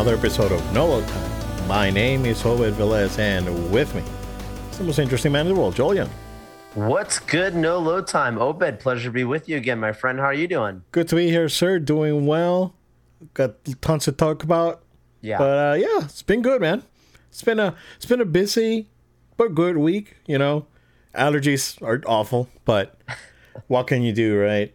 and 0.00 0.06
welcome 0.06 0.20
to 0.20 0.40
another 0.40 0.50
episode 0.50 0.52
of 0.52 0.74
No 0.74 0.86
Load 0.86 1.06
Time. 1.08 1.68
My 1.68 1.90
name 1.90 2.24
is 2.24 2.42
Jovet 2.42 2.72
Velez, 2.72 3.18
and 3.18 3.70
with 3.70 3.94
me 3.94 4.02
is 4.70 4.78
the 4.78 4.84
most 4.84 4.98
interesting 4.98 5.32
man 5.32 5.46
in 5.46 5.54
the 5.54 5.60
world, 5.60 5.74
Julian. 5.74 6.08
What's 6.74 7.18
good? 7.18 7.54
No 7.54 7.78
load 7.78 8.06
time. 8.06 8.38
Obed, 8.38 8.80
pleasure 8.80 9.04
to 9.04 9.10
be 9.10 9.24
with 9.24 9.48
you 9.48 9.56
again, 9.56 9.78
my 9.78 9.92
friend. 9.92 10.18
How 10.18 10.26
are 10.26 10.34
you 10.34 10.46
doing? 10.46 10.84
Good 10.92 11.08
to 11.08 11.16
be 11.16 11.28
here, 11.28 11.48
sir. 11.48 11.78
Doing 11.78 12.26
well. 12.26 12.74
Got 13.34 13.56
tons 13.82 14.04
to 14.04 14.12
talk 14.12 14.42
about. 14.42 14.82
Yeah. 15.20 15.38
But 15.38 15.58
uh, 15.58 15.74
yeah, 15.74 16.04
it's 16.04 16.22
been 16.22 16.42
good, 16.42 16.60
man. 16.60 16.82
It's 17.28 17.42
been 17.42 17.58
a 17.58 17.74
it's 17.96 18.06
been 18.06 18.20
a 18.20 18.24
busy 18.26 18.88
but 19.36 19.54
good 19.54 19.76
week. 19.76 20.16
You 20.26 20.38
know, 20.38 20.66
allergies 21.14 21.82
are 21.82 22.00
awful, 22.06 22.48
but 22.64 22.98
what 23.66 23.88
can 23.88 24.02
you 24.02 24.12
do, 24.12 24.38
right? 24.38 24.72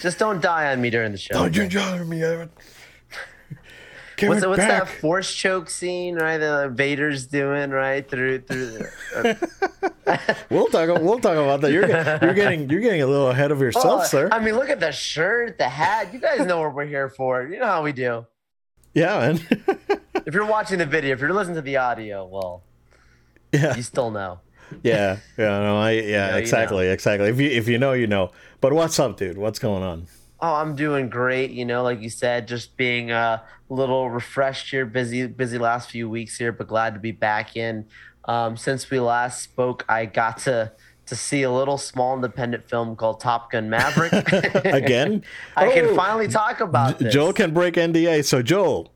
Just 0.00 0.18
don't 0.18 0.40
die 0.42 0.72
on 0.72 0.80
me 0.80 0.90
during 0.90 1.12
the 1.12 1.18
show. 1.18 1.34
Don't 1.34 1.54
you 1.54 1.68
jar 1.68 2.04
me, 2.04 2.22
Evan. 2.22 2.50
Give 4.16 4.28
What's, 4.28 4.46
what's 4.46 4.58
that 4.62 4.88
force 4.88 5.32
choke 5.34 5.68
scene, 5.68 6.14
right? 6.16 6.38
The 6.38 6.70
Vader's 6.72 7.26
doing 7.26 7.70
right 7.70 8.08
through 8.08 8.40
through. 8.42 8.84
uh, 9.16 9.34
We'll 10.50 10.66
talk. 10.66 10.88
We'll 11.00 11.18
talk 11.18 11.36
about 11.36 11.60
that. 11.62 11.72
You're 11.72 11.88
you're 11.88 12.34
getting 12.34 12.68
you're 12.70 12.80
getting 12.80 13.02
a 13.02 13.06
little 13.06 13.30
ahead 13.30 13.50
of 13.50 13.60
yourself, 13.60 14.02
Oh, 14.02 14.06
sir. 14.06 14.28
I 14.30 14.38
mean, 14.38 14.54
look 14.54 14.68
at 14.70 14.78
the 14.80 14.92
shirt, 14.92 15.58
the 15.58 15.68
hat. 15.68 16.12
You 16.12 16.20
guys 16.20 16.46
know 16.46 16.60
what 16.60 16.74
we're 16.74 16.86
here 16.86 17.08
for. 17.08 17.42
You 17.42 17.58
know 17.58 17.66
how 17.66 17.82
we 17.82 17.92
do. 17.92 18.26
yeah, 18.94 19.18
man. 19.18 19.40
If 20.26 20.32
you're 20.34 20.46
watching 20.46 20.78
the 20.78 20.86
video, 20.86 21.12
if 21.14 21.20
you're 21.20 21.32
listening 21.32 21.56
to 21.56 21.62
the 21.62 21.76
audio, 21.78 22.26
well, 22.26 22.62
yeah, 23.52 23.74
you 23.76 23.82
still 23.82 24.10
know. 24.10 24.40
yeah, 24.82 25.18
yeah. 25.36 25.60
No, 25.60 25.78
I 25.78 25.92
yeah, 25.92 26.28
know, 26.30 26.36
you 26.36 26.40
exactly, 26.42 26.88
exactly. 26.88 27.28
If 27.28 27.40
you 27.40 27.48
if 27.50 27.66
you 27.68 27.78
know, 27.78 27.92
you 27.92 28.06
know. 28.06 28.30
But 28.60 28.72
what's 28.74 28.98
up, 28.98 29.16
dude? 29.16 29.36
What's 29.38 29.58
going 29.58 29.82
on? 29.82 30.06
Oh, 30.44 30.56
I'm 30.56 30.76
doing 30.76 31.08
great. 31.08 31.52
You 31.52 31.64
know, 31.64 31.82
like 31.82 32.02
you 32.02 32.10
said, 32.10 32.46
just 32.46 32.76
being 32.76 33.10
a 33.10 33.42
little 33.70 34.10
refreshed 34.10 34.68
here, 34.70 34.84
busy, 34.84 35.26
busy 35.26 35.56
last 35.56 35.90
few 35.90 36.06
weeks 36.06 36.36
here, 36.36 36.52
but 36.52 36.68
glad 36.68 36.92
to 36.92 37.00
be 37.00 37.12
back 37.12 37.56
in. 37.56 37.86
Um, 38.26 38.54
since 38.58 38.90
we 38.90 39.00
last 39.00 39.40
spoke, 39.42 39.86
I 39.88 40.04
got 40.04 40.36
to 40.40 40.72
to 41.06 41.16
see 41.16 41.42
a 41.44 41.50
little 41.50 41.78
small 41.78 42.14
independent 42.14 42.68
film 42.68 42.94
called 42.96 43.20
Top 43.20 43.52
Gun 43.52 43.70
Maverick. 43.70 44.12
Again? 44.66 45.24
I 45.56 45.66
Oh. 45.68 45.72
can 45.72 45.96
finally 45.96 46.28
talk 46.28 46.60
about 46.60 46.98
this. 46.98 47.12
Joel 47.14 47.32
can 47.32 47.54
break 47.54 47.74
NDA. 47.74 48.22
So 48.24 48.42
Joel, 48.42 48.92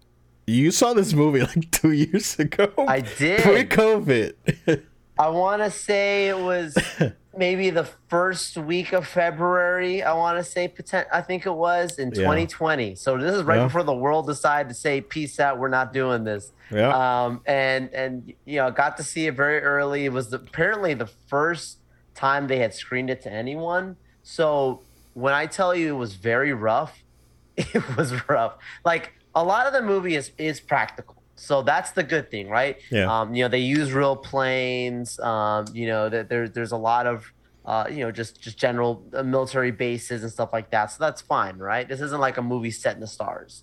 you 0.46 0.70
saw 0.70 0.92
this 0.92 1.14
movie 1.14 1.40
like 1.40 1.70
two 1.70 1.92
years 1.92 2.38
ago. 2.38 2.70
I 2.86 3.00
did. 3.18 3.40
pre-COVID. 3.42 4.82
I 5.18 5.28
want 5.28 5.62
to 5.62 5.70
say 5.70 6.28
it 6.28 6.38
was 6.38 6.76
maybe 7.36 7.70
the 7.70 7.84
first 8.08 8.56
week 8.56 8.92
of 8.92 9.06
February. 9.06 10.02
I 10.02 10.12
want 10.14 10.38
to 10.38 10.44
say 10.44 10.68
potent- 10.68 11.08
I 11.12 11.20
think 11.22 11.44
it 11.46 11.54
was 11.54 11.98
in 11.98 12.08
Yeah. 12.10 12.22
2020. 12.22 12.94
So 12.94 13.16
this 13.18 13.34
is 13.34 13.42
right 13.42 13.56
Yeah. 13.58 13.64
before 13.64 13.82
the 13.82 13.94
world 13.94 14.26
decided 14.26 14.68
to 14.68 14.74
say 14.74 15.00
peace 15.00 15.40
out. 15.40 15.58
We're 15.58 15.68
not 15.68 15.92
doing 15.92 16.24
this. 16.24 16.52
Yeah. 16.70 16.90
Um, 17.24 17.40
and 17.46 17.92
and 17.92 18.32
you 18.44 18.58
know 18.60 18.70
got 18.70 18.96
to 18.98 19.02
see 19.02 19.26
it 19.26 19.34
very 19.34 19.60
early. 19.60 20.04
It 20.04 20.12
was 20.12 20.30
the, 20.30 20.36
apparently 20.36 20.94
the 20.94 21.06
first 21.06 21.78
time 22.14 22.46
they 22.46 22.58
had 22.58 22.74
screened 22.74 23.10
it 23.10 23.22
to 23.22 23.32
anyone. 23.32 23.96
So 24.22 24.82
when 25.14 25.34
I 25.34 25.46
tell 25.46 25.74
you 25.74 25.94
it 25.94 25.98
was 25.98 26.14
very 26.14 26.52
rough, 26.52 27.02
it 27.56 27.96
was 27.96 28.28
rough. 28.28 28.54
Like 28.84 29.14
a 29.34 29.42
lot 29.42 29.66
of 29.66 29.72
the 29.72 29.82
movie 29.82 30.14
is 30.14 30.30
is 30.38 30.60
practical. 30.60 31.17
So 31.38 31.62
that's 31.62 31.92
the 31.92 32.02
good 32.02 32.30
thing, 32.30 32.48
right? 32.48 32.76
Yeah. 32.90 33.20
Um, 33.20 33.34
you 33.34 33.44
know, 33.44 33.48
they 33.48 33.58
use 33.58 33.92
real 33.92 34.16
planes. 34.16 35.18
Um, 35.20 35.66
you 35.72 35.86
know, 35.86 36.08
that 36.08 36.28
there, 36.28 36.48
there's 36.48 36.72
a 36.72 36.76
lot 36.76 37.06
of 37.06 37.32
uh, 37.68 37.86
you 37.90 37.98
know, 37.98 38.10
just 38.10 38.40
just 38.40 38.56
general 38.56 39.04
uh, 39.12 39.22
military 39.22 39.70
bases 39.70 40.22
and 40.22 40.32
stuff 40.32 40.54
like 40.54 40.70
that. 40.70 40.86
So 40.86 40.96
that's 41.00 41.20
fine, 41.20 41.58
right? 41.58 41.86
This 41.86 42.00
isn't 42.00 42.18
like 42.18 42.38
a 42.38 42.42
movie 42.42 42.70
set 42.70 42.94
in 42.94 43.00
the 43.00 43.06
stars. 43.06 43.62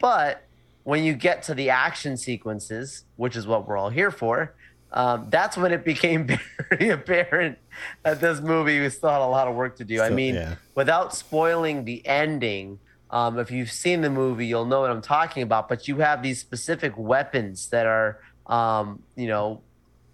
But 0.00 0.42
when 0.82 1.04
you 1.04 1.14
get 1.14 1.44
to 1.44 1.54
the 1.54 1.70
action 1.70 2.16
sequences, 2.16 3.04
which 3.14 3.36
is 3.36 3.46
what 3.46 3.68
we're 3.68 3.76
all 3.76 3.90
here 3.90 4.10
for, 4.10 4.54
um, 4.92 5.28
that's 5.30 5.56
when 5.56 5.70
it 5.70 5.84
became 5.92 6.26
very 6.68 6.90
apparent 6.90 7.58
that 8.02 8.20
this 8.20 8.40
movie 8.40 8.80
we 8.80 8.88
still 8.90 9.10
had 9.10 9.20
a 9.20 9.26
lot 9.26 9.46
of 9.46 9.54
work 9.54 9.76
to 9.76 9.84
do. 9.84 10.02
I 10.02 10.10
mean, 10.10 10.34
yeah. 10.34 10.56
without 10.74 11.14
spoiling 11.14 11.84
the 11.84 12.04
ending, 12.04 12.80
um, 13.14 13.38
if 13.38 13.48
you've 13.52 13.70
seen 13.70 14.00
the 14.00 14.10
movie, 14.10 14.44
you'll 14.44 14.64
know 14.64 14.80
what 14.80 14.90
I'm 14.90 15.00
talking 15.00 15.44
about. 15.44 15.68
But 15.68 15.86
you 15.86 15.98
have 15.98 16.20
these 16.20 16.40
specific 16.40 16.98
weapons 16.98 17.68
that 17.68 17.86
are, 17.86 18.18
um, 18.46 19.04
you 19.14 19.28
know, 19.28 19.62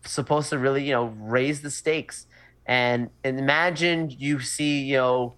supposed 0.05 0.51
to 0.51 0.59
really, 0.59 0.85
you 0.85 0.93
know, 0.93 1.07
raise 1.19 1.63
the 1.63 1.71
stakes. 1.71 2.27
And, 2.67 3.09
and 3.25 3.39
imagine 3.39 4.11
you 4.11 4.41
see, 4.41 4.83
you 4.83 4.99
know, 4.99 5.35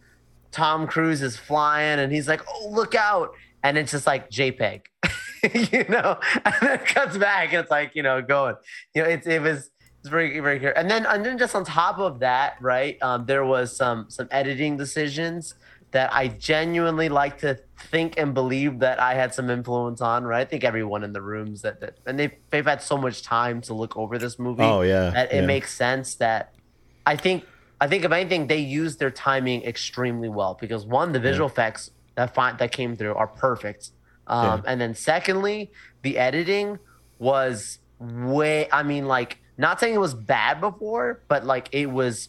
Tom 0.51 0.89
Cruise 0.89 1.23
is 1.23 1.37
flying 1.37 2.01
and 2.01 2.13
he's 2.13 2.27
like, 2.27 2.43
oh, 2.49 2.69
look 2.69 2.97
out. 2.97 3.33
And 3.63 3.79
it's 3.79 3.93
just 3.93 4.09
like 4.09 4.29
JPEG, 4.29 4.81
you 5.73 5.85
know, 5.89 6.19
and 6.45 6.55
then 6.61 6.81
it 6.81 6.87
cuts 6.87 7.17
back 7.17 7.53
and 7.53 7.61
it's 7.63 7.71
like, 7.71 7.93
you 7.95 8.03
know, 8.03 8.21
going, 8.21 8.57
you 8.93 9.05
know, 9.05 9.09
it's, 9.09 9.29
it 9.29 9.41
was, 9.41 9.71
it's 10.01 10.09
very, 10.09 10.41
very 10.41 10.59
clear. 10.59 10.73
And 10.73 10.91
then, 10.91 11.07
and 11.07 11.25
then 11.25 11.39
just 11.39 11.55
on 11.55 11.65
top 11.65 12.01
of 12.01 12.19
that, 12.19 12.55
right, 12.61 13.01
um, 13.03 13.25
there 13.25 13.45
was 13.45 13.75
some, 13.75 14.07
some 14.09 14.27
editing 14.33 14.77
decisions 14.77 15.55
that 15.93 16.13
I 16.13 16.29
genuinely 16.29 17.09
like 17.09 17.39
to 17.39 17.59
think 17.79 18.15
and 18.19 18.35
believe 18.35 18.81
that 18.81 18.99
I 18.99 19.15
had 19.15 19.35
some 19.35 19.51
influence 19.51 20.01
on, 20.01 20.25
right? 20.25 20.41
I 20.41 20.45
think 20.45 20.65
everyone 20.65 21.05
in 21.05 21.13
the 21.13 21.21
rooms 21.23 21.63
that, 21.63 21.81
that 21.81 21.99
and 22.07 22.19
they've, 22.19 22.33
they've 22.51 22.65
had 22.65 22.83
so 22.83 22.97
much 22.97 23.23
time 23.23 23.61
to 23.63 23.75
look 23.75 23.97
over 23.97 24.19
this 24.19 24.39
movie 24.39 24.63
Oh, 24.65 24.81
yeah, 24.81 25.11
that 25.11 25.33
it 25.33 25.41
yeah. 25.41 25.47
makes 25.47 25.73
sense 25.73 26.15
that 26.17 26.55
I 27.07 27.17
think 27.17 27.45
I 27.81 27.89
think 27.89 28.05
if 28.05 28.13
anything 28.13 28.47
they 28.47 28.59
used 28.59 28.99
their 28.99 29.11
timing 29.11 29.65
extremely 29.65 30.29
well 30.29 30.57
because 30.61 30.87
one 30.87 31.13
the 31.13 31.21
visual 31.21 31.49
effects 31.49 31.91
that 32.15 32.35
fi- 32.35 32.53
that 32.53 32.73
came 32.73 32.97
through 32.97 33.15
are 33.15 33.27
perfect, 33.27 33.91
um, 34.29 34.63
and 34.67 34.81
then 34.81 34.95
secondly 34.95 35.73
the 36.03 36.17
editing 36.17 36.79
was 37.19 37.79
way 37.99 38.69
I 38.73 38.83
mean 38.83 39.07
like 39.07 39.39
not 39.59 39.79
saying 39.81 39.95
it 39.95 40.01
was 40.01 40.15
bad 40.15 40.61
before 40.61 41.23
but 41.29 41.45
like 41.45 41.69
it 41.73 41.87
was 41.91 42.29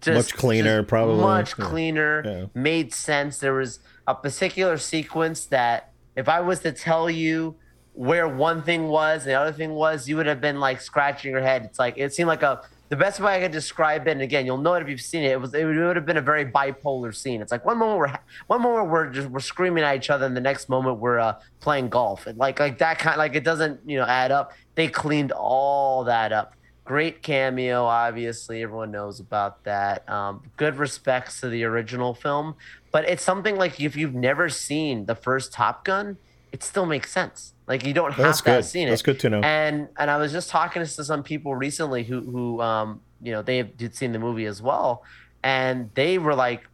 just 0.00 0.32
Much 0.32 0.34
cleaner, 0.36 0.80
just 0.80 0.88
probably. 0.88 1.20
much 1.22 1.58
Yeah. 1.58 1.64
cleaner 1.64 2.22
Yeah. 2.24 2.44
made 2.54 2.92
sense 2.94 3.38
there 3.38 3.54
was 3.54 3.80
a 4.06 4.14
particular 4.14 4.76
sequence 4.78 5.46
that 5.46 5.90
if 6.16 6.28
I 6.28 6.40
was 6.40 6.60
to 6.60 6.72
tell 6.72 7.08
you 7.10 7.56
where 7.92 8.26
one 8.28 8.62
thing 8.62 8.88
was 8.88 9.22
and 9.22 9.30
the 9.30 9.34
other 9.34 9.52
thing 9.52 9.72
was, 9.74 10.08
you 10.08 10.16
would 10.16 10.26
have 10.26 10.40
been 10.40 10.58
like 10.60 10.80
scratching 10.80 11.30
your 11.32 11.42
head. 11.42 11.64
It's 11.64 11.78
like 11.78 11.94
it 11.98 12.12
seemed 12.14 12.28
like 12.28 12.42
a 12.42 12.62
the 12.88 12.96
best 12.96 13.20
way 13.20 13.36
I 13.36 13.40
could 13.40 13.52
describe 13.52 14.08
it, 14.08 14.10
and 14.10 14.20
again, 14.20 14.44
you'll 14.46 14.58
know 14.58 14.74
it 14.74 14.82
if 14.82 14.88
you've 14.88 15.00
seen 15.00 15.22
it. 15.22 15.30
It 15.30 15.40
was 15.40 15.54
it 15.54 15.64
would 15.64 15.94
have 15.94 16.06
been 16.06 16.16
a 16.16 16.20
very 16.22 16.44
bipolar 16.44 17.14
scene. 17.14 17.40
It's 17.40 17.52
like 17.52 17.64
one 17.64 17.78
moment 17.78 17.98
we're 18.00 18.18
one 18.48 18.62
moment 18.62 18.88
we're 18.90 19.10
just 19.10 19.28
we're 19.28 19.38
screaming 19.38 19.84
at 19.84 19.94
each 19.96 20.10
other, 20.10 20.26
and 20.26 20.36
the 20.36 20.40
next 20.40 20.68
moment 20.68 20.98
we're 20.98 21.20
uh, 21.20 21.34
playing 21.60 21.88
golf. 21.88 22.26
And 22.26 22.36
like 22.36 22.58
like 22.58 22.78
that 22.78 22.98
kind 22.98 23.16
like 23.16 23.36
it 23.36 23.44
doesn't 23.44 23.80
you 23.88 23.96
know 23.98 24.06
add 24.06 24.32
up. 24.32 24.52
They 24.74 24.88
cleaned 24.88 25.30
all 25.30 26.02
that 26.04 26.32
up. 26.32 26.54
Great 26.90 27.22
cameo, 27.22 27.84
obviously 27.84 28.64
everyone 28.64 28.90
knows 28.90 29.20
about 29.20 29.62
that. 29.62 30.08
Um, 30.08 30.42
good 30.56 30.74
respects 30.74 31.40
to 31.40 31.48
the 31.48 31.62
original 31.62 32.14
film, 32.14 32.56
but 32.90 33.08
it's 33.08 33.22
something 33.22 33.54
like 33.54 33.80
if 33.80 33.94
you've 33.94 34.12
never 34.12 34.48
seen 34.48 35.06
the 35.06 35.14
first 35.14 35.52
Top 35.52 35.84
Gun, 35.84 36.16
it 36.50 36.64
still 36.64 36.86
makes 36.86 37.12
sense. 37.12 37.54
Like 37.68 37.86
you 37.86 37.94
don't 37.94 38.10
have 38.14 38.26
That's 38.26 38.38
to 38.38 38.44
good. 38.44 38.50
have 38.54 38.64
seen 38.64 38.88
it. 38.88 38.90
That's 38.90 39.02
good 39.02 39.20
to 39.20 39.30
know. 39.30 39.40
And 39.40 39.86
and 40.00 40.10
I 40.10 40.16
was 40.16 40.32
just 40.32 40.50
talking 40.50 40.82
to 40.82 40.88
some 40.88 41.22
people 41.22 41.54
recently 41.54 42.02
who 42.02 42.22
who 42.22 42.60
um 42.60 43.00
you 43.22 43.30
know 43.30 43.40
they 43.40 43.58
had 43.58 43.94
seen 43.94 44.10
the 44.10 44.18
movie 44.18 44.46
as 44.46 44.60
well, 44.60 45.04
and 45.44 45.90
they 45.94 46.18
were 46.18 46.34
like, 46.34 46.64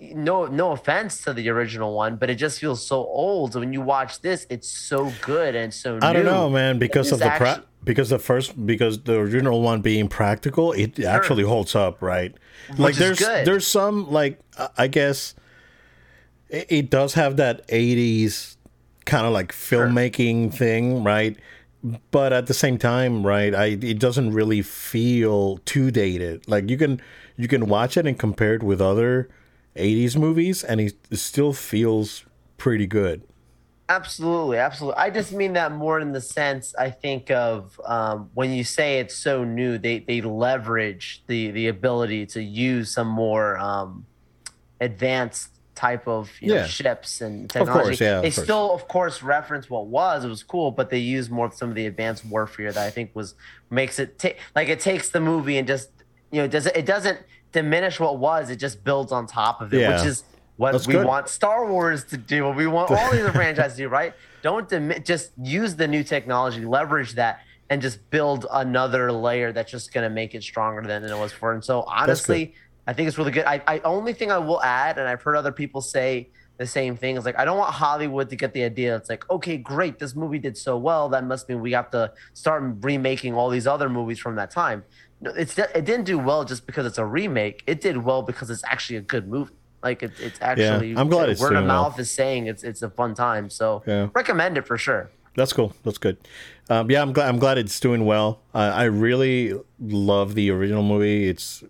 no 0.00 0.46
no 0.46 0.72
offense 0.72 1.22
to 1.24 1.32
the 1.32 1.48
original 1.48 1.94
one, 1.94 2.16
but 2.16 2.28
it 2.28 2.34
just 2.34 2.60
feels 2.60 2.84
so 2.86 2.96
old. 2.98 3.54
When 3.54 3.72
you 3.72 3.80
watch 3.80 4.20
this, 4.20 4.46
it's 4.50 4.68
so 4.68 5.12
good 5.22 5.54
and 5.54 5.72
so. 5.72 5.98
New. 5.98 6.06
I 6.06 6.12
don't 6.12 6.24
know, 6.26 6.50
man, 6.50 6.78
because 6.78 7.12
of 7.12 7.18
the 7.18 7.30
pra- 7.30 7.48
actu- 7.50 7.62
because 7.84 8.10
the 8.10 8.18
first 8.18 8.66
because 8.66 9.02
the 9.04 9.18
original 9.18 9.62
one 9.62 9.80
being 9.80 10.08
practical, 10.08 10.72
it 10.72 10.98
actually 11.00 11.44
holds 11.44 11.74
up, 11.74 12.02
right? 12.02 12.34
like 12.78 12.96
there's 12.96 13.18
good. 13.18 13.46
there's 13.46 13.66
some 13.66 14.10
like 14.10 14.38
I- 14.76 14.88
guess 14.88 15.34
it, 16.48 16.66
it 16.68 16.90
does 16.90 17.14
have 17.14 17.36
that 17.36 17.66
80s 17.68 18.56
kind 19.04 19.26
of 19.26 19.32
like 19.32 19.52
filmmaking 19.52 20.52
thing, 20.52 21.04
right? 21.04 21.36
But 22.10 22.32
at 22.32 22.48
the 22.48 22.54
same 22.54 22.76
time, 22.78 23.24
right, 23.24 23.54
I 23.54 23.66
it 23.66 23.98
doesn't 23.98 24.32
really 24.32 24.60
feel 24.60 25.58
too 25.58 25.90
dated. 25.90 26.46
Like 26.48 26.68
you 26.68 26.76
can 26.76 27.00
you 27.36 27.48
can 27.48 27.66
watch 27.66 27.96
it 27.96 28.06
and 28.06 28.18
compare 28.18 28.54
it 28.54 28.62
with 28.62 28.80
other 28.80 29.28
80s 29.76 30.16
movies 30.16 30.64
and 30.64 30.80
he 30.80 30.90
still 31.12 31.52
feels 31.52 32.24
pretty 32.56 32.86
good. 32.86 33.22
Absolutely, 33.88 34.58
absolutely. 34.58 34.98
I 34.98 35.10
just 35.10 35.32
mean 35.32 35.52
that 35.52 35.70
more 35.70 36.00
in 36.00 36.10
the 36.10 36.20
sense 36.20 36.74
I 36.76 36.90
think 36.90 37.30
of 37.30 37.80
um, 37.84 38.30
when 38.34 38.50
you 38.52 38.64
say 38.64 38.98
it's 38.98 39.14
so 39.14 39.44
new, 39.44 39.78
they 39.78 40.00
they 40.00 40.20
leverage 40.20 41.22
the 41.28 41.52
the 41.52 41.68
ability 41.68 42.26
to 42.26 42.42
use 42.42 42.92
some 42.92 43.06
more 43.06 43.56
um, 43.58 44.04
advanced 44.80 45.50
type 45.76 46.08
of 46.08 46.30
you 46.40 46.54
Yeah. 46.54 46.62
know, 46.62 46.66
ships 46.66 47.20
and 47.20 47.44
Of 47.44 47.50
technology. 47.50 47.88
course, 47.90 48.00
yeah, 48.00 48.16
of 48.16 48.22
They 48.22 48.30
course. 48.30 48.44
still, 48.44 48.72
of 48.74 48.88
course, 48.88 49.22
reference 49.22 49.68
what 49.70 49.86
was. 49.86 50.24
It 50.24 50.28
was 50.28 50.42
cool, 50.42 50.70
but 50.72 50.90
they 50.90 50.98
use 50.98 51.30
more 51.30 51.46
of 51.46 51.54
some 51.54 51.68
of 51.68 51.74
the 51.76 51.86
advanced 51.86 52.24
warfare 52.24 52.72
that 52.72 52.84
I 52.84 52.90
think 52.90 53.10
was 53.14 53.34
makes 53.70 53.98
it 53.98 54.18
ta- 54.18 54.30
like 54.56 54.68
it 54.68 54.80
takes 54.80 55.10
the 55.10 55.20
movie 55.20 55.58
and 55.58 55.68
just 55.68 55.90
you 56.32 56.40
know 56.40 56.48
does 56.48 56.66
it, 56.66 56.76
it 56.76 56.86
doesn't 56.86 57.18
diminish 57.52 57.98
what 58.00 58.18
was. 58.18 58.50
It 58.50 58.56
just 58.56 58.84
builds 58.84 59.12
on 59.12 59.26
top 59.26 59.60
of 59.60 59.72
it, 59.72 59.80
Yeah. 59.80 59.96
which 59.96 60.06
is 60.06 60.24
what 60.56 60.72
That's 60.72 60.86
we 60.86 60.94
good. 60.94 61.06
want 61.06 61.28
Star 61.28 61.66
Wars 61.66 62.04
to 62.04 62.16
do, 62.16 62.44
what 62.44 62.56
we 62.56 62.66
want 62.66 62.90
all 62.90 63.10
these 63.12 63.20
other 63.20 63.32
franchises 63.42 63.76
to 63.76 63.84
do, 63.84 63.88
right? 63.88 64.14
Don't 64.42 64.68
demi- 64.68 65.00
just 65.00 65.32
use 65.42 65.74
the 65.76 65.86
new 65.88 66.02
technology, 66.04 66.64
leverage 66.64 67.12
that, 67.14 67.40
and 67.68 67.82
just 67.82 68.08
build 68.10 68.46
another 68.52 69.10
layer 69.10 69.52
that's 69.52 69.70
just 69.70 69.92
going 69.92 70.04
to 70.08 70.14
make 70.14 70.34
it 70.34 70.42
stronger 70.42 70.82
than 70.86 71.04
it 71.04 71.18
was 71.18 71.32
before. 71.32 71.52
And 71.52 71.64
so, 71.64 71.82
honestly, 71.82 72.54
I 72.86 72.92
think 72.92 73.08
it's 73.08 73.18
really 73.18 73.32
good. 73.32 73.44
I, 73.44 73.60
I 73.66 73.80
only 73.80 74.12
thing 74.12 74.30
I 74.30 74.38
will 74.38 74.62
add, 74.62 74.98
and 74.98 75.08
I've 75.08 75.20
heard 75.22 75.34
other 75.36 75.50
people 75.52 75.80
say 75.80 76.28
the 76.58 76.66
same 76.66 76.96
thing, 76.96 77.16
is 77.16 77.24
like 77.24 77.36
I 77.38 77.44
don't 77.44 77.58
want 77.58 77.74
Hollywood 77.74 78.30
to 78.30 78.36
get 78.36 78.54
the 78.54 78.62
idea. 78.62 78.94
It's 78.96 79.10
like, 79.10 79.28
okay, 79.28 79.56
great, 79.58 79.98
this 79.98 80.14
movie 80.14 80.38
did 80.38 80.56
so 80.56 80.78
well, 80.78 81.08
that 81.10 81.24
must 81.24 81.48
mean 81.48 81.60
we 81.60 81.72
have 81.72 81.90
to 81.90 82.12
start 82.34 82.62
remaking 82.80 83.34
all 83.34 83.50
these 83.50 83.66
other 83.66 83.88
movies 83.90 84.20
from 84.20 84.36
that 84.36 84.50
time. 84.52 84.84
No, 85.20 85.30
it's 85.30 85.58
it 85.58 85.84
didn't 85.84 86.04
do 86.04 86.18
well 86.18 86.44
just 86.44 86.66
because 86.66 86.84
it's 86.86 86.98
a 86.98 87.04
remake. 87.04 87.62
It 87.66 87.80
did 87.80 87.96
well 87.98 88.22
because 88.22 88.50
it's 88.50 88.62
actually 88.64 88.96
a 88.96 89.02
good 89.02 89.28
movie. 89.28 89.52
Like 89.82 90.02
it, 90.02 90.12
it's 90.20 90.38
actually 90.42 90.92
yeah, 90.92 91.00
I'm 91.00 91.08
glad 91.08 91.28
it's 91.28 91.40
word 91.40 91.52
of 91.52 91.58
doing 91.58 91.68
well. 91.68 91.82
mouth 91.84 91.98
is 91.98 92.10
saying 92.10 92.46
it's 92.48 92.62
it's 92.64 92.82
a 92.82 92.90
fun 92.90 93.14
time. 93.14 93.48
So 93.50 93.82
Yeah. 93.86 94.08
recommend 94.14 94.58
it 94.58 94.66
for 94.66 94.76
sure. 94.76 95.10
That's 95.36 95.52
cool. 95.52 95.74
That's 95.84 95.98
good. 95.98 96.16
Um, 96.70 96.90
yeah, 96.90 97.02
I'm 97.02 97.12
glad. 97.12 97.28
I'm 97.28 97.38
glad 97.38 97.58
it's 97.58 97.78
doing 97.78 98.04
well. 98.06 98.40
Uh, 98.54 98.72
I 98.74 98.84
really 98.84 99.52
love 99.78 100.34
the 100.34 100.50
original 100.50 100.82
movie. 100.82 101.28
It's 101.28 101.62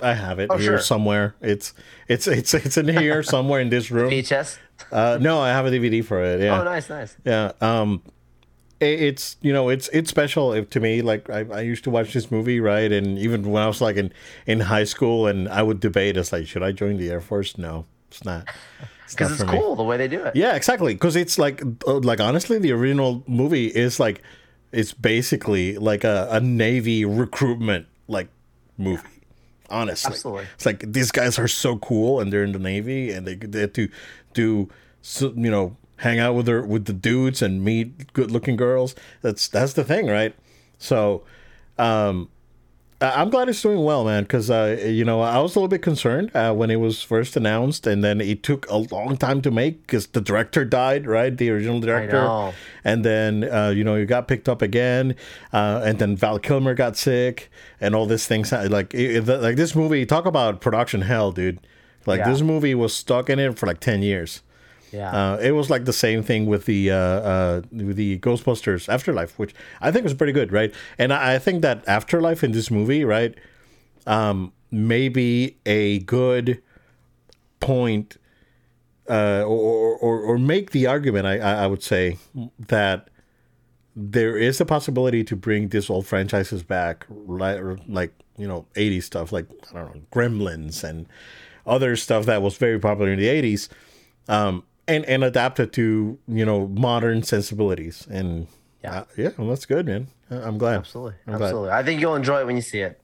I 0.00 0.14
have 0.14 0.38
it 0.38 0.48
Oh, 0.50 0.56
here 0.56 0.72
sure. 0.72 0.78
somewhere. 0.80 1.34
It's 1.40 1.74
it's 2.08 2.26
it's 2.26 2.54
it's 2.54 2.76
in 2.76 2.88
here 2.88 3.22
somewhere 3.34 3.60
in 3.60 3.68
this 3.68 3.90
room. 3.90 4.10
VHS. 4.10 4.58
Uh, 4.90 5.18
no, 5.20 5.40
I 5.40 5.48
have 5.50 5.66
a 5.66 5.70
DVD 5.70 6.02
for 6.04 6.22
it. 6.24 6.40
Yeah. 6.40 6.58
Oh, 6.60 6.64
nice, 6.64 6.88
nice. 6.88 7.16
Yeah. 7.24 7.52
Um, 7.60 8.02
it's 8.80 9.36
you 9.42 9.52
know 9.52 9.68
it's 9.68 9.88
it's 9.92 10.10
special 10.10 10.52
if, 10.52 10.70
to 10.70 10.80
me. 10.80 11.02
Like 11.02 11.28
I, 11.30 11.40
I 11.52 11.60
used 11.60 11.84
to 11.84 11.90
watch 11.90 12.12
this 12.12 12.30
movie 12.30 12.60
right, 12.60 12.90
and 12.90 13.18
even 13.18 13.50
when 13.50 13.62
I 13.62 13.66
was 13.66 13.80
like 13.80 13.96
in 13.96 14.12
in 14.46 14.60
high 14.60 14.84
school, 14.84 15.26
and 15.26 15.48
I 15.48 15.62
would 15.62 15.80
debate, 15.80 16.16
it's 16.16 16.32
like, 16.32 16.46
should 16.46 16.62
I 16.62 16.72
join 16.72 16.96
the 16.96 17.10
Air 17.10 17.20
Force? 17.20 17.58
No, 17.58 17.86
it's 18.08 18.24
not. 18.24 18.48
It's 19.04 19.16
Because 19.16 19.40
it's 19.40 19.50
me. 19.50 19.58
cool 19.58 19.74
the 19.74 19.82
way 19.82 19.96
they 19.96 20.06
do 20.06 20.22
it. 20.22 20.36
Yeah, 20.36 20.54
exactly. 20.54 20.94
Because 20.94 21.16
it's 21.16 21.36
like, 21.36 21.60
uh, 21.84 21.98
like 21.98 22.20
honestly, 22.20 22.60
the 22.60 22.70
original 22.70 23.24
movie 23.26 23.66
is 23.66 23.98
like, 23.98 24.22
it's 24.70 24.92
basically 24.92 25.76
like 25.78 26.04
a, 26.04 26.28
a 26.30 26.38
Navy 26.38 27.04
recruitment 27.04 27.88
like 28.06 28.28
movie. 28.78 29.02
Honestly, 29.68 30.12
Absolutely. 30.12 30.46
it's 30.54 30.64
like 30.64 30.92
these 30.92 31.10
guys 31.10 31.40
are 31.40 31.48
so 31.48 31.76
cool, 31.78 32.20
and 32.20 32.32
they're 32.32 32.44
in 32.44 32.52
the 32.52 32.60
Navy, 32.60 33.10
and 33.10 33.26
they 33.26 33.34
they 33.34 33.66
to 33.66 33.88
do, 34.32 34.68
so, 35.02 35.32
you 35.36 35.50
know, 35.50 35.76
hang 36.00 36.18
out 36.18 36.34
with 36.34 36.46
their 36.46 36.62
with 36.62 36.84
the 36.86 36.92
dudes 36.92 37.40
and 37.42 37.62
meet 37.64 38.12
good 38.12 38.30
looking 38.30 38.56
girls. 38.56 38.94
That's 39.22 39.48
that's 39.48 39.72
the 39.74 39.84
thing, 39.84 40.06
right? 40.06 40.34
So, 40.78 41.22
um, 41.78 42.28
I'm 43.02 43.30
glad 43.30 43.48
it's 43.48 43.62
doing 43.62 43.82
well, 43.82 44.04
man. 44.04 44.24
Because 44.24 44.50
uh, 44.50 44.78
you 44.86 45.06
know, 45.06 45.22
I 45.22 45.38
was 45.38 45.56
a 45.56 45.58
little 45.58 45.68
bit 45.68 45.80
concerned 45.80 46.30
uh, 46.36 46.52
when 46.52 46.70
it 46.70 46.76
was 46.76 47.02
first 47.02 47.34
announced, 47.34 47.86
and 47.86 48.04
then 48.04 48.20
it 48.20 48.42
took 48.42 48.68
a 48.68 48.76
long 48.76 49.16
time 49.16 49.40
to 49.42 49.50
make 49.50 49.86
because 49.86 50.06
the 50.08 50.20
director 50.20 50.66
died, 50.66 51.06
right? 51.06 51.34
The 51.34 51.48
original 51.50 51.80
director, 51.80 52.52
and 52.84 53.02
then 53.02 53.44
uh, 53.44 53.70
you 53.70 53.84
know, 53.84 53.94
it 53.94 54.04
got 54.06 54.28
picked 54.28 54.50
up 54.50 54.60
again, 54.60 55.16
uh, 55.52 55.80
and 55.82 55.98
then 55.98 56.14
Val 56.14 56.38
Kilmer 56.38 56.74
got 56.74 56.96
sick, 56.98 57.50
and 57.80 57.94
all 57.94 58.04
these 58.04 58.26
things. 58.26 58.52
Like, 58.52 58.92
it, 58.92 59.28
it- 59.28 59.40
like 59.40 59.56
this 59.56 59.74
movie, 59.74 60.04
talk 60.04 60.26
about 60.26 60.60
production 60.60 61.00
hell, 61.02 61.32
dude. 61.32 61.58
Like 62.06 62.18
Yeah. 62.20 62.30
this 62.30 62.42
movie 62.42 62.74
was 62.74 62.92
stuck 62.94 63.30
in 63.30 63.38
it 63.38 63.58
for 63.58 63.66
like 63.66 63.80
ten 63.80 64.02
years. 64.02 64.42
Yeah. 64.92 65.10
Uh, 65.10 65.36
it 65.38 65.52
was 65.52 65.70
like 65.70 65.84
the 65.84 65.92
same 65.92 66.22
thing 66.22 66.46
with 66.46 66.66
the 66.66 66.90
uh, 66.90 66.96
uh, 66.96 67.62
with 67.72 67.96
the 67.96 68.18
Ghostbusters 68.18 68.88
Afterlife, 68.88 69.38
which 69.38 69.54
I 69.80 69.90
think 69.90 70.04
was 70.04 70.14
pretty 70.14 70.32
good, 70.32 70.52
right? 70.52 70.74
And 70.98 71.12
I, 71.12 71.34
I 71.34 71.38
think 71.38 71.62
that 71.62 71.86
Afterlife 71.86 72.42
in 72.42 72.52
this 72.52 72.70
movie, 72.70 73.04
right, 73.04 73.34
um, 74.06 74.52
may 74.70 75.08
be 75.08 75.56
a 75.66 76.00
good 76.00 76.62
point, 77.60 78.16
uh, 79.08 79.44
or, 79.46 79.96
or 79.98 80.20
or 80.20 80.38
make 80.38 80.70
the 80.72 80.86
argument. 80.86 81.26
I 81.26 81.38
I 81.38 81.66
would 81.66 81.82
say 81.82 82.18
that 82.58 83.08
there 83.96 84.36
is 84.36 84.60
a 84.60 84.64
possibility 84.64 85.24
to 85.24 85.36
bring 85.36 85.68
these 85.68 85.90
old 85.90 86.06
franchises 86.06 86.62
back, 86.62 87.06
like, 87.10 87.60
like 87.88 88.12
you 88.38 88.48
know, 88.48 88.64
80s 88.74 89.02
stuff, 89.04 89.32
like 89.32 89.46
I 89.74 89.80
don't 89.80 89.94
know, 89.94 90.02
Gremlins 90.12 90.82
and 90.82 91.06
other 91.66 91.96
stuff 91.96 92.24
that 92.26 92.40
was 92.40 92.56
very 92.56 92.78
popular 92.78 93.12
in 93.12 93.18
the 93.18 93.26
80s, 93.26 93.68
um, 94.28 94.62
and 94.90 95.04
and 95.06 95.24
adapt 95.24 95.60
it 95.60 95.72
to 95.74 96.18
you 96.28 96.44
know 96.44 96.66
modern 96.68 97.22
sensibilities. 97.22 98.06
And 98.10 98.46
Yeah. 98.82 99.00
uh, 99.00 99.04
yeah, 99.16 99.30
well, 99.38 99.48
that's 99.48 99.66
good, 99.66 99.86
man. 99.86 100.08
I'm 100.30 100.58
glad. 100.58 100.76
absolutely. 100.78 101.14
I'm 101.26 101.34
glad. 101.38 101.46
Absolutely. 101.46 101.70
I 101.70 101.82
think 101.82 102.00
you'll 102.00 102.14
enjoy 102.14 102.40
it 102.40 102.46
when 102.46 102.56
you 102.56 102.62
see 102.62 102.80
it. 102.80 103.00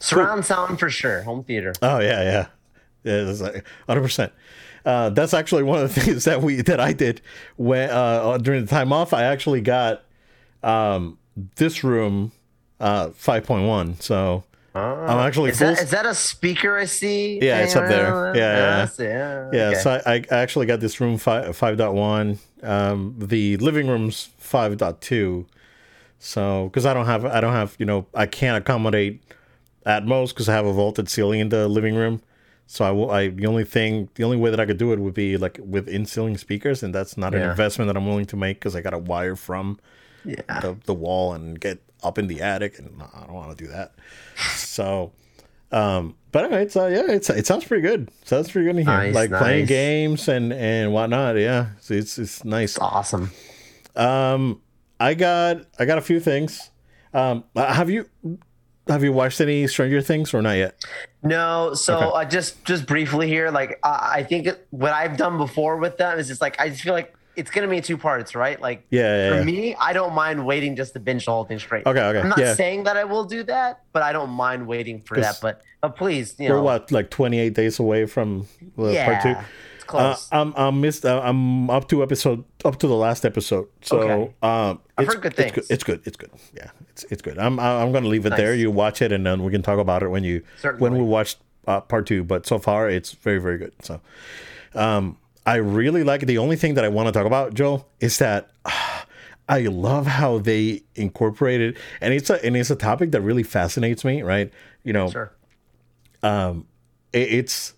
Surround 0.00 0.44
sound 0.44 0.78
for 0.78 0.88
sure. 0.90 1.22
Home 1.22 1.42
theater. 1.44 1.72
Oh 1.82 1.98
yeah, 1.98 2.22
yeah. 2.22 2.46
It's 3.04 3.40
like 3.40 3.64
100. 3.86 4.02
percent 4.02 4.32
uh, 4.84 5.10
That's 5.10 5.34
actually 5.34 5.62
one 5.64 5.80
of 5.82 5.94
the 5.94 6.00
things 6.04 6.24
that 6.24 6.40
we 6.42 6.60
that 6.62 6.78
I 6.80 6.92
did 6.92 7.20
when 7.56 7.90
uh, 7.90 8.38
during 8.38 8.64
the 8.64 8.70
time 8.70 8.92
off. 8.92 9.12
I 9.12 9.24
actually 9.24 9.60
got 9.60 10.04
um, 10.62 11.18
this 11.56 11.82
room 11.84 12.32
uh, 12.80 13.08
5.1. 13.08 14.00
So 14.02 14.44
I'm 14.78 15.18
actually 15.26 15.50
Ah. 15.50 15.52
Is 15.52 15.58
full. 15.58 15.74
that, 15.74 15.82
is 15.82 15.90
that 15.90 16.06
a 16.06 16.14
speaker 16.14 16.76
I 16.76 16.84
see? 16.84 17.38
Yeah, 17.40 17.60
it's 17.60 17.76
up 17.76 17.88
there. 17.88 18.34
Yeah, 18.34 18.40
yeah. 18.40 18.88
I 18.98 19.02
yeah. 19.02 19.50
yeah, 19.52 19.68
okay. 19.68 19.80
so 19.80 20.02
I, 20.06 20.14
I 20.30 20.36
actually 20.38 20.66
got 20.66 20.80
this 20.80 21.00
room 21.00 21.18
5, 21.18 21.56
5.1. 21.56 22.38
Um, 22.62 23.14
the 23.18 23.56
living 23.58 23.88
room's 23.88 24.30
5.2. 24.42 25.46
So 26.18 26.64
because 26.64 26.84
I 26.84 26.94
don't 26.94 27.06
have 27.06 27.24
I 27.24 27.40
don't 27.40 27.52
have 27.52 27.76
you 27.78 27.86
know 27.86 28.06
I 28.14 28.26
can't 28.26 28.56
accommodate 28.56 29.22
at 29.86 30.04
most 30.04 30.32
because 30.32 30.48
I 30.48 30.54
have 30.54 30.66
a 30.66 30.72
vaulted 30.72 31.08
ceiling 31.08 31.40
in 31.40 31.48
the 31.48 31.68
living 31.68 31.94
room. 31.94 32.20
So 32.66 32.84
I 32.84 32.90
will. 32.90 33.10
I 33.10 33.28
the 33.28 33.46
only 33.46 33.64
thing, 33.64 34.10
the 34.16 34.24
only 34.24 34.36
way 34.36 34.50
that 34.50 34.60
I 34.60 34.66
could 34.66 34.76
do 34.76 34.92
it 34.92 34.98
would 34.98 35.14
be 35.14 35.38
like 35.38 35.58
with 35.62 35.88
in 35.88 36.04
ceiling 36.04 36.36
speakers, 36.36 36.82
and 36.82 36.94
that's 36.94 37.16
not 37.16 37.34
an 37.34 37.40
investment 37.42 37.86
that 37.88 37.96
I'm 37.96 38.06
willing 38.06 38.26
to 38.26 38.36
make 38.36 38.58
because 38.58 38.76
I 38.76 38.82
got 38.82 38.90
to 38.90 38.98
wire 38.98 39.36
from 39.36 39.78
yeah. 40.28 40.60
the, 40.60 40.76
the 40.84 40.94
wall 40.94 41.32
and 41.32 41.58
get 41.58 41.78
up 42.02 42.18
in 42.18 42.26
the 42.28 42.42
attic, 42.42 42.78
and 42.78 43.02
I 43.14 43.24
don't 43.26 43.34
want 43.34 43.56
to 43.56 43.64
do 43.64 43.70
that. 43.70 43.92
So, 44.56 45.12
um, 45.72 46.14
but 46.30 46.44
anyway, 46.44 46.62
it's 46.62 46.76
uh, 46.76 46.86
yeah, 46.86 47.10
it's 47.12 47.28
it 47.30 47.46
sounds 47.46 47.64
pretty 47.64 47.82
good. 47.82 48.10
Sounds 48.24 48.50
pretty 48.50 48.66
good 48.66 48.76
in 48.78 48.86
here, 48.86 48.96
Nice, 48.96 49.14
like 49.14 49.30
playing 49.30 49.66
games 49.66 50.28
and 50.28 50.52
and 50.52 50.92
whatnot. 50.92 51.36
Yeah, 51.36 51.70
so 51.80 51.94
it's 51.94 52.18
it's 52.18 52.44
nice. 52.44 52.78
Awesome. 52.78 53.32
Um, 53.96 54.60
I 55.00 55.14
got 55.14 55.62
I 55.78 55.84
got 55.84 55.98
a 55.98 56.02
few 56.02 56.20
things. 56.20 56.70
Um, 57.12 57.42
uh, 57.56 57.72
have 57.72 57.90
you 57.90 58.08
have 58.86 59.02
you 59.02 59.12
watched 59.12 59.40
any 59.40 59.66
Stranger 59.66 60.00
Things 60.00 60.32
or 60.32 60.42
not 60.42 60.52
yet? 60.52 60.74
No, 61.22 61.74
so 61.74 61.96
Okay. 61.96 62.06
uh, 62.14 62.24
just 62.26 62.64
just 62.64 62.86
briefly 62.86 63.26
here, 63.26 63.50
like 63.50 63.80
I 63.82 64.10
I 64.18 64.22
think 64.22 64.46
it, 64.46 64.66
what 64.70 64.92
I've 64.92 65.16
done 65.16 65.38
before 65.38 65.78
with 65.78 65.96
them 65.98 66.18
is 66.18 66.28
just 66.28 66.40
like 66.40 66.60
I 66.60 66.68
just 66.68 66.82
feel 66.82 66.94
like 66.94 67.12
it's 67.38 67.50
gonna 67.50 67.68
be 67.68 67.80
two 67.80 67.96
parts, 67.96 68.34
right? 68.34 68.60
Like 68.60 68.84
Yeah, 68.90 69.00
yeah, 69.16 69.30
for 69.30 69.36
yeah. 69.38 69.44
me, 69.44 69.74
I 69.76 69.92
don't 69.92 70.14
mind 70.14 70.44
waiting 70.44 70.76
just 70.76 70.92
to 70.94 71.00
binge 71.00 71.24
the 71.26 71.30
whole 71.32 71.44
thing 71.44 71.58
straight. 71.58 71.86
Okay, 71.86 72.00
okay, 72.02 72.20
I'm 72.20 72.28
not 72.28 72.38
yeah. 72.38 72.54
saying 72.54 72.84
that 72.84 72.96
I 72.96 73.04
will 73.04 73.24
do 73.24 73.42
that, 73.44 73.82
but 73.92 74.02
I 74.02 74.12
don't 74.12 74.30
mind 74.30 74.66
waiting 74.66 75.00
for 75.02 75.18
that. 75.20 75.38
But 75.40 75.62
but 75.80 75.96
please, 75.96 76.34
you 76.38 76.48
know 76.48 76.56
We're 76.56 76.60
know, 76.60 76.64
what 76.64 76.92
like 76.92 77.08
28 77.10 77.54
days 77.54 77.78
away 77.78 78.06
from 78.06 78.46
uh, 78.76 78.92
part 79.06 79.22
two. 79.22 79.30
it's 79.30 79.38
Uh, 79.38 79.86
close. 79.86 80.28
I'm 80.32 80.52
I'm 80.56 80.80
missed. 80.80 81.04
Uh, 81.06 81.20
I'm 81.24 81.70
up 81.70 81.88
to 81.88 82.02
episode 82.02 82.44
up 82.64 82.76
to 82.80 82.86
the 82.86 82.94
last 83.06 83.24
episode. 83.24 83.68
So 83.82 83.98
Okay. 84.00 84.34
um, 84.42 84.80
I've 84.98 85.06
heard 85.06 85.22
good 85.22 85.32
it's 85.38 85.42
good. 85.44 85.54
things. 85.54 85.70
It's 85.70 85.84
good. 85.84 86.00
It's 86.04 86.16
good. 86.16 86.30
Yeah, 86.54 86.70
it's 86.90 87.04
it's 87.12 87.22
good. 87.22 87.38
I'm 87.38 87.58
I'm 87.60 87.92
gonna 87.92 88.08
leave 88.08 88.26
it 88.26 88.36
there. 88.36 88.54
You 88.54 88.70
watch 88.70 89.00
it, 89.00 89.12
and 89.12 89.24
then 89.24 89.44
we 89.44 89.50
can 89.52 89.62
talk 89.62 89.78
about 89.78 90.02
it 90.02 90.08
when 90.08 90.24
you 90.24 90.42
when 90.78 90.92
we 90.92 91.02
watch 91.02 91.36
uh, 91.66 91.80
part 91.80 92.06
two. 92.06 92.22
But 92.24 92.44
so 92.46 92.58
far, 92.58 92.90
it's 92.90 93.12
very 93.12 93.38
very 93.40 93.56
good. 93.58 93.72
So, 93.82 94.00
um, 94.74 95.16
I 95.48 95.56
really 95.56 96.04
like 96.04 96.22
it. 96.22 96.26
The 96.26 96.38
only 96.38 96.56
thing 96.56 96.74
that 96.74 96.84
I 96.84 96.88
want 96.88 97.06
to 97.08 97.12
talk 97.12 97.26
about, 97.26 97.54
Joe, 97.54 97.86
is 98.00 98.18
that. 98.18 98.50
I 99.50 99.60
love 99.62 100.06
how 100.06 100.36
they 100.38 100.82
incorporated, 100.94 101.78
and 102.02 102.12
it's 102.12 102.28
a 102.28 102.44
and 102.44 102.54
it's 102.54 102.68
a 102.70 102.76
topic 102.76 103.12
that 103.12 103.22
really 103.22 103.42
fascinates 103.42 104.04
me. 104.04 104.20
Right, 104.20 104.52
you 104.84 104.92
know, 104.92 105.08
sure. 105.08 105.32
it- 107.12 107.32
it's 107.32 107.74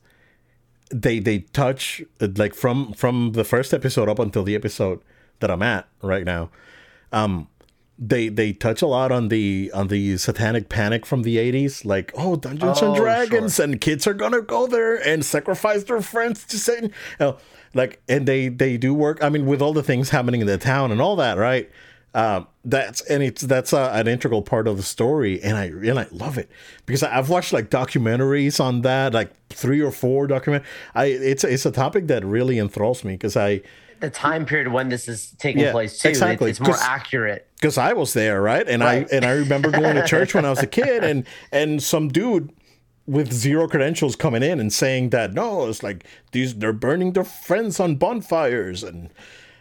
they 0.90 1.20
they 1.20 1.40
touch 1.40 2.02
uh, 2.20 2.28
like 2.36 2.54
from 2.54 2.92
from 2.94 3.32
the 3.32 3.44
first 3.44 3.72
episode 3.72 4.08
up 4.08 4.18
until 4.18 4.42
the 4.42 4.54
episode 4.56 5.00
that 5.38 5.50
I'm 5.50 5.62
at 5.62 5.86
right 6.02 6.24
now. 6.24 6.50
Um 7.12 7.48
they 8.02 8.30
they 8.30 8.54
touch 8.54 8.80
a 8.80 8.86
lot 8.86 9.12
on 9.12 9.28
the 9.28 9.70
on 9.74 9.88
the 9.88 10.16
satanic 10.16 10.70
panic 10.70 11.04
from 11.04 11.22
the 11.22 11.36
80s 11.36 11.84
like 11.84 12.10
oh 12.16 12.34
Dungeons 12.34 12.80
and 12.80 12.96
Oh, 12.96 12.96
Dragons 12.96 13.60
and 13.60 13.78
kids 13.78 14.06
are 14.06 14.14
going 14.14 14.32
to 14.32 14.40
go 14.40 14.66
there 14.66 14.96
and 14.96 15.22
sacrifice 15.22 15.84
their 15.84 16.00
friends 16.00 16.44
to 16.46 16.58
Satan. 16.58 16.84
You 16.86 16.92
know, 17.26 17.38
like 17.74 18.00
and 18.08 18.26
they 18.26 18.48
they 18.48 18.78
do 18.78 18.94
work 18.94 19.22
I 19.22 19.28
mean 19.28 19.44
with 19.44 19.60
all 19.60 19.74
the 19.74 19.82
things 19.82 20.08
happening 20.08 20.40
in 20.40 20.46
the 20.46 20.56
town 20.56 20.90
and 20.90 21.00
all 21.02 21.14
that, 21.16 21.36
right? 21.36 21.70
Um, 22.12 22.48
that's 22.64 23.02
and 23.02 23.22
it's 23.22 23.42
that's 23.42 23.72
a, 23.72 23.90
an 23.92 24.08
integral 24.08 24.42
part 24.42 24.66
of 24.66 24.76
the 24.76 24.82
story, 24.82 25.40
and 25.42 25.56
I 25.56 25.66
and 25.66 25.96
I 25.98 26.08
love 26.10 26.38
it 26.38 26.50
because 26.84 27.04
I've 27.04 27.28
watched 27.28 27.52
like 27.52 27.70
documentaries 27.70 28.58
on 28.58 28.80
that, 28.82 29.14
like 29.14 29.30
three 29.50 29.80
or 29.80 29.92
four 29.92 30.26
document. 30.26 30.64
I 30.94 31.04
it's 31.04 31.44
it's 31.44 31.66
a 31.66 31.70
topic 31.70 32.08
that 32.08 32.24
really 32.24 32.58
enthralls 32.58 33.04
me 33.04 33.12
because 33.12 33.36
I 33.36 33.62
The 34.00 34.10
time 34.10 34.46
period 34.46 34.68
when 34.68 34.88
this 34.88 35.08
is 35.08 35.30
taking 35.38 35.62
Yeah, 35.62 35.72
place 35.72 35.98
too, 35.98 36.08
it- 36.08 36.12
exactly, 36.12 36.50
it's 36.50 36.60
more 36.60 36.76
accurate. 36.80 37.46
because 37.56 37.76
I 37.78 37.92
was 37.92 38.12
there, 38.14 38.40
right? 38.40 38.66
And 38.66 38.82
Right. 38.82 39.06
I 39.10 39.14
and 39.16 39.24
I 39.24 39.32
remember 39.32 39.70
going 39.70 39.94
to 39.96 40.06
church 40.06 40.34
when 40.34 40.44
I 40.44 40.50
was 40.50 40.60
a 40.62 40.66
kid, 40.66 41.04
and 41.04 41.24
and 41.52 41.82
some 41.82 42.08
dude 42.08 42.50
with 43.06 43.32
zero 43.32 43.66
credentials 43.68 44.14
coming 44.16 44.42
in 44.42 44.60
and 44.60 44.72
saying 44.72 45.10
that 45.10 45.32
no, 45.34 45.68
it's 45.68 45.82
like 45.82 46.04
these 46.32 46.54
they're 46.54 46.72
burning 46.72 47.12
their 47.12 47.24
friends 47.24 47.78
on 47.80 47.96
bonfires 47.96 48.82
and 48.82 49.10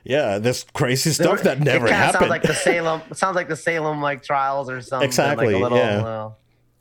yeah, 0.05 0.37
this 0.39 0.65
crazy 0.73 1.09
stuff 1.11 1.41
that 1.43 1.59
never 1.59 1.87
it 1.87 1.91
happened. 1.91 2.19
Sounds 2.21 2.29
like 2.29 2.41
the 2.43 2.53
Salem. 2.65 3.01
It 3.11 3.17
sounds 3.17 3.35
like 3.35 3.49
the 3.49 3.55
Salem 3.57 4.01
like 4.01 4.23
trials 4.23 4.69
or 4.69 4.81
something. 4.81 5.05
Exactly, 5.05 5.47
Like 5.47 5.55
a 5.55 5.59
little, 5.63 5.77
yeah. 5.77 6.01
uh, 6.01 6.29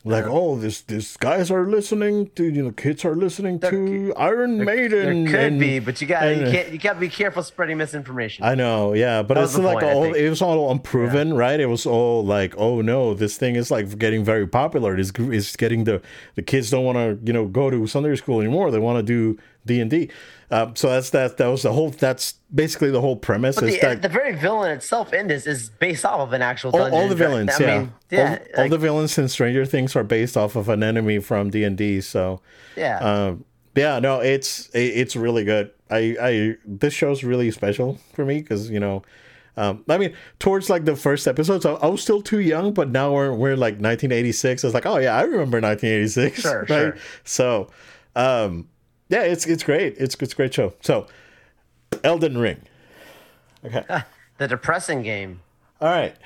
like 0.08 0.24
oh 0.26 0.56
this 0.56 0.80
this 0.82 1.16
guys 1.16 1.50
are 1.50 1.66
listening 1.66 2.30
to 2.34 2.44
you 2.44 2.62
know 2.62 2.70
kids 2.72 3.04
are 3.04 3.14
listening 3.14 3.60
to 3.60 4.12
Iron 4.16 4.56
there 4.58 4.66
Maiden. 4.66 5.26
could 5.26 5.34
and- 5.34 5.60
be, 5.60 5.78
but 5.78 6.00
you 6.00 6.06
got 6.06 6.22
and- 6.24 6.40
you 6.46 6.50
can't 6.52 6.72
you 6.72 6.78
got 6.78 6.94
to 6.94 7.00
be 7.00 7.08
careful 7.08 7.42
spreading 7.42 7.76
misinformation. 7.78 8.44
I 8.44 8.54
know, 8.54 8.94
yeah, 8.94 9.22
but 9.22 9.34
That 9.34 9.44
it's 9.44 9.58
like 9.58 9.80
point, 9.80 9.94
all 9.94 10.14
it 10.14 10.28
was 10.28 10.42
all 10.42 10.70
unproven, 10.70 11.34
right? 11.34 11.60
It 11.60 11.66
was 11.66 11.86
all 11.86 12.24
like, 12.24 12.54
oh 12.56 12.80
no, 12.80 13.14
this 13.14 13.36
thing 13.36 13.56
is 13.56 13.70
like 13.70 13.98
getting 13.98 14.24
very 14.24 14.46
popular. 14.46 14.96
It's 14.96 15.12
it's 15.16 15.56
getting 15.56 15.84
the 15.84 16.00
the 16.34 16.42
kids 16.42 16.70
don't 16.70 16.84
want 16.84 16.96
to 16.98 17.18
you 17.24 17.32
know 17.32 17.46
go 17.46 17.70
to 17.70 17.86
Sunday 17.86 18.14
school 18.16 18.40
anymore. 18.40 18.70
They 18.70 18.78
want 18.78 18.98
to 18.98 19.02
do 19.02 19.38
D 19.66 19.80
and 19.80 19.90
D. 19.90 20.10
Um, 20.50 20.74
so 20.76 20.88
that's 20.88 21.10
that. 21.10 21.36
That 21.36 21.48
was 21.48 21.62
the 21.62 21.72
whole. 21.72 21.90
That's 21.90 22.34
basically 22.54 22.90
the 22.90 23.00
whole 23.00 23.16
premise. 23.16 23.56
but 23.56 23.66
the, 23.66 23.78
that 23.80 24.02
the 24.02 24.08
very 24.08 24.34
villain 24.34 24.70
itself 24.72 25.12
in 25.12 25.28
this 25.28 25.46
is 25.46 25.68
based 25.68 26.04
off 26.04 26.20
of 26.20 26.32
an 26.32 26.40
actual 26.40 26.70
all, 26.70 26.78
dungeon. 26.78 26.98
all 26.98 27.08
the 27.08 27.14
villains, 27.14 27.50
I 27.50 27.64
yeah, 27.64 27.78
mean, 27.78 27.92
yeah, 28.10 28.38
all, 28.56 28.62
all 28.62 28.68
the 28.70 28.78
villains 28.78 29.18
in 29.18 29.28
Stranger 29.28 29.66
Things 29.66 29.94
are 29.94 30.04
based 30.04 30.36
off 30.36 30.56
of 30.56 30.68
an 30.70 30.82
enemy 30.82 31.18
from 31.18 31.50
D 31.50 31.64
and 31.64 31.76
D. 31.76 32.00
So 32.00 32.40
yeah. 32.76 32.98
um, 32.98 33.44
yeah, 33.76 33.98
no, 33.98 34.20
it's 34.20 34.68
it, 34.70 34.78
it's 34.78 35.16
really 35.16 35.44
good. 35.44 35.70
I 35.90 36.16
I 36.20 36.56
this 36.64 36.94
show's 36.94 37.22
really 37.22 37.50
special 37.50 37.98
for 38.14 38.24
me 38.24 38.40
because 38.40 38.70
you 38.70 38.80
know, 38.80 39.02
um, 39.58 39.84
I 39.88 39.98
mean, 39.98 40.14
towards 40.38 40.70
like 40.70 40.84
the 40.84 40.96
first 40.96 41.28
episodes, 41.28 41.66
I, 41.66 41.72
I 41.72 41.86
was 41.86 42.02
still 42.02 42.22
too 42.22 42.40
young, 42.40 42.72
but 42.72 42.88
now 42.88 43.12
we're 43.12 43.34
we're 43.34 43.56
like 43.56 43.74
1986. 43.74 44.64
It's 44.64 44.74
like, 44.74 44.86
oh 44.86 44.98
yeah, 44.98 45.16
I 45.16 45.22
remember 45.22 45.60
1986. 45.60 46.40
Sure, 46.40 46.60
right? 46.60 46.68
sure. 46.68 46.96
So, 47.24 47.68
um, 48.16 48.68
yeah, 49.08 49.22
it's 49.22 49.46
it's 49.46 49.62
great. 49.62 49.96
It's 49.98 50.14
it's 50.20 50.32
a 50.32 50.36
great 50.36 50.54
show. 50.54 50.74
So, 50.80 51.06
Elden 52.04 52.38
Ring. 52.38 52.62
Okay. 53.64 53.84
the 54.38 54.48
depressing 54.48 55.02
game. 55.02 55.40
All 55.80 55.88
right. 55.88 56.16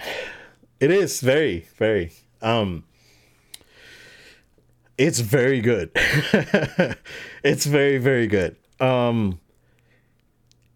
It 0.81 0.91
is 0.91 1.21
very, 1.21 1.67
very. 1.77 2.12
Um 2.41 2.85
it's 4.99 5.21
very 5.21 5.61
good. 5.61 5.91
it's 7.43 7.67
very, 7.67 7.99
very 7.99 8.27
good. 8.27 8.57
Um 8.81 9.41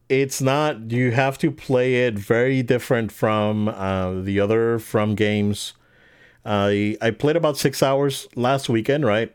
it's 0.09 0.41
not 0.41 0.93
you 0.93 1.11
have 1.11 1.37
to 1.39 1.51
play 1.51 2.07
it 2.07 2.15
very 2.19 2.63
different 2.63 3.11
from 3.11 3.69
uh 3.69 4.21
the 4.23 4.39
other 4.41 4.79
from 4.79 5.15
games. 5.15 5.75
I 6.45 6.97
I 7.03 7.11
played 7.11 7.37
about 7.37 7.57
six 7.57 7.83
hours 7.83 8.29
last 8.37 8.69
weekend, 8.69 9.05
right? 9.05 9.35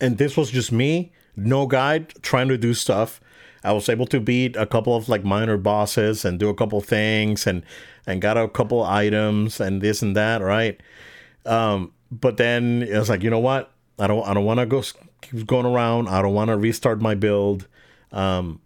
And 0.00 0.18
this 0.18 0.36
was 0.36 0.50
just 0.50 0.72
me, 0.72 1.12
no 1.36 1.66
guide, 1.66 2.14
trying 2.22 2.48
to 2.48 2.58
do 2.58 2.74
stuff. 2.74 3.20
I 3.62 3.72
was 3.72 3.88
able 3.88 4.06
to 4.06 4.20
beat 4.20 4.56
a 4.56 4.66
couple 4.66 4.94
of 4.94 5.08
like 5.08 5.24
minor 5.24 5.56
bosses 5.56 6.24
and 6.24 6.38
do 6.38 6.48
a 6.48 6.54
couple 6.54 6.80
things 6.80 7.46
and 7.46 7.64
and 8.06 8.20
got 8.20 8.36
a 8.36 8.48
couple 8.48 8.82
items 8.82 9.60
and 9.60 9.80
this 9.80 10.02
and 10.02 10.14
that, 10.16 10.42
right? 10.42 10.78
Um, 11.46 11.92
but 12.10 12.36
then 12.36 12.82
it 12.82 12.98
was 12.98 13.08
like, 13.08 13.22
you 13.22 13.30
know 13.30 13.38
what? 13.38 13.72
I 13.98 14.06
don't 14.06 14.26
I 14.26 14.34
don't 14.34 14.44
want 14.44 14.60
to 14.60 14.66
go 14.66 14.82
keep 15.22 15.46
going 15.46 15.66
around. 15.66 16.08
I 16.08 16.20
don't 16.20 16.34
want 16.34 16.48
to 16.48 16.56
restart 16.56 17.00
my 17.00 17.14
build. 17.14 17.66
Um, 18.12 18.60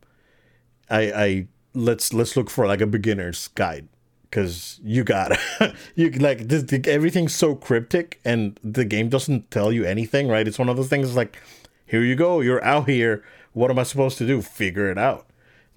I 0.90 1.00
I 1.12 1.46
let's 1.74 2.12
let's 2.12 2.36
look 2.36 2.50
for 2.50 2.66
like 2.66 2.80
a 2.80 2.86
beginner's 2.86 3.48
guide 3.48 3.88
because 4.30 4.80
you 4.82 5.04
got 5.04 5.38
you 5.94 6.10
like 6.10 6.48
this, 6.48 6.64
everything's 6.86 7.34
so 7.34 7.54
cryptic 7.54 8.20
and 8.24 8.58
the 8.62 8.84
game 8.84 9.08
doesn't 9.08 9.50
tell 9.50 9.72
you 9.72 9.84
anything, 9.84 10.28
right? 10.28 10.46
It's 10.46 10.58
one 10.58 10.68
of 10.68 10.76
those 10.76 10.88
things 10.88 11.16
like, 11.16 11.40
here 11.88 12.02
you 12.02 12.14
go, 12.14 12.40
you're 12.40 12.62
out 12.64 12.88
here. 12.88 13.24
What 13.52 13.70
am 13.70 13.78
I 13.78 13.82
supposed 13.82 14.18
to 14.18 14.26
do? 14.26 14.42
Figure 14.42 14.90
it 14.90 14.98
out. 14.98 15.26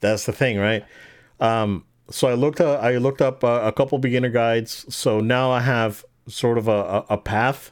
That's 0.01 0.25
the 0.25 0.33
thing, 0.33 0.59
right? 0.59 0.83
Um, 1.39 1.85
so 2.09 2.27
I 2.27 2.33
looked 2.33 2.59
uh, 2.61 2.73
I 2.73 2.97
looked 2.97 3.21
up 3.21 3.43
uh, 3.43 3.61
a 3.63 3.71
couple 3.71 3.97
beginner 3.97 4.29
guides. 4.29 4.85
So 4.93 5.19
now 5.19 5.51
I 5.51 5.61
have 5.61 6.03
sort 6.27 6.57
of 6.57 6.67
a, 6.67 7.05
a, 7.09 7.17
path. 7.17 7.71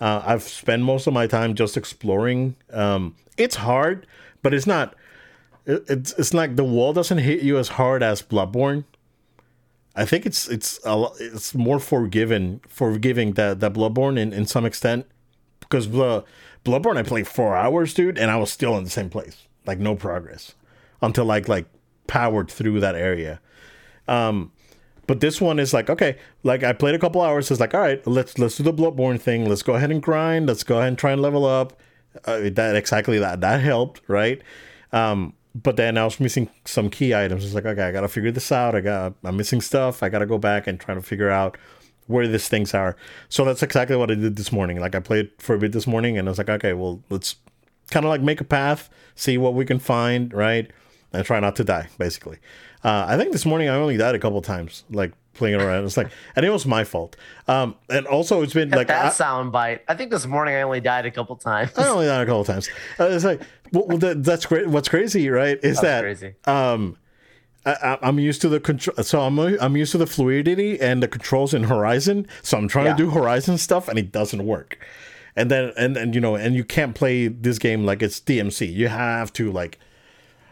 Uh, 0.00 0.22
I've 0.24 0.42
spent 0.44 0.82
most 0.82 1.06
of 1.06 1.12
my 1.12 1.26
time 1.26 1.54
just 1.54 1.76
exploring. 1.76 2.54
Um, 2.72 3.16
it's 3.36 3.56
hard, 3.56 4.06
but 4.42 4.54
it's 4.54 4.66
not. 4.66 4.94
it- 5.66 5.84
It's 5.88 6.12
it's 6.18 6.32
like 6.32 6.56
the 6.56 6.64
wall 6.64 6.92
doesn't 6.92 7.18
hit 7.18 7.42
you 7.42 7.58
as 7.58 7.68
hard 7.68 8.02
as 8.02 8.22
Bloodborne. 8.22 8.84
I 9.96 10.04
think 10.04 10.24
it's 10.26 10.48
it's 10.48 10.78
a, 10.84 11.06
it's 11.18 11.54
more 11.54 11.80
forgiven 11.80 12.60
forgiving 12.68 13.32
that 13.32 13.58
that 13.60 13.72
Bloodborne 13.72 14.16
in, 14.18 14.32
in 14.32 14.46
some 14.46 14.64
extent 14.64 15.06
because 15.60 15.88
Blo- 15.88 16.24
Bloodborne 16.64 16.96
I 16.96 17.02
played 17.02 17.28
four 17.28 17.56
hours, 17.56 17.94
dude, 17.94 18.18
and 18.18 18.30
I 18.30 18.36
was 18.36 18.50
still 18.50 18.76
in 18.76 18.84
the 18.84 18.90
same 18.90 19.10
place, 19.10 19.46
like 19.66 19.78
no 19.78 19.94
progress 19.94 20.54
until 21.00 21.24
like 21.24 21.48
like 21.48 21.66
powered 22.06 22.50
through 22.50 22.80
that 22.80 22.94
area. 22.94 23.40
Um, 24.06 24.52
but 25.06 25.20
this 25.20 25.40
one 25.40 25.58
is 25.58 25.72
like 25.72 25.88
okay, 25.88 26.18
like 26.42 26.62
I 26.62 26.72
played 26.72 26.94
a 26.94 26.98
couple 26.98 27.22
hours. 27.22 27.50
It's 27.50 27.60
like 27.60 27.74
all 27.74 27.80
right, 27.80 28.04
let's 28.06 28.38
let's 28.38 28.56
do 28.56 28.62
the 28.62 28.72
Bloodborne 28.72 29.20
thing. 29.20 29.48
Let's 29.48 29.62
go 29.62 29.74
ahead 29.74 29.90
and 29.90 30.02
grind. 30.02 30.46
Let's 30.46 30.64
go 30.64 30.78
ahead 30.78 30.88
and 30.88 30.98
try 30.98 31.12
and 31.12 31.22
level 31.22 31.44
up. 31.44 31.78
Uh, 32.24 32.50
that 32.52 32.76
exactly 32.76 33.18
that 33.18 33.40
that 33.40 33.60
helped, 33.60 34.02
right? 34.08 34.42
Um, 34.92 35.34
but 35.54 35.76
then 35.76 35.96
I 35.96 36.04
was 36.04 36.20
missing 36.20 36.50
some 36.64 36.90
key 36.90 37.14
items. 37.14 37.44
It's 37.44 37.54
like 37.54 37.66
okay, 37.66 37.82
I 37.82 37.92
gotta 37.92 38.08
figure 38.08 38.30
this 38.30 38.52
out. 38.52 38.74
I 38.74 38.80
got 38.80 39.14
I'm 39.24 39.36
missing 39.36 39.60
stuff. 39.60 40.02
I 40.02 40.08
gotta 40.08 40.26
go 40.26 40.38
back 40.38 40.66
and 40.66 40.78
try 40.78 40.94
to 40.94 41.02
figure 41.02 41.30
out 41.30 41.56
where 42.08 42.26
these 42.26 42.48
things 42.48 42.74
are. 42.74 42.96
So 43.28 43.44
that's 43.44 43.62
exactly 43.62 43.96
what 43.96 44.10
I 44.10 44.14
did 44.14 44.36
this 44.36 44.50
morning. 44.50 44.80
Like 44.80 44.94
I 44.94 45.00
played 45.00 45.30
for 45.38 45.54
a 45.54 45.58
bit 45.58 45.72
this 45.72 45.86
morning, 45.86 46.18
and 46.18 46.28
I 46.28 46.30
was 46.30 46.38
like, 46.38 46.50
okay, 46.50 46.72
well 46.72 47.00
let's 47.08 47.36
kind 47.90 48.04
of 48.04 48.10
like 48.10 48.20
make 48.20 48.40
a 48.40 48.44
path, 48.44 48.90
see 49.14 49.38
what 49.38 49.54
we 49.54 49.64
can 49.64 49.78
find, 49.78 50.32
right? 50.34 50.70
And 51.12 51.24
try 51.24 51.40
not 51.40 51.56
to 51.56 51.64
die, 51.64 51.88
basically. 51.96 52.38
Uh, 52.84 53.06
I 53.08 53.16
think 53.16 53.32
this 53.32 53.46
morning 53.46 53.68
I 53.68 53.76
only 53.76 53.96
died 53.96 54.14
a 54.14 54.18
couple 54.18 54.42
times, 54.42 54.84
like 54.90 55.12
playing 55.34 55.60
around. 55.60 55.84
It's 55.84 55.96
like, 55.96 56.10
and 56.36 56.44
it 56.44 56.50
was 56.50 56.66
my 56.66 56.84
fault. 56.84 57.16
Um, 57.46 57.76
and 57.88 58.06
also 58.06 58.42
it's 58.42 58.52
been 58.52 58.70
like 58.70 58.88
that 58.88 59.06
I, 59.06 59.08
sound 59.10 59.52
bite. 59.52 59.82
I 59.88 59.94
think 59.94 60.10
this 60.10 60.26
morning 60.26 60.54
I 60.54 60.62
only 60.62 60.80
died 60.80 61.06
a 61.06 61.10
couple 61.10 61.36
times. 61.36 61.70
I 61.78 61.88
only 61.88 62.06
died 62.06 62.22
a 62.22 62.26
couple 62.26 62.44
times. 62.44 62.68
Uh, 63.00 63.04
it's 63.04 63.24
like, 63.24 63.40
well, 63.72 63.98
that, 63.98 64.22
that's 64.22 64.44
great. 64.46 64.68
What's 64.68 64.88
crazy, 64.88 65.30
right? 65.30 65.58
Is 65.62 65.80
that 65.80 66.02
crazy. 66.02 66.34
um, 66.44 66.96
I, 67.82 67.98
I'm 68.02 68.18
used 68.18 68.40
to 68.42 68.48
the 68.48 68.60
control. 68.60 68.96
So 69.04 69.20
I'm 69.20 69.38
I'm 69.38 69.76
used 69.76 69.92
to 69.92 69.98
the 69.98 70.06
fluidity 70.06 70.80
and 70.80 71.02
the 71.02 71.08
controls 71.08 71.54
in 71.54 71.64
Horizon. 71.64 72.26
So 72.42 72.58
I'm 72.58 72.68
trying 72.68 72.86
Yeah. 72.86 72.92
to 72.96 72.98
do 73.04 73.10
Horizon 73.10 73.58
stuff, 73.58 73.88
and 73.88 73.98
it 73.98 74.12
doesn't 74.12 74.44
work. 74.44 74.78
And 75.36 75.50
then 75.50 75.72
and 75.76 75.96
and 75.96 76.14
you 76.14 76.20
know, 76.20 76.34
and 76.34 76.54
you 76.54 76.64
can't 76.64 76.94
play 76.94 77.28
this 77.28 77.58
game 77.58 77.84
like 77.84 78.02
it's 78.02 78.20
DMC. 78.20 78.72
You 78.72 78.88
have 78.88 79.32
to 79.34 79.50
like 79.52 79.78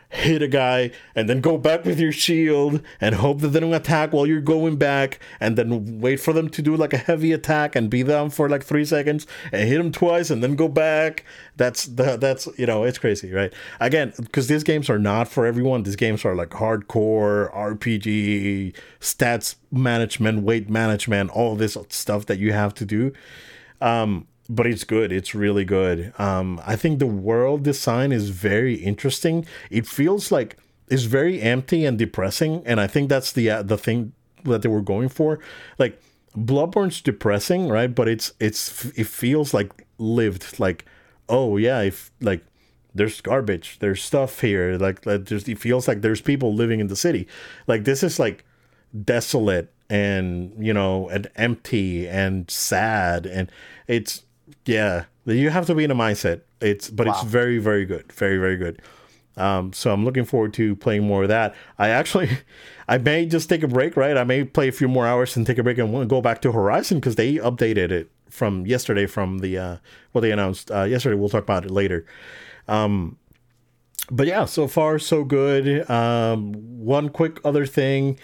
hit 0.09 0.43
a 0.43 0.49
guy 0.49 0.91
and 1.15 1.29
then 1.29 1.41
go 1.41 1.59
back 1.59 1.85
with 1.85 1.99
your 1.99 2.13
shield 2.13 2.81
and 3.01 3.17
hope 3.17 3.41
that 3.41 3.49
they 3.49 3.61
don't 3.61 3.75
attack 3.75 4.13
while 4.13 4.27
you're 4.27 4.41
going 4.41 4.77
back 4.77 5.19
and 5.41 5.57
then 5.57 6.01
wait 6.01 6.21
for 6.21 6.33
them 6.33 6.49
to 6.49 6.63
do 6.63 6.77
like 6.77 6.93
a 6.93 6.99
heavy 6.99 7.33
attack 7.33 7.75
and 7.75 7.91
be 7.91 8.03
down 8.03 8.31
for 8.31 8.49
like 8.49 8.63
three 8.63 8.85
seconds 8.85 9.27
and 9.53 9.69
hit 9.69 9.79
them 9.79 9.91
twice 9.93 10.31
and 10.31 10.43
then 10.43 10.55
go 10.55 10.69
back. 10.69 11.25
That's 11.57 11.87
the 11.87 12.17
that's 12.17 12.49
you 12.57 12.67
know 12.67 12.85
it's 12.85 12.99
crazy 12.99 13.33
right? 13.33 13.53
Again 13.81 14.13
because 14.17 14.47
these 14.47 14.63
games 14.63 14.89
are 14.89 14.99
not 14.99 15.29
for 15.29 15.45
everyone. 15.45 15.83
These 15.83 15.97
games 15.97 16.25
are 16.25 16.35
like 16.35 16.51
hardcore 16.51 17.53
rpg 17.55 18.75
stats 19.01 19.57
management 19.73 20.43
weight 20.43 20.71
management 20.71 21.31
all 21.31 21.57
this 21.57 21.77
stuff 21.89 22.27
that 22.27 22.39
you 22.39 22.53
have 22.53 22.75
to 22.75 22.85
do. 22.85 23.13
Um 23.81 24.27
but 24.49 24.67
it's 24.67 24.85
good. 24.85 25.13
It's 25.13 25.35
really 25.35 25.65
good. 25.65 26.13
Um 26.19 26.61
i 26.67 26.77
think 26.77 26.99
the 26.99 27.07
world 27.07 27.63
design 27.63 28.13
is 28.13 28.31
very 28.31 28.75
interesting. 28.75 29.47
It 29.71 29.87
feels 29.87 30.31
like 30.31 30.57
it's 30.89 31.05
very 31.05 31.41
empty 31.43 31.85
and 31.85 31.99
depressing 31.99 32.63
and 32.65 32.81
i 32.81 32.87
think 32.87 33.09
that's 33.09 33.33
the 33.33 33.51
uh, 33.51 33.63
the 33.63 33.77
thing 33.77 34.13
that 34.45 34.63
they 34.63 34.69
were 34.69 34.83
going 34.83 35.09
for. 35.09 35.39
Like 35.79 36.01
bloodborne's 36.37 37.01
depressing 37.01 37.69
right? 37.69 37.93
But 37.95 38.09
it's 38.09 38.33
it's 38.41 38.85
it 38.97 39.07
feels 39.07 39.53
like 39.55 39.87
lived. 39.99 40.59
Like 40.61 40.85
oh 41.29 41.57
yeah 41.57 41.81
if 41.81 42.11
like 42.21 42.45
there's 42.95 43.21
garbage 43.21 43.79
there's 43.81 44.03
stuff 44.03 44.41
here. 44.41 44.79
Like 44.79 45.05
like, 45.07 45.27
there's 45.27 45.49
it 45.49 45.59
feels 45.59 45.87
like 45.89 46.01
there's 46.03 46.21
people 46.21 46.55
living 46.55 46.81
in 46.81 46.89
the 46.89 46.97
city. 46.97 47.27
Like 47.67 47.85
this 47.85 48.03
is 48.03 48.19
like 48.19 48.45
desolate 49.05 49.73
and 49.89 50.53
you 50.59 50.73
know 50.73 51.09
and 51.09 51.29
empty 51.37 52.09
and 52.09 52.51
sad. 52.51 53.27
And 53.27 53.51
it's 53.87 54.23
yeah 54.65 55.05
you 55.25 55.51
have 55.51 55.67
to 55.67 55.75
be 55.75 55.85
in 55.85 55.91
a 55.91 55.95
mindset. 55.95 56.43
It's 56.61 56.89
but 56.89 57.07
it's 57.09 57.23
very 57.25 57.59
very 57.59 57.85
good 57.85 58.13
very 58.13 58.39
very 58.39 58.57
good. 58.57 58.81
Um 59.37 59.73
so 59.73 59.93
i'm 59.93 60.05
looking 60.05 60.25
forward 60.25 60.55
to 60.55 60.77
playing 60.77 61.05
more 61.07 61.25
of 61.25 61.29
that. 61.29 61.55
I 61.79 61.89
actually 61.91 62.31
i 62.89 62.99
may 62.99 63.27
just 63.27 63.49
take 63.49 63.63
a 63.63 63.69
break 63.69 63.97
right? 63.97 64.17
I 64.17 64.25
may 64.25 64.45
play 64.45 64.69
a 64.69 64.73
few 64.73 64.89
more 64.89 65.07
hours 65.07 65.37
and 65.37 65.47
take 65.47 65.59
a 65.59 65.63
break 65.63 65.79
and 65.79 66.09
go 66.09 66.21
back 66.21 66.41
to 66.43 66.53
horizon 66.53 66.99
because 66.99 67.17
they 67.17 67.35
updated 67.35 67.91
it 67.91 68.11
from 68.31 68.67
yesterday 68.67 69.07
from 69.07 69.39
the 69.39 69.59
uh 69.59 69.77
what 70.13 70.21
they 70.23 70.31
announced 70.33 70.71
uh 70.71 70.85
yesterday. 70.85 71.17
We'll 71.17 71.29
talk 71.29 71.43
about 71.45 71.65
it 71.65 71.71
later. 71.71 72.07
But 74.11 74.27
yeah, 74.29 74.45
so 74.45 74.69
far 74.69 74.99
so 74.99 75.25
good. 75.25 75.89
Um, 75.91 76.53
one 76.79 77.09
quick 77.09 77.41
other 77.45 77.67
thing, 77.67 78.19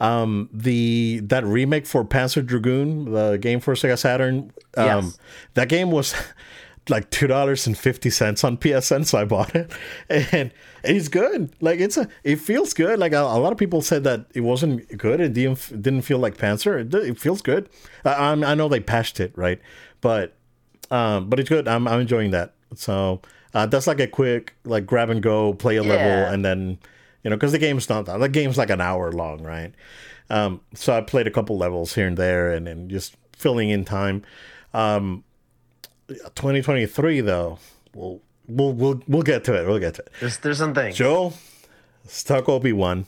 um, 0.00 0.48
the 0.52 1.20
that 1.24 1.44
remake 1.44 1.86
for 1.86 2.04
Panzer 2.04 2.44
Dragoon, 2.44 3.12
the 3.12 3.38
game 3.38 3.60
for 3.60 3.74
Sega 3.74 3.98
Saturn, 3.98 4.52
um, 4.76 4.86
Yes. 5.06 5.18
that 5.54 5.68
game 5.68 5.90
was 5.90 6.14
like 6.88 7.10
two 7.10 7.26
dollars 7.26 7.66
and 7.66 7.76
fifty 7.76 8.10
cents 8.10 8.44
on 8.44 8.56
PSN, 8.58 9.06
so 9.06 9.18
I 9.18 9.24
bought 9.24 9.54
it, 9.54 9.72
and 10.08 10.52
it's 10.84 11.08
good. 11.08 11.54
Like 11.60 11.80
it's 11.80 11.96
a, 11.96 12.08
it 12.24 12.36
feels 12.36 12.74
good. 12.74 12.98
Like 12.98 13.12
a, 13.12 13.20
a 13.20 13.40
lot 13.40 13.52
of 13.52 13.58
people 13.58 13.80
said 13.82 14.04
that 14.04 14.26
it 14.34 14.42
wasn't 14.42 14.96
good. 14.96 15.20
It 15.20 15.32
didn't 15.32 15.82
didn't 15.82 16.02
feel 16.02 16.18
like 16.18 16.36
Panzer. 16.36 16.80
It, 16.80 16.94
it 16.94 17.18
feels 17.18 17.40
good. 17.42 17.68
I, 18.04 18.32
I 18.32 18.54
know 18.54 18.68
they 18.68 18.80
patched 18.80 19.18
it 19.18 19.32
right, 19.36 19.60
but 20.00 20.34
um, 20.90 21.28
but 21.28 21.40
it's 21.40 21.48
good. 21.48 21.66
I'm 21.68 21.88
I'm 21.88 22.00
enjoying 22.00 22.30
that. 22.32 22.52
So 22.74 23.22
uh, 23.54 23.66
that's 23.66 23.86
like 23.86 24.00
a 24.00 24.06
quick 24.06 24.54
like 24.64 24.84
grab 24.86 25.08
and 25.08 25.22
go, 25.22 25.54
play 25.54 25.76
a 25.76 25.82
yeah. 25.82 25.88
level, 25.88 26.32
and 26.32 26.44
then 26.44 26.78
you 27.26 27.30
know 27.30 27.34
because 27.34 27.50
the 27.50 27.58
game's 27.58 27.88
not 27.88 28.06
that. 28.06 28.18
The 28.18 28.28
game's 28.28 28.56
like 28.56 28.70
an 28.70 28.80
hour 28.80 29.10
long, 29.10 29.42
right? 29.42 29.74
Um, 30.30 30.60
so 30.74 30.96
I 30.96 31.00
played 31.00 31.26
a 31.26 31.30
couple 31.32 31.58
levels 31.58 31.92
here 31.92 32.06
and 32.06 32.16
there, 32.16 32.52
and 32.52 32.68
then 32.68 32.88
just 32.88 33.16
filling 33.36 33.68
in 33.68 33.84
time. 33.84 34.22
Um, 34.72 35.24
2023 36.06 37.22
though, 37.22 37.58
we'll 37.96 38.20
we'll 38.46 38.72
we'll 38.72 39.02
we'll 39.08 39.22
get 39.22 39.42
to 39.42 39.60
it. 39.60 39.66
We'll 39.66 39.80
get 39.80 39.94
to 39.94 40.02
it. 40.02 40.12
There's 40.20 40.38
there's 40.38 40.58
some 40.58 40.72
things. 40.72 40.94
Joe, 40.94 41.32
stuck 42.06 42.48
Obi 42.48 42.72
Wan. 42.72 43.06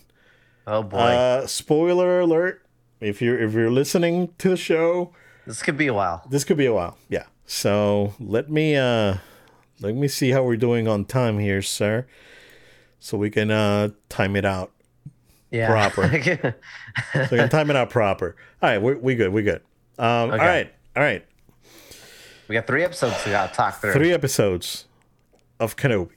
Oh 0.66 0.82
boy. 0.82 0.98
Uh, 0.98 1.46
spoiler 1.46 2.18
alert! 2.18 2.66
If 3.00 3.22
you're 3.22 3.38
if 3.38 3.52
you're 3.52 3.70
listening 3.70 4.34
to 4.38 4.48
the 4.48 4.56
show, 4.56 5.12
this 5.46 5.62
could 5.62 5.76
be 5.76 5.86
a 5.86 5.94
while. 5.94 6.26
This 6.28 6.42
could 6.42 6.56
be 6.56 6.66
a 6.66 6.74
while. 6.74 6.98
Yeah. 7.08 7.26
So 7.46 8.14
let 8.18 8.50
me 8.50 8.74
uh 8.74 9.18
let 9.78 9.94
me 9.94 10.08
see 10.08 10.30
how 10.30 10.42
we're 10.42 10.56
doing 10.56 10.88
on 10.88 11.04
time 11.04 11.38
here, 11.38 11.62
sir. 11.62 12.04
So 13.00 13.16
we 13.16 13.30
can 13.30 13.50
uh 13.50 13.90
time 14.08 14.36
it 14.36 14.44
out. 14.44 14.72
Yeah. 15.50 15.68
Proper. 15.68 16.02
so 17.12 17.28
we 17.30 17.38
can 17.38 17.48
time 17.48 17.70
it 17.70 17.76
out 17.76 17.90
proper. 17.90 18.36
All 18.62 18.68
right, 18.68 18.82
we 18.82 18.94
we 18.94 19.14
good. 19.14 19.32
We 19.32 19.42
good. 19.42 19.62
Um, 19.98 20.30
okay. 20.30 20.32
All 20.32 20.46
right. 20.46 20.74
All 20.96 21.02
right. 21.02 21.24
We 22.48 22.54
got 22.54 22.66
three 22.66 22.84
episodes 22.84 23.22
to 23.24 23.50
talk 23.52 23.80
through. 23.80 23.92
Three 23.92 24.12
episodes 24.12 24.86
of 25.60 25.76
Kenobi. 25.76 26.10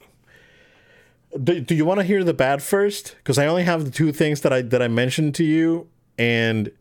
Do, 1.41 1.59
do 1.59 1.75
you 1.75 1.85
want 1.85 2.00
to 2.00 2.05
hear 2.05 2.23
the 2.23 2.33
bad 2.33 2.61
first? 2.61 3.15
Because 3.17 3.38
I 3.38 3.45
only 3.47 3.63
have 3.63 3.85
the 3.85 3.91
two 3.91 4.11
things 4.11 4.41
that 4.41 4.51
I 4.51 4.61
that 4.63 4.81
I 4.81 4.88
mentioned 4.88 5.35
to 5.35 5.43
you, 5.43 5.88
and 6.17 6.71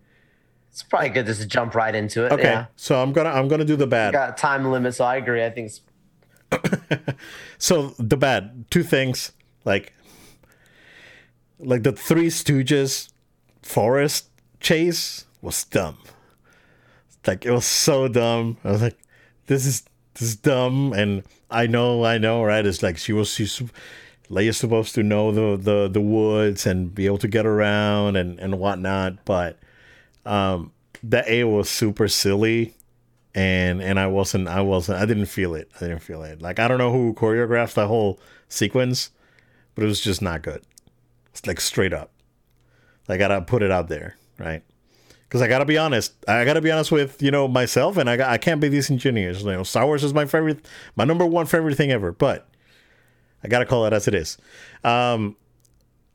it's 0.71 0.83
probably 0.83 1.11
good 1.11 1.27
just 1.27 1.41
to 1.41 1.47
jump 1.47 1.75
right 1.75 1.95
into 1.95 2.27
it. 2.27 2.33
Okay, 2.33 2.43
yeah. 2.45 2.67
so 2.77 3.01
I'm 3.01 3.13
gonna 3.13 3.31
I'm 3.31 3.49
gonna 3.49 3.65
do 3.65 3.77
the 3.77 3.87
bad. 3.87 4.09
We 4.09 4.13
got 4.13 4.37
time 4.37 4.65
limit, 4.71 4.95
so 4.95 5.05
I 5.05 5.17
agree. 5.17 5.45
I 5.45 5.51
think. 5.51 5.73
so 7.59 7.95
the 7.99 8.17
bad 8.17 8.65
two 8.71 8.83
things 8.83 9.33
like 9.65 9.93
like 11.59 11.83
the 11.83 11.93
Three 11.93 12.29
Stooges 12.29 13.11
forest 13.63 14.29
chase 14.61 15.25
was 15.43 15.65
dumb. 15.65 15.99
Like 17.27 17.45
it 17.45 17.51
was 17.51 17.67
so 17.67 18.09
dumb. 18.09 18.57
I 18.65 18.71
was 18.73 18.83
like, 18.83 18.99
this 19.47 19.67
is 19.67 19.83
this 20.15 20.23
is 20.23 20.37
dumb, 20.37 20.93
and 20.93 21.23
I 21.51 21.67
know, 21.67 22.05
I 22.05 22.19
know, 22.19 22.43
right? 22.43 22.65
It's 22.65 22.83
like 22.83 22.97
she 22.97 23.13
was 23.13 23.31
she's 23.31 23.63
Leia's 24.31 24.57
supposed 24.57 24.95
to 24.95 25.03
know 25.03 25.33
the 25.33 25.63
the 25.63 25.89
the 25.89 26.01
woods 26.01 26.67
and 26.67 26.95
be 26.95 27.07
able 27.07 27.19
to 27.19 27.29
get 27.29 27.47
around 27.47 28.17
and 28.17 28.39
and 28.39 28.59
whatnot, 28.59 29.25
but 29.25 29.59
um, 30.25 30.73
the 31.03 31.31
A 31.31 31.45
was 31.45 31.69
super 31.69 32.09
silly, 32.09 32.75
and 33.35 33.83
and 33.83 33.99
I 33.99 34.07
wasn't 34.07 34.49
I 34.49 34.61
wasn't 34.61 35.01
I 35.01 35.07
didn't 35.07 35.27
feel 35.27 35.55
it. 35.55 35.71
I 35.77 35.81
didn't 35.81 36.01
feel 36.01 36.23
it. 36.23 36.41
Like 36.41 36.59
I 36.59 36.69
don't 36.69 36.79
know 36.79 36.93
who 36.93 37.13
choreographed 37.15 37.75
the 37.75 37.89
whole 37.89 38.21
sequence, 38.49 39.11
but 39.75 39.85
it 39.85 39.87
was 39.87 40.01
just 40.01 40.23
not 40.23 40.43
good. 40.43 40.63
It's 41.31 41.47
like 41.47 41.61
straight 41.61 41.93
up. 41.93 42.13
I 43.09 43.17
gotta 43.17 43.41
put 43.43 43.63
it 43.63 43.71
out 43.73 43.89
there, 43.89 44.17
right? 44.39 44.63
because 45.31 45.43
I 45.43 45.47
gotta 45.47 45.65
be 45.65 45.79
honest. 45.79 46.13
I 46.27 46.45
gotta 46.45 46.61
be 46.61 46.73
honest 46.73 46.91
with 46.91 47.23
you 47.23 47.31
know 47.31 47.47
myself, 47.47 47.97
and 47.97 48.11
I 48.11 48.33
I 48.33 48.37
can't 48.37 48.61
be 48.61 48.69
disingenuous. 48.69 49.43
You 49.43 49.53
know, 49.53 49.63
Star 49.63 49.87
Wars 49.87 50.03
is 50.03 50.13
my 50.13 50.27
favorite, 50.27 50.67
my 50.97 51.05
number 51.05 51.25
one 51.25 51.47
favorite 51.47 51.77
thing 51.77 51.93
ever. 51.93 52.11
But 52.11 52.49
I 53.45 53.49
gotta 53.49 53.65
call 53.65 53.87
it 53.87 53.93
as 53.93 54.09
it 54.09 54.15
is. 54.15 54.37
Um, 54.83 55.37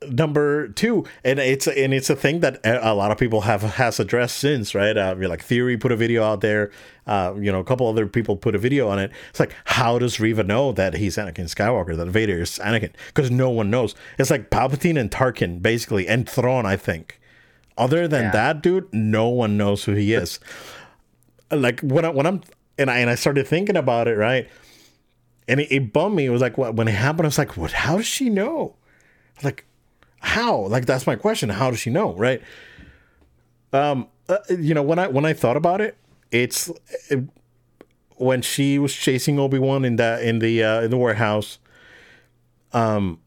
number 0.10 0.70
two, 0.70 1.06
and 1.24 1.39
it's 1.39 1.68
and 1.68 1.94
it's 1.94 2.10
a 2.10 2.15
thing 2.15 2.39
that 2.41 2.60
a 2.63 2.94
lot 2.94 3.12
of 3.12 3.18
people 3.18 3.41
have 3.41 3.62
has 3.62 4.00
addressed 4.00 4.38
since, 4.38 4.76
right? 4.76 4.98
Uh, 4.98 5.15
like 5.18 5.44
Theory 5.44 5.78
put 5.78 5.91
a 5.91 5.96
video 5.96 6.24
out 6.24 6.41
there. 6.41 6.72
Uh, 7.08 7.36
you 7.38 7.52
know, 7.52 7.60
a 7.60 7.63
couple 7.63 7.88
other 7.88 8.08
people 8.08 8.36
put 8.36 8.56
a 8.56 8.58
video 8.58 8.89
on 8.89 8.98
it. 8.98 9.12
It's 9.30 9.39
like, 9.39 9.54
how 9.65 10.00
does 10.00 10.20
Reva 10.20 10.44
know 10.44 10.72
that 10.72 10.96
he's 10.96 11.18
Anakin 11.18 11.46
Skywalker, 11.46 11.96
that 11.96 12.08
Vader 12.08 12.41
is 12.41 12.58
Anakin? 12.58 12.94
Because 13.08 13.30
no 13.30 13.50
one 13.52 13.70
knows. 13.70 13.94
It's 14.18 14.32
like 14.32 14.50
Palpatine 14.50 15.00
and 15.00 15.12
Tarkin, 15.12 15.62
basically, 15.62 16.08
and 16.08 16.28
Thrawn, 16.28 16.65
I 16.65 16.78
think 16.78 17.20
other 17.78 18.08
than 18.08 18.26
yeah. 18.26 18.32
that, 18.32 18.62
dude, 18.62 18.94
no 18.94 19.28
one 19.30 19.58
knows 19.58 19.84
who 19.84 19.94
he 19.94 20.13
is. 20.13 20.39
like 21.52 21.82
when 21.82 22.06
I 22.06 22.10
when 22.10 22.26
I'm 22.26 22.41
and 22.78 22.89
I 22.89 23.00
and 23.00 23.10
I 23.10 23.15
started 23.15 23.48
thinking 23.48 23.78
about 23.78 24.08
it, 24.08 24.15
right? 24.15 24.50
And 25.48 25.60
it, 25.60 25.72
it 25.72 25.94
bummed 25.94 26.15
me. 26.15 26.26
It 26.26 26.30
was 26.30 26.41
like 26.41 26.58
what, 26.58 26.76
when 26.76 26.88
it 26.88 26.94
happened, 26.94 27.26
I 27.26 27.28
was 27.28 27.38
like, 27.38 27.58
"What? 27.58 27.72
How 27.72 27.98
does 27.98 28.06
she 28.06 28.30
know? 28.30 28.76
Like, 29.44 29.65
how? 30.26 30.68
Like 30.68 30.86
that's 30.86 31.06
my 31.06 31.16
question. 31.16 31.50
How 31.50 31.70
does 31.70 31.80
she 31.80 31.90
know? 31.90 32.14
Right? 32.16 32.42
Um, 33.72 34.08
uh, 34.28 34.38
you 34.50 34.74
know, 34.74 34.82
when 34.82 35.00
I 35.00 35.08
when 35.08 35.24
I 35.24 35.34
thought 35.34 35.56
about 35.56 35.82
it, 35.82 35.98
it's 36.32 36.72
it, 37.10 37.24
when 38.18 38.42
she 38.42 38.80
was 38.80 38.94
chasing 38.94 39.40
Obi 39.40 39.60
Wan 39.60 39.86
in 39.86 39.98
that 39.98 40.24
in 40.24 40.40
the 40.40 40.64
uh, 40.64 40.82
in 40.82 40.92
the 40.92 40.98
warehouse. 40.98 41.60
Um, 42.74 43.20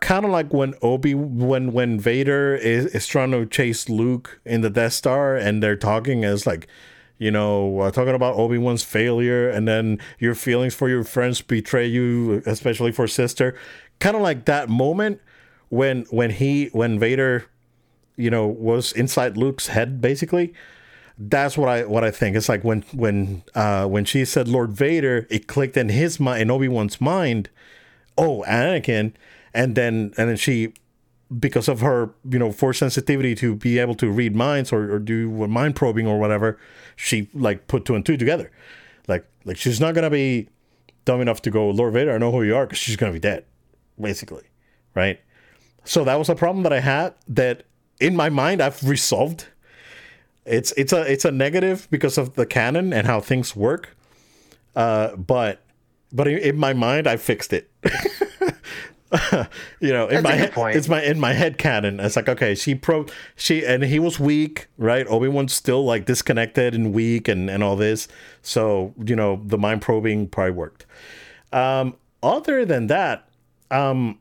kind 0.00 0.26
of 0.26 0.30
like 0.30 0.52
when 0.52 0.74
Obi 0.82 1.14
when 1.14 1.72
when 1.72 1.98
Vader 1.98 2.54
is, 2.54 2.86
is 2.86 3.06
trying 3.06 3.30
to 3.30 3.46
chase 3.46 3.88
Luke 3.88 4.40
in 4.44 4.60
the 4.60 4.70
Death 4.70 4.92
Star 4.92 5.34
and 5.34 5.62
they're 5.62 5.76
talking 5.76 6.24
as 6.24 6.46
like 6.46 6.68
you 7.16 7.30
know 7.30 7.80
uh, 7.80 7.90
talking 7.90 8.14
about 8.14 8.36
Obi 8.36 8.58
Wan's 8.58 8.84
failure 8.84 9.48
and 9.48 9.66
then 9.66 9.98
your 10.18 10.34
feelings 10.34 10.74
for 10.74 10.90
your 10.90 11.04
friends 11.04 11.40
betray 11.40 11.86
you 11.86 12.42
especially 12.44 12.92
for 12.92 13.08
sister 13.08 13.56
kind 13.98 14.14
of 14.14 14.20
like 14.20 14.44
that 14.44 14.68
moment 14.68 15.20
when 15.74 16.06
when 16.10 16.30
he 16.30 16.66
when 16.72 16.98
Vader 16.98 17.46
you 18.16 18.30
know 18.30 18.46
was 18.46 18.92
inside 18.92 19.36
Luke's 19.36 19.68
head 19.68 20.00
basically 20.00 20.54
that's 21.16 21.56
what 21.56 21.68
I 21.68 21.84
what 21.84 22.02
I 22.02 22.10
think. 22.10 22.36
It's 22.36 22.48
like 22.48 22.64
when 22.64 22.82
when 22.92 23.42
uh, 23.54 23.86
when 23.86 24.04
she 24.04 24.24
said 24.24 24.48
Lord 24.48 24.72
Vader, 24.72 25.26
it 25.30 25.46
clicked 25.46 25.76
in 25.76 25.88
his 25.88 26.18
mind, 26.18 26.42
in 26.42 26.50
Obi 26.50 26.68
Wan's 26.68 27.00
mind. 27.00 27.50
Oh, 28.18 28.44
Anakin, 28.48 29.12
and 29.54 29.76
then 29.76 30.12
and 30.16 30.28
then 30.28 30.36
she 30.36 30.74
because 31.38 31.68
of 31.68 31.80
her 31.80 32.10
you 32.28 32.38
know 32.38 32.52
force 32.52 32.78
sensitivity 32.78 33.34
to 33.36 33.54
be 33.54 33.78
able 33.78 33.94
to 33.94 34.10
read 34.10 34.34
minds 34.34 34.72
or, 34.72 34.92
or 34.92 34.98
do 34.98 35.28
mind 35.46 35.74
probing 35.76 36.06
or 36.06 36.18
whatever 36.18 36.58
she 36.96 37.28
like 37.32 37.66
put 37.66 37.84
two 37.84 37.94
and 37.94 38.04
two 38.04 38.16
together 38.16 38.50
like 39.08 39.26
like 39.44 39.56
she's 39.56 39.80
not 39.80 39.94
gonna 39.94 40.10
be 40.10 40.48
dumb 41.06 41.20
enough 41.22 41.40
to 41.40 41.50
go 41.50 41.70
lord 41.70 41.94
vader 41.94 42.14
i 42.14 42.18
know 42.18 42.30
who 42.30 42.42
you 42.42 42.54
are 42.54 42.66
because 42.66 42.78
she's 42.78 42.94
gonna 42.94 43.10
be 43.10 43.18
dead 43.18 43.44
basically 43.98 44.44
right 44.94 45.18
so 45.84 46.04
that 46.04 46.18
was 46.18 46.28
a 46.28 46.34
problem 46.34 46.62
that 46.62 46.72
i 46.72 46.80
had 46.80 47.14
that 47.28 47.64
in 48.00 48.16
my 48.16 48.28
mind 48.28 48.60
i've 48.60 48.82
resolved 48.82 49.46
it's 50.44 50.72
it's 50.72 50.92
a 50.92 51.00
it's 51.10 51.24
a 51.24 51.30
negative 51.30 51.88
because 51.90 52.18
of 52.18 52.34
the 52.34 52.46
canon 52.46 52.92
and 52.92 53.06
how 53.06 53.20
things 53.20 53.54
work 53.56 53.96
uh 54.76 55.14
but 55.16 55.62
but 56.12 56.26
in, 56.28 56.56
my 56.56 56.72
mind 56.72 57.06
i 57.06 57.16
fixed 57.16 57.52
it 57.52 57.70
you 59.80 59.92
know, 59.92 60.08
in 60.08 60.14
That's 60.14 60.24
my 60.24 60.32
head, 60.32 60.52
point. 60.52 60.76
it's 60.76 60.88
my 60.88 61.02
in 61.02 61.20
my 61.20 61.32
head 61.32 61.58
canon. 61.58 62.00
It's 62.00 62.16
like 62.16 62.28
okay, 62.28 62.54
she 62.54 62.74
pro 62.74 63.06
she 63.36 63.64
and 63.64 63.84
he 63.84 63.98
was 63.98 64.18
weak, 64.18 64.66
right? 64.76 65.06
Obi 65.08 65.28
Wan's 65.28 65.52
still 65.52 65.84
like 65.84 66.04
disconnected 66.04 66.74
and 66.74 66.92
weak 66.92 67.28
and 67.28 67.48
and 67.48 67.62
all 67.62 67.76
this. 67.76 68.08
So 68.42 68.94
you 69.04 69.14
know, 69.14 69.40
the 69.44 69.58
mind 69.58 69.82
probing 69.82 70.28
probably 70.28 70.52
worked. 70.52 70.86
Um, 71.52 71.96
other 72.22 72.64
than 72.64 72.88
that, 72.88 73.28
um, 73.70 74.18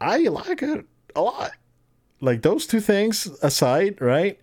I 0.00 0.18
like 0.18 0.62
it 0.62 0.86
a 1.14 1.22
lot. 1.22 1.52
Like 2.20 2.42
those 2.42 2.66
two 2.66 2.80
things 2.80 3.26
aside, 3.42 4.00
right? 4.00 4.40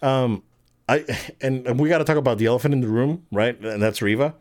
Um, 0.00 0.42
I 0.88 1.04
and, 1.40 1.66
and 1.66 1.78
we 1.78 1.88
got 1.88 1.98
to 1.98 2.04
talk 2.04 2.16
about 2.16 2.38
the 2.38 2.46
elephant 2.46 2.74
in 2.74 2.80
the 2.80 2.88
room, 2.88 3.26
right? 3.30 3.58
And 3.60 3.82
that's 3.82 4.00
Reva. 4.00 4.34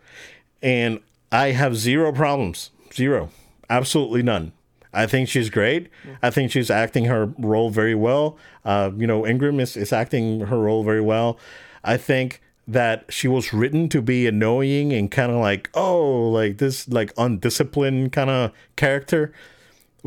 And 0.61 1.01
I 1.31 1.51
have 1.51 1.75
zero 1.75 2.11
problems, 2.11 2.71
zero 2.93 3.29
absolutely 3.69 4.23
none. 4.23 4.53
I 4.93 5.05
think 5.05 5.29
she's 5.29 5.49
great. 5.49 5.89
I 6.23 6.29
think 6.29 6.51
she's 6.51 6.71
acting 6.71 7.05
her 7.05 7.33
role 7.37 7.69
very 7.69 7.93
well. 7.93 8.37
Uh, 8.65 8.91
you 8.95 9.05
know, 9.05 9.27
Ingram 9.27 9.59
is, 9.59 9.77
is 9.77 9.93
acting 9.93 10.41
her 10.41 10.57
role 10.57 10.83
very 10.83 11.01
well. 11.01 11.37
I 11.83 11.97
think 11.97 12.41
that 12.67 13.05
she 13.09 13.27
was 13.27 13.53
written 13.53 13.89
to 13.89 14.01
be 14.01 14.27
annoying 14.27 14.91
and 14.93 15.11
kind 15.11 15.31
of 15.31 15.37
like, 15.37 15.69
oh, 15.73 16.29
like 16.29 16.57
this, 16.57 16.87
like 16.87 17.13
undisciplined 17.17 18.11
kind 18.11 18.29
of 18.29 18.51
character, 18.75 19.33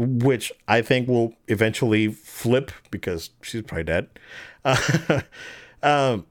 which 0.00 0.52
I 0.66 0.82
think 0.82 1.08
will 1.08 1.34
eventually 1.48 2.08
flip 2.08 2.72
because 2.90 3.30
she's 3.42 3.62
probably 3.62 3.84
dead. 3.84 4.08
Um, 5.82 6.26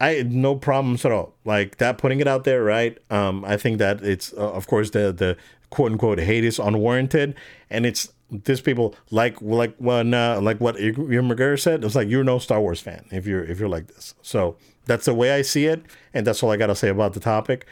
I 0.00 0.22
no 0.22 0.56
problems 0.56 1.04
at 1.04 1.12
all. 1.12 1.34
Like 1.44 1.76
that, 1.78 1.98
putting 1.98 2.20
it 2.20 2.26
out 2.26 2.44
there, 2.44 2.62
right? 2.62 2.96
Um, 3.10 3.44
I 3.44 3.56
think 3.56 3.76
that 3.78 4.02
it's, 4.02 4.32
uh, 4.32 4.52
of 4.52 4.66
course, 4.66 4.90
the 4.90 5.12
the 5.12 5.36
quote 5.70 5.92
unquote 5.92 6.18
hate 6.18 6.44
is 6.44 6.58
unwarranted 6.58 7.34
and 7.68 7.84
it's 7.84 8.10
these 8.30 8.60
people 8.60 8.94
like 9.10 9.40
like 9.40 9.74
when 9.78 10.14
uh, 10.14 10.40
like 10.40 10.60
what 10.60 10.78
Ewan 10.78 11.28
McGregor 11.28 11.60
said. 11.60 11.84
It's 11.84 11.94
like 11.94 12.08
you're 12.08 12.24
no 12.24 12.38
Star 12.38 12.60
Wars 12.60 12.80
fan 12.80 13.06
if 13.10 13.26
you're 13.26 13.44
if 13.44 13.58
you're 13.58 13.68
like 13.68 13.88
this. 13.88 14.14
So 14.22 14.56
that's 14.86 15.06
the 15.06 15.14
way 15.14 15.32
I 15.32 15.42
see 15.42 15.66
it, 15.66 15.82
and 16.14 16.26
that's 16.26 16.42
all 16.42 16.50
I 16.50 16.56
gotta 16.56 16.76
say 16.76 16.88
about 16.88 17.14
the 17.14 17.20
topic. 17.20 17.66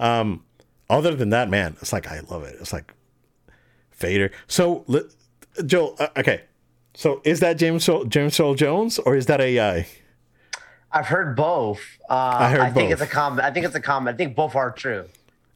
Um, 0.00 0.44
other 0.88 1.14
than 1.14 1.30
that, 1.30 1.50
man, 1.50 1.76
it's 1.80 1.92
like 1.92 2.06
I 2.06 2.20
love 2.20 2.44
it. 2.44 2.56
It's 2.60 2.72
like 2.72 2.94
Vader. 3.98 4.30
So 4.46 4.84
Joel, 5.64 5.96
uh, 5.98 6.08
okay. 6.16 6.42
So 6.94 7.20
is 7.24 7.40
that 7.40 7.58
James 7.58 7.88
James 8.08 8.40
Earl 8.40 8.54
Jones 8.54 8.98
or 8.98 9.16
is 9.16 9.26
that 9.26 9.40
AI? 9.40 9.86
I've 10.90 11.06
heard 11.06 11.36
both. 11.36 11.80
Uh, 12.08 12.14
I 12.14 12.50
heard 12.50 12.60
I 12.60 12.70
think 12.70 12.90
both. 12.90 13.00
it's 13.00 13.10
a 13.10 13.14
comment. 13.14 13.46
I 13.46 13.50
think 13.50 13.66
it's 13.66 13.74
a 13.74 13.80
comment. 13.80 14.14
I 14.14 14.16
think 14.16 14.34
both 14.34 14.56
are 14.56 14.70
true. 14.70 15.04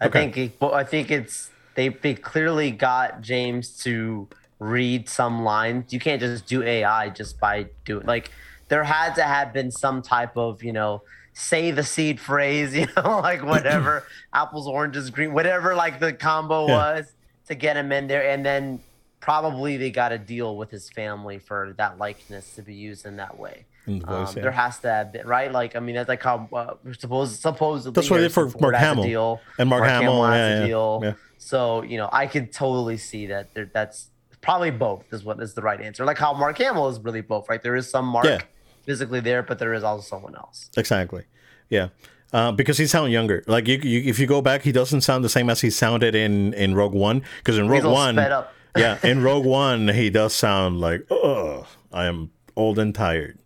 I 0.01 0.07
okay. 0.07 0.31
think 0.31 0.63
I 0.63 0.85
think 0.85 1.11
it's 1.11 1.51
they 1.75 1.89
they 1.89 2.15
clearly 2.15 2.71
got 2.71 3.23
James 3.23 3.77
to 3.79 4.29
read 4.59 5.09
some 5.09 5.43
lines. 5.43 5.93
You 5.93 6.01
can't 6.01 6.21
just 6.21 6.47
do 6.47 6.63
AI 6.63 7.09
just 7.11 7.41
by 7.41 7.67
doing 7.85 8.07
like 8.07 8.31
there 8.69 8.85
had 8.85 9.15
to 9.15 9.23
have 9.23 9.53
been 9.53 9.71
some 9.71 10.03
type 10.03 10.37
of 10.37 10.63
you 10.63 10.73
know 10.73 11.03
say 11.35 11.71
the 11.71 11.83
seed 11.83 12.21
phrase, 12.21 12.75
you 12.77 12.87
know, 12.97 13.21
like 13.21 13.43
whatever 13.43 14.05
apples, 14.33 14.67
oranges, 14.67 15.11
green, 15.11 15.33
whatever 15.33 15.75
like 15.75 15.99
the 15.99 16.13
combo 16.13 16.67
yeah. 16.67 16.75
was 16.75 17.13
to 17.49 17.55
get 17.55 17.77
him 17.77 17.93
in 17.93 18.07
there, 18.07 18.29
and 18.29 18.45
then 18.45 18.81
probably 19.21 19.77
they 19.77 19.91
got 19.91 20.13
a 20.13 20.19
deal 20.19 20.57
with 20.57 20.71
his 20.71 20.91
family 20.91 21.39
for 21.39 21.75
that 21.79 21.99
likeness 21.99 22.55
to 22.57 22.63
be 22.63 22.75
used 22.75 23.07
in 23.07 23.17
that 23.17 23.39
way. 23.39 23.65
In 23.87 23.99
the 23.99 24.07
voice, 24.07 24.29
um, 24.29 24.37
yeah. 24.37 24.43
There 24.43 24.53
has 24.53 24.79
to 24.81 24.89
have 24.89 25.13
been, 25.13 25.27
right? 25.27 25.51
Like, 25.51 25.75
I 25.75 25.81
mean, 25.81 25.97
that's 25.97 26.09
like 26.09 26.23
how 26.23 26.49
uh, 26.53 26.75
suppose 26.99 27.39
supposedly 27.39 27.93
that's 27.93 28.11
what 28.11 28.21
they 28.21 28.29
for 28.29 28.53
Mark 28.61 28.77
Hamill 28.77 29.05
deal, 29.05 29.41
and 29.59 29.69
Mark, 29.69 29.81
Mark 29.81 29.91
Hamill, 29.91 30.25
Hamill 30.25 30.37
yeah, 30.37 30.61
yeah, 30.61 30.67
deal. 30.67 31.01
Yeah. 31.03 31.13
So 31.39 31.83
you 31.83 31.97
know, 31.97 32.09
I 32.13 32.27
could 32.27 32.53
totally 32.53 32.97
see 32.97 33.27
that 33.27 33.53
there, 33.55 33.71
that's 33.73 34.11
probably 34.41 34.71
both 34.71 35.05
is 35.13 35.25
what 35.25 35.41
is 35.41 35.55
the 35.55 35.63
right 35.63 35.81
answer. 35.81 36.05
Like 36.05 36.19
how 36.19 36.33
Mark 36.33 36.59
Hamill 36.59 36.89
is 36.89 37.01
really 37.01 37.23
both, 37.23 37.49
right? 37.49 37.63
There 37.63 37.75
is 37.75 37.89
some 37.89 38.07
Mark 38.07 38.47
physically 38.85 39.21
there, 39.21 39.43
but 39.43 39.59
there 39.59 39.75
is 39.75 39.83
also 39.83 40.03
someone 40.03 40.35
else. 40.37 40.71
Exactly. 40.77 41.25
Yeah. 41.71 41.89
Uh, 42.33 42.51
because 42.51 42.79
he 42.79 42.87
sounds 42.87 43.13
younger. 43.13 43.45
Like 43.47 43.69
you, 43.69 43.79
you, 43.83 44.09
if 44.09 44.19
you 44.19 44.27
go 44.27 44.41
back, 44.41 44.63
he 44.63 44.73
doesn't 44.73 45.03
sound 45.03 45.23
the 45.23 45.29
same 45.29 45.51
as 45.51 45.61
he 45.61 45.71
sounded 45.71 46.15
in 46.15 46.55
in 46.55 46.75
Rogue 46.75 46.95
One. 46.95 47.23
Because 47.39 47.59
in 47.59 47.69
Rogue 47.69 47.85
One, 47.85 48.17
yeah, 48.77 48.99
in 49.03 49.23
Rogue 49.23 49.45
One, 49.45 49.89
he 49.89 50.09
does 50.09 50.35
sound 50.35 50.81
like, 50.81 51.07
oh, 51.11 51.67
I 51.93 52.07
am 52.07 52.31
old 52.57 52.79
and 52.79 52.95
tired. 52.95 53.39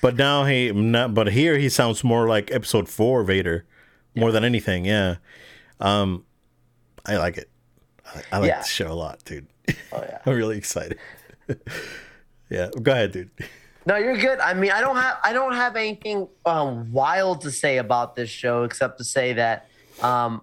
But 0.00 0.16
now 0.16 0.44
he, 0.44 0.72
not, 0.72 1.12
but 1.12 1.32
here 1.32 1.58
he 1.58 1.68
sounds 1.68 2.02
more 2.02 2.26
like 2.26 2.50
Episode 2.50 2.88
Four 2.88 3.22
Vader, 3.24 3.66
more 4.14 4.30
yeah. 4.30 4.32
than 4.32 4.44
anything. 4.44 4.86
Yeah, 4.86 5.16
um, 5.80 6.24
I 7.04 7.18
like 7.18 7.36
it. 7.36 7.50
I, 8.06 8.22
I 8.32 8.38
like 8.38 8.48
yeah. 8.48 8.62
the 8.62 8.68
show 8.68 8.90
a 8.90 8.94
lot, 8.94 9.22
dude. 9.24 9.46
Oh 9.92 10.02
yeah, 10.02 10.18
I'm 10.26 10.34
really 10.34 10.56
excited. 10.56 10.98
yeah, 12.48 12.70
go 12.82 12.92
ahead, 12.92 13.12
dude. 13.12 13.30
No, 13.86 13.96
you're 13.96 14.16
good. 14.16 14.40
I 14.40 14.54
mean, 14.54 14.70
I 14.70 14.80
don't 14.80 14.96
have 14.96 15.18
I 15.22 15.32
don't 15.32 15.54
have 15.54 15.76
anything 15.76 16.28
um, 16.46 16.90
wild 16.92 17.42
to 17.42 17.50
say 17.50 17.78
about 17.78 18.14
this 18.14 18.30
show 18.30 18.64
except 18.64 18.98
to 18.98 19.04
say 19.04 19.34
that 19.34 19.68
um, 20.02 20.42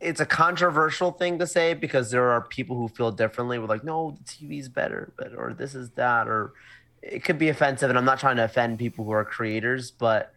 it's 0.00 0.20
a 0.20 0.26
controversial 0.26 1.12
thing 1.12 1.38
to 1.38 1.46
say 1.46 1.74
because 1.74 2.10
there 2.10 2.30
are 2.30 2.40
people 2.40 2.76
who 2.76 2.88
feel 2.88 3.12
differently. 3.12 3.58
We're 3.58 3.66
like, 3.66 3.84
no, 3.84 4.16
the 4.16 4.24
TV's 4.24 4.68
better, 4.68 5.12
but 5.16 5.34
or 5.36 5.52
this 5.52 5.74
is 5.74 5.90
that, 5.90 6.26
or 6.26 6.54
it 7.02 7.22
could 7.22 7.38
be 7.38 7.50
offensive. 7.50 7.90
And 7.90 7.98
I'm 7.98 8.06
not 8.06 8.18
trying 8.18 8.36
to 8.36 8.44
offend 8.44 8.78
people 8.78 9.04
who 9.04 9.10
are 9.10 9.26
creators, 9.26 9.90
but 9.90 10.32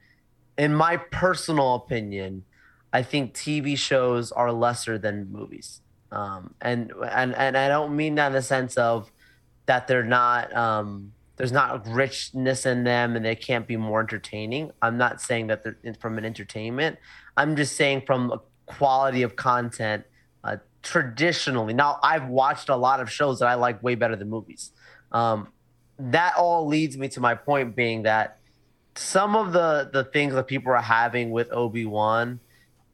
in 0.58 0.74
my 0.76 0.98
personal 0.98 1.76
opinion, 1.76 2.44
I 2.92 3.04
think 3.04 3.34
TV 3.34 3.78
shows 3.78 4.34
are 4.34 4.52
lesser 4.52 4.98
than 4.98 5.32
movies. 5.32 5.80
Um, 6.12 6.54
and 6.62 6.92
and 7.10 7.34
and 7.36 7.58
I 7.58 7.70
don't 7.70 7.96
mean 7.96 8.16
that 8.16 8.28
in 8.28 8.34
the 8.34 8.42
sense 8.42 8.76
of 8.76 9.12
that 9.66 9.88
they're 9.88 10.04
not 10.04 10.54
um, 10.56 11.13
there's 11.38 11.52
not 11.52 11.76
a 11.76 11.90
richness 11.92 12.66
in 12.66 12.84
them 12.84 13.16
and 13.16 13.26
they 13.26 13.36
can't 13.36 13.68
be 13.68 13.76
more 13.76 14.00
entertaining. 14.00 14.72
I'm 14.82 14.98
not 14.98 15.22
saying 15.22 15.48
that 15.48 15.64
they're 15.64 15.94
from 16.00 16.18
an 16.18 16.26
entertainment. 16.26 17.00
I'm 17.36 17.56
just 17.56 17.76
saying 17.76 18.04
from 18.06 18.32
a 18.32 18.42
quality 18.66 19.24
of 19.24 19.36
content. 19.36 20.04
Uh, 20.44 20.58
traditionally, 20.84 21.74
now 21.74 22.00
I've 22.04 22.28
watched 22.28 22.70
a 22.70 22.76
lot 22.76 23.00
of 23.00 23.12
shows 23.12 23.40
that 23.40 23.48
I 23.48 23.56
like 23.56 23.82
way 23.82 23.96
better 23.96 24.16
than 24.16 24.30
movies. 24.30 24.72
Um, 25.12 25.50
that 25.98 26.36
all 26.38 26.68
leads 26.68 26.98
me 26.98 27.08
to 27.10 27.20
my 27.20 27.36
point 27.36 27.76
being 27.76 28.04
that 28.04 28.40
some 28.96 29.36
of 29.36 29.54
the 29.54 29.90
the 29.92 30.04
things 30.04 30.34
that 30.34 30.48
people 30.48 30.72
are 30.72 30.82
having 30.82 31.32
with 31.32 31.52
Obi 31.52 31.86
Wan, 31.86 32.40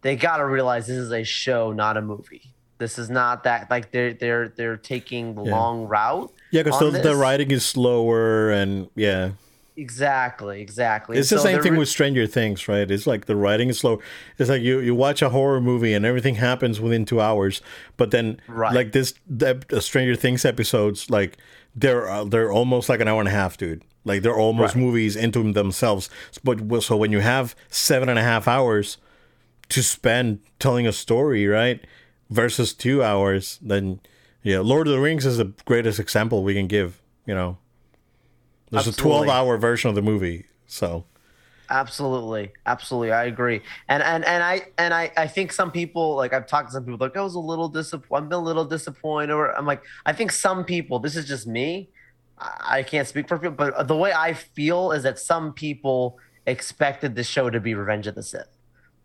they 0.01 0.15
got 0.15 0.37
to 0.37 0.45
realize 0.45 0.87
this 0.87 0.97
is 0.97 1.11
a 1.11 1.23
show, 1.23 1.71
not 1.71 1.97
a 1.97 2.01
movie. 2.01 2.53
This 2.77 2.97
is 2.97 3.09
not 3.09 3.43
that 3.43 3.69
like 3.69 3.91
they're 3.91 4.13
they're 4.13 4.49
they're 4.49 4.77
taking 4.77 5.35
the 5.35 5.43
yeah. 5.43 5.51
long 5.51 5.85
route. 5.87 6.31
Yeah, 6.51 6.63
because 6.63 7.01
the 7.03 7.15
writing 7.15 7.51
is 7.51 7.65
slower 7.65 8.49
and 8.49 8.89
yeah. 8.95 9.31
Exactly, 9.79 10.61
exactly. 10.61 11.17
It's 11.17 11.29
the 11.29 11.39
same 11.39 11.61
thing 11.61 11.73
re- 11.73 11.79
with 11.79 11.87
Stranger 11.87 12.27
Things, 12.27 12.67
right? 12.67 12.89
It's 12.91 13.07
like 13.07 13.27
the 13.27 13.37
writing 13.37 13.69
is 13.69 13.79
slow. 13.79 14.01
It's 14.37 14.49
like 14.49 14.61
you, 14.61 14.79
you 14.79 14.93
watch 14.93 15.21
a 15.21 15.29
horror 15.29 15.61
movie 15.61 15.93
and 15.93 16.05
everything 16.05 16.35
happens 16.35 16.81
within 16.81 17.05
two 17.05 17.21
hours, 17.21 17.61
but 17.95 18.11
then 18.11 18.41
right. 18.49 18.73
like 18.73 18.91
this 18.91 19.13
the, 19.25 19.63
the 19.69 19.81
Stranger 19.81 20.15
Things 20.15 20.43
episodes, 20.43 21.09
like 21.09 21.37
they're 21.73 22.09
uh, 22.09 22.25
they're 22.25 22.51
almost 22.51 22.89
like 22.89 22.99
an 22.99 23.07
hour 23.07 23.21
and 23.21 23.29
a 23.29 23.31
half, 23.31 23.57
dude. 23.57 23.85
Like 24.03 24.21
they're 24.21 24.35
almost 24.35 24.75
right. 24.75 24.83
movies 24.83 25.15
into 25.15 25.49
themselves. 25.53 26.09
But 26.43 26.83
so 26.83 26.97
when 26.97 27.13
you 27.13 27.19
have 27.19 27.55
seven 27.69 28.09
and 28.09 28.19
a 28.19 28.23
half 28.23 28.49
hours 28.49 28.97
to 29.69 29.81
spend 29.81 30.39
telling 30.57 30.87
a 30.87 30.91
story, 30.91 31.47
right, 31.47 31.85
versus 32.29 32.73
two 32.73 33.01
hours, 33.01 33.59
then 33.61 34.01
yeah, 34.43 34.59
Lord 34.59 34.87
of 34.87 34.93
the 34.93 34.99
Rings 34.99 35.25
is 35.25 35.37
the 35.37 35.53
greatest 35.65 35.99
example 35.99 36.43
we 36.43 36.53
can 36.53 36.67
give. 36.67 37.01
You 37.25 37.35
know, 37.35 37.57
there's 38.71 38.87
Absolutely. 38.87 39.21
a 39.21 39.25
12 39.25 39.29
hour 39.29 39.57
version 39.57 39.89
of 39.89 39.95
the 39.95 40.01
movie, 40.01 40.45
so. 40.65 41.05
Absolutely, 41.71 42.51
absolutely, 42.65 43.11
I 43.11 43.25
agree, 43.25 43.61
and 43.87 44.01
and 44.01 44.25
and 44.25 44.41
I 44.41 44.61
and 44.79 44.91
I 44.91 45.11
I 45.15 45.27
think 45.27 45.51
some 45.51 45.69
people 45.69 46.15
like 46.15 46.33
I've 46.33 46.47
talked 46.47 46.69
to 46.69 46.73
some 46.73 46.83
people 46.83 46.97
like 46.99 47.11
oh, 47.15 47.19
I 47.19 47.23
was 47.23 47.35
a 47.35 47.39
little 47.39 47.69
disappointed, 47.69 48.25
I'm 48.25 48.31
a 48.31 48.37
little 48.39 48.65
disappointed, 48.65 49.31
or 49.31 49.55
I'm 49.55 49.67
like 49.67 49.83
I 50.03 50.13
think 50.13 50.31
some 50.31 50.65
people, 50.65 50.97
this 50.97 51.15
is 51.15 51.27
just 51.27 51.45
me, 51.45 51.89
I 52.39 52.81
can't 52.81 53.07
speak 53.07 53.27
for 53.27 53.37
people, 53.37 53.55
but 53.55 53.87
the 53.87 53.95
way 53.95 54.13
I 54.13 54.33
feel 54.33 54.91
is 54.91 55.03
that 55.03 55.19
some 55.19 55.53
people 55.53 56.17
expected 56.47 57.15
the 57.15 57.23
show 57.23 57.51
to 57.51 57.59
be 57.59 57.75
Revenge 57.75 58.07
of 58.07 58.15
the 58.15 58.23
Sith. 58.23 58.58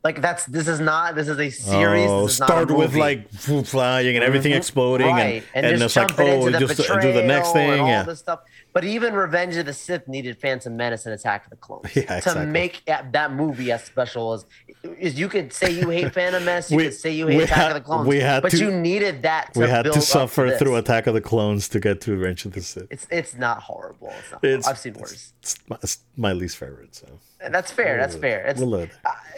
Like 0.05 0.21
that's 0.21 0.45
this 0.45 0.69
is 0.69 0.81
not 0.81 1.15
this 1.15 1.29
is 1.29 1.41
a 1.41 1.49
series. 1.49 2.11
Oh, 2.11 2.27
start 2.27 2.71
with 2.71 2.95
like 2.95 3.31
flying 3.31 4.15
and 4.15 4.23
everything 4.23 4.53
mm-hmm. 4.53 4.59
exploding 4.59 5.07
right. 5.07 5.43
and, 5.55 5.65
and, 5.65 5.67
and 5.67 5.83
it's 5.83 5.97
like 5.97 6.21
oh 6.21 6.51
just 6.51 6.77
do 6.77 7.13
the 7.15 7.23
next 7.23 7.53
thing 7.53 7.87
yeah. 7.87 8.03
this 8.03 8.19
stuff. 8.19 8.41
But 8.75 8.85
even 8.85 9.15
Revenge 9.15 9.57
of 9.57 9.65
the 9.65 9.73
Sith 9.73 10.07
needed 10.07 10.37
Phantom 10.37 10.77
Menace 10.77 11.07
and 11.07 11.15
Attack 11.15 11.45
of 11.45 11.51
the 11.51 11.57
Clones 11.57 11.87
yeah, 11.97 12.19
exactly. 12.19 12.45
to 12.45 12.47
make 12.47 12.85
that 12.85 13.33
movie 13.33 13.73
as 13.73 13.83
special 13.83 14.35
as 14.35 14.45
is. 14.83 15.19
You 15.19 15.31
could 15.31 15.55
say 15.55 15.71
you 15.71 15.89
hate 15.89 16.13
Phantom 16.13 16.45
Menace, 16.45 16.71
you 16.71 16.77
we, 16.77 16.85
could 16.85 16.95
say 16.95 17.11
you 17.11 17.29
hate 17.29 17.45
Attack 17.45 17.57
had, 17.57 17.69
of 17.71 17.75
the 17.75 17.81
Clones, 17.81 18.07
we 18.07 18.21
had 18.21 18.43
but 18.43 18.51
to, 18.51 18.59
you 18.59 18.71
needed 18.71 19.23
that. 19.23 19.55
To 19.55 19.61
We 19.61 19.69
had 19.69 19.87
to 19.87 20.03
suffer 20.03 20.51
to 20.51 20.59
through 20.59 20.77
Attack 20.77 21.07
of 21.07 21.15
the 21.15 21.23
Clones 21.23 21.67
to 21.71 21.81
get 21.81 22.03
to 22.03 22.15
Revenge 22.15 22.45
of 22.45 22.53
the 22.53 22.61
Sith. 22.61 22.89
It's 22.91 23.07
it's 23.11 23.37
not 23.37 23.63
horrible. 23.63 24.13
It's 24.19 24.33
not 24.33 24.45
it's, 24.45 24.67
horrible. 24.67 24.69
I've 24.69 24.79
seen 24.79 24.95
worse. 24.95 25.13
It's, 25.13 25.33
it's, 25.41 25.59
my, 25.67 25.77
it's 25.83 25.99
my 26.19 26.33
least 26.35 26.59
favorite. 26.59 26.95
So 26.95 27.07
that's 27.51 27.71
fair. 27.71 27.99
That's 27.99 28.17
fair. 28.17 28.47
It's, 28.47 28.61
we'll 28.61 28.75
uh, 28.75 28.87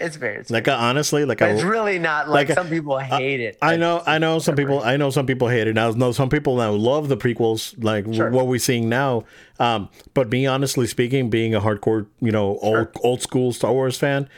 it's 0.01 0.17
fair. 0.17 0.35
It's 0.35 0.51
like 0.51 0.67
fair. 0.67 0.77
honestly, 0.77 1.25
like 1.25 1.43
I, 1.43 1.51
it's 1.51 1.63
really 1.63 1.99
not 1.99 2.29
like, 2.29 2.49
like 2.49 2.57
some 2.57 2.69
people 2.69 2.99
hate 2.99 3.41
it. 3.41 3.59
I 3.63 3.77
know. 3.77 4.03
I 4.07 4.19
know 4.19 4.39
some 4.39 4.57
people. 4.57 4.83
I 4.83 4.97
know 4.97 5.11
some 5.11 5.27
people 5.27 5.49
hate 5.49 5.67
it. 5.67 5.75
Now, 5.75 5.91
know 5.91 6.13
some 6.13 6.29
people 6.29 6.57
now 6.57 6.73
love 6.73 7.09
the 7.09 7.17
prequels, 7.17 7.83
like 7.83 8.13
sure. 8.13 8.31
what 8.31 8.47
we're 8.47 8.59
seeing 8.59 8.89
now. 8.89 9.25
Um, 9.59 9.89
but 10.15 10.31
me, 10.31 10.47
honestly 10.47 10.87
speaking, 10.87 11.31
being 11.31 11.55
a 11.55 11.61
hardcore, 11.61 12.07
you 12.21 12.33
know, 12.33 12.59
old 12.59 12.63
sure. 12.63 12.93
old 13.03 13.23
school 13.23 13.53
Star 13.53 13.73
Wars 13.73 13.99
fan, 13.99 14.29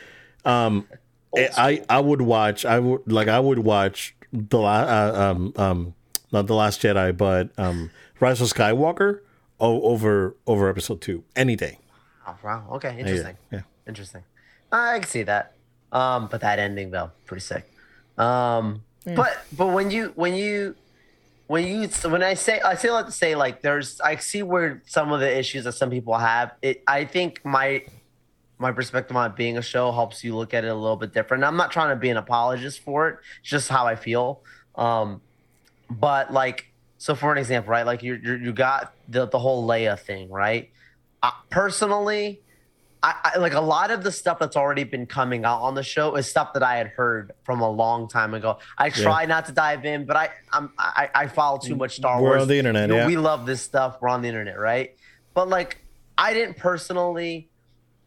um, 0.44 0.87
I 1.37 1.83
I 1.88 2.00
would 2.00 2.22
watch. 2.22 2.64
I 2.64 2.78
would 2.78 3.11
like. 3.11 3.28
I 3.28 3.40
would 3.40 3.61
watch 3.61 4.14
the 4.33 4.59
last. 4.59 4.88
Uh, 4.88 5.20
um, 5.20 5.52
um, 5.57 5.94
not 6.33 6.46
the 6.46 6.54
Last 6.54 6.83
Jedi, 6.83 7.16
but 7.16 7.50
um, 7.59 7.90
Rise 8.20 8.40
of 8.40 8.48
Skywalker 8.48 9.20
over 9.61 10.37
over 10.46 10.68
Episode 10.68 11.00
Two 11.00 11.24
any 11.35 11.57
day. 11.57 11.78
Oh, 12.28 12.36
wow. 12.44 12.66
Okay. 12.72 12.98
Interesting. 12.98 13.36
Yeah. 13.50 13.58
yeah. 13.58 13.62
Interesting. 13.86 14.22
I 14.70 14.98
can 14.98 15.08
see 15.08 15.22
that. 15.22 15.54
Um, 15.92 16.28
but 16.30 16.42
that 16.42 16.58
ending 16.58 16.90
though, 16.90 17.10
pretty 17.24 17.40
sick. 17.40 17.64
Um, 18.18 18.82
mm. 19.06 19.16
but 19.16 19.38
but 19.56 19.68
when 19.68 19.90
you 19.90 20.12
when 20.16 20.34
you 20.34 20.74
when 21.46 21.66
you 21.66 21.88
when 22.08 22.22
I 22.22 22.34
say 22.34 22.60
I 22.60 22.74
say 22.74 22.90
like 22.90 23.06
to 23.06 23.12
say 23.12 23.34
like 23.34 23.62
there's 23.62 24.00
I 24.00 24.16
see 24.16 24.42
where 24.42 24.82
some 24.86 25.12
of 25.12 25.20
the 25.20 25.38
issues 25.38 25.64
that 25.64 25.72
some 25.72 25.90
people 25.90 26.14
have. 26.14 26.52
It 26.60 26.82
I 26.86 27.06
think 27.06 27.42
my 27.44 27.84
my 28.58 28.72
perspective 28.72 29.16
on 29.16 29.30
it 29.30 29.36
being 29.36 29.56
a 29.56 29.62
show 29.62 29.92
helps 29.92 30.22
you 30.22 30.36
look 30.36 30.52
at 30.52 30.64
it 30.64 30.68
a 30.68 30.74
little 30.74 30.96
bit 30.96 31.14
different. 31.14 31.44
I'm 31.44 31.56
not 31.56 31.70
trying 31.72 31.90
to 31.90 31.96
be 31.96 32.10
an 32.10 32.16
apologist 32.16 32.80
for 32.80 33.08
it. 33.08 33.18
It's 33.40 33.48
just 33.48 33.68
how 33.68 33.86
I 33.86 33.96
feel. 33.96 34.42
Um, 34.74 35.22
but 35.88 36.32
like 36.32 36.66
so 36.98 37.14
for 37.14 37.32
an 37.32 37.38
example, 37.38 37.70
right? 37.70 37.86
Like 37.86 38.02
you 38.02 38.20
you 38.22 38.34
you 38.34 38.52
got 38.52 38.92
the 39.08 39.26
the 39.26 39.38
whole 39.38 39.66
Leia 39.66 39.98
thing, 39.98 40.28
right? 40.28 40.70
Uh, 41.22 41.31
personally, 41.50 42.40
I, 43.02 43.33
I, 43.35 43.38
like 43.38 43.54
a 43.54 43.61
lot 43.61 43.90
of 43.90 44.02
the 44.02 44.11
stuff 44.11 44.38
that's 44.38 44.57
already 44.57 44.85
been 44.85 45.07
coming 45.07 45.44
out 45.44 45.61
on 45.61 45.74
the 45.74 45.83
show 45.83 46.16
is 46.16 46.28
stuff 46.28 46.52
that 46.54 46.62
I 46.62 46.76
had 46.76 46.88
heard 46.88 47.33
from 47.44 47.61
a 47.61 47.70
long 47.70 48.09
time 48.09 48.35
ago. 48.35 48.59
I 48.76 48.90
try 48.90 49.26
not 49.26 49.46
to 49.46 49.52
dive 49.52 49.85
in, 49.85 50.04
but 50.04 50.16
I 50.16 50.31
I'm, 50.52 50.72
I, 50.78 51.09
I 51.14 51.26
follow 51.28 51.59
too 51.59 51.76
much 51.76 51.96
Star 51.96 52.20
Wars. 52.20 52.22
We're 52.22 52.31
Wars. 52.31 52.42
on 52.42 52.48
the 52.48 52.59
internet, 52.59 52.88
You 52.88 52.94
know, 52.96 53.00
yeah. 53.02 53.07
We 53.07 53.16
love 53.16 53.46
this 53.46 53.62
stuff. 53.62 53.98
We're 54.00 54.09
on 54.09 54.22
the 54.22 54.28
internet, 54.28 54.59
right? 54.59 54.96
But 55.35 55.48
like, 55.48 55.78
I 56.16 56.33
didn't 56.35 56.57
personally 56.57 57.48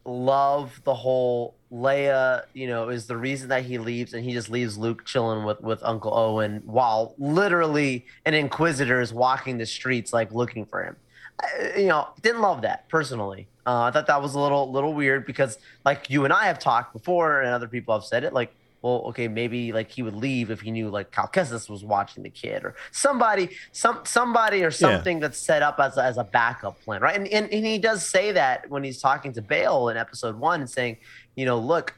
love 0.03 0.81
the 0.83 0.93
whole 0.93 1.55
Leia, 1.71 2.43
you 2.53 2.67
know, 2.67 2.89
is 2.89 3.07
the 3.07 3.15
reason 3.15 3.49
that 3.49 3.63
he 3.63 3.77
leaves 3.77 4.13
and 4.13 4.25
he 4.25 4.33
just 4.33 4.49
leaves 4.49 4.77
Luke 4.77 5.05
chilling 5.05 5.45
with 5.45 5.61
with 5.61 5.81
Uncle 5.83 6.13
Owen 6.13 6.61
while 6.65 7.15
literally 7.17 8.05
an 8.25 8.33
inquisitor 8.33 8.99
is 8.99 9.13
walking 9.13 9.57
the 9.57 9.65
streets 9.65 10.11
like 10.11 10.33
looking 10.33 10.65
for 10.65 10.83
him. 10.83 10.97
I, 11.41 11.79
you 11.79 11.87
know, 11.87 12.09
didn't 12.21 12.41
love 12.41 12.61
that 12.61 12.87
personally. 12.89 13.47
Uh, 13.65 13.83
I 13.83 13.91
thought 13.91 14.07
that 14.07 14.21
was 14.21 14.35
a 14.35 14.39
little 14.39 14.71
little 14.71 14.93
weird 14.93 15.25
because 15.25 15.57
like 15.85 16.09
you 16.09 16.23
and 16.25 16.33
I 16.33 16.45
have 16.45 16.59
talked 16.59 16.93
before 16.93 17.41
and 17.41 17.53
other 17.53 17.67
people 17.67 17.93
have 17.93 18.03
said 18.03 18.23
it 18.23 18.33
like 18.33 18.53
well, 18.81 19.03
okay, 19.09 19.27
maybe 19.27 19.71
like 19.71 19.91
he 19.91 20.01
would 20.01 20.15
leave 20.15 20.49
if 20.49 20.61
he 20.61 20.71
knew 20.71 20.89
like 20.89 21.11
Cal 21.11 21.27
Kestis 21.27 21.69
was 21.69 21.83
watching 21.83 22.23
the 22.23 22.31
kid 22.31 22.63
or 22.63 22.73
somebody, 22.91 23.49
some 23.71 23.99
somebody 24.05 24.63
or 24.63 24.71
something 24.71 25.19
that's 25.19 25.37
set 25.37 25.61
up 25.61 25.79
as 25.79 25.97
a, 25.97 26.03
as 26.03 26.17
a 26.17 26.23
backup 26.23 26.81
plan, 26.83 26.99
right? 26.99 27.15
And, 27.15 27.27
and 27.27 27.51
and 27.51 27.65
he 27.65 27.77
does 27.77 28.03
say 28.03 28.31
that 28.31 28.67
when 28.71 28.83
he's 28.83 28.99
talking 28.99 29.33
to 29.33 29.41
Bail 29.41 29.89
in 29.89 29.97
episode 29.97 30.35
one 30.35 30.61
and 30.61 30.69
saying, 30.69 30.97
you 31.35 31.45
know, 31.45 31.59
look, 31.59 31.93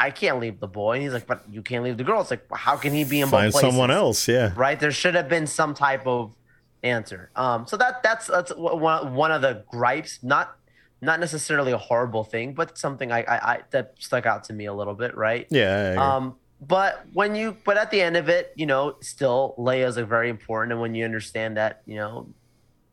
I, 0.00 0.10
can't 0.10 0.40
leave 0.40 0.60
the 0.60 0.66
boy, 0.66 0.94
and 0.94 1.02
he's 1.02 1.12
like, 1.12 1.26
but 1.26 1.42
you 1.50 1.60
can't 1.60 1.84
leave 1.84 1.98
the 1.98 2.04
girl. 2.04 2.22
It's 2.22 2.30
like, 2.30 2.50
well, 2.50 2.58
how 2.58 2.76
can 2.76 2.94
he 2.94 3.04
be 3.04 3.20
in 3.20 3.28
Find 3.28 3.52
both 3.52 3.60
places? 3.60 3.70
someone 3.70 3.90
else. 3.90 4.26
Yeah. 4.26 4.52
right? 4.56 4.80
There 4.80 4.92
should 4.92 5.14
have 5.14 5.28
been 5.28 5.46
some 5.46 5.74
type 5.74 6.06
of 6.06 6.34
answer. 6.82 7.30
Um, 7.36 7.66
so 7.66 7.76
that 7.76 8.02
that's 8.02 8.26
that's 8.26 8.52
one 8.54 9.14
one 9.14 9.32
of 9.32 9.42
the 9.42 9.64
gripes, 9.70 10.20
not 10.22 10.56
not 11.00 11.20
necessarily 11.20 11.72
a 11.72 11.78
horrible 11.78 12.24
thing, 12.24 12.52
but 12.52 12.76
something 12.76 13.10
I, 13.10 13.22
I, 13.22 13.52
I 13.52 13.60
that 13.70 13.94
stuck 13.98 14.26
out 14.26 14.44
to 14.44 14.52
me 14.52 14.66
a 14.66 14.74
little 14.74 14.94
bit, 14.94 15.16
right? 15.16 15.46
Yeah. 15.50 15.96
Um, 15.98 16.36
but 16.60 17.06
when 17.14 17.34
you, 17.34 17.56
but 17.64 17.78
at 17.78 17.90
the 17.90 18.02
end 18.02 18.18
of 18.18 18.28
it, 18.28 18.52
you 18.54 18.66
know, 18.66 18.96
still 19.00 19.54
Leia's 19.58 19.96
a 19.96 20.04
very 20.04 20.28
important, 20.28 20.72
and 20.72 20.80
when 20.80 20.94
you 20.94 21.06
understand 21.06 21.56
that, 21.56 21.80
you 21.86 21.96
know, 21.96 22.28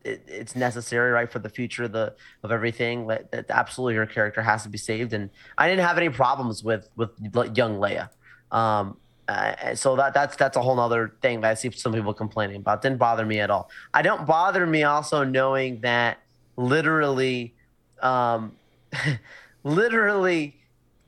it, 0.05 0.23
it's 0.25 0.55
necessary, 0.55 1.11
right, 1.11 1.29
for 1.29 1.39
the 1.39 1.49
future 1.49 1.83
of 1.83 1.91
the 1.91 2.15
of 2.43 2.51
everything. 2.51 3.07
That, 3.07 3.29
that 3.31 3.49
absolutely 3.49 3.95
her 3.95 4.05
character 4.05 4.41
has 4.41 4.63
to 4.63 4.69
be 4.69 4.77
saved, 4.77 5.11
and 5.11 5.29
I 5.57 5.67
didn't 5.67 5.85
have 5.85 5.97
any 5.97 6.09
problems 6.09 6.63
with 6.63 6.89
with 6.95 7.09
young 7.57 7.77
Leia. 7.77 8.09
Um, 8.51 8.97
uh, 9.27 9.75
so 9.75 9.95
that 9.97 10.13
that's 10.13 10.35
that's 10.37 10.55
a 10.57 10.61
whole 10.61 10.79
other 10.79 11.13
thing 11.21 11.41
that 11.41 11.51
I 11.51 11.53
see 11.53 11.69
some 11.71 11.93
people 11.93 12.13
complaining 12.13 12.57
about. 12.57 12.81
Didn't 12.81 12.97
bother 12.97 13.25
me 13.25 13.39
at 13.39 13.49
all. 13.49 13.69
I 13.93 14.01
don't 14.01 14.25
bother 14.25 14.65
me 14.65 14.83
also 14.83 15.23
knowing 15.23 15.81
that 15.81 16.19
literally, 16.55 17.53
um, 18.01 18.55
literally 19.63 20.55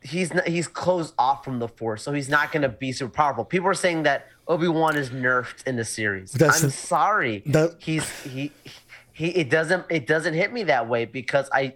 he's 0.02 0.34
not, 0.34 0.48
he's 0.48 0.68
closed 0.68 1.14
off 1.18 1.44
from 1.44 1.60
the 1.60 1.68
force, 1.68 2.04
so 2.04 2.12
he's 2.14 2.30
not 2.30 2.52
going 2.52 2.62
to 2.62 2.70
be 2.70 2.92
super 2.92 3.12
powerful. 3.12 3.44
People 3.46 3.68
are 3.68 3.74
saying 3.74 4.04
that 4.04 4.28
Obi 4.48 4.68
Wan 4.68 4.96
is 4.98 5.10
nerfed 5.10 5.66
in 5.68 5.76
the 5.76 5.86
series. 5.86 6.32
That's 6.32 6.62
I'm 6.62 6.68
the- 6.70 6.72
sorry. 6.74 7.44
that- 7.48 7.76
he's 7.80 8.10
he 8.24 8.52
he. 9.14 9.28
It 9.30 9.50
doesn't 9.50 9.86
it 9.90 10.08
doesn't 10.08 10.34
hit 10.34 10.52
me 10.52 10.64
that 10.64 10.88
way 10.88 11.06
because 11.06 11.50
I 11.54 11.76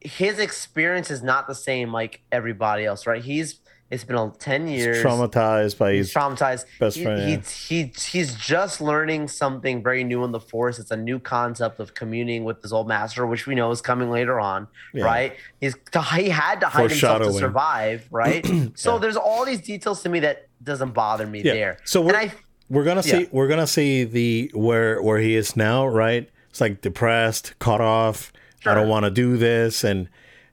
his 0.00 0.38
experience 0.38 1.10
is 1.10 1.22
not 1.22 1.46
the 1.46 1.54
same 1.54 1.92
like 1.92 2.20
everybody 2.30 2.84
else, 2.84 3.06
right? 3.06 3.22
He's 3.24 3.60
it's 3.94 4.04
been 4.04 4.32
ten 4.38 4.68
years. 4.68 5.02
traumatized 5.04 5.78
by 5.78 5.92
He's 5.94 6.06
his 6.08 6.14
traumatized. 6.14 6.64
best 6.78 6.96
He- 6.96 7.04
friend, 7.04 7.44
He, 7.44 7.82
he, 7.82 7.92
he's 8.10 8.34
just 8.34 8.80
learning 8.80 9.28
something 9.28 9.82
very 9.82 10.04
new 10.04 10.24
in 10.24 10.32
the 10.32 10.40
force. 10.40 10.78
It's 10.78 10.90
a 10.90 10.96
new 10.96 11.18
concept 11.18 11.80
of 11.80 11.94
communing 11.94 12.44
with 12.44 12.60
his 12.62 12.72
old 12.72 12.88
master, 12.88 13.26
which 13.26 13.46
we 13.46 13.54
know 13.54 13.70
is 13.70 13.80
coming 13.80 14.10
later 14.10 14.38
on, 14.40 14.68
Yeah. 14.92 15.04
right? 15.04 15.36
He's 15.60 15.74
he 16.16 16.28
had 16.28 16.60
to 16.60 16.66
hide 16.66 16.90
himself 16.90 17.22
to 17.22 17.32
survive, 17.32 18.06
right? 18.10 18.44
so 18.74 18.94
Yeah. 18.94 18.98
there's 18.98 19.16
all 19.16 19.44
these 19.44 19.60
details 19.60 20.02
to 20.02 20.08
me 20.08 20.20
that 20.20 20.48
doesn't 20.62 20.92
bother 20.92 21.26
me 21.26 21.42
Yeah. 21.42 21.52
there. 21.54 21.78
So 21.84 22.00
and 22.00 22.08
we're- 22.10 22.18
I 22.26 22.32
we're 22.70 22.84
gonna 22.84 23.02
see 23.02 23.20
Yeah. 23.20 23.26
we're 23.30 23.48
gonna 23.48 23.66
see 23.66 24.04
the 24.04 24.50
where 24.54 25.00
where 25.02 25.18
he 25.18 25.36
is 25.36 25.54
now 25.54 25.86
right 25.86 26.28
it's 26.48 26.62
like 26.62 26.80
depressed 26.80 27.52
cut 27.58 27.82
off 27.82 28.32
i 28.64 28.72
don't 28.72 28.88
want 28.88 29.04
to 29.04 29.10
do 29.10 29.36
this 29.36 29.84
and 29.84 30.08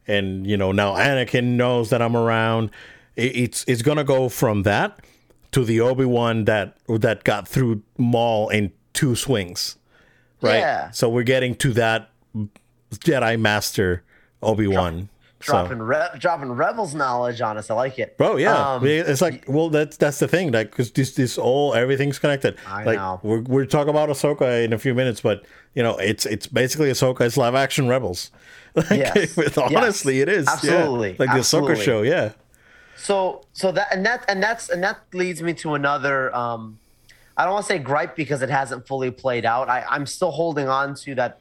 and 0.08 0.46
you 0.46 0.58
know 0.58 0.74
now 0.74 0.94
anakin 0.96 1.56
knows 1.56 1.90
that 1.92 2.02
i'm 2.02 2.18
around 2.18 2.70
it's 3.16 3.64
it's 3.68 3.82
gonna 3.82 4.04
go 4.04 4.30
from 4.30 4.64
that 4.64 5.00
to 5.52 5.64
the 5.66 5.82
obi-wan 5.82 6.46
that 6.46 6.78
that 6.88 7.24
got 7.24 7.48
through 7.48 7.82
maul 7.98 8.50
in 8.50 8.72
two 8.94 9.16
swings 9.16 9.78
right 10.42 10.60
Yeah. 10.60 10.92
so 10.92 11.10
we're 11.10 11.24
getting 11.24 11.56
to 11.56 11.74
that 11.74 12.10
jedi 12.94 13.40
master 13.40 14.04
obi-wan 14.42 15.10
So- 15.42 15.54
dropping 15.54 15.80
re- 15.80 16.10
dropping 16.20 16.52
rebels 16.52 16.94
knowledge 16.94 17.42
on 17.42 17.58
us. 17.58 17.72
I 17.72 17.74
like 17.74 17.98
it, 17.98 18.16
Bro, 18.16 18.38
yeah, 18.38 18.74
Um, 18.76 18.86
it's 18.86 19.22
like 19.22 19.44
well, 19.48 19.70
that's 19.70 19.98
that's 19.98 20.20
the 20.20 20.28
thing, 20.28 20.52
like 20.52 20.70
because 20.70 20.92
this 20.92 21.16
this 21.16 21.36
all 21.36 21.74
everything's 21.74 22.20
connected. 22.20 22.58
I 22.68 22.84
like 22.84 23.00
know. 23.00 23.20
we're 23.24 23.40
we're 23.42 23.66
talking 23.66 23.90
about 23.90 24.10
Ahsoka 24.10 24.64
in 24.64 24.72
a 24.72 24.78
few 24.78 24.94
minutes, 24.94 25.20
but 25.22 25.44
you 25.74 25.82
know 25.82 25.98
it's 25.98 26.28
it's 26.28 26.46
basically 26.46 26.92
Ahsoka. 26.92 27.22
It's 27.22 27.38
live 27.38 27.56
action 27.56 27.88
Rebels. 27.88 28.30
Like, 28.76 28.90
Yes. 28.92 29.58
honestly, 29.58 30.20
Yes. 30.20 30.24
it 30.24 30.30
is 30.30 30.46
yeah. 30.46 30.54
Absolutely. 30.54 31.10
like 31.18 31.30
the 31.32 31.38
Absolutely. 31.40 31.76
Ahsoka 31.76 31.82
show. 31.84 32.02
Yeah, 32.04 32.32
So 33.02 33.42
so 33.54 33.72
that 33.72 33.88
and 33.92 34.06
that 34.06 34.26
and 34.28 34.42
that's 34.44 34.70
and 34.70 34.84
that 34.84 35.00
leads 35.14 35.42
me 35.42 35.54
to 35.56 35.74
another 35.74 36.34
um 36.36 36.78
I 37.36 37.46
don't 37.46 37.54
want 37.54 37.66
to 37.66 37.74
say 37.74 37.80
gripe 37.80 38.16
because 38.16 38.44
it 38.44 38.50
hasn't 38.50 38.88
fully 38.88 39.10
played 39.10 39.44
out. 39.44 39.70
I, 39.70 39.84
I'm 39.90 40.06
still 40.06 40.30
holding 40.30 40.68
on 40.68 40.94
to 40.96 41.16
that 41.16 41.40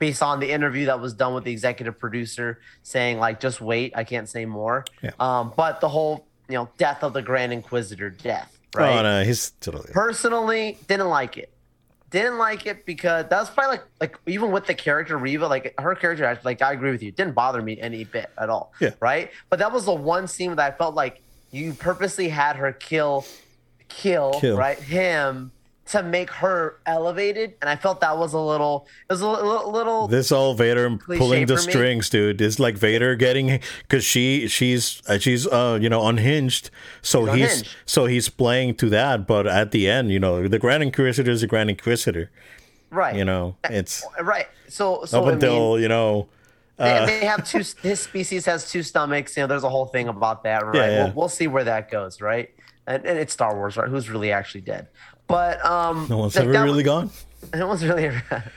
based 0.00 0.22
on 0.22 0.40
the 0.40 0.50
interview 0.50 0.86
that 0.86 1.00
was 1.00 1.12
done 1.14 1.34
with 1.34 1.44
the 1.44 1.52
executive 1.52 1.98
producer 2.00 2.60
saying 2.82 3.18
like 3.18 3.38
just 3.38 3.60
wait, 3.60 3.92
I 3.94 4.02
can't 4.02 4.28
say 4.28 4.44
more. 4.44 4.84
Yeah. 5.00 5.12
Um 5.20 5.52
but 5.56 5.80
the 5.80 5.88
whole, 5.88 6.26
you 6.48 6.56
know, 6.56 6.68
death 6.78 7.04
of 7.04 7.12
the 7.12 7.22
Grand 7.22 7.52
Inquisitor 7.52 8.10
death, 8.10 8.58
right? 8.74 8.98
oh 8.98 9.02
no, 9.02 9.22
he's 9.22 9.52
totally. 9.60 9.92
Personally, 9.92 10.78
didn't 10.88 11.08
like 11.08 11.38
it. 11.38 11.52
Didn't 12.10 12.38
like 12.38 12.66
it 12.66 12.86
because 12.86 13.26
that 13.28 13.38
was 13.38 13.50
probably 13.50 13.76
like 13.78 13.84
like 14.00 14.18
even 14.26 14.50
with 14.50 14.66
the 14.66 14.74
character 14.74 15.18
Reva, 15.18 15.46
like 15.46 15.74
her 15.78 15.94
character, 15.94 16.38
like 16.42 16.62
I 16.62 16.72
agree 16.72 16.90
with 16.90 17.02
you, 17.02 17.12
didn't 17.12 17.34
bother 17.34 17.60
me 17.60 17.78
any 17.80 18.04
bit 18.04 18.30
at 18.38 18.48
all. 18.48 18.72
Yeah. 18.80 18.90
Right. 19.00 19.30
But 19.50 19.58
that 19.58 19.72
was 19.72 19.84
the 19.84 19.94
one 19.94 20.26
scene 20.26 20.56
that 20.56 20.72
I 20.72 20.76
felt 20.76 20.94
like 20.94 21.20
you 21.50 21.74
purposely 21.74 22.28
had 22.28 22.56
her 22.56 22.72
kill, 22.72 23.26
kill, 23.88 24.32
Kill. 24.40 24.56
right 24.56 24.78
him 24.78 25.52
to 25.88 26.02
make 26.02 26.30
her 26.30 26.78
elevated, 26.84 27.54
and 27.62 27.70
I 27.70 27.76
felt 27.76 28.00
that 28.02 28.18
was 28.18 28.34
a 28.34 28.38
little, 28.38 28.86
it 29.08 29.12
was 29.12 29.22
a 29.22 29.28
little, 29.28 29.72
little 29.72 30.08
This 30.08 30.30
all 30.30 30.54
Vader 30.54 30.96
pulling 30.98 31.46
the 31.46 31.56
strings, 31.56 32.10
dude. 32.10 32.40
It's 32.40 32.58
like 32.58 32.76
Vader 32.76 33.14
getting 33.16 33.60
because 33.82 34.04
she 34.04 34.48
she's 34.48 35.02
uh, 35.08 35.18
she's 35.18 35.46
uh 35.46 35.78
you 35.80 35.88
know 35.88 36.06
unhinged, 36.06 36.70
so 37.00 37.26
She's 37.26 37.34
he's 37.34 37.50
unhinged. 37.50 37.76
so 37.86 38.04
he's 38.06 38.28
playing 38.28 38.74
to 38.76 38.90
that. 38.90 39.26
But 39.26 39.46
at 39.46 39.70
the 39.70 39.88
end, 39.88 40.10
you 40.10 40.18
know, 40.20 40.46
the 40.46 40.58
Grand 40.58 40.82
Inquisitor 40.82 41.30
is 41.30 41.42
a 41.42 41.46
Grand 41.46 41.70
Inquisitor. 41.70 42.30
right. 42.90 43.16
You 43.16 43.24
know, 43.24 43.56
it's 43.64 44.04
right. 44.20 44.46
So 44.68 45.04
so 45.06 45.20
up 45.20 45.24
I 45.24 45.26
mean, 45.26 45.34
until 45.34 45.80
you 45.80 45.88
know. 45.88 46.28
they, 46.76 47.06
they 47.06 47.26
have 47.26 47.48
two. 47.48 47.62
His 47.82 48.00
species 48.00 48.44
has 48.44 48.70
two 48.70 48.82
stomachs. 48.82 49.36
You 49.36 49.42
know, 49.42 49.46
there's 49.46 49.64
a 49.64 49.70
whole 49.70 49.86
thing 49.86 50.08
about 50.08 50.44
that, 50.44 50.66
right? 50.66 50.74
Yeah, 50.74 50.86
yeah. 50.90 51.04
We'll, 51.04 51.12
we'll 51.14 51.28
see 51.28 51.46
where 51.46 51.64
that 51.64 51.90
goes, 51.90 52.20
right? 52.20 52.50
And, 52.86 53.04
and 53.04 53.18
it's 53.18 53.32
Star 53.32 53.54
Wars, 53.56 53.76
right? 53.76 53.88
Who's 53.88 54.08
really 54.08 54.32
actually 54.32 54.60
dead? 54.62 54.88
But 55.28 55.64
um, 55.64 56.06
No 56.08 56.18
one's 56.18 56.34
like, 56.34 56.44
ever 56.44 56.52
that 56.52 56.62
really 56.62 56.76
was- 56.78 56.84
gone. 56.84 57.10
No 57.54 57.68
one's 57.68 57.84
really. 57.84 58.10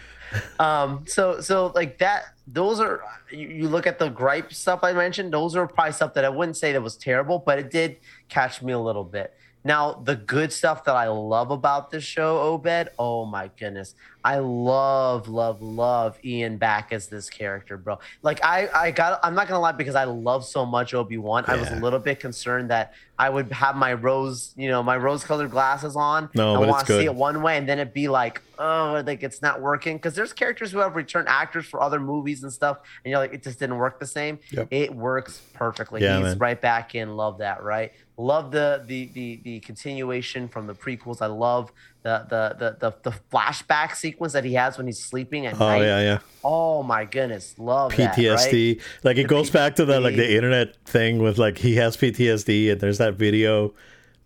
um. 0.60 1.04
So 1.08 1.40
so 1.42 1.72
like 1.76 2.00
that. 2.00 2.26
Those 2.48 2.80
are 2.80 3.02
you, 3.32 3.48
you 3.48 3.70
look 3.70 3.86
at 3.88 4.00
the 4.00 4.10
gripe 4.10 4.52
stuff 4.54 4.80
I 4.84 4.92
mentioned. 4.94 5.32
Those 5.32 5.56
are 5.56 5.68
probably 5.68 5.94
stuff 5.94 6.14
that 6.16 6.26
I 6.26 6.30
wouldn't 6.30 6.58
say 6.58 6.72
that 6.74 6.82
was 6.82 6.96
terrible, 6.98 7.40
but 7.40 7.60
it 7.60 7.70
did 7.72 7.98
catch 8.28 8.62
me 8.62 8.74
a 8.74 8.80
little 8.80 9.04
bit. 9.04 9.34
Now 9.64 9.94
the 9.94 10.16
good 10.16 10.52
stuff 10.52 10.84
that 10.86 10.96
I 10.96 11.08
love 11.08 11.52
about 11.52 11.92
this 11.92 12.04
show, 12.04 12.40
Obed. 12.40 12.90
Oh 12.98 13.26
my 13.26 13.50
goodness, 13.60 13.96
I 14.24 14.38
love, 14.38 15.28
love, 15.28 15.62
love 15.62 16.18
Ian 16.24 16.58
back 16.58 16.92
as 16.92 17.08
this 17.08 17.30
character, 17.30 17.78
bro. 17.78 18.00
Like 18.22 18.44
I, 18.44 18.70
I 18.74 18.92
got. 18.92 19.20
I'm 19.24 19.34
not 19.34 19.48
gonna 19.48 19.60
lie 19.60 19.72
because 19.72 19.96
I 19.96 20.04
love 20.04 20.46
so 20.46 20.66
much 20.66 20.94
Obi 20.94 21.18
Wan. 21.18 21.44
I 21.48 21.56
was 21.56 21.70
a 21.70 21.76
little 21.76 22.00
bit 22.00 22.20
concerned 22.20 22.70
that 22.70 22.94
I 23.18 23.30
would 23.30 23.52
have 23.52 23.76
my 23.76 23.94
rose, 23.94 24.54
you 24.58 24.68
know, 24.68 24.82
my 24.82 24.98
rose-colored 24.98 25.52
glasses 25.52 25.96
on. 25.96 26.30
No, 26.34 26.62
it's 26.62 26.72
want 26.72 26.88
to 26.88 26.98
see 26.98 27.06
it 27.06 27.14
one 27.14 27.44
way, 27.44 27.58
and 27.58 27.70
then 27.70 27.78
it'd 27.80 27.94
be 27.94 28.08
like, 28.08 28.42
oh, 28.58 29.04
like 29.06 29.22
it's 29.22 29.42
not 29.42 29.62
working. 29.62 29.98
Because 29.98 30.16
there's 30.16 30.34
characters 30.34 30.72
who 30.72 30.80
have 30.80 30.96
returned 30.96 31.28
actors 31.28 31.66
for 31.66 31.82
other 31.82 32.00
movies 32.00 32.44
and 32.44 32.52
stuff, 32.52 32.80
and 33.04 33.12
you're 33.12 33.20
like, 33.20 33.34
it 33.34 33.44
just 33.44 33.60
didn't 33.60 33.78
work 33.78 34.00
the 34.00 34.08
same. 34.08 34.40
Yep. 34.52 34.68
It 34.72 34.96
works 34.96 35.42
perfectly. 35.54 36.02
Yeah, 36.02 36.18
He's 36.18 36.24
man. 36.26 36.38
right 36.38 36.60
back 36.60 36.96
in. 36.96 37.16
Love 37.16 37.40
that, 37.40 37.64
right? 37.64 37.92
Love 38.22 38.52
the 38.52 38.84
the 38.86 39.10
the 39.14 39.40
the 39.44 39.60
continuation 39.62 40.48
from 40.48 40.68
the 40.68 40.76
prequels. 40.76 41.22
I 41.22 41.26
love 41.26 41.72
the 42.04 42.26
the 42.30 42.56
the 42.60 42.92
the, 42.92 43.10
the 43.10 43.18
flashback 43.32 43.96
sequence 43.96 44.34
that 44.34 44.44
he 44.46 44.54
has 44.54 44.78
when 44.78 44.86
he's 44.86 45.04
sleeping 45.04 45.48
at 45.48 45.56
Oh 45.56 45.68
night. 45.68 45.82
yeah, 45.82 46.00
yeah. 46.02 46.20
Oh 46.44 46.84
my 46.84 47.06
goodness, 47.06 47.56
love 47.58 47.96
that, 47.98 48.16
right? 48.18 48.18
PTSD. 48.18 48.82
Like 49.04 49.18
it 49.18 49.24
The 49.24 49.28
goes 49.28 49.50
back 49.50 49.76
to 49.78 49.86
the 49.86 50.00
like 50.00 50.16
the 50.16 50.36
internet 50.36 50.76
thing 50.86 51.20
with 51.20 51.38
like 51.40 51.58
he 51.58 51.76
has 51.78 51.98
PTSD 51.98 52.72
and 52.72 52.80
there's 52.80 53.00
that 53.00 53.16
video 53.16 53.74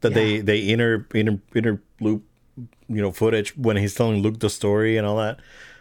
that 0.02 0.14
they 0.14 0.36
Yeah. 0.38 0.42
they 0.44 0.70
inter 0.70 1.08
inter 1.14 1.40
inter 1.54 1.82
loop 2.02 2.24
you 2.90 3.02
know 3.02 3.12
footage 3.12 3.56
when 3.58 3.78
he's 3.78 3.94
telling 3.96 4.22
Luke 4.22 4.40
the 4.40 4.50
story 4.50 4.98
and 4.98 5.08
all 5.08 5.18
that. 5.18 5.40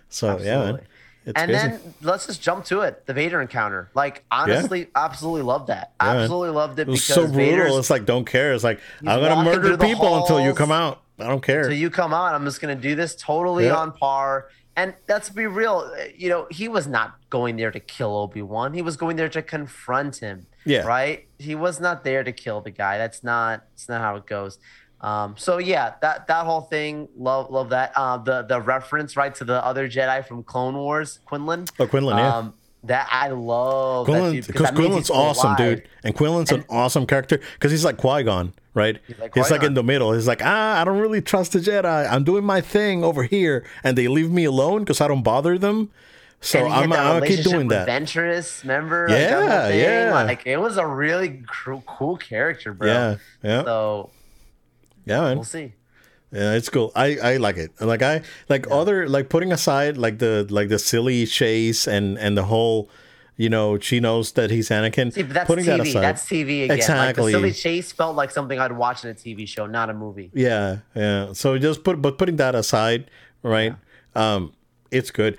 So 0.08 0.38
yeah, 0.38 0.72
man. 0.72 0.80
It's 1.26 1.40
and 1.40 1.52
then 1.52 1.80
let's 2.02 2.26
just 2.26 2.42
jump 2.42 2.66
to 2.66 2.80
it. 2.82 3.06
The 3.06 3.14
Vader 3.14 3.40
encounter. 3.40 3.90
Like 3.94 4.24
honestly, 4.30 4.88
absolutely 4.94 5.42
loved 5.42 5.68
that. 5.68 5.92
man. 6.00 6.16
Absolutely 6.18 6.50
loved 6.50 6.78
it 6.78 6.82
it 6.82 6.90
was 6.90 7.00
because 7.00 7.14
so 7.14 7.22
brutal. 7.22 7.36
Vader's 7.36 7.76
It's 7.76 7.90
like 7.90 8.04
don't 8.04 8.26
care. 8.26 8.52
It's 8.52 8.64
like 8.64 8.80
I'm 9.00 9.20
gonna 9.20 9.44
murder 9.44 9.78
people 9.78 10.16
until 10.20 10.40
you 10.40 10.54
come 10.54 10.70
out. 10.72 11.00
I 11.18 11.28
don't 11.28 11.42
care. 11.42 11.60
Until 11.62 11.78
you 11.78 11.90
come 11.90 12.12
out, 12.12 12.34
I'm 12.34 12.44
just 12.44 12.60
gonna 12.60 12.74
do 12.74 12.94
this 12.94 13.14
totally 13.14 13.66
Yeah. 13.66 13.76
on 13.76 13.92
par. 13.92 14.48
And 14.76 14.92
let's 15.08 15.30
be 15.30 15.46
real, 15.46 15.88
you 16.16 16.28
know, 16.28 16.48
he 16.50 16.66
was 16.66 16.88
not 16.88 17.14
going 17.30 17.56
there 17.56 17.70
to 17.70 17.78
kill 17.78 18.16
Obi 18.16 18.42
Wan. 18.42 18.74
He 18.74 18.82
was 18.82 18.96
going 18.96 19.14
there 19.16 19.28
to 19.28 19.40
confront 19.40 20.16
him. 20.16 20.46
Yeah. 20.64 20.80
Right. 20.84 21.28
He 21.38 21.54
was 21.54 21.78
not 21.78 22.02
there 22.02 22.24
to 22.24 22.32
kill 22.32 22.60
the 22.60 22.72
guy. 22.72 22.98
That's 22.98 23.22
not. 23.22 23.64
That's 23.70 23.88
not 23.88 24.00
how 24.00 24.16
it 24.16 24.26
goes. 24.26 24.58
Um, 25.00 25.34
so 25.36 25.58
yeah, 25.58 25.94
that 26.00 26.26
that 26.28 26.46
whole 26.46 26.62
thing, 26.62 27.08
love 27.16 27.50
love 27.50 27.70
that. 27.70 27.92
Uh, 27.94 28.16
the 28.18 28.42
the 28.42 28.60
reference 28.60 29.16
right 29.16 29.34
to 29.34 29.44
the 29.44 29.62
other 29.64 29.88
Jedi 29.88 30.26
from 30.26 30.42
Clone 30.42 30.74
Wars, 30.76 31.20
Quinlan. 31.26 31.66
Oh, 31.78 31.86
Quinlan, 31.86 32.16
yeah. 32.16 32.36
Um, 32.36 32.54
that 32.84 33.08
I 33.10 33.28
love. 33.28 34.06
Quinlan, 34.06 34.40
because 34.46 34.70
Quinlan's 34.70 35.10
awesome, 35.10 35.48
alive. 35.52 35.58
dude. 35.58 35.88
And 36.04 36.14
Quinlan's 36.14 36.52
an 36.52 36.64
awesome 36.68 37.06
character 37.06 37.40
because 37.54 37.70
he's 37.70 37.84
like 37.84 37.96
Qui 37.98 38.22
Gon, 38.22 38.54
right? 38.74 38.98
He's 39.06 39.18
like 39.18 39.50
like, 39.50 39.62
in 39.62 39.74
the 39.74 39.82
middle. 39.82 40.12
He's 40.12 40.26
like, 40.28 40.40
ah, 40.44 40.80
I 40.80 40.84
don't 40.84 40.98
really 40.98 41.20
trust 41.22 41.52
the 41.52 41.58
Jedi. 41.60 42.10
I'm 42.10 42.24
doing 42.24 42.44
my 42.44 42.60
thing 42.60 43.02
over 43.04 43.24
here, 43.24 43.64
and 43.82 43.98
they 43.98 44.08
leave 44.08 44.30
me 44.30 44.44
alone 44.44 44.80
because 44.84 45.00
I 45.00 45.08
don't 45.08 45.22
bother 45.22 45.58
them. 45.58 45.90
So 46.40 46.58
And 46.58 46.74
I'm, 46.74 46.92
I'm 46.92 47.20
gonna 47.20 47.26
keep 47.26 47.42
doing 47.42 47.68
that. 47.68 47.82
Adventurous, 47.82 48.62
remember? 48.64 49.08
Like, 49.08 49.18
Yeah, 49.18 49.68
thing? 49.68 49.80
yeah. 49.80 50.22
Like 50.26 50.46
it 50.46 50.58
was 50.58 50.76
a 50.76 50.86
really 50.86 51.42
cr- 51.46 51.76
cool 51.86 52.18
character, 52.18 52.74
bro. 52.74 52.86
Yeah, 52.86 53.16
yeah, 53.42 53.64
So 53.64 54.10
yeah, 55.04 55.20
man. 55.20 55.36
we'll 55.36 55.44
see. 55.44 55.72
Yeah, 56.34 56.54
it's 56.54 56.68
cool. 56.68 56.90
I 56.96 57.16
I 57.22 57.36
like 57.36 57.56
it. 57.56 57.80
Like 57.80 58.02
I 58.02 58.22
like 58.48 58.66
other 58.70 59.08
like 59.08 59.28
putting 59.28 59.52
aside 59.52 59.96
like 59.96 60.18
the 60.18 60.46
like 60.50 60.68
the 60.68 60.80
silly 60.80 61.26
chase 61.26 61.86
and 61.86 62.18
and 62.18 62.36
the 62.36 62.42
whole, 62.44 62.90
you 63.36 63.48
know, 63.48 63.78
she 63.78 64.00
knows 64.00 64.32
that 64.32 64.50
he's 64.50 64.68
Anakin. 64.68 65.12
See, 65.12 65.22
but 65.22 65.34
that's 65.34 65.46
putting 65.46 65.64
TV. 65.64 65.68
that 65.68 65.80
aside. 65.80 66.02
That's 66.02 66.24
TV 66.26 66.64
again. 66.64 66.76
Exactly. 66.76 67.06
Like 67.06 67.42
the 67.42 67.50
silly 67.50 67.52
chase 67.52 67.92
felt 67.92 68.16
like 68.16 68.32
something 68.32 68.58
I'd 68.58 68.72
watch 68.72 69.04
in 69.04 69.10
a 69.10 69.14
TV 69.14 69.46
show, 69.46 69.66
not 69.66 69.90
a 69.90 69.94
movie. 69.94 70.32
Yeah, 70.34 70.78
yeah. 70.96 71.32
So 71.34 71.56
just 71.56 71.84
put 71.84 72.02
but 72.02 72.18
putting 72.18 72.36
that 72.36 72.56
aside, 72.56 73.08
right? 73.44 73.76
Um, 74.16 74.54
it's 74.90 75.12
good. 75.12 75.38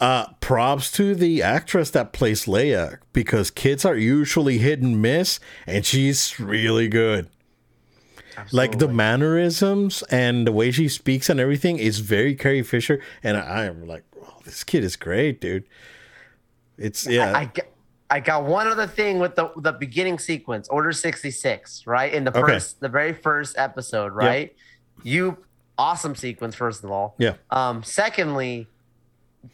Uh, 0.00 0.26
props 0.38 0.92
to 0.92 1.16
the 1.16 1.42
actress 1.42 1.90
that 1.90 2.12
plays 2.12 2.44
Leia 2.44 2.98
because 3.12 3.50
kids 3.50 3.84
are 3.84 3.96
usually 3.96 4.58
hit 4.58 4.80
and 4.80 5.02
miss, 5.02 5.40
and 5.66 5.84
she's 5.84 6.38
really 6.38 6.86
good. 6.86 7.28
Like 8.52 8.78
the 8.78 8.88
mannerisms 8.88 10.02
and 10.10 10.46
the 10.46 10.52
way 10.52 10.70
she 10.70 10.88
speaks 10.88 11.28
and 11.28 11.38
everything 11.40 11.78
is 11.78 11.98
very 11.98 12.34
Carrie 12.34 12.62
Fisher, 12.62 13.00
and 13.22 13.36
I, 13.36 13.40
I 13.40 13.64
am 13.64 13.86
like, 13.86 14.04
oh, 14.22 14.34
this 14.44 14.64
kid 14.64 14.84
is 14.84 14.96
great, 14.96 15.40
dude. 15.40 15.64
It's 16.76 17.06
yeah, 17.06 17.36
I, 17.36 17.46
got, 17.46 17.66
I 18.10 18.20
got 18.20 18.44
one 18.44 18.68
other 18.68 18.86
thing 18.86 19.18
with 19.18 19.34
the 19.34 19.50
the 19.56 19.72
beginning 19.72 20.18
sequence, 20.18 20.68
Order 20.68 20.92
sixty 20.92 21.30
six, 21.30 21.86
right 21.86 22.12
in 22.12 22.24
the 22.24 22.30
Okay. 22.30 22.52
first, 22.54 22.80
the 22.80 22.88
very 22.88 23.12
first 23.12 23.58
episode, 23.58 24.12
right? 24.12 24.54
You 25.02 25.38
awesome 25.76 26.14
sequence, 26.14 26.54
first 26.54 26.84
of 26.84 26.90
all. 26.90 27.14
yeah. 27.18 27.34
Um, 27.50 27.82
secondly, 27.82 28.66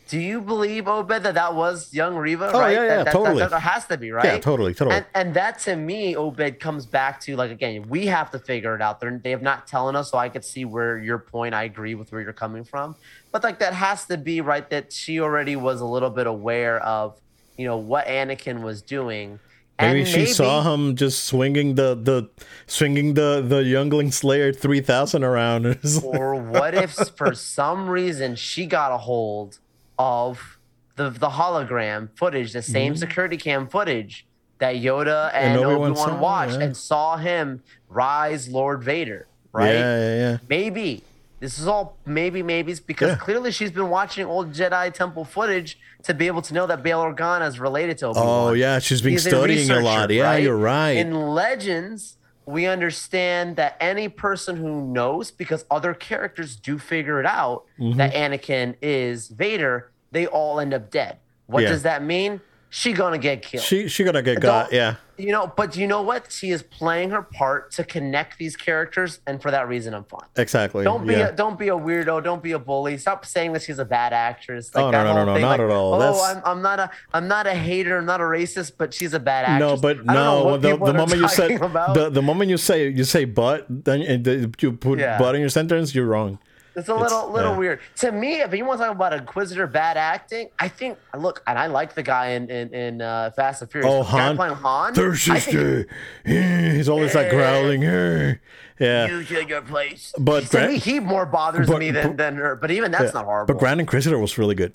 do 0.09 0.19
you 0.19 0.41
believe 0.41 0.89
Obed 0.89 1.23
that 1.25 1.35
that 1.35 1.55
was 1.55 1.93
young 1.93 2.15
Reva? 2.17 2.51
Oh, 2.53 2.61
right? 2.61 2.73
yeah, 2.73 2.81
That- 2.81 2.87
yeah, 2.99 3.05
that, 3.05 3.13
totally. 3.13 3.39
That, 3.39 3.51
that 3.51 3.61
has 3.61 3.87
to 3.87 3.97
be 3.99 4.11
right. 4.11 4.25
Yeah, 4.25 4.39
totally, 4.39 4.75
totally. 4.75 4.97
And, 4.97 5.07
and 5.15 5.35
that 5.35 5.59
to 5.61 5.77
me, 5.77 6.17
Obed 6.17 6.59
comes 6.61 6.87
back 6.87 7.21
to 7.23 7.37
like 7.37 7.51
again, 7.51 7.89
we 7.89 8.07
have 8.07 8.31
to 8.33 8.39
figure 8.39 8.75
it 8.75 8.83
out. 8.83 9.01
They're, 9.01 9.19
they 9.23 9.31
have 9.31 9.43
not 9.43 9.67
telling 9.67 9.97
us, 9.97 10.11
so 10.11 10.19
I 10.19 10.29
could 10.29 10.45
see 10.45 10.65
where 10.65 10.99
your 10.99 11.19
point. 11.19 11.55
I 11.55 11.65
agree 11.65 11.95
with 11.95 12.13
where 12.13 12.21
you're 12.21 12.33
coming 12.33 12.65
from, 12.65 12.97
but 13.31 13.43
like 13.43 13.59
that 13.59 13.75
has 13.75 14.07
to 14.07 14.17
be 14.17 14.41
right. 14.41 14.69
That 14.71 14.93
she 14.93 15.21
already 15.21 15.57
was 15.57 15.81
a 15.81 15.87
little 15.87 16.11
bit 16.11 16.27
aware 16.27 16.81
of, 16.81 17.19
you 17.57 17.67
know, 17.67 17.77
what 17.77 18.07
Anakin 18.07 18.63
was 18.63 18.83
doing. 18.83 19.39
Maybe 19.81 20.01
and 20.01 20.09
she 20.09 20.27
saw 20.27 20.63
him 20.73 20.95
just 20.95 21.25
swinging 21.25 21.75
the 21.75 21.95
the 21.97 22.31
swinging 22.67 23.15
the 23.15 23.45
the 23.47 23.65
youngling 23.65 24.13
Slayer 24.13 24.53
three 24.53 24.81
thousand 24.81 25.25
around. 25.25 25.79
Or 26.05 26.37
what 26.37 26.75
if 26.75 26.93
for 27.17 27.35
some 27.35 27.89
reason 27.89 28.37
she 28.37 28.67
got 28.67 28.93
a 28.93 28.99
hold 28.99 29.59
of 29.99 30.59
the 30.97 31.11
the 31.11 31.31
hologram 31.31 32.09
footage, 32.17 32.53
the 32.53 32.63
same 32.63 32.97
security 32.97 33.37
cam 33.37 33.69
footage 33.69 34.27
that 34.59 34.77
Yoda 34.77 35.31
and, 35.35 35.59
Mm-hmm. 35.59 35.69
And 35.69 35.77
Obi-Wan 35.83 35.91
Obi 35.91 36.01
Wan 36.13 36.21
watched 36.21 36.59
yeah. 36.59 36.67
and 36.67 36.77
saw 36.77 37.17
him 37.17 37.63
rise 37.89 38.49
Lord 38.49 38.83
Vader, 38.83 39.27
right? 39.53 39.73
Yeah, 39.75 39.99
yeah, 39.99 40.17
yeah. 40.17 40.37
Maybe 40.49 41.03
this 41.41 41.59
is 41.59 41.67
all 41.67 41.99
maybe 42.07 42.43
maybes 42.43 42.81
because 42.81 43.11
Yeah. 43.11 43.17
clearly 43.17 43.51
she's 43.51 43.73
been 43.73 43.91
watching 43.91 44.25
old 44.27 44.53
Jedi 44.53 44.93
Temple 44.93 45.25
footage 45.25 45.79
to 46.05 46.15
be 46.15 46.27
able 46.27 46.43
to 46.43 46.55
know 46.55 46.67
that 46.67 46.83
Bail 46.83 47.03
Organa 47.03 47.47
is 47.49 47.59
related 47.59 47.99
to 47.99 48.07
Obi 48.07 48.21
Wan. 48.21 48.29
Oh 48.29 48.53
yeah, 48.53 48.79
she's 48.79 49.03
been 49.03 49.19
studying 49.19 49.71
a 49.71 49.81
lot. 49.81 50.11
Yeah, 50.11 50.37
you're 50.37 50.57
right. 50.57 50.93
In 50.93 51.13
Legends, 51.15 52.17
we 52.47 52.67
understand 52.67 53.57
that 53.57 53.77
any 53.81 54.09
person 54.09 54.57
who 54.57 54.87
knows, 54.87 55.31
because 55.31 55.65
other 55.71 55.95
characters 55.95 56.57
do 56.57 56.79
figure 56.79 57.21
it 57.21 57.27
out, 57.27 57.65
Mm-hmm. 57.79 57.99
that 57.99 58.13
Anakin 58.15 58.75
is 58.83 59.29
Vader, 59.29 59.91
they 60.13 60.27
all 60.27 60.61
end 60.61 60.73
up 60.75 60.91
dead. 60.91 61.19
What 61.47 61.63
Yeah. 61.65 61.71
does 61.71 61.83
that 61.83 62.03
mean? 62.03 62.41
She 62.77 62.93
gonna 62.93 63.19
get 63.19 63.41
killed. 63.43 63.63
she 63.63 63.87
she 63.87 64.03
gonna 64.03 64.21
get 64.21 64.41
got. 64.41 64.73
Yeah, 64.73 64.97
you 65.17 65.31
know, 65.31 65.47
but 65.47 65.77
you 65.77 65.87
know 65.87 66.03
what? 66.03 66.33
She 66.33 66.51
is 66.51 66.65
playing 66.65 67.11
her 67.11 67.23
part 67.23 67.71
to 67.75 67.85
connect 67.85 68.37
these 68.37 68.57
characters, 68.57 69.21
and 69.29 69.41
for 69.41 69.53
that 69.53 69.69
reason, 69.69 69.95
I'm 69.95 70.03
fine. 70.03 70.27
exactly. 70.35 70.83
Don't 70.83 71.07
be 71.07 71.15
yeah. 71.15 71.29
a, 71.29 71.33
don't 71.33 71.57
be 71.57 71.69
a 71.69 71.77
weirdo. 71.77 72.25
Don't 72.25 72.43
be 72.43 72.51
a 72.51 72.59
bully. 72.59 72.99
Stop 72.99 73.27
saying 73.27 73.53
that 73.53 73.63
she's 73.63 73.79
a 73.79 73.85
bad 73.85 74.13
actress. 74.13 74.73
Oh, 74.75 74.91
no, 74.91 75.05
no, 75.05 75.15
no, 75.15 75.25
no, 75.25 75.35
thing, 75.35 75.43
not 75.43 75.51
like, 75.51 75.61
at 75.61 75.71
all. 75.71 75.95
Oh, 75.95 75.99
That's- 76.01 76.37
I'm, 76.37 76.43
I'm 76.45 76.63
not 76.63 76.81
a 76.81 76.91
I'm 77.13 77.29
not 77.29 77.47
a 77.47 77.55
hater. 77.55 77.97
I'm 77.97 78.07
not 78.07 78.21
a 78.21 78.25
racist, 78.25 78.73
but 78.77 78.93
she's 78.93 79.15
a 79.15 79.21
bad 79.21 79.45
actress. 79.45 79.61
no, 79.61 79.81
but 79.81 79.99
I 80.11 80.15
don't 80.15 80.17
know 80.17 80.49
no. 80.49 80.57
The, 80.57 80.77
the 80.77 80.95
moment 80.95 81.21
you 81.21 81.29
said 81.29 81.51
about. 81.63 81.95
the, 81.95 82.11
the 82.11 82.23
moment 82.23 82.51
you 82.51 82.57
say 82.57 82.89
you 82.89 83.05
say 83.05 83.25
but 83.25 83.67
then 83.69 84.01
you 84.59 84.73
put 84.73 84.99
Yeah. 84.99 85.17
but 85.17 85.37
in 85.37 85.41
your 85.43 85.49
sentence, 85.49 85.95
you're 85.95 86.07
wrong. 86.07 86.41
It's 86.77 86.89
a 86.89 86.95
little 86.95 87.31
little 87.31 87.53
yeah. 87.53 87.59
weird 87.59 87.81
to 87.97 88.11
me. 88.11 88.41
If 88.41 88.53
you 88.53 88.65
want 88.65 88.81
to 88.81 88.87
talk 88.87 88.97
about 88.97 89.13
Inquisitor 89.13 89.67
bad 89.67 89.97
acting, 89.97 90.51
I 90.59 90.69
think 90.69 90.99
look, 91.17 91.43
and 91.47 91.59
I 91.59 91.67
like 91.67 91.95
the 91.95 92.03
guy 92.03 92.31
in 92.31 92.51
in, 92.51 92.75
in 92.75 93.01
uh, 93.01 93.31
Fast 93.37 93.63
and 93.63 93.71
Furious. 93.71 93.93
Oh, 93.93 94.03
guy 94.03 94.27
Han. 94.27 94.37
playing 94.37 94.55
Han. 94.55 94.95
Sister. 95.15 95.87
He's 96.25 96.89
always 96.89 97.15
like 97.15 97.31
growling. 97.31 97.83
Yeah. 97.83 99.07
You 99.07 99.23
take 99.23 99.49
your 99.49 99.63
place. 99.63 100.13
But 100.19 100.47
to 100.47 100.67
me, 100.67 100.79
he 100.79 100.99
more 100.99 101.27
bothers 101.27 101.69
but- 101.69 101.79
me 101.79 101.93
than, 101.93 102.17
than 102.17 102.35
her. 102.37 102.57
But 102.57 102.73
even 102.73 102.91
that's 102.91 103.15
not 103.15 103.25
horrible. 103.25 103.55
But 103.55 103.61
Grand 103.61 103.79
Inquisitor 103.81 104.19
was 104.19 104.37
really 104.37 104.57
good. 104.57 104.75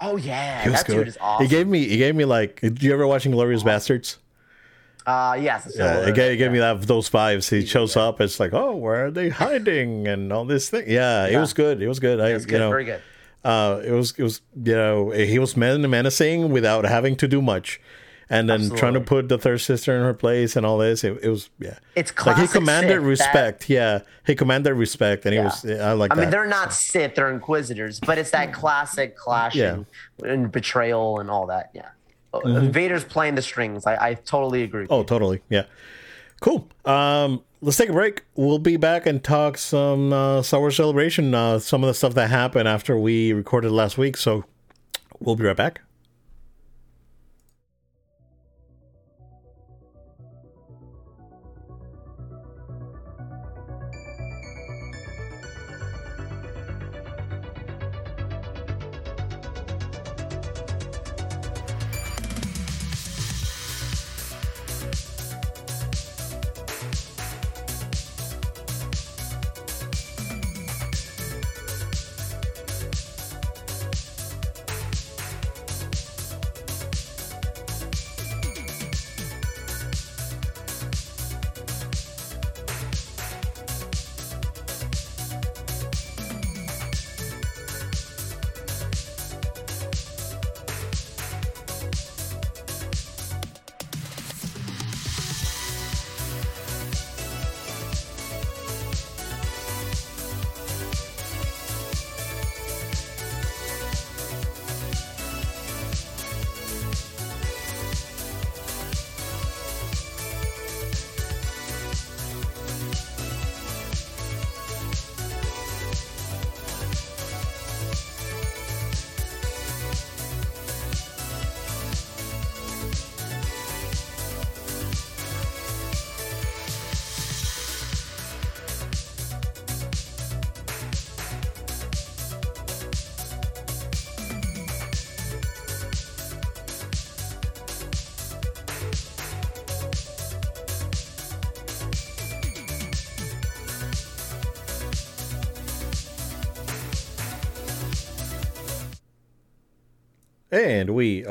oh 0.00 0.16
yeah, 0.16 0.64
He 0.64 0.70
that 0.70 0.86
dude 0.86 1.08
is 1.08 1.16
awesome. 1.20 1.46
He 1.46 1.50
gave 1.50 1.66
me 1.68 1.86
he 1.88 1.96
gave 1.96 2.14
me 2.16 2.24
like 2.24 2.60
did 2.60 2.82
you 2.82 2.92
ever 2.92 3.06
watch 3.06 3.24
Inglourious 3.24 3.62
Basterds? 3.62 4.16
Uh, 5.06 5.38
yes, 5.40 5.72
Yeah, 5.76 6.06
it 6.08 6.14
gave, 6.14 6.32
it 6.32 6.36
gave 6.36 6.52
me 6.52 6.58
that 6.58 6.82
those 6.82 7.08
vibes. 7.08 7.48
He 7.48 7.64
shows 7.66 7.96
up, 7.96 8.20
it's 8.20 8.40
like, 8.40 8.52
oh, 8.52 8.74
where 8.74 9.06
are 9.06 9.10
they 9.10 9.28
hiding 9.28 10.08
and 10.08 10.32
all 10.32 10.44
this 10.44 10.70
thing. 10.70 10.84
Yeah, 10.88 11.26
it 11.26 11.38
was 11.38 11.52
good. 11.52 11.80
It 11.80 11.88
was 11.88 12.00
good. 12.00 12.20
I, 12.20 12.30
It's 12.30 12.44
you 12.44 12.50
good, 12.50 12.58
know, 12.58 12.70
very 12.70 12.84
good. 12.84 13.02
uh, 13.44 13.80
it 13.84 13.92
was 13.92 14.12
it 14.18 14.22
was 14.22 14.40
you 14.64 14.74
know 14.74 15.10
he 15.10 15.38
was 15.38 15.56
men- 15.56 15.88
menacing 15.88 16.50
without 16.50 16.84
having 16.84 17.14
to 17.16 17.28
do 17.28 17.40
much, 17.40 17.80
and 18.28 18.48
then 18.50 18.70
trying 18.70 18.94
to 18.94 19.00
put 19.00 19.28
the 19.28 19.38
third 19.38 19.58
sister 19.60 19.94
in 19.96 20.02
her 20.02 20.12
place 20.14 20.56
and 20.56 20.66
all 20.66 20.78
this. 20.78 21.04
It, 21.04 21.18
it 21.22 21.28
was 21.28 21.50
yeah. 21.60 21.78
It's 21.94 22.10
classic. 22.10 22.40
like 22.40 22.48
he 22.50 22.52
commanded 22.52 22.88
Sith, 22.90 23.00
that- 23.02 23.06
respect. 23.08 23.70
Yeah, 23.70 24.00
he 24.26 24.34
commanded 24.34 24.74
respect, 24.74 25.24
and 25.26 25.34
he 25.34 25.40
was. 25.40 25.64
I 25.64 25.92
like 25.92 26.10
I 26.10 26.16
that. 26.16 26.20
mean, 26.22 26.30
they're 26.30 26.46
not 26.48 26.72
Sith, 26.72 27.14
they're 27.14 27.30
Inquisitors, 27.30 28.00
but 28.00 28.18
it's 28.18 28.30
that 28.32 28.52
classic 28.52 29.16
clashing 29.16 29.86
and 30.24 30.50
betrayal 30.50 31.20
and 31.20 31.30
all 31.30 31.46
that. 31.46 31.70
Yeah. 31.72 31.90
Uh, 32.44 32.60
Vader's 32.60 33.04
playing 33.04 33.34
the 33.34 33.42
strings. 33.42 33.86
I, 33.86 34.10
I 34.10 34.14
totally 34.14 34.62
agree. 34.62 34.84
Mm-hmm. 34.84 34.92
Oh, 34.92 35.02
totally. 35.02 35.42
Yeah. 35.48 35.64
Cool. 36.40 36.68
Um, 36.84 37.42
let's 37.60 37.76
take 37.76 37.88
a 37.88 37.92
break. 37.92 38.24
We'll 38.34 38.58
be 38.58 38.76
back 38.76 39.06
and 39.06 39.22
talk 39.22 39.58
some 39.58 40.12
uh, 40.12 40.42
Star 40.42 40.60
Wars 40.60 40.76
Celebration, 40.76 41.34
uh, 41.34 41.58
some 41.58 41.82
of 41.82 41.88
the 41.88 41.94
stuff 41.94 42.14
that 42.14 42.28
happened 42.28 42.68
after 42.68 42.98
we 42.98 43.32
recorded 43.32 43.72
last 43.72 43.96
week. 43.96 44.16
So 44.16 44.44
we'll 45.18 45.36
be 45.36 45.44
right 45.44 45.56
back. 45.56 45.80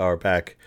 Are 0.05 0.17
back. 0.17 0.57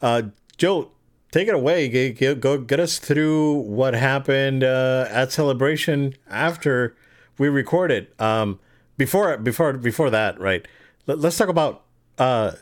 Uh, 0.00 0.22
Joe, 0.56 0.90
take 1.30 1.48
it 1.48 1.54
away. 1.54 1.88
Get, 1.88 2.16
get, 2.16 2.40
go 2.40 2.58
get 2.58 2.78
us 2.78 2.98
through 2.98 3.54
what 3.54 3.94
happened 3.94 4.62
uh, 4.62 5.06
at 5.10 5.32
Celebration 5.32 6.14
after 6.28 6.96
we 7.38 7.48
recorded. 7.48 8.08
Um, 8.20 8.60
before 8.96 9.36
before 9.38 9.72
before 9.72 10.10
that, 10.10 10.38
right? 10.38 10.66
Let, 11.06 11.24
us 11.24 11.36
talk 11.36 11.48
about 11.48 11.82
uh, 12.18 12.52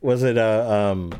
was 0.00 0.22
it 0.22 0.38
uh, 0.38 0.92
um, 0.92 1.12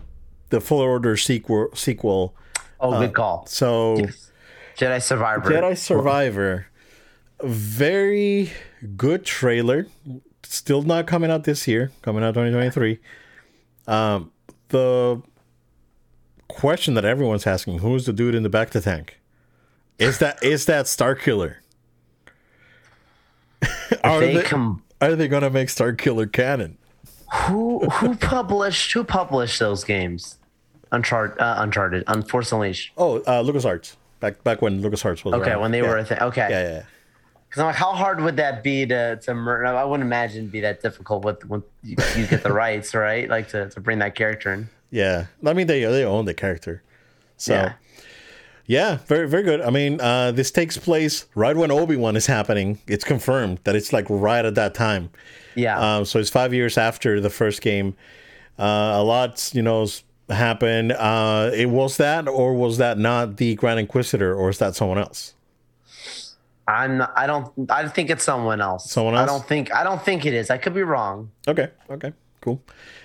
the 0.50 0.61
Fallen 0.61 0.88
Order 0.88 1.16
sequel 1.16 1.68
sequel? 1.74 2.34
Oh, 2.80 2.98
good 2.98 3.14
call. 3.14 3.46
So 3.46 3.98
Yes. 3.98 4.30
Jedi 4.76 5.02
Survivor. 5.02 5.50
Jedi 5.50 5.76
Survivor, 5.76 6.66
very 7.42 8.50
good 8.96 9.24
trailer. 9.24 9.86
Still 10.42 10.82
not 10.82 11.07
coming 11.07 11.30
out 11.30 11.44
this 11.44 11.66
year. 11.66 11.90
Coming 12.02 12.22
out 12.22 12.34
2023. 12.34 12.98
Um, 13.86 14.32
the 14.69 15.23
question 16.49 16.95
that 16.95 17.05
everyone's 17.05 17.47
asking: 17.47 17.79
Who's 17.79 18.07
the 18.07 18.12
dude 18.12 18.35
in 18.35 18.43
the 18.43 18.49
back 18.49 18.69
of 18.69 18.73
the 18.75 18.81
tank? 18.83 19.21
Is 19.99 20.19
that 20.19 20.43
is 20.43 20.67
that 20.67 20.87
Starkiller? 20.87 21.57
are 24.05 24.21
they 24.21 24.35
they, 24.35 24.43
com- 24.43 24.83
are 25.01 25.17
they 25.17 25.29
gonna 25.29 25.51
make 25.51 25.69
Starkiller 25.69 26.31
canon? 26.31 26.79
who 27.47 27.81
who 27.89 28.14
published 28.17 28.93
who 28.93 29.05
published 29.05 29.59
those 29.59 29.85
games? 29.85 30.39
Uncharted, 30.93 31.39
uh, 31.41 31.57
Uncharted, 31.59 32.05
Unforced 32.07 32.53
Unleashed. 32.53 32.93
Oh, 32.97 33.17
uh, 33.23 33.43
LucasArts. 33.43 33.97
Back 34.21 34.43
back 34.45 34.62
when 34.62 34.81
LucasArts 34.81 35.25
was 35.25 35.35
Okay, 35.35 35.51
around. 35.51 35.61
when 35.62 35.71
they 35.73 35.83
yeah. 35.83 35.89
were 35.89 35.99
a 35.99 36.05
thing. 36.05 36.19
Okay. 36.21 36.47
Yeah, 36.49 36.62
yeah. 36.62 36.83
Because 37.57 37.62
I'm 37.62 37.66
like, 37.68 37.76
how 37.76 37.92
hard 37.94 38.20
would 38.20 38.36
that 38.36 38.62
be 38.62 38.84
to 38.84 39.16
to 39.16 39.32
murder? 39.34 39.64
I 39.64 39.82
wouldn't 39.82 40.07
imagine 40.07 40.40
it'd 40.40 40.52
be 40.52 40.61
that 40.61 40.82
difficult 40.82 41.24
with 41.24 41.42
when 41.46 41.62
you, 41.82 41.96
you 42.14 42.26
get 42.26 42.42
the 42.42 42.52
rights, 42.52 42.94
right? 42.94 43.30
Like 43.30 43.48
to, 43.48 43.70
to 43.70 43.80
bring 43.80 43.98
that 44.00 44.14
character 44.14 44.52
in. 44.52 44.68
Yeah, 44.90 45.24
I 45.44 45.54
mean 45.54 45.66
they 45.66 45.82
they 45.84 46.04
own 46.04 46.26
the 46.26 46.34
character, 46.34 46.82
so 47.38 47.54
yeah, 47.54 47.72
Yeah. 48.66 48.98
very 49.07 49.26
very 49.26 49.42
good. 49.42 49.62
I 49.62 49.70
mean, 49.70 50.02
uh, 50.02 50.32
this 50.32 50.50
takes 50.50 50.76
place 50.76 51.24
right 51.34 51.57
when 51.57 51.70
Obi 51.70 51.96
Wan 51.96 52.14
is 52.14 52.26
happening. 52.26 52.78
It's 52.86 53.04
confirmed 53.04 53.61
that 53.64 53.74
it's 53.74 53.90
like 53.90 54.04
right 54.11 54.44
at 54.44 54.54
that 54.57 54.74
time. 54.74 55.09
Yeah. 55.54 55.78
Um, 55.80 56.04
so 56.04 56.18
it's 56.18 56.28
five 56.28 56.52
years 56.52 56.76
after 56.76 57.22
the 57.22 57.30
first 57.30 57.62
game. 57.62 57.96
Uh, 58.59 58.96
a 58.96 59.02
lot, 59.02 59.50
you 59.54 59.62
know, 59.62 59.86
happened. 60.28 60.92
Uh, 60.92 61.50
it 61.54 61.70
was 61.70 61.96
that, 61.96 62.28
or 62.28 62.52
was 62.52 62.76
that 62.76 62.98
not 62.98 63.38
the 63.38 63.54
Grand 63.54 63.80
Inquisitor, 63.80 64.34
or 64.34 64.50
is 64.50 64.59
that 64.59 64.74
someone 64.74 64.98
else? 64.98 65.32
I'm 66.69 66.99
not, 66.99 67.12
I 67.17 67.27
don't 67.27 67.71
I 67.71 67.89
think 67.89 68.11
it's 68.11 68.25
someone 68.25 68.61
else. 68.61 68.91
Someone 68.91 69.14
else. 69.14 69.23
I 69.23 69.33
don't 69.33 69.47
think 69.47 69.73
I 69.73 69.85
don't 69.85 70.03
think 70.03 70.27
it 70.27 70.35
is. 70.35 70.51
I 70.51 70.59
could 70.59 70.75
be 70.75 70.83
wrong. 70.83 71.31
Okay. 71.47 71.69
Okay. 71.91 72.12
Cool. 72.41 72.62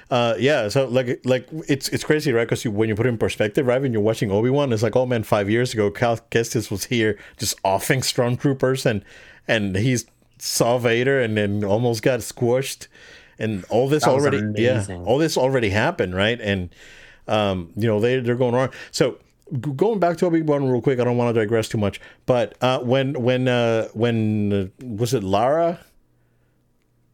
Uh, 0.09 0.35
yeah. 0.39 0.67
So 0.67 0.87
like 0.87 1.21
like 1.25 1.47
it's 1.67 1.89
it's 1.89 2.03
crazy, 2.03 2.33
right? 2.33 2.45
Because 2.45 2.65
you, 2.65 2.71
when 2.71 2.89
you 2.89 2.95
put 2.95 3.05
it 3.05 3.09
in 3.09 3.17
perspective, 3.17 3.65
right? 3.65 3.81
When 3.81 3.93
you're 3.93 4.01
watching 4.01 4.31
Obi 4.31 4.49
Wan, 4.49 4.73
it's 4.73 4.83
like, 4.83 4.95
oh 4.95 5.05
man, 5.05 5.23
five 5.23 5.49
years 5.49 5.73
ago, 5.73 5.89
Cal 5.91 6.17
Kestis 6.31 6.69
was 6.69 6.85
here 6.85 7.17
just 7.37 7.59
offing 7.63 8.01
stormtroopers, 8.01 8.85
and 8.85 9.03
and 9.47 9.75
he's 9.75 10.05
saw 10.37 10.77
Vader, 10.79 11.21
and 11.21 11.37
then 11.37 11.63
almost 11.63 12.01
got 12.01 12.19
squished, 12.19 12.87
and 13.37 13.63
all 13.69 13.87
this 13.87 14.03
already, 14.03 14.41
yeah, 14.61 14.85
all 15.05 15.17
this 15.17 15.37
already 15.37 15.69
happened, 15.69 16.15
right? 16.15 16.41
And 16.41 16.69
um, 17.27 17.71
you 17.75 17.87
know 17.87 17.99
they 17.99 18.19
they're 18.19 18.35
going 18.35 18.55
on. 18.55 18.69
So 18.91 19.17
going 19.59 19.99
back 19.99 20.17
to 20.17 20.25
Obi 20.25 20.41
Wan 20.41 20.69
real 20.69 20.81
quick, 20.81 20.99
I 20.99 21.03
don't 21.03 21.17
want 21.17 21.33
to 21.33 21.39
digress 21.39 21.67
too 21.67 21.77
much, 21.77 21.99
but 22.25 22.55
uh, 22.61 22.79
when 22.79 23.13
when 23.21 23.47
uh, 23.47 23.87
when 23.93 24.53
uh, 24.53 24.85
was 24.85 25.13
it 25.13 25.23
Lara? 25.23 25.79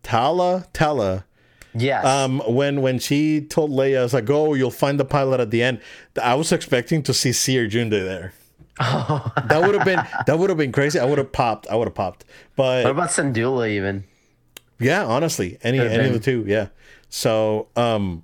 Tala 0.03 0.65
Tala 0.73 1.25
Yes. 1.73 2.05
um, 2.05 2.41
when 2.47 2.81
when 2.81 2.97
she 2.99 3.41
told 3.41 3.71
Leia, 3.71 3.99
I 3.99 4.03
was 4.03 4.13
like, 4.13 4.29
"Oh, 4.29 4.53
you'll 4.53 4.71
find 4.71 4.99
the 4.99 5.05
pilot 5.05 5.39
at 5.39 5.51
the 5.51 5.61
end." 5.61 5.79
I 6.21 6.33
was 6.35 6.51
expecting 6.51 7.03
to 7.03 7.13
see 7.13 7.31
Cere 7.31 7.67
Junda 7.67 8.03
there. 8.03 8.33
Oh. 8.79 9.31
that 9.47 9.61
would 9.61 9.75
have 9.75 9.85
been 9.85 10.01
that 10.25 10.39
would 10.39 10.49
have 10.49 10.57
been 10.57 10.71
crazy. 10.71 10.99
I 10.99 11.05
would 11.05 11.17
have 11.17 11.31
popped. 11.31 11.67
I 11.67 11.75
would 11.75 11.87
have 11.87 11.95
popped. 11.95 12.25
But 12.55 12.83
what 12.83 12.91
about 12.91 13.09
Sandula 13.09 13.69
even? 13.69 14.05
yeah, 14.79 15.05
honestly, 15.05 15.57
any 15.61 15.79
any 15.79 16.07
of 16.07 16.13
the 16.13 16.19
two, 16.19 16.45
yeah. 16.47 16.67
So, 17.09 17.67
um, 17.75 18.23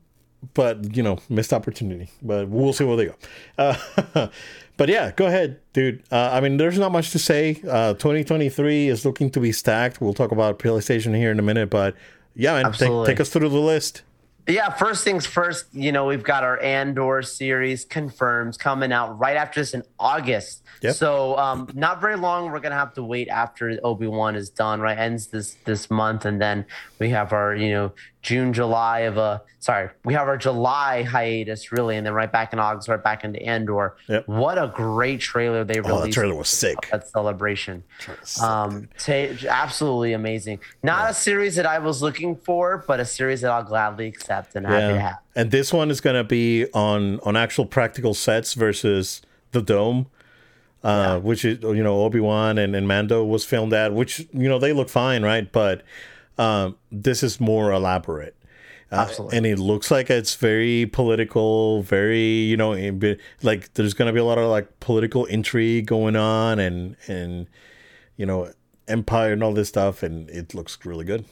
but 0.54 0.96
you 0.96 1.04
know, 1.04 1.20
missed 1.30 1.54
opportunity. 1.54 2.10
But 2.22 2.50
we'll 2.50 2.74
see 2.74 2.84
where 2.84 2.98
they 2.98 3.06
go. 3.06 3.16
Uh, 3.58 4.28
but 4.78 4.90
yeah, 4.90 5.12
go 5.12 5.26
ahead, 5.28 5.60
dude. 5.74 6.04
Uh, 6.12 6.30
I 6.32 6.42
mean, 6.42 6.58
there's 6.58 6.80
not 6.80 6.92
much 6.92 7.12
to 7.12 7.20
say. 7.20 7.62
Uh, 7.68 7.94
2023 7.94 8.90
is 8.90 9.06
looking 9.06 9.30
to 9.32 9.40
be 9.40 9.52
stacked. 9.52 10.02
We'll 10.02 10.14
talk 10.14 10.32
about 10.32 10.60
PlayStation 10.60 11.16
here 11.16 11.32
in 11.32 11.40
a 11.40 11.44
minute, 11.44 11.70
but 11.70 11.96
yeah, 12.36 12.62
man, 12.62 12.72
take, 12.74 13.06
take 13.06 13.20
us 13.20 13.30
through 13.30 13.50
the 13.50 13.60
list. 13.60 14.04
Yeah, 14.48 14.70
first 14.72 15.04
things 15.06 15.26
first, 15.26 15.68
you 15.74 15.92
know, 15.94 16.06
we've 16.06 16.24
got 16.24 16.44
our 16.44 16.60
Andor 16.62 17.22
series 17.22 17.86
confirms 17.86 18.58
coming 18.58 18.92
out 18.92 19.18
right 19.18 19.38
after 19.38 19.62
this 19.62 19.74
in 19.74 19.84
August. 20.00 20.64
Yep. 20.82 20.96
So 20.96 21.38
um, 21.38 21.70
not 21.74 22.02
very 22.02 22.18
long. 22.18 22.52
We're 22.52 22.60
gonna 22.60 22.76
have 22.76 22.94
to 22.96 23.04
wait 23.04 23.30
after 23.30 23.80
Obi 23.86 24.08
Wan 24.08 24.36
is 24.36 24.50
done. 24.50 24.82
Right, 24.82 24.98
ends 24.98 25.28
this 25.28 25.56
this 25.64 25.90
month, 25.90 26.26
and 26.26 26.42
then 26.42 26.66
we 27.00 27.10
have 27.12 27.32
our 27.32 27.56
you 27.56 27.72
know 27.72 27.94
June, 28.22 28.52
July 28.52 29.02
of 29.02 29.18
a 29.18 29.42
sorry, 29.60 29.90
we 30.04 30.14
have 30.14 30.28
our 30.28 30.36
July 30.36 31.04
hiatus 31.04 31.72
really, 31.72 31.96
and 31.96 32.06
then 32.06 32.14
right 32.14 32.30
back 32.32 32.52
in 32.52 32.60
August, 32.60 32.90
right 32.90 33.02
back 33.02 33.24
into 33.24 33.42
Andor. 33.42 33.96
Yep. 34.10 34.28
What 34.28 34.58
a 34.58 34.68
great 34.76 35.22
trailer 35.22 35.64
they 35.64 35.80
Oh, 35.80 35.84
released! 35.84 36.04
that 36.04 36.14
trailer 36.22 36.36
was 36.36 36.50
sick. 36.50 36.76
That 36.92 37.08
celebration. 37.08 37.84
Um, 38.42 38.90
ta 38.98 39.28
absolutely 39.48 40.12
amazing. 40.14 40.60
Not 40.82 41.10
a 41.10 41.14
series 41.14 41.56
that 41.56 41.66
I 41.66 41.80
was 41.80 42.02
looking 42.02 42.36
for, 42.36 42.84
but 42.86 43.00
a 43.00 43.06
series 43.06 43.40
that 43.42 43.52
I'll 43.52 43.64
gladly 43.64 44.08
accept 44.08 44.33
and 44.56 44.66
happy 44.66 44.94
to 44.94 45.00
have. 45.00 45.18
And 45.36 45.52
this 45.52 45.72
one 45.74 45.90
is 45.92 46.02
going 46.02 46.16
to 46.16 46.24
be 46.24 46.66
on 46.74 47.20
on 47.22 47.36
actual 47.36 47.66
practical 47.66 48.14
sets 48.14 48.54
versus 48.54 49.22
the 49.52 49.62
dome, 49.62 50.08
uh, 50.84 51.20
which 51.20 51.46
is 51.46 51.62
you 51.62 51.84
know 51.84 52.02
Obi 52.04 52.20
Wan 52.20 52.58
and, 52.58 52.76
and 52.76 52.88
Mando 52.88 53.24
was 53.24 53.46
filmed 53.46 53.74
at, 53.74 53.94
which 53.94 54.20
you 54.34 54.50
know 54.50 54.60
they 54.60 54.74
look 54.74 54.90
fine, 54.90 55.24
right? 55.24 55.52
But 55.52 55.84
um, 56.38 56.76
this 56.92 57.24
is 57.24 57.40
more 57.40 57.72
elaborate. 57.72 58.36
Uh, 58.92 59.08
Absolutely. 59.10 59.38
and 59.38 59.46
it 59.48 59.58
looks 59.58 59.90
like 59.90 60.12
it's 60.12 60.36
very 60.36 60.86
political, 60.86 61.82
very 61.82 62.22
you 62.22 62.56
know, 62.56 62.74
like 63.42 63.74
there's 63.74 63.96
going 63.96 64.06
to 64.06 64.14
be 64.14 64.20
a 64.20 64.24
lot 64.26 64.38
of 64.38 64.48
like 64.50 64.80
political 64.80 65.26
intrigue 65.26 65.88
going 65.88 66.16
on, 66.16 66.60
and 66.60 66.96
and 67.08 67.48
you 68.18 68.26
know, 68.26 68.52
empire 68.88 69.34
and 69.34 69.44
all 69.44 69.54
this 69.54 69.70
stuff, 69.70 70.04
and 70.04 70.30
it 70.30 70.54
looks 70.54 70.78
really 70.86 71.06
good. 71.06 71.26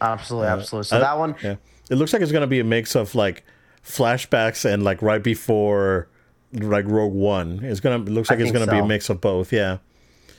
Absolutely, 0.00 0.48
absolutely. 0.48 0.86
So 0.86 0.96
Uh, 0.96 1.00
that 1.00 1.18
one, 1.18 1.34
Yeah. 1.42 1.56
It 1.90 1.96
looks 1.96 2.12
like 2.12 2.22
it's 2.22 2.32
gonna 2.32 2.46
be 2.46 2.60
a 2.60 2.64
mix 2.64 2.94
of 2.94 3.14
like 3.14 3.44
flashbacks 3.84 4.64
and 4.64 4.82
like 4.82 5.02
right 5.02 5.22
before 5.22 6.08
like 6.52 6.84
Rogue 6.86 7.12
One. 7.12 7.60
It's 7.62 7.80
gonna 7.80 7.96
it 8.02 8.08
looks 8.08 8.30
like 8.30 8.40
it's 8.40 8.52
gonna 8.52 8.70
be 8.70 8.78
a 8.78 8.86
mix 8.86 9.08
of 9.10 9.20
both. 9.20 9.52
Yeah. 9.52 9.78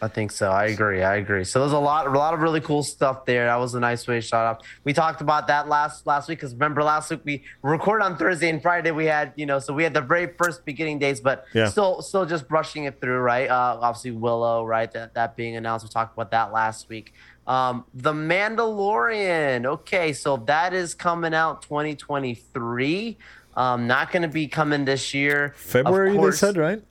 I 0.01 0.07
think 0.07 0.31
so. 0.31 0.49
I 0.49 0.67
agree. 0.67 1.03
I 1.03 1.17
agree. 1.17 1.43
So 1.43 1.59
there's 1.59 1.73
a 1.73 1.77
lot, 1.77 2.07
a 2.07 2.11
lot 2.11 2.33
of 2.33 2.39
really 2.39 2.61
cool 2.61 2.83
stuff 2.83 3.25
there. 3.25 3.47
That 3.47 3.57
was 3.57 3.75
a 3.75 3.81
nice 3.81 4.07
way 4.07 4.15
to 4.15 4.21
start 4.21 4.59
off. 4.59 4.65
We 4.85 4.93
talked 4.93 5.19
about 5.19 5.47
that 5.47 5.67
last 5.67 6.07
last 6.07 6.29
week 6.29 6.39
because 6.39 6.53
remember 6.53 6.81
last 6.83 7.09
week 7.09 7.19
we 7.25 7.43
recorded 7.63 8.05
on 8.05 8.15
Thursday 8.15 8.49
and 8.49 8.61
Friday. 8.61 8.91
We 8.91 9.07
had 9.07 9.33
you 9.35 9.45
know, 9.45 9.59
so 9.59 9.73
we 9.73 9.83
had 9.83 9.93
the 9.93 9.99
very 9.99 10.27
first 10.41 10.63
beginning 10.63 10.99
days, 10.99 11.19
but 11.19 11.43
Yeah. 11.53 11.67
still 11.67 12.01
still 12.01 12.25
just 12.25 12.47
brushing 12.47 12.85
it 12.85 13.01
through, 13.01 13.19
right? 13.19 13.49
Uh, 13.49 13.77
obviously 13.81 14.11
Willow, 14.11 14.63
right? 14.65 14.89
That 14.93 15.15
that 15.15 15.35
being 15.35 15.57
announced. 15.57 15.85
We 15.85 15.89
talked 15.89 16.13
about 16.13 16.31
that 16.31 16.53
last 16.53 16.87
week. 16.87 17.13
Um, 17.49 17.83
the 17.95 18.13
Mandalorian. 18.13 19.65
Okay, 19.65 20.13
so 20.13 20.37
that 20.45 20.73
is 20.73 20.93
coming 20.93 21.33
out 21.33 21.63
2023. 21.63 23.17
Um, 23.57 23.87
not 23.87 24.11
going 24.11 24.21
to 24.21 24.27
be 24.27 24.47
coming 24.47 24.85
this 24.85 25.15
year. 25.15 25.53
February 25.57 26.15
they 26.15 26.31
said, 26.31 26.55
right? 26.57 26.81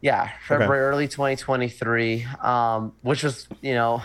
yeah, 0.00 0.30
February 0.46 0.80
early 0.80 1.08
2023. 1.08 2.24
Um, 2.40 2.92
which 3.02 3.24
was, 3.24 3.48
you 3.60 3.74
know, 3.74 4.00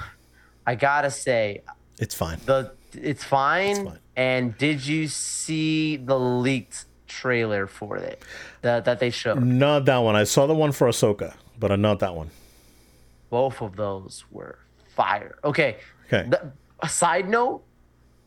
I 0.65 0.73
gotta 0.73 1.11
say, 1.11 1.61
It's 1.99 2.15
fine. 2.15 2.39
the 2.45 2.71
it's 2.93 3.23
fine. 3.23 3.85
fine. 3.85 3.99
And 4.15 4.57
did 4.57 4.85
you 4.85 5.07
see 5.07 5.97
the 5.97 6.19
leaked 6.19 6.85
trailer 7.07 7.67
for 7.67 7.97
it 7.97 8.23
that 8.61 8.85
that 8.85 8.99
they 8.99 9.11
showed? 9.11 9.43
Not 9.43 9.85
that 9.85 9.97
one. 9.99 10.15
I 10.15 10.23
saw 10.23 10.47
the 10.47 10.55
one 10.55 10.71
for 10.71 10.87
Ahsoka, 10.87 11.35
but 11.59 11.77
not 11.79 11.99
that 11.99 12.15
one. 12.15 12.31
Both 13.29 13.61
of 13.61 13.75
those 13.75 14.25
were 14.31 14.57
fire. 14.95 15.37
Okay. 15.43 15.77
Okay. 16.11 16.29
The, 16.29 16.51
a 16.81 16.89
side 16.89 17.29
note, 17.29 17.63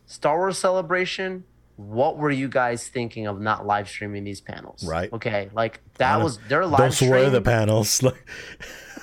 Star 0.06 0.38
Wars 0.38 0.58
Celebration. 0.58 1.44
What 1.76 2.18
were 2.18 2.30
you 2.30 2.48
guys 2.48 2.86
thinking 2.86 3.26
of 3.26 3.40
not 3.40 3.66
live 3.66 3.88
streaming 3.88 4.22
these 4.22 4.40
panels? 4.40 4.86
Right. 4.86 5.12
Okay, 5.12 5.50
like 5.54 5.80
that 5.98 6.22
was 6.22 6.38
their 6.48 6.64
live 6.66 6.78
Those 6.78 7.02
were 7.02 7.30
the 7.30 7.42
panels. 7.42 8.02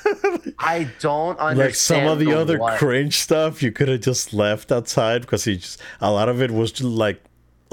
Like 0.03 0.55
I 0.57 0.89
don't 0.99 1.37
understand. 1.37 1.57
like 1.57 1.75
some 1.75 2.07
of 2.07 2.19
the 2.19 2.33
other 2.33 2.57
what- 2.57 2.79
cringe 2.79 3.17
stuff 3.17 3.61
you 3.61 3.71
could 3.71 3.87
have 3.87 4.01
just 4.01 4.33
left 4.33 4.71
outside 4.71 5.21
because 5.21 5.43
he 5.43 5.57
just 5.57 5.79
a 5.99 6.11
lot 6.11 6.27
of 6.27 6.41
it 6.41 6.49
was 6.49 6.71
just 6.71 6.89
like 6.89 7.21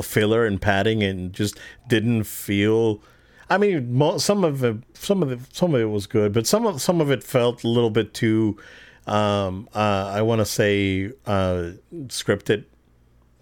filler 0.03 0.45
and 0.45 0.61
padding 0.61 1.03
and 1.03 1.33
just 1.33 1.59
didn't 1.89 2.25
feel 2.25 3.01
I 3.49 3.57
mean 3.57 3.99
some 4.19 4.45
of 4.45 4.63
it 4.63 4.77
some 4.95 5.23
of 5.23 5.33
it 5.33 5.41
some 5.53 5.75
of 5.75 5.81
it 5.81 5.87
was 5.87 6.07
good 6.07 6.33
but 6.33 6.47
some 6.47 6.67
of 6.67 6.83
some 6.83 7.01
of 7.01 7.11
it 7.11 7.25
felt 7.25 7.65
a 7.65 7.69
little 7.69 7.91
bit 7.91 8.13
too 8.13 8.59
um 9.09 9.69
uh 9.75 10.13
I 10.15 10.23
want 10.23 10.41
to 10.41 10.45
say 10.45 11.13
uh 11.27 11.71
scripted 12.07 12.65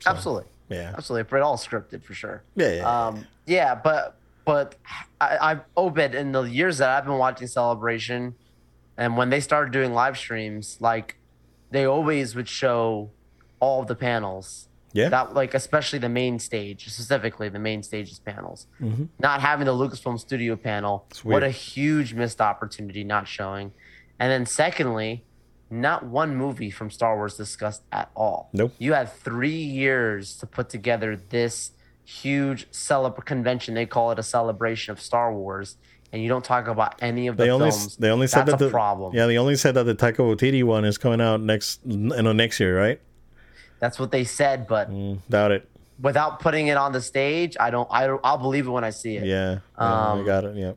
Absolutely. 0.07 0.45
Yeah. 0.69 0.95
absolutely. 0.97 1.29
But 1.31 1.43
all 1.43 1.57
scripted 1.57 2.03
for 2.03 2.15
sure. 2.15 2.43
Yeah, 2.55 2.75
yeah. 2.75 3.07
Um, 3.07 3.27
yeah, 3.47 3.75
but 3.75 4.19
but 4.45 4.77
I, 5.21 5.39
I've 5.41 5.61
Obed 5.77 6.15
in 6.15 6.33
the 6.33 6.43
years 6.43 6.79
that 6.79 6.91
I've 6.91 7.05
been 7.05 7.19
watching 7.19 7.47
Celebration, 7.47 8.35
and 8.97 9.17
when 9.17 9.31
they 9.31 9.41
started 9.41 9.73
doing 9.73 9.93
live 9.93 10.17
streams, 10.17 10.79
like 10.81 11.17
they 11.71 11.85
always 11.85 12.35
would 12.35 12.49
show 12.49 13.11
all 13.61 13.85
the 13.85 13.95
panels. 13.95 14.69
Yeah. 14.93 15.09
That 15.11 15.35
like 15.35 15.53
especially 15.55 15.99
the 15.99 16.09
main 16.09 16.39
stage, 16.39 16.89
specifically 16.89 17.49
the 17.49 17.59
main 17.59 17.83
stage's 17.83 18.19
panels. 18.19 18.67
Not 19.19 19.41
having 19.41 19.67
the 19.67 19.73
Lucasfilm 19.75 20.19
Studio 20.19 20.57
panel, 20.57 21.07
Mm-hmm. 21.11 21.31
What 21.31 21.43
a 21.43 21.51
huge 21.51 22.15
missed 22.15 22.41
opportunity 22.41 23.05
not 23.05 23.29
showing. 23.29 23.73
And 24.19 24.33
then 24.33 24.47
secondly, 24.47 25.26
not 25.71 26.05
one 26.07 26.37
movie 26.37 26.71
from 26.71 26.91
Star 26.91 27.17
Wars 27.17 27.37
discussed 27.37 27.83
at 27.93 28.11
all. 28.15 28.51
Nope. 28.53 28.73
You 28.79 28.93
had 28.93 29.13
three 29.13 29.51
years 29.51 30.37
to 30.39 30.47
put 30.47 30.69
together 30.69 31.17
this 31.17 31.73
huge 32.05 32.71
celeb 32.71 33.25
convention. 33.25 33.75
They 33.75 33.87
call 33.87 34.13
it 34.13 34.19
a 34.19 34.23
celebration 34.23 34.93
of 34.93 35.01
Star 35.01 35.33
Wars, 35.35 35.77
and 36.13 36.23
you 36.23 36.29
don't 36.29 36.45
talk 36.45 36.69
about 36.69 36.95
any 37.03 37.27
of 37.27 37.37
the 37.37 37.45
They 37.45 37.51
only 37.51 37.71
films. 37.71 37.97
they 37.97 38.11
only 38.11 38.27
said 38.29 38.47
That's 38.47 38.59
that 38.59 38.65
a 38.65 38.65
the 38.67 38.71
problem. 38.71 39.15
Yeah, 39.15 39.27
they 39.27 39.39
only 39.39 39.57
said 39.57 39.75
that 39.75 39.85
the 39.85 39.95
Taika 39.95 40.19
Waititi 40.19 40.63
one 40.63 40.85
is 40.85 40.99
coming 40.99 41.21
out 41.21 41.41
next 41.41 41.81
you 41.85 41.97
know, 41.97 42.33
next 42.33 42.61
year, 42.61 42.79
right? 42.79 43.01
That's 43.81 43.99
what 43.99 44.11
they 44.13 44.25
said, 44.25 44.67
but 44.67 44.91
Mm, 44.91 45.19
doubt 45.29 45.51
it. 45.51 45.69
without 46.01 46.41
putting 46.41 46.69
it 46.69 46.77
on 46.77 46.93
the 46.93 47.01
stage, 47.01 47.57
I 47.59 47.71
don't. 47.71 47.89
I 47.91 48.05
I'll 48.25 48.39
believe 48.39 48.67
it 48.67 48.71
when 48.71 48.85
I 48.85 48.91
see 48.91 49.17
it. 49.17 49.27
Yeah. 49.27 49.59
yeah 49.79 49.85
I 49.85 50.19
Um, 50.19 50.25
got 50.25 50.45
it. 50.45 50.57
Yeah. 50.57 50.73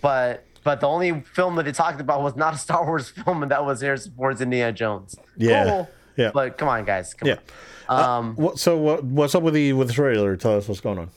But 0.00 0.44
but 0.64 0.80
the 0.80 0.86
only 0.88 1.20
film 1.20 1.56
that 1.56 1.64
they 1.64 1.72
talked 1.72 2.00
about 2.00 2.22
was 2.22 2.36
not 2.36 2.54
a 2.54 2.58
Star 2.58 2.84
Wars 2.86 3.08
film, 3.24 3.42
and 3.42 3.50
that 3.50 3.64
was 3.64 3.80
Harrison 3.80 4.12
Ford's 4.16 4.40
Indiana 4.40 4.72
Jones. 4.72 5.16
Yeah. 5.36 5.64
Cool. 5.64 5.90
Yeah. 6.16 6.30
But 6.34 6.58
come 6.58 6.68
on, 6.68 6.84
guys. 6.84 7.14
Come 7.14 7.28
Yeah. 7.28 7.36
on. 7.88 8.02
Um, 8.02 8.34
What, 8.36 8.58
so 8.58 8.76
what 8.76 9.04
what's 9.04 9.34
up 9.34 9.42
with 9.42 9.54
the 9.54 9.72
with 9.72 9.88
the 9.88 9.94
trailer? 9.94 10.36
Tell 10.36 10.56
us 10.56 10.68
what's 10.68 10.80
going 10.80 10.98
on. 10.98 11.08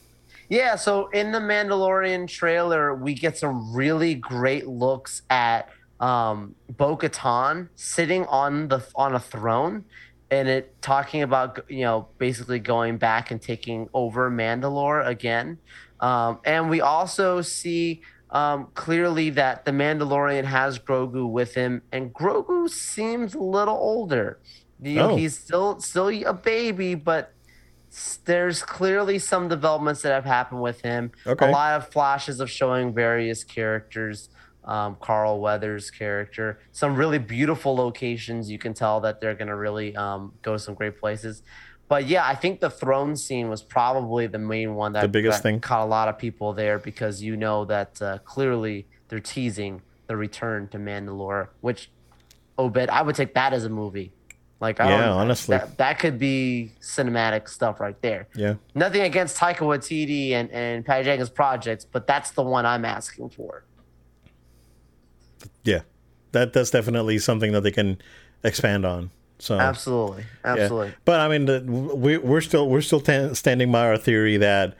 Yeah, 0.49 0.75
so 0.75 1.07
in 1.07 1.31
the 1.31 1.39
Mandalorian 1.39 2.27
trailer, 2.27 2.93
we 2.93 3.13
get 3.13 3.37
some 3.37 3.73
really 3.73 4.13
great 4.13 4.67
looks 4.67 5.21
at 5.29 5.69
um, 5.99 6.53
Bo 6.69 6.97
Katan 6.97 7.69
sitting 7.75 8.25
on 8.25 8.67
the 8.67 8.85
on 8.95 9.15
a 9.15 9.19
throne, 9.19 9.85
and 10.29 10.47
it 10.47 10.79
talking 10.81 11.21
about 11.23 11.63
you 11.69 11.81
know 11.81 12.07
basically 12.17 12.59
going 12.59 12.97
back 12.97 13.31
and 13.31 13.41
taking 13.41 13.89
over 13.93 14.29
Mandalore 14.29 15.05
again, 15.07 15.57
um, 16.01 16.39
and 16.45 16.69
we 16.69 16.81
also 16.81 17.41
see 17.41 18.01
um, 18.33 18.67
clearly 18.73 19.29
that 19.29 19.63
the 19.63 19.71
Mandalorian 19.71 20.43
has 20.43 20.77
Grogu 20.79 21.29
with 21.29 21.53
him, 21.53 21.83
and 21.93 22.11
Grogu 22.13 22.67
seems 22.69 23.35
a 23.35 23.39
little 23.39 23.75
older. 23.77 24.39
You 24.81 24.95
know, 24.95 25.11
Oh. 25.11 25.15
he's 25.15 25.37
still 25.37 25.79
still 25.79 26.09
a 26.09 26.33
baby, 26.33 26.95
but 26.95 27.31
there's 28.25 28.63
clearly 28.63 29.19
some 29.19 29.47
developments 29.47 30.01
that 30.01 30.11
have 30.11 30.25
happened 30.25 30.61
with 30.61 30.81
him. 30.81 31.11
Okay. 31.25 31.47
A 31.47 31.51
lot 31.51 31.75
of 31.75 31.87
flashes 31.89 32.39
of 32.39 32.49
showing 32.49 32.93
various 32.93 33.43
characters. 33.43 34.29
Um, 34.65 34.95
Carl 35.01 35.41
Weathers' 35.41 35.91
character, 35.91 36.57
some 36.71 36.95
really 36.95 37.17
beautiful 37.19 37.75
locations. 37.75 38.49
You 38.49 38.57
can 38.57 38.73
tell 38.73 39.01
that 39.01 39.19
they're 39.19 39.35
gonna 39.35 39.57
really 39.57 39.93
um, 39.97 40.31
go 40.41 40.55
some 40.55 40.73
great 40.73 40.97
places. 40.97 41.43
But 41.89 42.07
yeah, 42.07 42.25
I 42.25 42.33
think 42.35 42.59
the 42.59 42.69
throne 42.69 43.15
scene 43.15 43.49
was 43.49 43.61
probably 43.61 44.25
the 44.27 44.39
main 44.39 44.75
one 44.75 44.93
that 44.93 45.01
The 45.01 45.07
biggest 45.07 45.39
that 45.39 45.43
thing. 45.43 45.59
caught 45.59 45.83
a 45.83 45.89
lot 45.89 46.07
of 46.07 46.17
people 46.17 46.53
there 46.53 46.79
because 46.79 47.21
you 47.21 47.35
know 47.37 47.65
that 47.65 48.01
uh, 48.01 48.17
clearly 48.19 48.87
they're 49.09 49.19
teasing 49.19 49.81
the 50.07 50.15
return 50.15 50.67
to 50.69 50.77
Mandalore, 50.77 51.49
which 51.61 51.91
Obed, 52.57 52.89
I 52.89 53.01
would 53.01 53.15
take 53.15 53.33
that 53.35 53.53
as 53.53 53.65
a 53.65 53.69
movie. 53.69 54.11
Like, 54.59 54.79
I 54.79 54.89
Yeah, 54.89 55.11
honestly. 55.11 55.57
that, 55.57 55.77
that 55.77 55.99
could 55.99 56.17
be 56.17 56.71
cinematic 56.79 57.49
stuff 57.49 57.79
right 57.79 57.99
there. 58.01 58.27
Yeah. 58.33 58.55
Nothing 58.75 59.01
against 59.01 59.37
Taika 59.37 59.57
Waititi 59.59 60.31
and 60.31 60.49
and 60.51 60.85
Patty 60.85 61.03
Jenkins' 61.03 61.29
projects, 61.29 61.83
but 61.83 62.07
that's 62.07 62.31
the 62.31 62.43
one 62.43 62.65
I'm 62.65 62.85
asking 62.85 63.29
for. 63.31 63.65
Yeah. 65.63 65.81
That 66.31 66.53
that's 66.53 66.71
definitely 66.71 67.19
something 67.19 67.51
that 67.51 67.61
they 67.61 67.71
can 67.71 67.97
expand 68.43 68.85
on. 68.85 69.11
So 69.43 69.59
Absolutely, 69.59 70.23
yeah. 70.45 70.53
absolutely. 70.53 70.93
But 71.03 71.19
I 71.19 71.27
mean, 71.27 71.45
the, 71.47 71.61
we 71.61 72.17
we're 72.17 72.39
still 72.39 72.69
we're 72.69 72.79
still 72.79 73.01
tan 73.01 73.35
standing 73.35 73.69
by 73.73 73.85
our 73.87 73.97
theory 73.97 74.37
that 74.37 74.73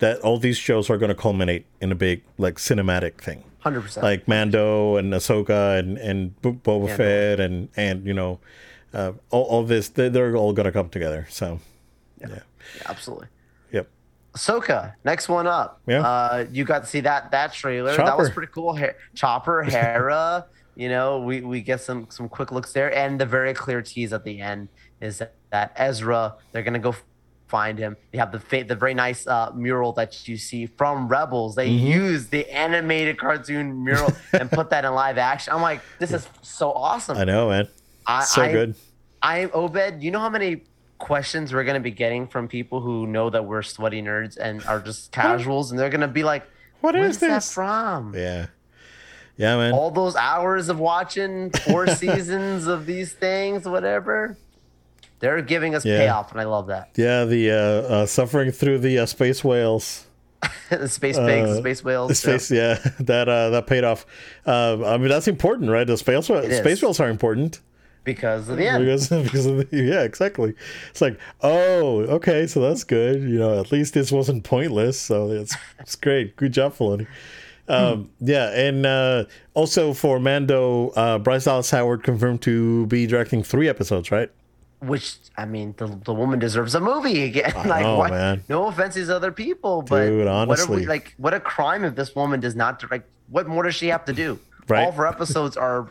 that 0.00 0.20
all 0.20 0.36
these 0.38 0.58
shows 0.58 0.90
are 0.90 0.98
going 0.98 1.08
to 1.08 1.14
culminate 1.14 1.64
in 1.80 1.90
a 1.90 1.94
big 1.94 2.22
like 2.36 2.56
cinematic 2.56 3.14
thing. 3.14 3.44
Hundred 3.60 3.80
percent. 3.80 4.04
like 4.04 4.28
Mando 4.28 4.96
and 4.96 5.14
Ahsoka 5.14 5.78
and 5.78 5.96
and 5.96 6.38
Bo- 6.42 6.52
Boba 6.52 6.88
Yeah. 6.88 6.96
Fett 6.96 7.40
and 7.40 7.68
and 7.76 8.04
you 8.04 8.12
know 8.12 8.40
uh, 8.92 9.12
all, 9.30 9.44
all 9.44 9.62
this 9.64 9.88
they, 9.88 10.10
they're 10.10 10.36
all 10.36 10.52
gonna 10.52 10.70
come 10.72 10.90
together. 10.90 11.26
So 11.30 11.58
yeah, 12.20 12.40
absolutely. 12.84 13.28
yep, 13.72 13.88
Ahsoka, 14.34 14.92
next 15.02 15.30
one 15.30 15.46
up. 15.46 15.80
Yeah. 15.86 16.02
Uh, 16.02 16.44
you 16.52 16.64
got 16.64 16.80
to 16.82 16.86
see 16.86 17.00
that 17.00 17.30
that 17.30 17.54
trailer. 17.54 17.96
That 17.96 18.18
was 18.18 18.28
pretty 18.28 18.52
cool. 18.52 18.76
Ha- 18.76 18.96
Chopper, 19.14 19.62
Hera. 19.62 20.44
you 20.80 20.88
know, 20.88 21.20
we 21.28 21.42
we 21.52 21.60
get 21.60 21.80
some 21.82 22.06
some 22.08 22.26
quick 22.36 22.50
looks 22.52 22.72
there, 22.72 22.90
and 23.02 23.20
the 23.20 23.26
very 23.26 23.52
clear 23.52 23.80
tease 23.82 24.12
at 24.18 24.24
the 24.24 24.40
end 24.40 24.68
is 25.00 25.18
that, 25.18 25.34
that 25.50 25.72
Ezra. 25.76 26.34
They're 26.52 26.62
gonna 26.62 26.78
go 26.90 26.94
find 27.48 27.76
him. 27.78 27.96
You 28.12 28.18
have 28.20 28.32
the 28.32 28.40
fa- 28.40 28.64
the 28.66 28.74
very 28.84 28.94
nice 28.94 29.26
uh, 29.26 29.50
mural 29.54 29.92
that 30.00 30.26
you 30.28 30.36
see 30.38 30.64
from 30.66 31.06
Rebels. 31.08 31.54
They 31.54 31.68
Mm-hmm. 31.68 31.86
use 32.04 32.22
the 32.28 32.48
animated 32.50 33.18
cartoon 33.18 33.84
mural 33.84 34.10
and 34.32 34.50
put 34.50 34.70
that 34.70 34.84
in 34.86 34.92
live 34.94 35.18
action. 35.18 35.52
I'm 35.52 35.60
like, 35.60 35.80
this 35.98 36.12
is 36.12 36.26
so 36.42 36.72
awesome. 36.72 37.18
I 37.18 37.24
know, 37.24 37.48
man. 37.50 37.68
I, 38.06 38.24
So 38.24 38.42
I- 38.42 38.52
good. 38.52 38.74
I 39.20 39.36
Obed, 39.52 40.02
you 40.02 40.10
know 40.12 40.20
how 40.20 40.30
many 40.30 40.62
questions 40.98 41.52
we're 41.52 41.64
gonna 41.64 41.80
be 41.90 41.90
getting 41.90 42.26
from 42.26 42.48
people 42.48 42.80
who 42.80 43.06
know 43.06 43.28
that 43.28 43.44
we're 43.44 43.62
sweaty 43.62 44.00
nerds 44.00 44.38
and 44.38 44.64
are 44.64 44.80
just 44.80 45.12
casuals, 45.12 45.70
and 45.70 45.78
they're 45.78 45.90
gonna 45.90 46.08
be 46.20 46.24
like, 46.24 46.44
"What 46.80 46.94
is 46.94 47.00
"Where's 47.00 47.18
that 47.18 47.28
this?" 47.44 47.52
from?" 47.52 48.14
Yeah, 48.16 48.46
yeah, 49.40 49.56
man. 49.56 49.72
All 49.72 49.90
those 49.90 50.16
hours 50.16 50.68
of 50.68 50.78
watching 50.78 51.50
four 51.66 51.86
seasons 52.02 52.66
of 52.66 52.86
these 52.86 53.12
things, 53.12 53.66
whatever. 53.66 54.36
They're 55.20 55.42
giving 55.42 55.74
us 55.74 55.84
Yeah. 55.84 55.98
payoff, 55.98 56.32
and 56.32 56.40
I 56.40 56.44
love 56.44 56.66
that. 56.68 56.90
yeah, 56.96 57.24
the 57.24 57.50
uh, 57.50 57.56
uh, 57.94 58.06
suffering 58.06 58.52
through 58.52 58.78
the 58.78 58.98
uh, 59.00 59.06
space 59.06 59.42
whales. 59.44 60.06
the 60.70 60.88
space 60.88 61.18
pigs, 61.18 61.50
Uh, 61.50 61.58
space 61.58 61.84
whales. 61.84 62.18
Space, 62.18 62.50
yeah, 62.50 62.78
that 63.00 63.28
uh, 63.28 63.50
that 63.50 63.66
paid 63.66 63.84
off. 63.84 64.06
Uh, 64.46 64.78
I 64.86 64.96
mean, 64.96 65.08
that's 65.08 65.28
important, 65.28 65.70
right? 65.70 65.86
The 65.86 65.96
space 65.98 66.30
is. 66.30 66.58
space 66.58 66.80
whales 66.82 67.00
are 67.00 67.10
important. 67.10 67.60
because 68.04 68.48
of 68.48 68.56
the 68.56 68.66
end. 68.66 68.82
because 68.82 69.08
because 69.10 69.44
of 69.44 69.56
the, 69.58 69.76
yeah 69.76 70.02
exactly 70.10 70.54
it's 70.90 71.02
like 71.02 71.20
oh 71.42 72.00
okay 72.16 72.46
so 72.46 72.58
that's 72.58 72.82
good 72.82 73.20
you 73.20 73.38
know 73.38 73.60
at 73.60 73.70
least 73.70 73.92
this 73.92 74.10
wasn't 74.10 74.42
pointless 74.42 74.98
so 74.98 75.28
it's 75.30 75.54
it's 75.78 75.96
great 75.96 76.34
good 76.36 76.50
job 76.52 76.72
Filoni 76.74 77.06
um 77.70 78.10
yeah 78.20 78.50
and 78.50 78.84
uh 78.84 79.24
also 79.54 79.92
for 79.92 80.18
Mando 80.18 80.88
uh 80.90 81.18
Bryce 81.18 81.44
Dallas 81.44 81.70
Howard 81.70 82.02
confirmed 82.02 82.42
to 82.42 82.86
be 82.86 83.06
directing 83.06 83.42
three 83.42 83.68
episodes 83.68 84.10
right 84.10 84.30
Which 84.80 85.16
I 85.36 85.44
mean, 85.46 85.74
the, 85.78 85.86
the 86.04 86.12
woman 86.12 86.38
deserves 86.38 86.74
a 86.74 86.80
movie 86.80 87.24
again. 87.24 87.52
like, 87.66 87.82
know, 87.82 87.96
what? 87.98 88.10
man. 88.10 88.44
No 88.48 88.66
offense 88.66 88.94
to 88.94 89.14
other 89.14 89.32
people, 89.32 89.82
but 89.82 90.06
Dude, 90.06 90.18
what 90.18 90.26
are 90.26 90.34
honestly. 90.42 90.76
we, 90.80 90.86
like, 90.86 91.14
what 91.16 91.32
a 91.34 91.40
crime 91.40 91.84
if 91.84 91.94
this 91.94 92.14
woman 92.14 92.40
does 92.40 92.56
not 92.56 92.78
direct. 92.78 93.08
What 93.28 93.46
more 93.46 93.62
does 93.62 93.74
she 93.74 93.88
have 93.88 94.04
to 94.06 94.12
do? 94.12 94.38
Right. 94.68 94.84
All 94.84 94.90
of 94.90 94.96
her 94.96 95.06
episodes 95.06 95.56
are 95.56 95.88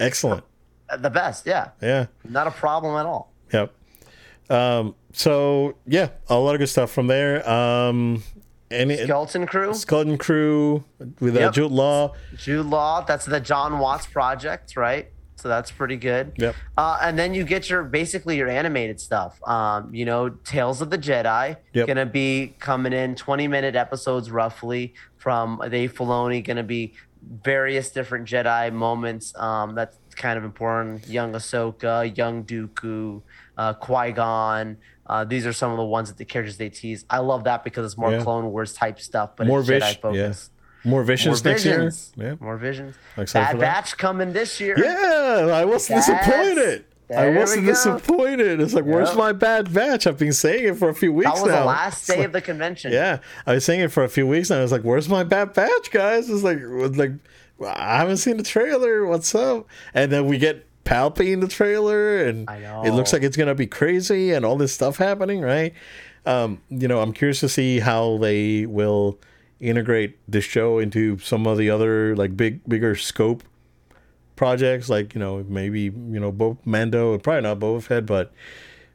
excellent 0.00 0.44
the 0.98 1.10
best. 1.10 1.46
Yeah, 1.46 1.70
yeah 1.82 2.06
not 2.28 2.46
a 2.46 2.50
problem 2.50 2.96
at 2.96 3.06
all. 3.06 3.32
yep 3.52 3.72
um 4.50 4.94
so 5.12 5.74
yeah 5.86 6.08
a 6.28 6.36
lot 6.36 6.54
of 6.54 6.58
good 6.58 6.68
stuff 6.68 6.90
from 6.90 7.06
there 7.06 7.48
um 7.48 8.22
any 8.70 8.96
Skeleton 8.96 9.46
Crew, 9.46 9.74
Skeleton 9.74 10.18
Crew 10.18 10.84
with 11.20 11.36
uh, 11.36 11.40
Yep. 11.40 11.52
Jude 11.54 11.72
Law 11.72 12.14
Jude 12.36 12.66
Law. 12.66 13.02
That's 13.04 13.24
the 13.26 13.40
Jon 13.40 13.78
Watts 13.78 14.06
project, 14.06 14.76
right? 14.76 15.10
So 15.36 15.48
that's 15.48 15.70
pretty 15.70 15.96
good. 15.96 16.32
Yep. 16.36 16.54
Uh, 16.78 16.98
and 17.02 17.18
then 17.18 17.34
you 17.34 17.44
get 17.44 17.68
your 17.68 17.82
basically 17.82 18.36
your 18.36 18.48
animated 18.48 18.98
stuff. 19.00 19.38
Um, 19.46 19.94
you 19.94 20.04
know, 20.06 20.30
Tales 20.30 20.80
of 20.80 20.90
the 20.90 20.96
Jedi 20.98 21.56
Yep. 21.74 21.86
gonna 21.86 22.06
be 22.06 22.54
coming 22.60 22.92
in 22.92 23.14
20 23.14 23.48
minute 23.48 23.74
episodes 23.76 24.30
roughly 24.30 24.94
from 25.16 25.60
Dave 25.70 25.92
Filoni. 25.94 26.42
Gonna 26.42 26.62
be 26.62 26.94
various 27.42 27.90
different 27.90 28.26
Jedi 28.28 28.72
moments. 28.72 29.34
Um, 29.38 29.74
that's 29.74 29.98
kind 30.14 30.38
of 30.38 30.44
important. 30.44 31.06
Young 31.08 31.32
Ahsoka, 31.32 32.16
young 32.16 32.44
Dooku, 32.44 33.20
uh, 33.58 33.74
Qui 33.74 34.12
Gon. 34.12 34.76
Uh, 35.06 35.24
these 35.24 35.46
are 35.46 35.52
some 35.52 35.70
of 35.70 35.76
the 35.76 35.84
ones 35.84 36.08
that 36.08 36.16
the 36.16 36.24
characters 36.24 36.56
they 36.56 36.70
tease. 36.70 37.04
I 37.10 37.18
love 37.18 37.44
that 37.44 37.62
because 37.64 37.84
it's 37.84 37.98
more 37.98 38.10
Yeah. 38.12 38.22
Clone 38.22 38.50
Wars 38.50 38.72
type 38.72 38.98
stuff, 39.00 39.30
but 39.36 39.46
More 39.46 39.60
it's 39.60 39.68
Jedi 39.68 40.00
focused. 40.00 40.50
more 40.84 41.02
visions 41.04 41.44
More 41.44 41.52
next 41.52 41.62
visions. 41.64 42.12
year 42.16 42.28
yeah 42.30 42.34
More 42.40 42.56
visions. 42.56 42.94
Excited 43.18 43.58
Bad. 43.58 43.60
Batch 43.60 43.96
coming 43.98 44.32
this 44.32 44.60
year. 44.60 44.74
Yeah, 44.78 45.46
I 45.52 45.64
was 45.66 45.86
That's- 45.88 46.06
disappointed. 46.06 46.84
I 47.14 47.28
wasn't 47.30 47.66
disappointed. 47.66 48.60
It's 48.62 48.72
like, 48.72 48.86
where's 48.86 49.14
my 49.14 49.32
bad 49.32 49.72
batch? 49.72 50.06
I've 50.06 50.18
been 50.18 50.32
saying 50.32 50.64
it 50.64 50.76
for 50.78 50.88
a 50.88 50.94
few 50.94 51.12
weeks 51.12 51.26
now. 51.28 51.34
That 51.34 51.42
was 51.42 51.52
now. 51.52 51.60
the 51.60 51.66
last 51.66 51.98
It's 51.98 52.06
day 52.08 52.16
like- 52.16 52.26
of 52.26 52.32
the 52.32 52.40
convention. 52.40 52.92
Yeah, 52.92 53.18
I 53.46 53.54
was 53.54 53.64
saying 53.66 53.80
it 53.80 53.92
for 53.92 54.04
a 54.04 54.08
few 54.08 54.26
weeks 54.26 54.48
now. 54.48 54.58
I 54.58 54.62
was 54.62 54.72
like, 54.72 54.82
"Where's 54.82 55.06
my 55.08 55.22
bad 55.22 55.52
batch, 55.52 55.90
guys?" 55.92 56.30
It's 56.30 56.42
like, 56.42 56.58
it's 56.62 56.96
like 56.96 57.12
I 57.60 57.98
haven't 57.98 58.18
seen 58.18 58.36
the 58.36 58.42
trailer. 58.42 59.06
What's 59.06 59.34
up? 59.34 59.66
And 59.92 60.10
then 60.10 60.26
we 60.26 60.38
get 60.38 60.66
Palpy 60.84 61.32
in 61.32 61.40
the 61.40 61.48
trailer, 61.48 62.24
and 62.24 62.46
it 62.84 62.92
looks 62.92 63.12
like 63.12 63.22
it's 63.22 63.36
gonna 63.36 63.54
be 63.54 63.66
crazy 63.66 64.32
and 64.32 64.44
all 64.44 64.56
this 64.56 64.72
stuff 64.72 64.96
happening, 64.98 65.40
right? 65.40 65.72
um, 66.26 66.60
you 66.68 66.88
know, 66.88 67.00
I'm 67.00 67.12
curious 67.12 67.40
to 67.40 67.48
see 67.48 67.80
how 67.80 68.18
they 68.18 68.66
will 68.66 69.18
integrate 69.60 70.18
this 70.28 70.44
show 70.44 70.78
into 70.78 71.18
some 71.18 71.46
of 71.46 71.58
the 71.58 71.70
other 71.70 72.16
like 72.16 72.36
big, 72.36 72.66
bigger 72.68 72.96
scope 72.96 73.42
projects. 74.36 74.88
Like 74.88 75.14
you 75.14 75.20
know, 75.20 75.44
maybe 75.48 75.82
you 75.82 76.20
know, 76.20 76.32
both 76.32 76.58
Mando, 76.64 77.18
probably 77.18 77.42
not 77.42 77.58
Boba 77.58 77.82
Fett, 77.82 78.06
but 78.06 78.32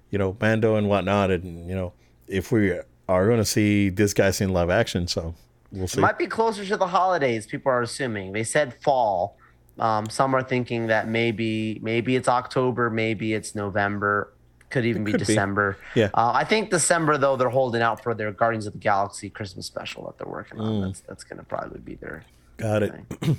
you 0.10 0.18
know, 0.18 0.36
Mando 0.42 0.76
and 0.76 0.90
whatnot. 0.90 1.32
And 1.32 1.68
you 1.70 1.76
know, 1.76 1.94
if 2.28 2.52
we 2.52 2.72
are 3.08 3.26
going 3.26 3.40
to 3.40 3.46
see 3.46 3.90
this 3.90 4.14
guy 4.14 4.32
in 4.40 4.50
live 4.50 4.70
action, 4.70 5.08
so 5.08 5.36
we'll. 5.72 5.86
It 5.86 5.98
might 5.98 6.18
be 6.18 6.28
closer 6.28 6.66
to 6.66 6.78
the 6.78 6.88
holidays. 6.88 7.46
People 7.46 7.72
are 7.72 7.82
assuming. 7.82 8.32
They 8.34 8.44
said 8.44 8.74
fall. 8.82 9.38
Um, 9.78 10.10
some 10.10 10.36
are 10.36 10.44
thinking 10.44 10.88
that 10.88 11.08
maybe 11.08 11.80
maybe 11.82 12.16
it's 12.16 12.28
October, 12.28 12.90
maybe 12.90 13.34
it's 13.34 13.56
November, 13.56 14.34
could 14.70 14.86
even 14.86 15.04
be 15.06 15.12
could 15.12 15.20
be. 15.22 15.26
December. 15.26 15.78
Yeah. 15.96 16.10
Uh, 16.14 16.32
I 16.36 16.44
think 16.44 16.70
December 16.70 17.18
though 17.18 17.38
they're 17.38 17.50
holding 17.50 17.82
out 17.82 18.04
for 18.04 18.14
their 18.14 18.32
Guardians 18.34 18.68
of 18.68 18.74
the 18.74 18.80
Galaxy 18.80 19.30
Christmas 19.30 19.66
special 19.68 20.06
that 20.08 20.18
they're 20.18 20.32
working 20.32 20.58
Mm. 20.58 20.64
on. 20.68 20.82
That's 20.82 21.00
that's 21.02 21.24
gonna 21.24 21.44
probably 21.44 21.80
be 21.80 21.96
their. 21.96 22.24
Got 22.58 22.84
it. 22.84 22.94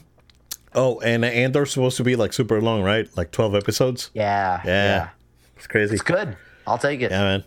oh, 0.74 0.98
and 1.00 1.24
and 1.24 1.54
they're 1.54 1.66
supposed 1.66 1.98
to 1.98 2.04
be 2.04 2.16
like 2.16 2.32
super 2.32 2.60
long, 2.62 2.82
right? 2.82 3.06
Like 3.18 3.32
twelve 3.32 3.54
episodes. 3.54 4.10
Yeah. 4.14 4.62
Yeah, 4.64 5.08
it's 5.56 5.66
crazy. 5.66 5.92
It's 5.94 6.02
good. 6.02 6.36
I'll 6.66 6.78
take 6.78 7.02
it. 7.02 7.10
Yeah, 7.10 7.22
man. 7.22 7.44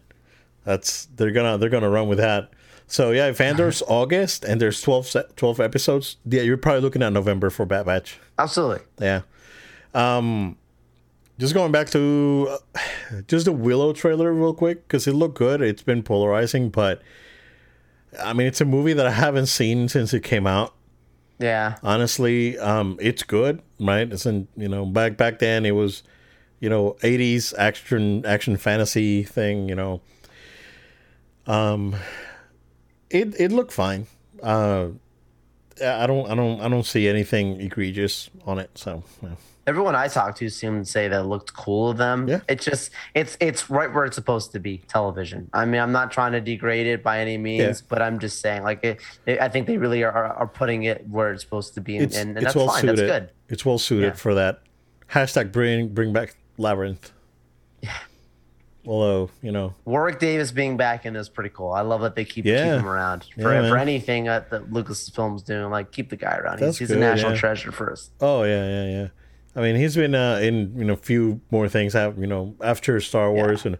That's 0.65 1.05
they're 1.15 1.31
gonna 1.31 1.57
they're 1.57 1.69
gonna 1.69 1.89
run 1.89 2.07
with 2.07 2.19
that. 2.19 2.51
So 2.87 3.11
yeah, 3.11 3.27
if 3.27 3.41
Andor's 3.41 3.81
August 3.87 4.43
and 4.43 4.61
there's 4.61 4.81
12, 4.81 5.15
12 5.35 5.59
episodes, 5.59 6.17
yeah, 6.25 6.41
you're 6.41 6.57
probably 6.57 6.81
looking 6.81 7.01
at 7.01 7.13
November 7.13 7.49
for 7.49 7.65
Bad 7.65 7.85
Batch. 7.85 8.19
Absolutely. 8.37 8.83
Yeah. 8.99 9.21
Um, 9.93 10.57
just 11.39 11.53
going 11.53 11.71
back 11.71 11.89
to 11.91 12.57
uh, 12.75 13.21
just 13.27 13.45
the 13.45 13.51
Willow 13.51 13.93
trailer 13.93 14.31
real 14.33 14.53
quick 14.53 14.87
because 14.87 15.07
it 15.07 15.13
looked 15.13 15.37
good. 15.37 15.61
It's 15.61 15.81
been 15.81 16.03
polarizing, 16.03 16.69
but 16.69 17.01
I 18.21 18.33
mean, 18.33 18.47
it's 18.47 18.61
a 18.61 18.65
movie 18.65 18.93
that 18.93 19.05
I 19.05 19.11
haven't 19.11 19.47
seen 19.47 19.89
since 19.89 20.13
it 20.13 20.21
came 20.21 20.45
out. 20.45 20.73
Yeah. 21.39 21.77
Honestly, 21.83 22.57
um, 22.59 22.97
it's 23.01 23.23
good, 23.23 23.61
right? 23.79 24.11
It's 24.11 24.25
in 24.25 24.47
you 24.55 24.69
know 24.69 24.85
back 24.85 25.17
back 25.17 25.39
then 25.39 25.65
it 25.65 25.71
was, 25.71 26.03
you 26.59 26.69
know, 26.69 26.95
'80s 27.01 27.53
action 27.57 28.25
action 28.25 28.55
fantasy 28.57 29.23
thing. 29.23 29.67
You 29.67 29.75
know, 29.75 30.01
um, 31.47 31.95
it 33.13 33.39
it 33.39 33.51
looked 33.51 33.71
fine. 33.71 34.07
Uh, 34.41 34.89
I 35.83 36.05
don't 36.07 36.29
I 36.29 36.35
don't 36.35 36.59
I 36.61 36.67
don't 36.69 36.85
see 36.85 37.07
anything 37.07 37.61
egregious 37.61 38.29
on 38.45 38.59
it. 38.59 38.77
So. 38.77 39.03
Yeah. 39.21 39.29
Everyone 39.65 39.95
I 39.95 40.09
talked 40.09 40.39
to 40.39 40.49
seemed 40.49 40.83
to 40.85 40.91
say 40.91 41.07
that 41.07 41.21
it 41.21 41.23
looked 41.23 41.53
cool 41.53 41.91
of 41.91 41.97
them. 41.97 42.27
Yeah. 42.27 42.41
It's 42.49 42.65
just 42.65 42.91
it's 43.15 43.37
it's 43.39 43.69
right 43.69 43.91
where 43.93 44.03
it's 44.03 44.15
supposed 44.15 44.51
to 44.51 44.59
be, 44.59 44.79
television. 44.89 45.49
I 45.53 45.63
mean, 45.63 45.79
I'm 45.79 45.93
not 45.93 46.11
trying 46.11 46.33
to 46.33 46.41
degrade 46.41 46.85
it 46.85 47.01
by 47.01 47.19
any 47.19 47.37
means, 47.37 47.79
Yeah. 47.79 47.85
but 47.87 48.01
I'm 48.01 48.19
just 48.19 48.41
saying, 48.41 48.63
like, 48.63 48.83
it, 48.83 48.99
it, 49.25 49.39
I 49.39 49.47
think 49.47 49.67
they 49.67 49.77
really 49.77 50.03
are, 50.03 50.11
are 50.11 50.47
putting 50.47 50.83
it 50.83 51.07
where 51.07 51.31
it's 51.31 51.43
supposed 51.43 51.75
to 51.75 51.81
be, 51.81 51.95
and, 51.95 52.03
it's, 52.07 52.17
and, 52.17 52.31
and 52.31 52.37
it's 52.39 52.43
that's 52.47 52.55
well 52.57 52.67
fine. 52.67 52.81
suited. 52.81 52.97
That's 53.09 53.19
good. 53.21 53.29
It's 53.47 53.65
well 53.65 53.77
suited 53.79 54.07
Yeah. 54.07 54.13
for 54.15 54.33
that. 54.35 54.63
Hashtag 55.11 55.53
bring 55.53 55.87
bring 55.93 56.11
back 56.11 56.35
labyrinth. 56.57 57.13
Yeah. 57.81 57.93
Although 58.85 59.29
you 59.41 59.51
know, 59.51 59.73
Warwick 59.85 60.19
Davis 60.19 60.51
being 60.51 60.75
back 60.77 61.05
in 61.05 61.15
is 61.15 61.29
pretty 61.29 61.49
cool. 61.51 61.71
I 61.71 61.81
love 61.81 62.01
that 62.01 62.15
they 62.15 62.25
keep, 62.25 62.45
Yeah. 62.45 62.57
keep 62.75 62.81
him 62.81 62.89
around 62.89 63.25
for, 63.39 63.53
Yeah, 63.53 63.69
for 63.69 63.77
anything 63.77 64.25
that, 64.25 64.49
that 64.49 64.71
Lucasfilm's 64.71 65.41
doing. 65.41 65.69
Like, 65.69 65.91
keep 65.91 66.09
the 66.09 66.17
guy 66.17 66.35
around. 66.37 66.59
That's 66.59 66.77
He's, 66.77 66.89
he's 66.89 66.97
a 66.97 66.99
national 66.99 67.31
yeah. 67.33 67.37
treasure 67.37 67.71
for 67.71 67.91
us. 67.93 68.09
oh 68.19 68.43
yeah, 68.43 68.65
yeah, 68.67 68.85
yeah. 69.01 69.07
I 69.55 69.61
mean, 69.61 69.75
he's 69.75 69.95
been 69.95 70.15
uh, 70.15 70.39
in 70.41 70.73
you 70.77 70.83
know 70.83 70.93
a 70.93 70.97
few 70.97 71.39
more 71.51 71.69
things. 71.69 71.93
Have 71.93 72.17
you 72.17 72.27
know 72.27 72.55
after 72.61 72.99
Star 72.99 73.31
Wars 73.31 73.65
and 73.65 73.77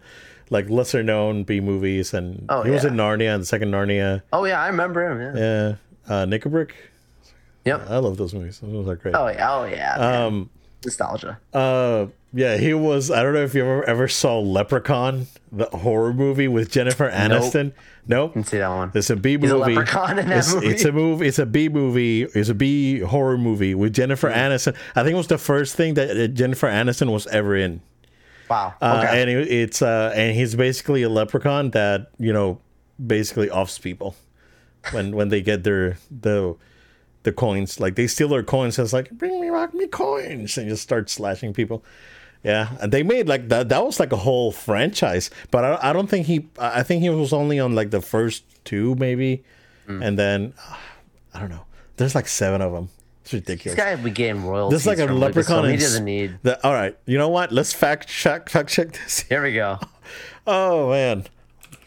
like 0.50 0.70
lesser 0.70 1.02
known 1.04 1.44
B 1.44 1.60
movies, 1.60 2.14
and 2.14 2.46
Oh, 2.48 2.62
he 2.62 2.70
was 2.72 2.86
in 2.86 2.94
Narnia, 2.94 3.34
and 3.34 3.42
the 3.42 3.46
second 3.48 3.72
Narnia. 3.72 4.22
Oh 4.32 4.46
yeah, 4.46 4.62
I 4.62 4.68
remember 4.68 5.10
him. 5.10 5.36
Yeah. 5.36 5.42
Yeah, 5.42 5.76
uh, 6.16 6.26
Nikabrik. 6.26 6.72
Yep. 7.66 7.90
I 7.90 7.98
love 7.98 8.18
those 8.18 8.34
movies. 8.34 8.60
Those 8.62 8.88
are 8.88 8.96
great. 8.96 9.16
Oh 9.16 9.28
yeah. 9.28 9.52
Oh 9.52 9.64
yeah. 9.66 9.96
man. 9.98 10.22
Um, 10.22 10.50
Nostalgia. 10.86 11.40
Uh, 11.54 12.08
yeah, 12.34 12.58
he 12.58 12.74
was. 12.74 13.12
I 13.12 13.22
don't 13.24 13.34
know 13.34 13.44
if 13.44 13.54
you 13.54 13.62
ever 13.64 13.84
ever 13.86 14.08
saw 14.08 14.40
Leprechaun, 14.40 15.28
the 15.52 15.66
horror 15.66 16.14
movie 16.14 16.48
with 16.48 16.72
Jennifer 16.72 17.10
Aniston. 17.10 17.74
Nope. 18.08 18.34
Didn't 18.34 18.48
see 18.48 18.58
that 18.58 18.68
one. 18.70 18.92
It's 18.96 19.10
a 19.10 19.16
B 19.16 19.38
He's 19.38 19.52
a 19.52 19.58
movie. 19.58 19.76
leprechaun 19.76 20.20
in 20.20 20.28
that 20.30 20.40
it's, 20.40 20.54
movie. 20.54 20.68
it's 20.68 20.84
a 20.86 20.92
movie. 20.92 21.28
It's 21.28 21.40
a 21.40 21.46
B 21.46 21.70
movie. 21.70 22.24
It's 22.24 22.50
a 22.50 22.54
B 22.56 23.00
horror 23.00 23.38
movie 23.38 23.76
with 23.76 23.94
Jennifer 23.94 24.30
Aniston. 24.32 24.76
I 24.96 25.04
think 25.04 25.14
it 25.14 25.18
was 25.18 25.28
the 25.28 25.38
first 25.38 25.76
thing 25.76 25.94
that 25.94 26.18
uh, 26.18 26.28
Jennifer 26.28 26.68
Aniston 26.68 27.12
was 27.14 27.28
ever 27.28 27.56
in. 27.56 27.82
Wow. 28.50 28.74
Uh, 28.82 29.04
Okay. 29.06 29.22
And 29.22 29.30
it, 29.30 29.48
it's 29.52 29.82
uh, 29.82 30.12
and 30.16 30.36
he's 30.36 30.56
basically 30.56 31.04
a 31.04 31.10
leprechaun 31.10 31.70
that 31.72 32.12
you 32.18 32.34
know 32.34 32.60
basically 33.06 33.50
offs 33.50 33.78
people 33.80 34.16
when 34.92 35.16
when 35.16 35.30
they 35.30 35.42
get 35.42 35.64
their 35.64 35.98
the 36.12 36.56
the 37.24 37.32
coins. 37.32 37.80
Like 37.80 37.96
they 37.96 38.08
steal 38.08 38.30
their 38.30 38.44
coins. 38.44 38.78
And 38.78 38.86
it's 38.86 38.94
like 38.94 39.10
bring 39.12 39.40
me 39.42 39.50
rock 39.50 39.74
me 39.74 39.88
coins, 39.88 40.58
and 40.58 40.70
just 40.70 40.84
start 40.84 41.10
slashing 41.10 41.54
people. 41.54 41.84
Yeah, 42.44 42.76
and 42.82 42.92
they 42.92 43.04
made 43.04 43.28
like 43.28 43.48
that. 43.50 43.70
That 43.70 43.86
was 43.86 44.00
like 44.00 44.12
a 44.12 44.18
whole 44.18 44.52
franchise. 44.52 45.30
But 45.50 45.64
I, 45.64 45.90
I 45.90 45.94
don't 45.94 46.08
think 46.10 46.28
he. 46.28 46.48
I 46.60 46.84
think 46.84 47.02
he 47.02 47.10
was 47.10 47.32
only 47.34 47.60
on 47.60 47.74
like 47.76 47.92
the 47.92 48.02
first 48.02 48.44
two, 48.66 48.96
maybe, 48.96 49.44
Hmm. 49.88 50.04
and 50.04 50.20
then 50.20 50.54
I 51.34 51.40
don't 51.40 51.50
know. 51.50 51.66
There's 51.98 52.16
like 52.16 52.28
seven 52.28 52.62
of 52.62 52.74
them. 52.74 52.90
It's 53.22 53.32
ridiculous. 53.34 53.78
This 53.78 53.86
guy 53.86 53.96
be 53.96 54.10
getting 54.12 54.46
royalties. 54.46 54.84
There's 54.84 55.00
like 55.00 55.10
a 55.10 55.14
leprechaun. 55.14 55.70
He 55.70 55.78
doesn't 55.78 56.04
need. 56.04 56.38
The, 56.44 56.62
all 56.68 56.74
right, 56.74 56.98
you 57.06 57.18
know 57.18 57.30
what? 57.30 57.54
Let's 57.54 57.72
fact 57.72 58.10
check. 58.10 58.50
Fact 58.50 58.70
check 58.70 58.92
this. 58.92 59.22
Here 59.22 59.42
we 59.42 59.54
go. 59.54 59.80
Oh 60.46 60.90
man. 60.90 61.26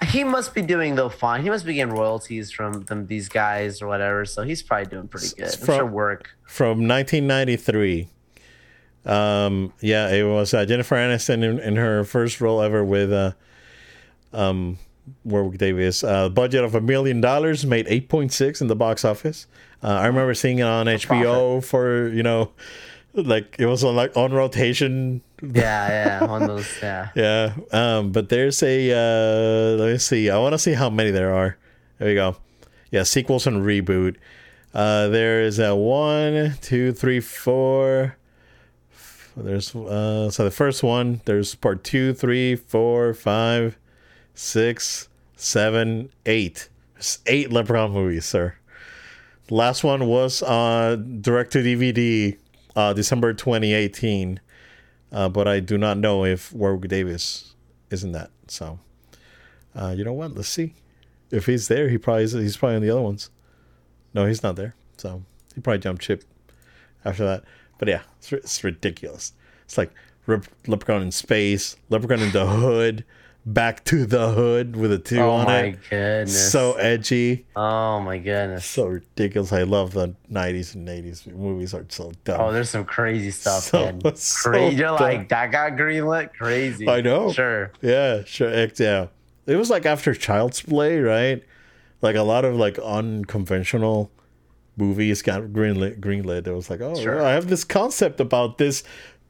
He 0.04 0.24
must 0.24 0.54
be 0.54 0.62
doing 0.62 0.94
though 0.94 1.08
fine. 1.08 1.42
He 1.42 1.50
must 1.50 1.64
be 1.64 1.74
getting 1.74 1.94
royalties 1.94 2.50
from 2.50 2.84
them 2.84 3.06
these 3.06 3.28
guys 3.28 3.80
or 3.82 3.86
whatever. 3.86 4.24
So 4.24 4.42
he's 4.42 4.62
probably 4.62 4.86
doing 4.86 5.08
pretty 5.08 5.28
good. 5.36 5.54
I'm 5.58 5.64
sure 5.66 5.86
work. 5.86 6.30
from 6.44 6.86
1993. 6.86 8.08
Um, 9.04 9.72
yeah, 9.80 10.10
it 10.10 10.24
was 10.24 10.52
uh, 10.52 10.64
Jennifer 10.66 10.96
Aniston 10.96 11.44
in, 11.44 11.60
in 11.60 11.76
her 11.76 12.04
first 12.04 12.40
role 12.40 12.60
ever 12.60 12.84
with 12.84 13.12
uh, 13.12 13.32
um, 14.32 14.78
Warwick 15.24 15.58
Davis. 15.58 16.02
Uh, 16.02 16.28
budget 16.28 16.64
of 16.64 16.74
a 16.74 16.80
million 16.80 17.20
dollars, 17.20 17.64
made 17.64 17.86
8.6 17.86 18.60
in 18.60 18.66
the 18.66 18.76
box 18.76 19.04
office. 19.04 19.46
Uh, 19.82 19.88
I 19.88 20.06
remember 20.06 20.34
seeing 20.34 20.58
it 20.58 20.62
on 20.62 20.86
HBO 20.86 21.64
for 21.64 22.08
you 22.08 22.22
know, 22.22 22.50
like 23.16 23.56
it 23.58 23.66
was 23.66 23.82
on 23.84 23.96
like 23.96 24.16
on 24.16 24.32
rotation. 24.32 25.22
Yeah, 25.42 26.20
yeah. 26.20 26.26
On 26.26 26.46
those. 26.46 26.68
Yeah. 26.82 27.08
Yeah. 27.16 27.54
Um, 27.72 28.12
but 28.12 28.28
there's 28.28 28.62
a 28.62 28.92
uh, 28.92 29.76
let 29.76 29.92
me 29.92 29.98
see. 29.98 30.30
I 30.30 30.38
want 30.38 30.52
to 30.52 30.58
see 30.58 30.72
how 30.72 30.90
many 30.90 31.10
there 31.10 31.34
are. 31.34 31.56
There 31.98 32.08
you 32.08 32.14
go. 32.14 32.36
Yeah, 32.90 33.02
sequels 33.02 33.46
and 33.46 33.64
reboot. 33.64 34.16
Uh, 34.74 35.08
there 35.08 35.40
is 35.42 35.58
a 35.58 35.74
one, 35.74 36.54
two, 36.60 36.92
three, 36.92 37.20
four. 37.20 38.16
There's 39.36 39.74
uh, 39.74 40.30
so 40.30 40.44
the 40.44 40.50
first 40.50 40.82
one. 40.82 41.20
There's 41.24 41.54
part 41.54 41.84
two, 41.84 42.14
three, 42.14 42.56
four, 42.56 43.12
five, 43.14 43.78
six, 44.34 45.08
seven, 45.36 46.10
eight. 46.24 46.68
There's 46.94 47.18
eight 47.26 47.52
Leprechaun 47.52 47.92
movies, 47.92 48.24
sir. 48.24 48.54
The 49.48 49.54
last 49.54 49.84
one 49.84 50.06
was 50.06 50.42
uh, 50.42 50.96
direct 50.96 51.52
to 51.52 51.58
DVD, 51.58 52.36
uh, 52.76 52.92
December 52.92 53.32
2018 53.34 54.40
uh, 55.12 55.28
but 55.28 55.46
I 55.46 55.60
do 55.60 55.78
not 55.78 55.98
know 55.98 56.24
if 56.24 56.52
Warwick 56.52 56.88
Davis 56.88 57.54
is 57.90 58.02
in 58.04 58.12
that. 58.12 58.30
So, 58.48 58.78
uh, 59.74 59.94
you 59.96 60.04
know 60.04 60.12
what? 60.12 60.34
Let's 60.34 60.48
see. 60.48 60.74
If 61.30 61.46
he's 61.46 61.68
there, 61.68 61.88
he 61.88 61.98
probably 61.98 62.24
is, 62.24 62.32
he's 62.32 62.56
probably 62.56 62.76
in 62.76 62.82
the 62.82 62.90
other 62.90 63.02
ones. 63.02 63.30
No, 64.14 64.26
he's 64.26 64.42
not 64.42 64.56
there. 64.56 64.74
So 64.96 65.22
he 65.54 65.60
probably 65.60 65.78
jumped 65.78 66.02
ship 66.02 66.24
after 67.04 67.24
that. 67.24 67.44
But 67.78 67.88
yeah, 67.88 68.02
it's, 68.18 68.32
it's 68.32 68.64
ridiculous. 68.64 69.32
It's 69.64 69.78
like 69.78 69.92
Leprechaun 70.66 71.02
in 71.02 71.12
space, 71.12 71.76
Leprechaun 71.88 72.20
in 72.20 72.32
the 72.32 72.46
hood, 72.46 73.04
back 73.48 73.84
to 73.84 74.04
the 74.06 74.32
hood 74.32 74.74
with 74.74 74.90
a 74.92 74.98
two 74.98 75.20
Oh 75.20 75.30
on 75.30 75.42
it. 75.42 75.44
Oh 75.44 75.62
my 75.62 75.70
goodness. 75.88 76.50
So 76.52 76.72
edgy, 76.74 77.46
Oh 77.54 78.00
my 78.00 78.18
goodness. 78.18 78.64
so 78.66 78.86
ridiculous. 78.86 79.52
I 79.52 79.62
love 79.62 79.92
the 79.92 80.14
'90s 80.30 80.74
and 80.74 80.88
'80s 80.88 81.32
movies 81.32 81.72
are 81.72 81.84
so 81.88 82.12
dumb. 82.24 82.40
Oh, 82.40 82.52
there's 82.52 82.70
some 82.70 82.84
crazy 82.84 83.30
stuff, 83.30 83.62
So- 83.64 83.84
man. 83.84 84.00
so 84.16 84.50
Crazy. 84.50 84.76
You're 84.76 84.88
dumb. 84.88 85.00
like 85.00 85.28
that 85.28 85.52
got 85.52 85.72
greenlit. 85.72 86.32
Crazy. 86.34 86.88
I 86.88 87.00
know. 87.00 87.32
Sure. 87.32 87.70
Yeah, 87.80 88.24
sure. 88.24 88.50
Yeah. 88.76 89.06
It 89.46 89.54
was 89.56 89.70
like 89.70 89.86
after 89.86 90.12
Child's 90.12 90.60
Play, 90.60 90.98
right? 90.98 91.42
Like 92.02 92.16
a 92.16 92.22
lot 92.22 92.44
of 92.44 92.56
like 92.56 92.78
unconventional 92.80 94.10
movies 94.76 95.22
got 95.22 95.42
greenlit. 95.44 96.00
Greenlit. 96.00 96.46
It 96.46 96.52
was 96.52 96.68
like, 96.68 96.80
oh, 96.80 96.94
Sure. 96.96 97.22
I 97.24 97.30
have 97.32 97.46
this 97.48 97.64
concept 97.64 98.20
about 98.20 98.58
this 98.58 98.82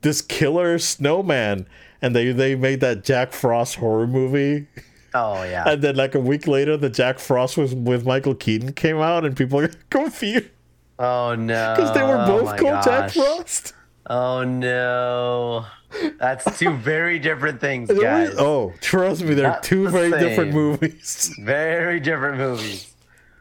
this 0.02 0.20
killer 0.22 0.78
snowman, 0.78 1.66
and 2.02 2.14
they 2.14 2.32
they 2.32 2.54
made 2.54 2.80
that 2.80 3.04
Jack 3.04 3.32
Frost 3.32 3.76
horror 3.76 4.06
movie, 4.06 4.66
Oh 5.14 5.42
yeah. 5.44 5.64
and 5.68 5.82
then 5.82 5.96
like 5.96 6.14
a 6.14 6.20
week 6.20 6.46
later, 6.46 6.76
the 6.76 6.90
Jack 6.90 7.18
Frost 7.18 7.56
was 7.56 7.74
with 7.74 8.06
Michael 8.06 8.34
Keaton 8.34 8.72
came 8.72 8.98
out, 8.98 9.24
and 9.24 9.36
people 9.36 9.60
got 9.60 9.76
confused 9.90 10.46
oh 10.98 11.34
no. 11.34 11.74
because 11.76 11.92
they 11.94 12.02
were 12.02 12.16
Oh, 12.22 12.26
both 12.26 12.44
my 12.46 12.58
called 12.58 12.84
Jack. 12.84 13.10
Frost. 13.12 13.72
Oh 14.08 14.44
no. 14.44 15.66
That's 16.18 16.58
two 16.58 16.76
very 16.76 17.18
different 17.18 17.60
things, 17.60 17.90
guys. 17.90 18.34
Oh, 18.38 18.72
trust 18.80 19.22
me, 19.22 19.34
they're 19.34 19.48
Not 19.48 19.62
two 19.62 19.84
the 19.84 19.90
very 19.90 20.10
different 20.10 20.52
movies. 20.52 21.34
Very 21.40 22.00
different 22.00 22.38
movies. 22.38 22.92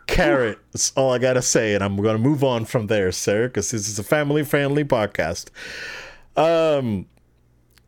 Carrot. 0.08 0.60
That's 0.72 0.92
all 0.96 1.12
I 1.12 1.18
gotta 1.18 1.42
say, 1.42 1.74
and 1.76 1.84
I'm 1.84 1.98
gonna 1.98 2.18
move 2.20 2.44
on 2.44 2.66
from 2.66 2.88
there, 2.88 3.12
sir, 3.12 3.48
because 3.48 3.72
this 3.72 3.88
is 3.90 4.00
a 4.00 4.04
family-friendly 4.04 4.86
podcast. 4.86 5.48
Um, 6.36 7.06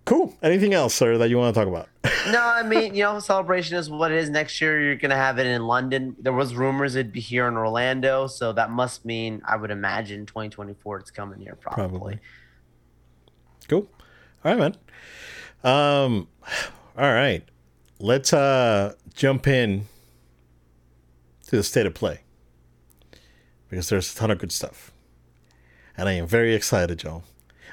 cool. 0.05 0.33
Anything 0.41 0.73
else, 0.73 0.93
sir, 0.93 1.17
that 1.17 1.29
you 1.29 1.37
want 1.37 1.53
to 1.53 1.59
talk 1.59 1.67
about? 1.67 1.89
No, 2.31 2.41
I 2.41 2.61
mean, 2.61 2.93
you 2.93 3.03
know, 3.03 3.19
celebration 3.19 3.77
is 3.77 3.89
what 3.89 4.11
it 4.11 4.17
is. 4.17 4.29
Next 4.29 4.59
year, 4.59 4.81
you're 4.81 4.97
gonna 4.97 5.15
have 5.15 5.39
it 5.39 5.45
in 5.47 5.65
London. 5.65 6.13
There 6.19 6.33
was 6.33 6.55
rumors 6.55 6.95
it'd 6.95 7.13
be 7.13 7.21
here 7.21 7.47
in 7.47 7.55
Orlando, 7.55 8.27
so 8.27 8.51
that 8.51 8.69
must 8.69 9.05
mean 9.05 9.41
I 9.45 9.55
would 9.55 9.71
imagine 9.71 10.25
2024 10.25 10.97
it's 10.97 11.11
coming 11.11 11.39
here 11.39 11.55
probably. 11.55 11.87
Probably. 11.87 12.19
Cool. 13.69 13.87
All 14.43 14.55
right, 14.55 14.59
man. 14.59 14.75
Um, 15.63 16.27
all 16.97 17.13
right. 17.13 17.43
Let's 17.99 18.33
uh 18.33 18.95
jump 19.13 19.47
in 19.47 19.87
to 21.47 21.55
the 21.55 21.63
state 21.63 21.85
of 21.85 21.93
play 21.93 22.21
because 23.69 23.87
there's 23.87 24.13
a 24.13 24.17
ton 24.17 24.31
of 24.31 24.37
good 24.37 24.51
stuff, 24.51 24.91
and 25.95 26.09
I 26.09 26.13
am 26.13 26.27
very 26.27 26.53
excited, 26.53 26.99
Joe. 26.99 27.23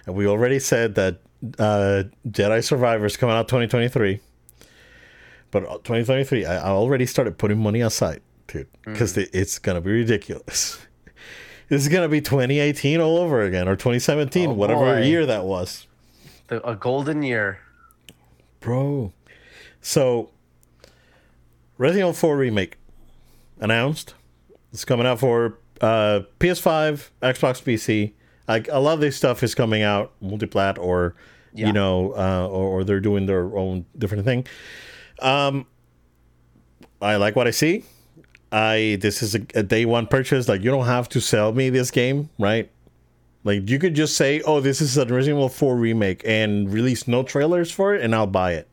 And 0.06 0.14
we 0.14 0.26
already 0.26 0.58
said 0.58 0.94
that 0.96 1.20
uh, 1.58 2.04
Jedi 2.28 2.62
Survivors 2.64 3.16
coming 3.16 3.34
out 3.36 3.48
2023, 3.48 4.20
but 5.50 5.60
2023, 5.84 6.44
I, 6.44 6.56
I 6.56 6.68
already 6.70 7.06
started 7.06 7.38
putting 7.38 7.58
money 7.62 7.80
aside, 7.80 8.20
dude, 8.46 8.66
because 8.84 9.16
it's 9.16 9.58
gonna 9.58 9.80
be 9.80 9.90
ridiculous. 9.92 10.78
this 11.68 11.82
is 11.82 11.88
gonna 11.88 12.08
be 12.08 12.20
2018 12.20 13.00
all 13.00 13.16
over 13.18 13.42
again, 13.42 13.68
or 13.68 13.76
2017, 13.76 14.50
Oh, 14.50 14.52
whatever 14.52 14.80
boy. 14.96 15.02
year 15.02 15.24
that 15.26 15.44
was 15.44 15.86
The, 16.48 16.66
a 16.68 16.74
golden 16.76 17.22
year. 17.22 17.60
bro. 18.60 19.12
So, 19.80 20.30
Resident 21.76 22.00
Evil 22.08 22.12
4 22.14 22.36
remake 22.38 22.78
announced. 23.60 24.14
It's 24.72 24.84
coming 24.84 25.06
out 25.06 25.20
for 25.20 25.58
uh, 25.80 26.20
PS5, 26.40 27.10
Xbox, 27.22 27.62
PC. 27.62 28.12
Like 28.48 28.68
a 28.70 28.78
lot 28.78 28.94
of 28.94 29.00
this 29.00 29.16
stuff 29.16 29.42
is 29.42 29.54
coming 29.54 29.82
out 29.82 30.12
multiplat 30.22 30.78
or 30.78 31.14
Yeah. 31.54 31.68
you 31.68 31.72
know, 31.72 32.12
uh, 32.16 32.46
or, 32.48 32.80
or 32.80 32.84
they're 32.84 33.00
doing 33.00 33.26
their 33.26 33.56
own 33.56 33.86
different 33.96 34.24
thing. 34.24 34.46
Um, 35.20 35.66
I 37.00 37.16
like 37.16 37.36
what 37.36 37.46
I 37.46 37.50
see. 37.52 37.84
I 38.52 38.98
this 39.00 39.22
is 39.22 39.34
a, 39.34 39.40
a 39.54 39.62
day 39.62 39.84
one 39.84 40.06
purchase. 40.06 40.48
Like 40.48 40.62
you 40.62 40.70
don't 40.70 40.86
have 40.86 41.08
to 41.10 41.20
sell 41.20 41.52
me 41.52 41.70
this 41.70 41.90
game, 41.90 42.28
right? 42.38 42.70
Like 43.44 43.68
you 43.68 43.78
could 43.78 43.94
just 43.94 44.16
say, 44.16 44.40
"Oh, 44.42 44.60
this 44.60 44.80
is 44.80 44.96
an 44.96 45.10
original 45.12 45.48
4 45.48 45.76
remake," 45.76 46.22
and 46.24 46.72
release 46.72 47.06
no 47.08 47.22
trailers 47.22 47.70
for 47.70 47.94
it, 47.94 48.00
and 48.02 48.14
I'll 48.14 48.26
buy 48.26 48.52
it. 48.54 48.68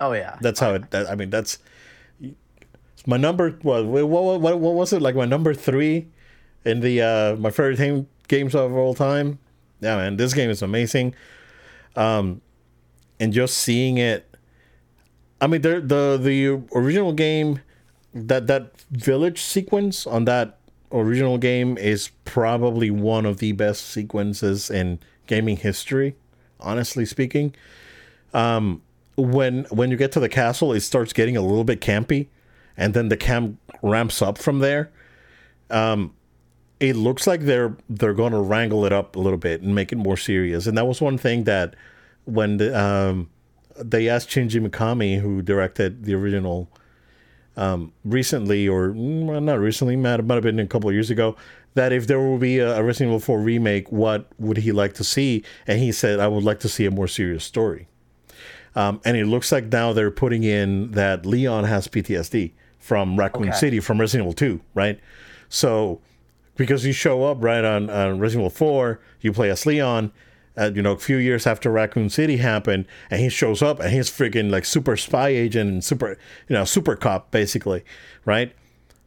Oh 0.00 0.12
yeah. 0.12 0.36
That's 0.40 0.60
how 0.60 0.74
it. 0.74 0.90
That, 0.90 1.08
I 1.08 1.14
mean, 1.14 1.30
that's 1.30 1.58
my 3.06 3.16
number. 3.16 3.50
What, 3.62 3.86
what 3.86 4.06
what 4.40 4.58
what 4.60 4.74
was 4.74 4.92
it 4.92 5.00
like? 5.02 5.14
My 5.14 5.24
number 5.26 5.54
three 5.54 6.08
in 6.64 6.80
the 6.80 7.00
uh 7.02 7.36
my 7.36 7.50
favorite 7.50 7.78
game, 7.78 8.08
games 8.28 8.54
of 8.54 8.72
all 8.74 8.94
time. 8.94 9.38
Yeah, 9.80 9.96
man, 9.96 10.16
this 10.16 10.34
game 10.34 10.50
is 10.50 10.62
amazing. 10.62 11.14
Um, 11.96 12.40
and 13.20 13.32
just 13.32 13.58
seeing 13.58 13.98
it. 13.98 14.28
I 15.40 15.46
mean, 15.46 15.62
there 15.62 15.80
the 15.80 16.18
the 16.20 16.62
original 16.74 17.12
game, 17.12 17.60
that 18.14 18.46
that 18.46 18.72
village 18.90 19.40
sequence 19.40 20.06
on 20.06 20.24
that 20.24 20.58
original 20.92 21.38
game 21.38 21.76
is 21.76 22.10
probably 22.24 22.90
one 22.90 23.26
of 23.26 23.38
the 23.38 23.52
best 23.52 23.88
sequences 23.88 24.70
in 24.70 25.00
gaming 25.26 25.56
history. 25.56 26.16
Honestly 26.60 27.04
speaking 27.04 27.54
Um, 28.32 28.82
when 29.16 29.64
when 29.70 29.90
you 29.90 29.96
get 29.96 30.12
to 30.12 30.20
the 30.20 30.28
castle, 30.28 30.72
it 30.72 30.80
starts 30.80 31.12
getting 31.12 31.36
a 31.36 31.40
little 31.40 31.64
bit 31.64 31.80
campy, 31.80 32.28
and 32.76 32.94
then 32.94 33.08
the 33.08 33.16
camp 33.16 33.58
ramps 33.82 34.20
up 34.20 34.38
from 34.38 34.58
there. 34.58 34.90
Um, 35.70 36.14
it 36.90 36.96
looks 36.96 37.26
like 37.26 37.42
they're 37.42 37.76
they're 37.88 38.14
going 38.14 38.32
to 38.32 38.40
wrangle 38.40 38.84
it 38.84 38.92
up 38.92 39.16
a 39.16 39.20
little 39.20 39.38
bit 39.38 39.62
and 39.62 39.74
make 39.74 39.92
it 39.92 39.96
more 39.96 40.16
serious. 40.16 40.66
And 40.66 40.76
that 40.76 40.86
was 40.86 41.00
one 41.00 41.18
thing 41.18 41.44
that 41.44 41.74
when 42.24 42.56
the, 42.56 42.78
um, 42.78 43.30
they 43.76 44.08
asked 44.08 44.30
Shinji 44.30 44.66
Mikami, 44.66 45.20
who 45.20 45.42
directed 45.42 46.04
the 46.04 46.14
original, 46.14 46.68
um, 47.56 47.92
recently 48.04 48.68
or 48.68 48.90
mm, 48.90 49.24
well, 49.24 49.40
not 49.40 49.58
recently, 49.60 49.96
might 49.96 50.24
might 50.24 50.34
have 50.34 50.44
been 50.44 50.58
a 50.58 50.66
couple 50.66 50.88
of 50.88 50.94
years 50.94 51.10
ago, 51.10 51.36
that 51.74 51.92
if 51.92 52.06
there 52.06 52.20
will 52.20 52.38
be 52.38 52.58
a, 52.58 52.76
a 52.78 52.82
Resident 52.82 53.10
Evil 53.10 53.20
4 53.20 53.40
remake, 53.40 53.90
what 53.92 54.28
would 54.38 54.58
he 54.58 54.72
like 54.72 54.94
to 54.94 55.04
see? 55.04 55.44
And 55.66 55.78
he 55.78 55.92
said, 55.92 56.20
"I 56.20 56.28
would 56.28 56.44
like 56.44 56.60
to 56.60 56.68
see 56.68 56.86
a 56.86 56.90
more 56.90 57.08
serious 57.08 57.44
story." 57.44 57.88
Um, 58.76 59.00
and 59.04 59.16
it 59.16 59.26
looks 59.26 59.52
like 59.52 59.66
now 59.66 59.92
they're 59.92 60.10
putting 60.10 60.42
in 60.42 60.90
that 60.92 61.24
Leon 61.24 61.64
has 61.64 61.86
PTSD 61.86 62.52
from 62.78 63.16
Raccoon 63.16 63.48
Okay. 63.48 63.56
City 63.56 63.80
from 63.80 64.00
Resident 64.00 64.26
Evil 64.26 64.34
2, 64.34 64.60
right? 64.74 64.98
So, 65.48 66.00
because 66.56 66.84
you 66.84 66.92
show 66.92 67.24
up 67.24 67.38
right 67.40 67.64
on, 67.64 67.90
on 67.90 68.18
Resident 68.18 68.42
Evil 68.42 68.50
4, 68.50 69.00
you 69.20 69.32
play 69.32 69.50
as 69.50 69.66
Leon, 69.66 70.12
uh, 70.56 70.70
you 70.74 70.82
know, 70.82 70.92
a 70.92 70.98
few 70.98 71.16
years 71.16 71.46
after 71.46 71.70
Raccoon 71.70 72.10
City 72.10 72.36
happened, 72.36 72.86
and 73.10 73.20
he 73.20 73.28
shows 73.28 73.62
up 73.62 73.80
and 73.80 73.92
he's 73.92 74.10
freaking 74.10 74.50
like 74.50 74.64
super 74.64 74.96
spy 74.96 75.28
agent 75.28 75.70
and 75.70 75.84
super, 75.84 76.10
you 76.48 76.54
know, 76.54 76.64
super 76.64 76.96
cop 76.96 77.30
basically, 77.30 77.84
right? 78.24 78.54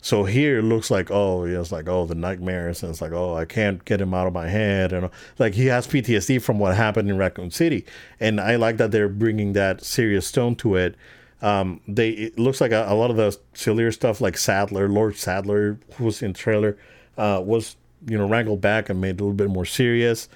So 0.01 0.23
here 0.25 0.59
it 0.59 0.63
looks 0.63 0.91
like 0.91 1.09
oh 1.11 1.45
yeah, 1.45 1.59
it's 1.59 1.71
like 1.71 1.89
oh 1.89 2.05
the 2.05 2.15
nightmares 2.15 2.83
and 2.83 2.91
it's 2.91 3.01
like 3.01 3.11
oh 3.11 3.35
I 3.35 3.45
can't 3.45 3.83
get 3.83 3.99
him 3.99 4.13
out 4.13 4.27
of 4.27 4.33
my 4.33 4.47
head 4.47 4.93
and 4.93 5.09
like 5.39 5.53
he 5.53 5.65
has 5.65 5.87
PTSD 5.87 6.41
from 6.41 6.59
what 6.59 6.75
happened 6.75 7.09
in 7.09 7.17
Raccoon 7.17 7.51
City 7.51 7.85
and 8.19 8.39
I 8.39 8.55
like 8.55 8.77
that 8.77 8.91
they're 8.91 9.09
bringing 9.09 9.53
that 9.53 9.83
serious 9.83 10.31
tone 10.31 10.55
to 10.57 10.75
it. 10.75 10.95
Um, 11.41 11.81
they 11.87 12.11
it 12.11 12.39
looks 12.39 12.61
like 12.61 12.71
a, 12.71 12.85
a 12.87 12.95
lot 12.95 13.11
of 13.11 13.17
the 13.17 13.37
sillier 13.53 13.91
stuff 13.91 14.21
like 14.21 14.37
Saddler, 14.37 14.87
Lord 14.87 15.17
Saddler, 15.17 15.79
who 15.95 16.05
was 16.05 16.21
in 16.21 16.33
trailer, 16.33 16.77
uh, 17.17 17.41
was 17.43 17.75
you 18.07 18.17
know 18.17 18.27
wrangled 18.27 18.61
back 18.61 18.89
and 18.89 19.01
made 19.01 19.19
a 19.19 19.23
little 19.23 19.33
bit 19.33 19.49
more 19.49 19.65
serious. 19.65 20.29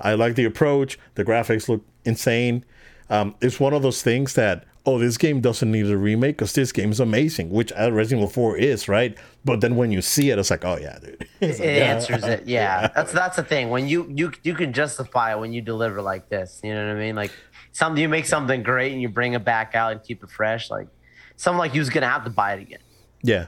I 0.00 0.14
like 0.14 0.36
the 0.36 0.44
approach. 0.44 0.98
The 1.14 1.24
graphics 1.24 1.68
look 1.68 1.84
insane. 2.04 2.64
Um, 3.10 3.34
it's 3.40 3.58
one 3.58 3.72
of 3.72 3.82
those 3.82 4.02
things 4.02 4.34
that 4.34 4.64
oh, 4.88 4.98
this 4.98 5.18
game 5.18 5.42
doesn't 5.42 5.70
need 5.70 5.86
a 5.86 5.98
remake 5.98 6.36
because 6.38 6.54
this 6.54 6.72
game 6.72 6.90
is 6.90 6.98
amazing, 6.98 7.50
which 7.50 7.70
uh, 7.78 7.92
Resident 7.92 8.22
Evil 8.22 8.32
4 8.32 8.56
is, 8.56 8.88
right? 8.88 9.18
But 9.44 9.60
then 9.60 9.76
when 9.76 9.92
you 9.92 10.00
see 10.00 10.30
it, 10.30 10.38
it's 10.38 10.50
like, 10.50 10.64
oh 10.64 10.78
yeah, 10.80 10.98
dude. 10.98 11.28
It's 11.40 11.60
it 11.60 11.66
like, 11.66 11.76
yeah. 11.76 11.94
answers 11.94 12.24
it. 12.24 12.42
Yeah, 12.46 12.88
that's 12.94 13.12
that's 13.12 13.36
the 13.36 13.42
thing. 13.42 13.68
When 13.68 13.86
you 13.86 14.10
you 14.14 14.32
you 14.42 14.54
can 14.54 14.72
justify 14.72 15.32
it 15.32 15.38
when 15.38 15.52
you 15.52 15.60
deliver 15.60 16.00
like 16.00 16.28
this. 16.28 16.60
You 16.64 16.74
know 16.74 16.86
what 16.86 16.96
I 16.96 16.98
mean? 16.98 17.14
Like 17.14 17.32
something 17.72 18.00
you 18.00 18.08
make 18.08 18.26
something 18.26 18.62
great 18.62 18.92
and 18.92 19.02
you 19.02 19.08
bring 19.08 19.34
it 19.34 19.44
back 19.44 19.74
out 19.74 19.92
and 19.92 20.02
keep 20.02 20.22
it 20.22 20.30
fresh. 20.30 20.70
Like 20.70 20.88
someone 21.36 21.60
like 21.60 21.74
you's 21.74 21.90
gonna 21.90 22.08
have 22.08 22.24
to 22.24 22.30
buy 22.30 22.54
it 22.54 22.62
again. 22.62 22.80
Yeah, 23.22 23.46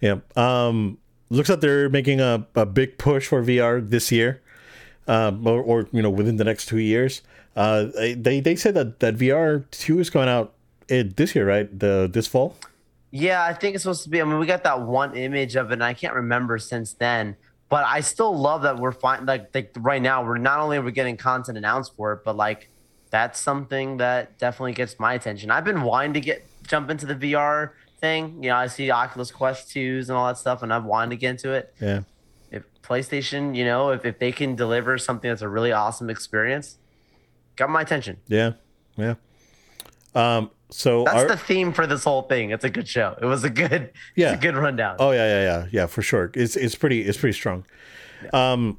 yeah. 0.00 0.16
Um, 0.36 0.98
looks 1.30 1.48
like 1.48 1.60
they're 1.60 1.88
making 1.88 2.20
a, 2.20 2.46
a 2.54 2.66
big 2.66 2.98
push 2.98 3.26
for 3.28 3.42
VR 3.42 3.88
this 3.88 4.12
year, 4.12 4.42
um, 5.06 5.46
or, 5.46 5.60
or 5.62 5.88
you 5.92 6.02
know 6.02 6.10
within 6.10 6.36
the 6.36 6.44
next 6.44 6.66
two 6.66 6.78
years. 6.78 7.22
Uh, 7.56 7.86
they 8.16 8.40
they 8.40 8.56
said 8.56 8.74
that 8.74 9.00
that 9.00 9.16
VR 9.16 9.64
two 9.70 10.00
is 10.00 10.10
going 10.10 10.28
out 10.28 10.54
eh, 10.88 11.04
this 11.16 11.34
year, 11.34 11.46
right? 11.46 11.78
The 11.78 12.08
this 12.12 12.26
fall. 12.26 12.56
Yeah, 13.10 13.44
I 13.44 13.52
think 13.52 13.76
it's 13.76 13.84
supposed 13.84 14.02
to 14.04 14.08
be. 14.08 14.20
I 14.20 14.24
mean, 14.24 14.38
we 14.38 14.46
got 14.46 14.64
that 14.64 14.80
one 14.80 15.16
image 15.16 15.54
of 15.54 15.70
it, 15.70 15.74
and 15.74 15.84
I 15.84 15.94
can't 15.94 16.14
remember 16.14 16.58
since 16.58 16.94
then. 16.94 17.36
But 17.68 17.84
I 17.86 18.00
still 18.00 18.36
love 18.36 18.62
that 18.62 18.78
we're 18.78 18.92
fine. 18.92 19.24
Like, 19.24 19.54
like 19.54 19.72
right 19.78 20.02
now, 20.02 20.24
we're 20.24 20.38
not 20.38 20.60
only 20.60 20.76
are 20.76 20.82
we 20.82 20.92
getting 20.92 21.16
content 21.16 21.56
announced 21.56 21.94
for 21.96 22.12
it, 22.12 22.24
but 22.24 22.36
like 22.36 22.68
that's 23.10 23.38
something 23.38 23.98
that 23.98 24.36
definitely 24.38 24.72
gets 24.72 24.98
my 24.98 25.14
attention. 25.14 25.50
I've 25.50 25.64
been 25.64 25.82
wanting 25.82 26.14
to 26.14 26.20
get 26.20 26.44
jump 26.66 26.90
into 26.90 27.06
the 27.06 27.14
VR 27.14 27.70
thing. 28.04 28.42
You 28.42 28.50
know, 28.50 28.56
I 28.56 28.66
see 28.66 28.90
Oculus 28.90 29.30
Quest 29.30 29.70
twos 29.70 30.10
and 30.10 30.18
all 30.18 30.26
that 30.26 30.36
stuff, 30.38 30.62
and 30.62 30.72
I've 30.72 30.84
wanted 30.84 31.10
to 31.10 31.16
get 31.16 31.30
into 31.30 31.52
it. 31.52 31.72
Yeah. 31.80 32.02
If 32.50 32.64
PlayStation, 32.82 33.56
you 33.56 33.64
know, 33.64 33.90
if, 33.90 34.04
if 34.04 34.18
they 34.18 34.30
can 34.30 34.54
deliver 34.56 34.98
something 34.98 35.30
that's 35.30 35.40
a 35.42 35.48
really 35.48 35.72
awesome 35.72 36.10
experience, 36.10 36.76
got 37.56 37.70
my 37.70 37.80
attention. 37.80 38.18
Yeah, 38.28 38.52
yeah. 38.96 39.14
Um, 40.14 40.50
so 40.70 41.04
That's 41.04 41.16
our- 41.22 41.28
the 41.28 41.36
theme 41.36 41.72
for 41.72 41.86
this 41.86 42.04
whole 42.04 42.22
thing. 42.22 42.50
It's 42.50 42.64
a 42.64 42.70
good 42.70 42.86
show. 42.86 43.16
It 43.20 43.24
was 43.24 43.42
a 43.44 43.50
good, 43.50 43.90
Yeah. 44.16 44.32
it's 44.32 44.38
a 44.38 44.42
good 44.42 44.56
rundown. 44.56 44.96
Oh 44.98 45.10
yeah, 45.12 45.26
yeah, 45.26 45.42
yeah, 45.42 45.66
yeah, 45.72 45.86
for 45.86 46.02
sure. 46.02 46.30
It's 46.34 46.56
it's 46.56 46.74
pretty 46.74 47.00
it's 47.02 47.16
pretty 47.18 47.32
strong. 47.36 47.64
Um, 48.32 48.78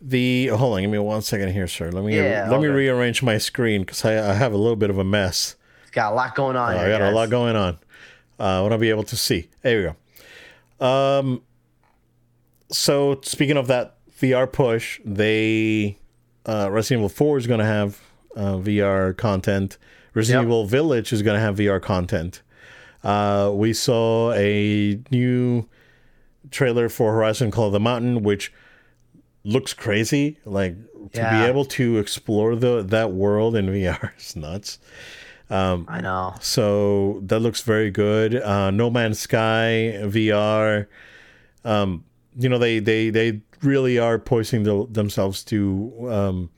the 0.00 0.48
hold 0.48 0.74
on, 0.74 0.80
give 0.82 0.90
me 0.90 0.98
one 0.98 1.22
second 1.22 1.52
here, 1.52 1.66
sir. 1.68 1.90
Let 1.90 2.04
me 2.04 2.16
Yeah, 2.16 2.48
let 2.50 2.60
me 2.60 2.66
good. 2.68 2.74
rearrange 2.74 3.22
my 3.22 3.38
screen 3.38 3.82
because 3.82 4.04
I, 4.04 4.30
I 4.30 4.34
have 4.34 4.52
a 4.52 4.56
little 4.56 4.76
bit 4.76 4.90
of 4.90 4.98
a 4.98 5.04
mess. 5.04 5.56
It's 5.82 5.90
got 5.92 6.12
a 6.12 6.14
lot 6.14 6.34
going 6.34 6.56
on. 6.56 6.74
I 6.74 6.78
here, 6.86 6.98
got 6.98 7.12
a 7.12 7.14
lot 7.14 7.30
going 7.30 7.56
on. 7.56 7.78
Uh, 8.38 8.58
I 8.58 8.60
want 8.60 8.72
to 8.72 8.78
be 8.78 8.90
able 8.90 9.04
to 9.04 9.16
see. 9.16 9.48
There 9.62 9.78
we 9.78 9.84
go. 10.80 10.86
Um, 10.86 11.42
so 12.70 13.20
speaking 13.22 13.56
of 13.56 13.66
that 13.68 13.96
VR 14.20 14.50
push, 14.50 15.00
they 15.04 15.98
uh, 16.46 16.68
Resident 16.70 17.00
Evil 17.00 17.08
Four 17.08 17.38
is 17.38 17.46
going 17.46 17.60
to 17.60 17.66
have 17.66 18.00
uh, 18.36 18.54
VR 18.56 19.16
content. 19.16 19.78
Resident 20.14 20.42
Yep. 20.44 20.46
Evil 20.48 20.66
Village 20.66 21.12
is 21.12 21.22
going 21.22 21.34
to 21.36 21.40
have 21.40 21.56
VR 21.56 21.80
content. 21.80 22.42
Uh, 23.04 23.50
we 23.54 23.72
saw 23.72 24.32
a 24.32 24.98
new 25.10 25.68
trailer 26.50 26.88
for 26.88 27.12
Horizon 27.12 27.50
Call 27.50 27.66
of 27.66 27.72
the 27.72 27.80
Mountain, 27.80 28.22
which 28.22 28.52
looks 29.44 29.72
crazy. 29.74 30.38
Like 30.44 30.74
to 31.12 31.20
Yeah. 31.20 31.42
be 31.42 31.48
able 31.48 31.64
to 31.66 31.98
explore 31.98 32.56
the 32.56 32.82
that 32.82 33.12
world 33.12 33.54
in 33.56 33.66
VR 33.66 34.10
is 34.18 34.34
nuts. 34.36 34.78
I 35.88 36.00
know. 36.00 36.34
So 36.40 37.20
that 37.26 37.40
looks 37.40 37.62
very 37.62 37.90
good. 37.90 38.34
Uh, 38.34 38.70
no 38.70 38.90
Man's 38.90 39.20
Sky 39.20 39.94
VR. 40.02 40.86
Um, 41.64 42.04
you 42.38 42.48
know 42.48 42.58
they 42.58 42.78
they 42.78 43.10
they 43.10 43.40
really 43.62 43.98
are 43.98 44.18
poising 44.18 44.64
the, 44.64 44.86
themselves 44.90 45.42
to 45.44 46.08
um, 46.10 46.50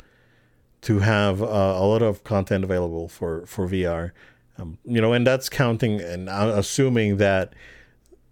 to 0.83 1.01
have 1.01 1.43
uh, 1.43 1.47
a 1.47 1.87
lot 1.87 2.03
of 2.03 2.25
content 2.25 2.65
available 2.65 3.09
for 3.09 3.47
for 3.47 3.69
VR. 3.69 4.13
Um, 4.59 4.79
you 4.85 5.01
know, 5.01 5.13
and 5.13 5.27
that's 5.27 5.49
counting 5.49 6.01
and 6.01 6.29
uh, 6.29 6.53
assuming 6.57 7.19
that 7.19 7.55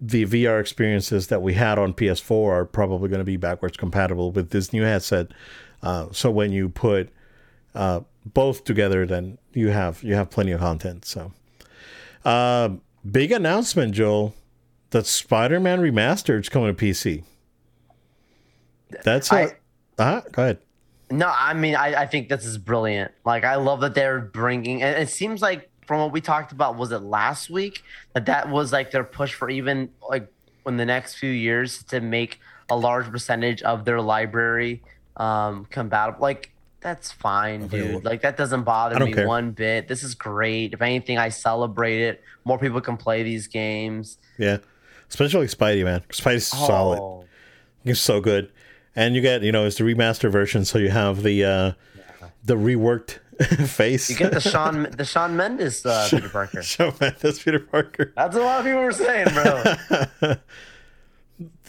the 0.00 0.26
VR 0.26 0.60
experiences 0.60 1.28
that 1.28 1.40
we 1.40 1.54
had 1.54 1.78
on 1.78 1.94
PS4 1.94 2.48
are 2.48 2.64
probably 2.64 3.08
going 3.08 3.20
to 3.20 3.24
be 3.24 3.36
backwards 3.36 3.76
compatible 3.76 4.32
with 4.32 4.50
this 4.50 4.72
new 4.72 4.82
headset. 4.82 5.28
Uh, 5.82 6.08
so 6.10 6.30
when 6.30 6.52
you 6.52 6.68
put 6.68 7.10
uh, 7.74 8.00
both 8.24 8.64
together, 8.64 9.06
then 9.06 9.38
you 9.56 9.68
have 9.70 10.02
you 10.02 10.14
have 10.14 10.30
plenty 10.30 10.52
of 10.52 10.60
content. 10.60 11.04
So, 11.04 11.32
uh, 12.24 12.70
big 13.10 13.32
announcement, 13.32 13.94
Joel, 13.94 14.34
that 14.90 15.06
Spider-Man 15.06 15.80
Remastered 15.80 16.40
is 16.40 16.48
coming 16.48 16.74
to 16.74 16.84
PC. 16.84 17.24
That's 19.04 19.32
I- 19.32 19.40
a, 19.40 19.46
Uh 19.98 20.04
huh. 20.04 20.20
go 20.32 20.42
ahead. 20.42 20.58
No, 21.10 21.32
I 21.34 21.54
mean, 21.54 21.76
I, 21.76 22.02
I 22.02 22.06
think 22.06 22.28
this 22.28 22.44
is 22.44 22.58
brilliant. 22.58 23.12
Like, 23.24 23.44
I 23.44 23.54
love 23.54 23.80
that 23.82 23.94
they're 23.94 24.18
bringing, 24.20 24.82
and 24.82 25.00
it 25.00 25.08
seems 25.08 25.40
like 25.40 25.70
from 25.86 26.00
what 26.00 26.10
we 26.10 26.20
talked 26.20 26.50
about, 26.50 26.76
was 26.76 26.90
it 26.90 26.98
last 26.98 27.48
week 27.48 27.82
that 28.12 28.26
that 28.26 28.48
was 28.50 28.72
like 28.72 28.90
their 28.90 29.04
push 29.04 29.32
for 29.32 29.48
even 29.48 29.88
like 30.08 30.28
in 30.66 30.76
the 30.78 30.84
next 30.84 31.14
few 31.14 31.30
years 31.30 31.84
to 31.84 32.00
make 32.00 32.40
a 32.68 32.76
large 32.76 33.06
percentage 33.08 33.62
of 33.62 33.84
their 33.84 34.00
library 34.00 34.82
um 35.16 35.64
compatible. 35.70 36.20
Like, 36.20 36.50
that's 36.86 37.10
fine, 37.10 37.66
dude. 37.66 38.04
Like, 38.04 38.22
that 38.22 38.36
doesn't 38.36 38.62
bother 38.62 39.04
me 39.04 39.12
care. 39.12 39.26
one 39.26 39.50
bit. 39.50 39.88
This 39.88 40.04
is 40.04 40.14
great. 40.14 40.72
If 40.72 40.80
anything, 40.80 41.18
I 41.18 41.30
celebrate 41.30 42.00
it. 42.00 42.22
More 42.44 42.60
people 42.60 42.80
can 42.80 42.96
play 42.96 43.24
these 43.24 43.48
games. 43.48 44.18
Yeah, 44.38 44.58
especially 45.08 45.48
Spidey, 45.48 45.82
man. 45.82 46.02
Spidey's 46.10 46.46
solid. 46.46 47.00
Oh, 47.00 47.24
It's 47.84 47.98
so 48.00 48.20
good, 48.20 48.52
and 48.94 49.16
you 49.16 49.20
get 49.20 49.42
you 49.42 49.50
know 49.50 49.66
it's 49.66 49.78
the 49.78 49.84
remaster 49.84 50.30
version, 50.30 50.64
so 50.64 50.78
you 50.78 50.90
have 50.90 51.24
the 51.24 51.44
uh, 51.44 51.72
the 52.44 52.54
reworked 52.54 53.18
face. 53.66 54.08
You 54.08 54.14
get 54.16 54.30
the 54.32 54.40
Sean 54.40 54.84
the 54.96 55.04
Shawn 55.04 55.36
Mendes 55.36 55.84
uh, 55.84 56.06
Peter 56.08 56.28
Parker. 56.38 56.62
Shawn 56.62 56.94
Mendes 57.00 57.40
Peter 57.42 57.58
Parker. 57.58 58.12
That's 58.16 58.36
what 58.36 58.42
a 58.42 58.46
lot 58.46 58.60
of 58.60 58.64
people 58.66 58.82
were 58.82 58.92
saying, 58.92 59.26
bro. 59.34 60.34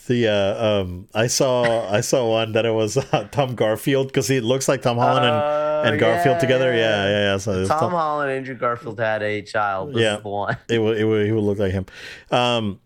The 0.07 0.27
uh, 0.27 0.65
um, 0.81 1.07
I 1.13 1.27
saw 1.27 1.87
I 1.89 2.01
saw 2.01 2.29
one 2.29 2.53
that 2.53 2.65
it 2.65 2.71
was 2.73 2.97
uh, 2.97 3.27
Tom 3.31 3.55
Garfield 3.55 4.07
because 4.07 4.27
he 4.27 4.39
looks 4.39 4.67
like 4.67 4.81
Tom 4.81 4.97
Holland 4.97 5.25
Oh, 5.25 5.81
and, 5.83 5.91
and 5.91 5.99
Garfield 5.99 6.35
yeah. 6.35 6.39
together. 6.39 6.73
Yeah, 6.73 7.05
yeah, 7.05 7.19
yeah. 7.33 7.37
So 7.37 7.51
it 7.53 7.59
was 7.59 7.69
Tom 7.69 7.91
Holland 7.91 8.31
and 8.31 8.37
Andrew 8.39 8.55
Garfield 8.55 8.99
had 8.99 9.21
a 9.21 9.41
child. 9.41 9.93
This 9.93 10.01
Yeah. 10.01 10.17
one. 10.21 10.57
it 10.69 10.79
would, 10.79 10.97
it 10.97 11.05
would 11.05 11.25
he 11.25 11.31
would 11.31 11.43
look 11.43 11.59
like 11.59 11.71
him. 11.73 11.85
Um, 12.31 12.79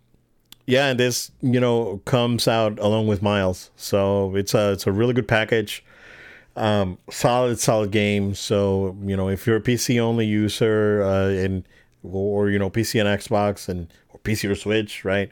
yeah, 0.68 0.88
and 0.90 1.00
this 1.00 1.32
you 1.42 1.60
know 1.60 2.02
comes 2.06 2.48
out 2.48 2.80
along 2.80 3.08
with 3.08 3.22
Miles, 3.22 3.72
so 3.76 4.36
it's 4.36 4.54
a 4.54 4.74
it's 4.74 4.88
a 4.88 4.92
really 4.92 5.14
good 5.14 5.28
package. 5.28 5.84
Um, 6.56 6.98
solid 7.10 7.60
solid 7.60 7.92
game. 7.92 8.34
So 8.36 8.98
you 9.04 9.16
know 9.16 9.30
if 9.30 9.46
you're 9.48 9.58
a 9.58 9.62
PC 9.62 10.00
only 10.00 10.26
user 10.26 11.02
uh, 11.04 11.30
and 11.30 11.64
or 12.04 12.50
you 12.50 12.60
know 12.60 12.70
PC 12.70 13.00
and 13.00 13.08
Xbox 13.08 13.70
and 13.70 13.92
or 14.10 14.20
PC 14.20 14.50
or 14.50 14.56
Switch, 14.56 15.06
right? 15.06 15.32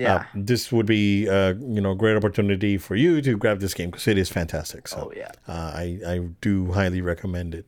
Yeah. 0.00 0.14
Uh, 0.14 0.24
this 0.34 0.72
would 0.72 0.86
be 0.86 1.28
uh, 1.28 1.54
you 1.60 1.80
know 1.80 1.92
a 1.92 1.96
great 1.96 2.16
opportunity 2.16 2.78
for 2.78 2.96
you 2.96 3.20
to 3.22 3.36
grab 3.36 3.60
this 3.60 3.74
game 3.74 3.90
because 3.90 4.08
it 4.08 4.16
is 4.18 4.28
fantastic. 4.28 4.88
So 4.88 4.96
Oh, 4.96 5.12
yeah. 5.16 5.30
uh, 5.46 5.72
I 5.74 5.98
I 6.06 6.18
do 6.40 6.72
highly 6.72 7.00
recommend 7.02 7.54
it. 7.54 7.66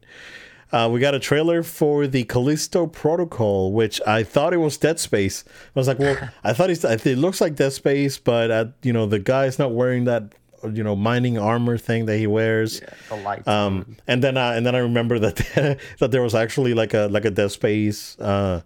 Uh, 0.73 0.89
we 0.91 0.99
got 1.01 1.15
a 1.15 1.21
trailer 1.21 1.63
for 1.63 2.07
the 2.07 2.25
Callisto 2.25 2.87
Protocol, 2.87 3.73
which 3.75 4.01
I 4.07 4.23
thought 4.23 4.55
it 4.55 4.57
was 4.57 4.79
Dead 4.79 4.99
Space. 4.99 5.45
I 5.47 5.79
was 5.79 5.87
like, 5.87 5.99
well, 5.99 6.17
I 6.45 6.55
thought 6.55 6.71
it 6.71 7.19
looks 7.19 7.43
like 7.43 7.57
Dead 7.57 7.73
Space, 7.75 8.17
but 8.17 8.51
uh, 8.51 8.65
you 8.83 8.93
know 8.95 9.05
the 9.07 9.19
guy's 9.19 9.59
not 9.59 9.73
wearing 9.75 10.05
that 10.05 10.33
you 10.73 10.83
know 10.83 10.97
mining 10.97 11.37
armor 11.39 11.77
thing 11.77 12.07
that 12.07 12.17
he 12.17 12.27
wears. 12.27 12.81
Yeah, 12.81 12.89
the 13.11 13.17
lights. 13.23 13.47
Um, 13.49 13.97
and 14.07 14.23
then 14.25 14.39
I, 14.39 14.57
and 14.57 14.65
then 14.65 14.75
I 14.75 14.79
remember 14.79 15.19
that 15.19 15.37
that 15.99 16.11
there 16.11 16.23
was 16.23 16.35
actually 16.35 16.73
like 16.73 16.95
a 16.95 17.09
like 17.11 17.27
a 17.27 17.31
Dead 17.31 17.51
Space, 17.51 18.17
uh, 18.19 18.63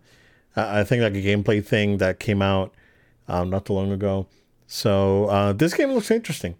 I 0.55 0.81
I 0.81 0.85
think 0.85 1.03
like 1.03 1.15
a 1.15 1.23
gameplay 1.23 1.65
thing 1.65 1.99
that 1.99 2.21
came 2.21 2.41
out 2.41 2.73
um, 3.29 3.51
not 3.51 3.65
too 3.67 3.73
long 3.73 3.93
ago. 3.93 4.27
So 4.67 5.27
uh, 5.27 5.53
this 5.53 5.75
game 5.75 5.93
looks 5.93 6.11
interesting. 6.11 6.57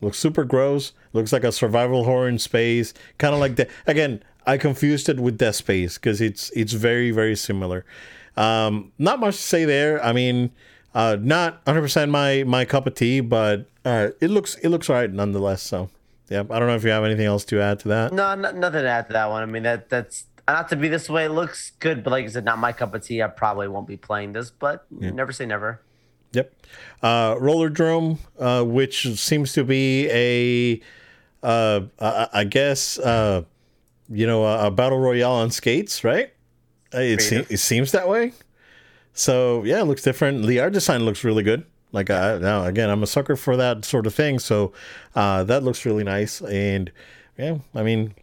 Looks 0.00 0.18
super 0.18 0.44
gross. 0.44 0.92
Looks 1.12 1.32
like 1.32 1.44
a 1.44 1.52
survival 1.52 2.04
horror 2.04 2.28
in 2.28 2.38
space, 2.38 2.94
kind 3.18 3.34
of 3.34 3.40
like 3.40 3.56
that. 3.56 3.68
Again, 3.86 4.22
I 4.46 4.56
confused 4.56 5.08
it 5.08 5.20
with 5.20 5.36
Death 5.36 5.56
Space 5.56 5.98
because 5.98 6.20
it's 6.20 6.50
it's 6.50 6.72
very 6.72 7.10
very 7.10 7.36
similar. 7.36 7.84
Um, 8.36 8.92
not 8.98 9.20
much 9.20 9.36
to 9.36 9.42
say 9.42 9.64
there. 9.64 10.02
I 10.02 10.12
mean, 10.12 10.52
uh, 10.94 11.16
not 11.20 11.60
100 11.66 11.82
percent 11.82 12.10
my 12.10 12.44
my 12.44 12.64
cup 12.64 12.86
of 12.86 12.94
tea, 12.94 13.20
but 13.20 13.66
uh, 13.84 14.08
it 14.20 14.30
looks 14.30 14.54
it 14.56 14.68
looks 14.68 14.88
alright 14.88 15.12
nonetheless. 15.12 15.62
So, 15.62 15.90
yeah, 16.30 16.40
I 16.40 16.58
don't 16.58 16.68
know 16.68 16.76
if 16.76 16.84
you 16.84 16.90
have 16.90 17.04
anything 17.04 17.26
else 17.26 17.44
to 17.46 17.60
add 17.60 17.80
to 17.80 17.88
that. 17.88 18.12
no, 18.14 18.34
no, 18.34 18.52
nothing 18.52 18.82
to 18.82 18.88
add 18.88 19.08
to 19.08 19.12
that 19.12 19.28
one. 19.28 19.42
I 19.42 19.46
mean, 19.46 19.64
that 19.64 19.90
that's 19.90 20.24
not 20.48 20.68
to 20.70 20.76
be 20.76 20.88
this 20.88 21.10
way. 21.10 21.26
It 21.26 21.30
looks 21.30 21.72
good, 21.78 22.02
but 22.02 22.10
like 22.10 22.24
I 22.24 22.28
said, 22.28 22.44
not 22.46 22.58
my 22.58 22.72
cup 22.72 22.94
of 22.94 23.04
tea. 23.04 23.22
I 23.22 23.26
probably 23.26 23.68
won't 23.68 23.86
be 23.86 23.96
playing 23.98 24.32
this, 24.32 24.50
but 24.50 24.86
never 24.90 25.32
say 25.32 25.44
never. 25.44 25.82
Yep. 26.32 26.54
Uh, 27.02 27.34
Rollerdrome, 27.36 28.18
uh, 28.38 28.64
which 28.64 29.18
seems 29.18 29.52
to 29.54 29.64
be 29.64 30.08
a, 30.10 30.80
uh, 31.42 31.82
I, 31.98 32.28
I 32.32 32.44
guess, 32.44 32.98
uh, 32.98 33.42
you 34.08 34.26
know, 34.26 34.44
a, 34.44 34.66
a 34.66 34.70
battle 34.70 34.98
royale 34.98 35.32
on 35.32 35.50
skates, 35.50 36.04
right? 36.04 36.32
It, 36.92 37.20
se- 37.22 37.46
it 37.48 37.58
seems 37.58 37.92
that 37.92 38.08
way. 38.08 38.32
So 39.12 39.64
yeah, 39.64 39.80
it 39.80 39.84
looks 39.84 40.02
different. 40.02 40.46
The 40.46 40.60
art 40.60 40.72
design 40.72 41.04
looks 41.04 41.24
really 41.24 41.42
good. 41.42 41.64
Like 41.92 42.10
I, 42.10 42.38
now 42.38 42.64
again, 42.64 42.90
I'm 42.90 43.02
a 43.02 43.06
sucker 43.06 43.36
for 43.36 43.56
that 43.56 43.84
sort 43.84 44.06
of 44.06 44.14
thing. 44.14 44.38
So 44.38 44.72
uh, 45.14 45.44
that 45.44 45.62
looks 45.62 45.84
really 45.84 46.04
nice. 46.04 46.40
And 46.42 46.90
yeah, 47.36 47.58
I 47.74 47.82
mean, 47.82 48.14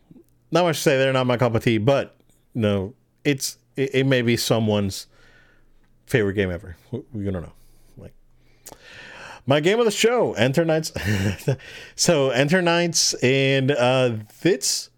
not 0.51 0.63
much 0.63 0.77
to 0.77 0.81
say. 0.81 0.97
They're 0.97 1.13
not 1.13 1.27
my 1.27 1.37
cup 1.37 1.55
of 1.55 1.63
tea, 1.63 1.77
but 1.77 2.15
no, 2.55 2.93
it's 3.23 3.57
it, 3.75 3.93
it 3.93 4.05
may 4.05 4.21
be 4.21 4.37
someone's 4.37 5.07
favorite 6.05 6.33
game 6.33 6.51
ever. 6.51 6.77
We, 6.91 7.01
we 7.13 7.23
don't 7.25 7.41
know. 7.43 7.53
My 9.49 9.61
game 9.61 9.79
of 9.79 9.85
the 9.85 9.91
show, 9.91 10.33
Eternights. 10.35 10.91
so 11.95 12.29
Eternights, 12.31 13.15
and 13.23 13.71
uh, 13.71 14.17
this 14.41 14.89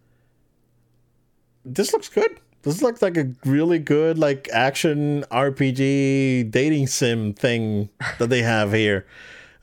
this 1.65 1.93
looks 1.93 2.09
good. 2.09 2.39
This 2.63 2.81
looks 2.81 3.01
like 3.01 3.15
a 3.15 3.31
really 3.45 3.79
good 3.79 4.17
like 4.17 4.49
action 4.51 5.23
RPG 5.31 6.51
dating 6.51 6.87
sim 6.87 7.33
thing 7.33 7.89
that 8.17 8.29
they 8.29 8.41
have 8.41 8.73
here. 8.73 9.05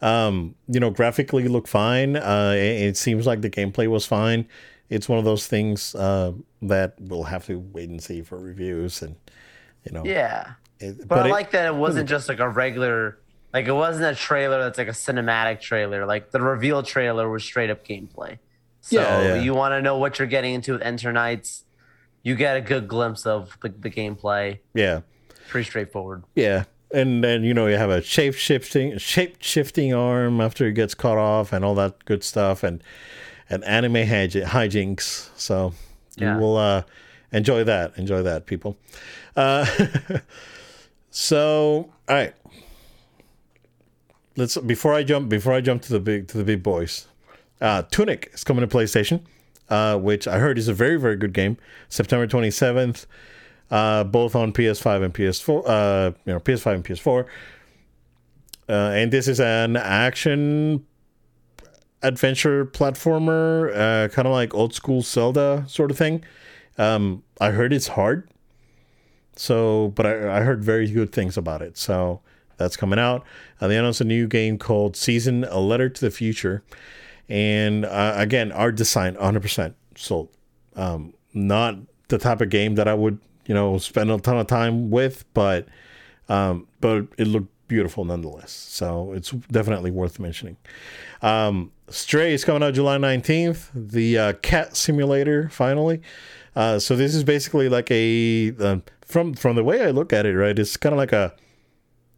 Um, 0.02 0.54
you 0.68 0.78
know, 0.78 0.90
graphically 0.90 1.48
look 1.48 1.66
fine. 1.68 2.16
Uh, 2.16 2.52
it, 2.54 2.82
it 2.90 2.96
seems 2.96 3.26
like 3.26 3.40
the 3.42 3.50
gameplay 3.50 3.88
was 3.88 4.06
fine. 4.06 4.46
It's 4.88 5.08
one 5.08 5.18
of 5.18 5.24
those 5.24 5.46
things 5.46 5.94
uh, 5.94 6.32
that 6.62 6.94
we'll 7.00 7.24
have 7.24 7.44
to 7.46 7.58
wait 7.58 7.88
and 7.88 8.00
see 8.02 8.22
for 8.22 8.38
reviews 8.38 9.02
and 9.02 9.16
you 9.84 9.92
know. 9.92 10.04
Yeah, 10.04 10.52
it- 10.78 11.08
but, 11.08 11.18
I 11.24 11.28
it- 11.28 11.32
like 11.32 11.50
that 11.50 11.66
it 11.66 11.74
wasn't 11.74 12.08
just 12.14 12.28
like 12.28 12.38
a 12.38 12.48
regular. 12.48 13.18
Like 13.52 13.66
it 13.66 13.72
wasn't 13.72 14.04
a 14.06 14.14
trailer 14.14 14.62
that's 14.62 14.76
like 14.78 14.88
a 14.88 14.92
cinematic 14.92 15.60
trailer. 15.60 16.04
Like 16.06 16.30
the 16.30 16.40
reveal 16.40 16.82
trailer 16.82 17.28
was 17.30 17.42
straight 17.44 17.70
up 17.70 17.86
gameplay. 17.86 18.38
So 18.82 19.00
Yeah, 19.00 19.22
yeah. 19.22 19.34
you 19.42 19.54
want 19.54 19.72
to 19.72 19.82
know 19.82 19.96
what 19.98 20.18
you're 20.18 20.28
getting 20.28 20.54
into 20.54 20.72
with 20.72 20.82
Eternights, 20.82 21.62
you 22.22 22.34
get 22.34 22.56
a 22.56 22.60
good 22.60 22.86
glimpse 22.88 23.24
of 23.26 23.56
the, 23.62 23.68
the 23.70 23.90
gameplay. 23.90 24.58
yeah. 24.74 25.00
Pretty 25.48 25.64
straightforward. 25.68 26.24
Yeah. 26.34 26.64
And 26.92 27.22
then 27.22 27.44
you 27.44 27.54
know 27.54 27.66
you 27.66 27.76
have 27.76 27.90
a 27.90 28.02
shape 28.02 28.34
shifting 28.34 28.98
shape 28.98 29.36
shifting 29.40 29.94
arm 29.94 30.40
after 30.40 30.66
it 30.66 30.72
gets 30.74 30.94
cut 30.94 31.18
off 31.18 31.52
and 31.52 31.64
all 31.64 31.74
that 31.76 32.04
good 32.04 32.22
stuff 32.24 32.62
and 32.64 32.82
and 33.48 33.62
anime 33.64 33.94
hij- 34.06 34.44
hijinks. 34.44 35.30
So 35.36 35.72
Yeah. 36.16 36.34
you 36.34 36.40
will 36.40 36.56
uh, 36.56 36.82
enjoy 37.32 37.62
that. 37.64 37.96
Enjoy 37.96 38.22
that, 38.22 38.46
people. 38.46 38.76
Uh, 39.36 39.66
so 41.10 41.90
all 42.08 42.14
right. 42.16 42.34
Let's 44.36 44.56
before 44.58 44.94
I 44.94 45.02
jump 45.02 45.28
before 45.28 45.52
I 45.52 45.60
jump 45.60 45.82
to 45.82 45.92
the 45.92 46.00
big 46.00 46.28
to 46.28 46.38
the 46.38 46.44
big 46.44 46.62
boys. 46.62 47.06
Uh, 47.60 47.82
Tunic 47.90 48.30
is 48.34 48.44
coming 48.44 48.66
to 48.66 48.76
PlayStation, 48.76 49.22
uh, 49.70 49.98
which 49.98 50.28
I 50.28 50.38
heard 50.38 50.58
is 50.58 50.68
a 50.68 50.74
very 50.74 50.96
very 50.96 51.16
good 51.16 51.32
game. 51.32 51.56
September 51.88 52.26
twenty 52.26 52.50
seventh 52.50 53.06
uh, 53.70 54.04
both 54.04 54.34
on 54.34 54.52
PS5 54.52 55.04
and 55.04 55.14
PS4, 55.14 55.62
uh, 55.66 56.12
you 56.24 56.32
know, 56.32 56.40
PS5 56.40 56.74
and 56.74 56.84
PS4. 56.84 57.26
Uh, 58.68 58.72
and 58.72 59.12
this 59.12 59.28
is 59.28 59.40
an 59.40 59.76
action 59.76 60.84
adventure 62.02 62.66
platformer, 62.66 63.70
uh, 63.74 64.08
kind 64.08 64.26
of 64.26 64.32
like 64.32 64.54
old 64.54 64.74
school 64.74 65.02
Zelda 65.02 65.64
sort 65.68 65.90
of 65.90 65.98
thing. 65.98 66.24
Um, 66.78 67.22
I 67.40 67.52
heard 67.52 67.72
it's 67.72 67.88
hard, 67.88 68.28
so 69.34 69.92
but 69.94 70.04
I, 70.04 70.38
I 70.38 70.40
heard 70.40 70.62
very 70.62 70.90
good 70.90 71.12
things 71.12 71.36
about 71.36 71.62
it. 71.62 71.78
So 71.78 72.20
that's 72.56 72.76
coming 72.76 72.98
out. 72.98 73.24
Uh, 73.60 73.68
they 73.68 73.76
announced 73.76 74.00
a 74.00 74.04
new 74.04 74.26
game 74.26 74.58
called 74.58 74.96
Season: 74.96 75.44
A 75.44 75.58
Letter 75.60 75.88
to 75.88 76.00
the 76.00 76.10
Future, 76.10 76.62
And 77.28 77.84
uh, 77.84 78.14
again, 78.16 78.52
art 78.52 78.76
design, 78.76 79.16
100% 79.16 79.74
sold. 79.96 80.28
Um, 80.74 81.14
not 81.32 81.76
the 82.08 82.18
type 82.18 82.40
of 82.40 82.50
game 82.50 82.76
that 82.76 82.88
I 82.88 82.94
would, 82.94 83.18
you 83.46 83.54
know, 83.54 83.78
spend 83.78 84.10
a 84.10 84.18
ton 84.18 84.38
of 84.38 84.46
time 84.46 84.90
with, 84.90 85.24
but 85.34 85.66
um, 86.28 86.66
but 86.80 87.06
it 87.18 87.26
looked 87.26 87.52
beautiful 87.68 88.04
nonetheless. 88.04 88.50
So 88.52 89.12
it's 89.12 89.30
definitely 89.30 89.90
worth 89.90 90.18
mentioning. 90.18 90.56
Um, 91.22 91.72
Stray 91.88 92.32
is 92.32 92.44
coming 92.44 92.62
out 92.62 92.74
July 92.74 92.96
19th. 92.96 93.70
The 93.74 94.18
uh, 94.18 94.32
cat 94.34 94.76
simulator 94.76 95.48
finally. 95.48 96.00
Uh, 96.54 96.78
so 96.78 96.96
this 96.96 97.14
is 97.14 97.22
basically 97.22 97.68
like 97.68 97.90
a 97.90 98.54
uh, 98.58 98.78
from 99.04 99.34
from 99.34 99.56
the 99.56 99.64
way 99.64 99.84
I 99.84 99.90
look 99.90 100.12
at 100.12 100.26
it, 100.26 100.36
right? 100.36 100.58
It's 100.58 100.76
kind 100.76 100.92
of 100.92 100.98
like 100.98 101.12
a 101.12 101.34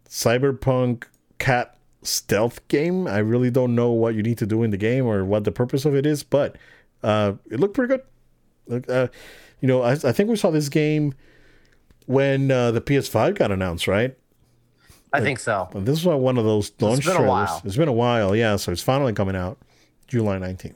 cyberpunk 0.09 1.04
cat 1.38 1.76
stealth 2.02 2.66
game. 2.68 3.06
I 3.06 3.18
really 3.18 3.50
don't 3.50 3.74
know 3.74 3.90
what 3.90 4.14
you 4.14 4.22
need 4.22 4.38
to 4.38 4.46
do 4.46 4.62
in 4.62 4.70
the 4.70 4.76
game 4.76 5.06
or 5.06 5.24
what 5.24 5.44
the 5.44 5.52
purpose 5.52 5.84
of 5.84 5.94
it 5.94 6.06
is, 6.06 6.22
but 6.22 6.56
uh, 7.02 7.34
it 7.50 7.61
looked 7.61 7.74
pretty 7.74 7.96
good. 8.68 8.84
Uh, 8.88 9.09
you 9.61 9.68
know, 9.68 9.82
I, 9.82 9.92
I, 9.92 10.12
think 10.12 10.28
we 10.28 10.36
saw 10.36 10.50
this 10.50 10.68
game 10.68 11.14
when 12.06 12.50
uh, 12.50 12.70
the 12.70 12.80
PS5 12.80 13.34
got 13.34 13.50
announced, 13.50 13.88
right? 13.88 14.16
I 15.12 15.20
think 15.20 15.38
so. 15.38 15.70
This 15.74 16.00
is 16.00 16.04
one 16.04 16.36
of 16.36 16.44
those 16.44 16.70
launch 16.80 16.98
it's 16.98 17.06
been 17.06 17.16
trailers. 17.16 17.26
A 17.26 17.30
while. 17.30 17.62
It's 17.64 17.76
been 17.76 17.88
a 17.88 17.92
while, 17.92 18.36
yeah. 18.36 18.56
So 18.56 18.72
it's 18.72 18.82
finally 18.82 19.14
coming 19.14 19.36
out 19.36 19.59
July 20.06 20.36
19th. 20.38 20.74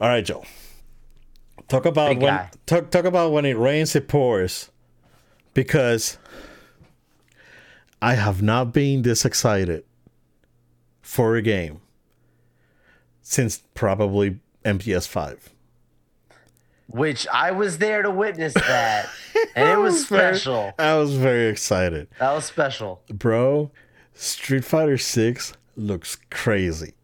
All 0.00 0.08
right, 0.08 0.24
Joe. 0.24 0.44
Talk 1.68 1.86
about 1.86 2.10
Big 2.10 2.22
when 2.22 2.48
talk 2.66 2.90
talk 2.90 3.06
about 3.06 3.32
when 3.32 3.44
it 3.44 3.56
rains, 3.56 3.96
it 3.96 4.06
pours. 4.06 4.70
Because 5.54 6.18
I 8.00 8.14
have 8.14 8.42
not 8.42 8.72
been 8.72 9.02
this 9.02 9.24
excited 9.24 9.84
for 11.00 11.36
a 11.36 11.42
game 11.42 11.80
since 13.22 13.62
probably 13.74 14.40
MGS 14.64 15.08
five. 15.08 15.50
Which 16.88 17.26
I 17.32 17.50
was 17.50 17.78
there 17.78 18.02
to 18.02 18.10
witness 18.10 18.54
that, 18.54 19.08
and 19.56 19.68
it 19.68 19.78
was 19.78 20.06
special. 20.06 20.72
Very, 20.76 20.90
I 20.90 20.94
was 20.96 21.16
very 21.16 21.48
excited. 21.48 22.06
That 22.20 22.32
was 22.32 22.44
special, 22.44 23.02
bro. 23.08 23.72
Street 24.14 24.64
Fighter 24.64 24.96
Six 24.96 25.52
looks 25.76 26.16
crazy, 26.30 26.94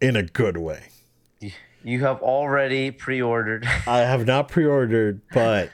in 0.00 0.16
a 0.16 0.24
good 0.24 0.56
way. 0.56 0.88
You 1.84 2.00
have 2.00 2.20
already 2.22 2.90
pre-ordered. 2.90 3.66
I 3.86 3.98
have 3.98 4.26
not 4.26 4.48
pre-ordered, 4.48 5.20
but 5.32 5.70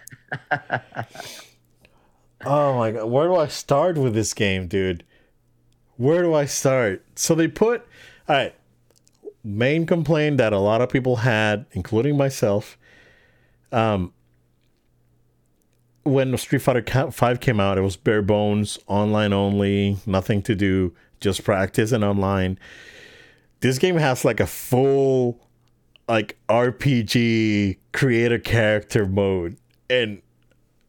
oh 2.47 2.77
my 2.77 2.93
god, 2.93 3.07
where 3.07 3.29
do 3.29 3.37
I 3.37 3.49
start 3.49 3.97
with 3.97 4.15
this 4.15 4.35
game, 4.35 4.67
dude? 4.67 5.05
where 5.97 6.23
do 6.23 6.35
I 6.35 6.45
start? 6.45 7.05
So 7.15 7.35
they 7.35 7.49
put, 7.49 7.87
all 8.29 8.37
right, 8.37 8.55
main 9.43 9.87
complaint 9.87 10.39
that 10.39 10.53
a 10.53 10.59
lot 10.59 10.81
of 10.81 10.89
people 10.89 11.17
had, 11.17 11.67
including 11.73 12.17
myself, 12.17 12.79
um, 13.73 14.13
when 16.03 16.37
Street 16.37 16.61
Fighter 16.61 17.11
5 17.11 17.41
came 17.41 17.61
out, 17.61 17.79
it 17.79 17.83
was 17.83 17.97
bare 17.97 18.23
bones, 18.23 18.79
online 18.87 19.33
only, 19.33 19.97
nothing 20.05 20.43
to 20.43 20.55
do, 20.55 20.95
just 21.21 21.45
practice 21.45 21.93
and 21.93 22.05
online. 22.05 22.59
This 23.61 23.79
game 23.79 23.97
has 23.97 24.25
like 24.25 24.41
a 24.41 24.47
full 24.47 25.41
like 26.07 26.37
RPG 26.51 27.79
create 27.93 28.31
a 28.31 28.39
character 28.39 29.07
mode. 29.07 29.57
And 29.89 30.21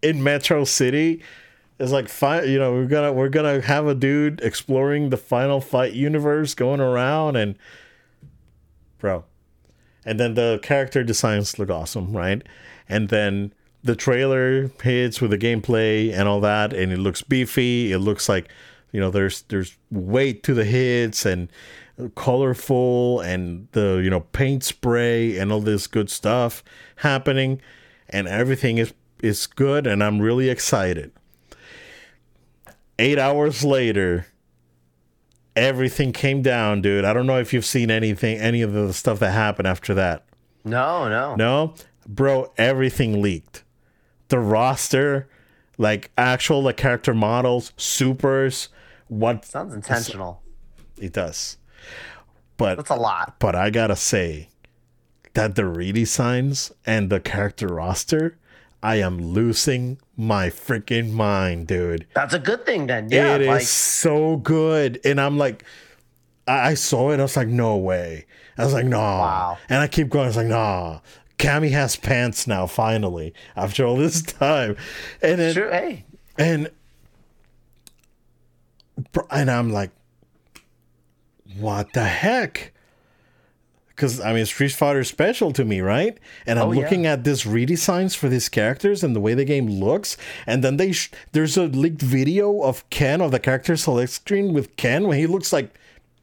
in 0.01 0.21
Metro 0.21 0.65
City, 0.65 1.23
it's 1.79 1.91
like 1.91 2.07
fight 2.07 2.47
you 2.47 2.57
know 2.57 2.73
we're 2.73 2.85
gonna 2.85 3.11
we're 3.11 3.29
gonna 3.29 3.61
have 3.61 3.87
a 3.87 3.95
dude 3.95 4.39
exploring 4.41 5.09
the 5.09 5.17
final 5.17 5.59
fight 5.59 5.93
universe 5.93 6.53
going 6.53 6.79
around 6.79 7.35
and 7.35 7.57
bro. 8.99 9.25
And 10.07 10.19
then 10.19 10.35
the 10.35 10.59
character 10.61 11.03
designs 11.03 11.59
look 11.59 11.69
awesome 11.69 12.15
right? 12.15 12.41
And 12.87 13.09
then 13.09 13.53
the 13.83 13.95
trailer 13.95 14.71
hits 14.81 15.19
with 15.19 15.31
the 15.31 15.37
gameplay 15.37 16.13
and 16.13 16.27
all 16.27 16.39
that 16.41 16.73
and 16.73 16.91
it 16.91 16.99
looks 16.99 17.21
beefy. 17.21 17.91
It 17.91 17.99
looks 17.99 18.29
like 18.29 18.49
you 18.91 18.99
know 18.99 19.11
there's 19.11 19.41
there's 19.43 19.75
weight 19.91 20.43
to 20.43 20.53
the 20.53 20.65
hits 20.65 21.25
and 21.25 21.49
colorful 22.15 23.19
and 23.21 23.67
the 23.71 24.01
you 24.03 24.09
know 24.09 24.21
paint 24.21 24.63
spray 24.63 25.37
and 25.37 25.51
all 25.51 25.61
this 25.61 25.87
good 25.87 26.09
stuff 26.09 26.63
happening. 26.97 27.59
And 28.09 28.29
everything 28.29 28.77
is 28.77 28.93
is 29.21 29.45
good 29.45 29.87
and 29.87 30.01
I'm 30.01 30.21
really 30.21 30.49
excited 30.49 31.11
eight 32.99 33.19
hours 33.19 33.63
later, 33.63 34.27
everything 35.55 36.11
came 36.11 36.41
down, 36.41 36.81
dude. 36.81 37.05
I 37.05 37.13
don't 37.13 37.27
know 37.27 37.39
if 37.39 37.53
you've 37.53 37.65
seen 37.65 37.89
anything, 37.91 38.37
any 38.37 38.61
of 38.61 38.73
the 38.73 38.93
stuff 38.93 39.19
that 39.19 39.31
happened 39.31 39.67
after 39.67 39.93
that. 39.93 40.25
No, 40.63 41.07
no. 41.07 41.35
No? 41.35 41.73
Bro, 42.07 42.53
everything 42.57 43.21
leaked. 43.21 43.63
The 44.29 44.39
roster, 44.39 45.29
like 45.77 46.11
actual 46.17 46.63
like 46.63 46.77
character 46.77 47.13
models, 47.13 47.73
supers, 47.77 48.69
what 49.07 49.45
sounds 49.45 49.73
intentional. 49.73 50.41
It 50.99 51.13
does. 51.13 51.57
But 52.57 52.75
that's 52.75 52.89
a 52.89 52.95
lot. 52.95 53.35
But 53.39 53.55
I 53.55 53.69
gotta 53.69 53.95
say 53.95 54.49
that 55.33 55.55
the 55.55 55.63
redesigns 55.63 56.71
and 56.85 57.09
the 57.09 57.19
character 57.19 57.67
roster 57.67 58.37
I 58.85 58.97
am 58.97 59.19
losing 59.19 59.97
my 60.15 60.51
freaking 60.51 61.11
mind, 61.11 61.65
dude. 61.65 62.05
That's 62.13 62.35
a 62.35 62.39
good 62.39 62.67
thing 62.67 62.85
then. 62.85 63.09
Yeah. 63.09 63.35
It 63.35 63.47
like... 63.47 63.63
is 63.63 63.69
so 63.69 64.37
good. 64.37 65.01
And 65.03 65.19
I'm 65.19 65.39
like, 65.39 65.65
I, 66.47 66.69
I 66.69 66.73
saw 66.75 67.09
it. 67.09 67.19
I 67.19 67.23
was 67.23 67.35
like, 67.35 67.47
no 67.47 67.77
way. 67.77 68.27
I 68.59 68.63
was 68.63 68.75
like, 68.75 68.85
no. 68.85 68.99
Wow. 68.99 69.57
And 69.69 69.79
I 69.79 69.87
keep 69.87 70.09
going. 70.09 70.25
I 70.25 70.27
was 70.27 70.37
like, 70.37 70.45
nah. 70.45 70.99
Cammy 71.39 71.71
has 71.71 71.95
pants 71.95 72.45
now, 72.45 72.67
finally, 72.67 73.33
after 73.55 73.87
all 73.87 73.97
this 73.97 74.21
time. 74.21 74.77
And 75.19 75.39
then, 75.39 75.53
sure, 75.55 75.71
hey. 75.71 76.05
And, 76.37 76.69
and 79.31 79.49
I'm 79.49 79.71
like, 79.71 79.89
what 81.57 81.91
the 81.93 82.03
heck? 82.03 82.71
Because 83.95 84.19
I 84.19 84.33
mean 84.33 84.45
Street 84.45 84.71
Fighter 84.71 84.99
is 84.99 85.07
special 85.07 85.51
to 85.53 85.63
me, 85.63 85.81
right? 85.81 86.17
And 86.45 86.59
I'm 86.59 86.67
oh, 86.67 86.71
looking 86.71 87.05
yeah. 87.05 87.13
at 87.13 87.23
this 87.23 87.43
redesigns 87.43 88.15
for 88.15 88.27
these 88.27 88.49
characters 88.49 89.03
and 89.03 89.15
the 89.15 89.19
way 89.19 89.33
the 89.33 89.45
game 89.45 89.67
looks, 89.67 90.17
and 90.45 90.63
then 90.63 90.77
they 90.77 90.91
sh- 90.91 91.11
there's 91.31 91.57
a 91.57 91.63
leaked 91.63 92.01
video 92.01 92.61
of 92.61 92.87
Ken 92.89 93.21
of 93.21 93.31
the 93.31 93.39
character 93.39 93.77
select 93.77 94.11
screen 94.11 94.53
with 94.53 94.75
Ken 94.75 95.07
when 95.07 95.17
he 95.17 95.27
looks 95.27 95.53
like 95.53 95.73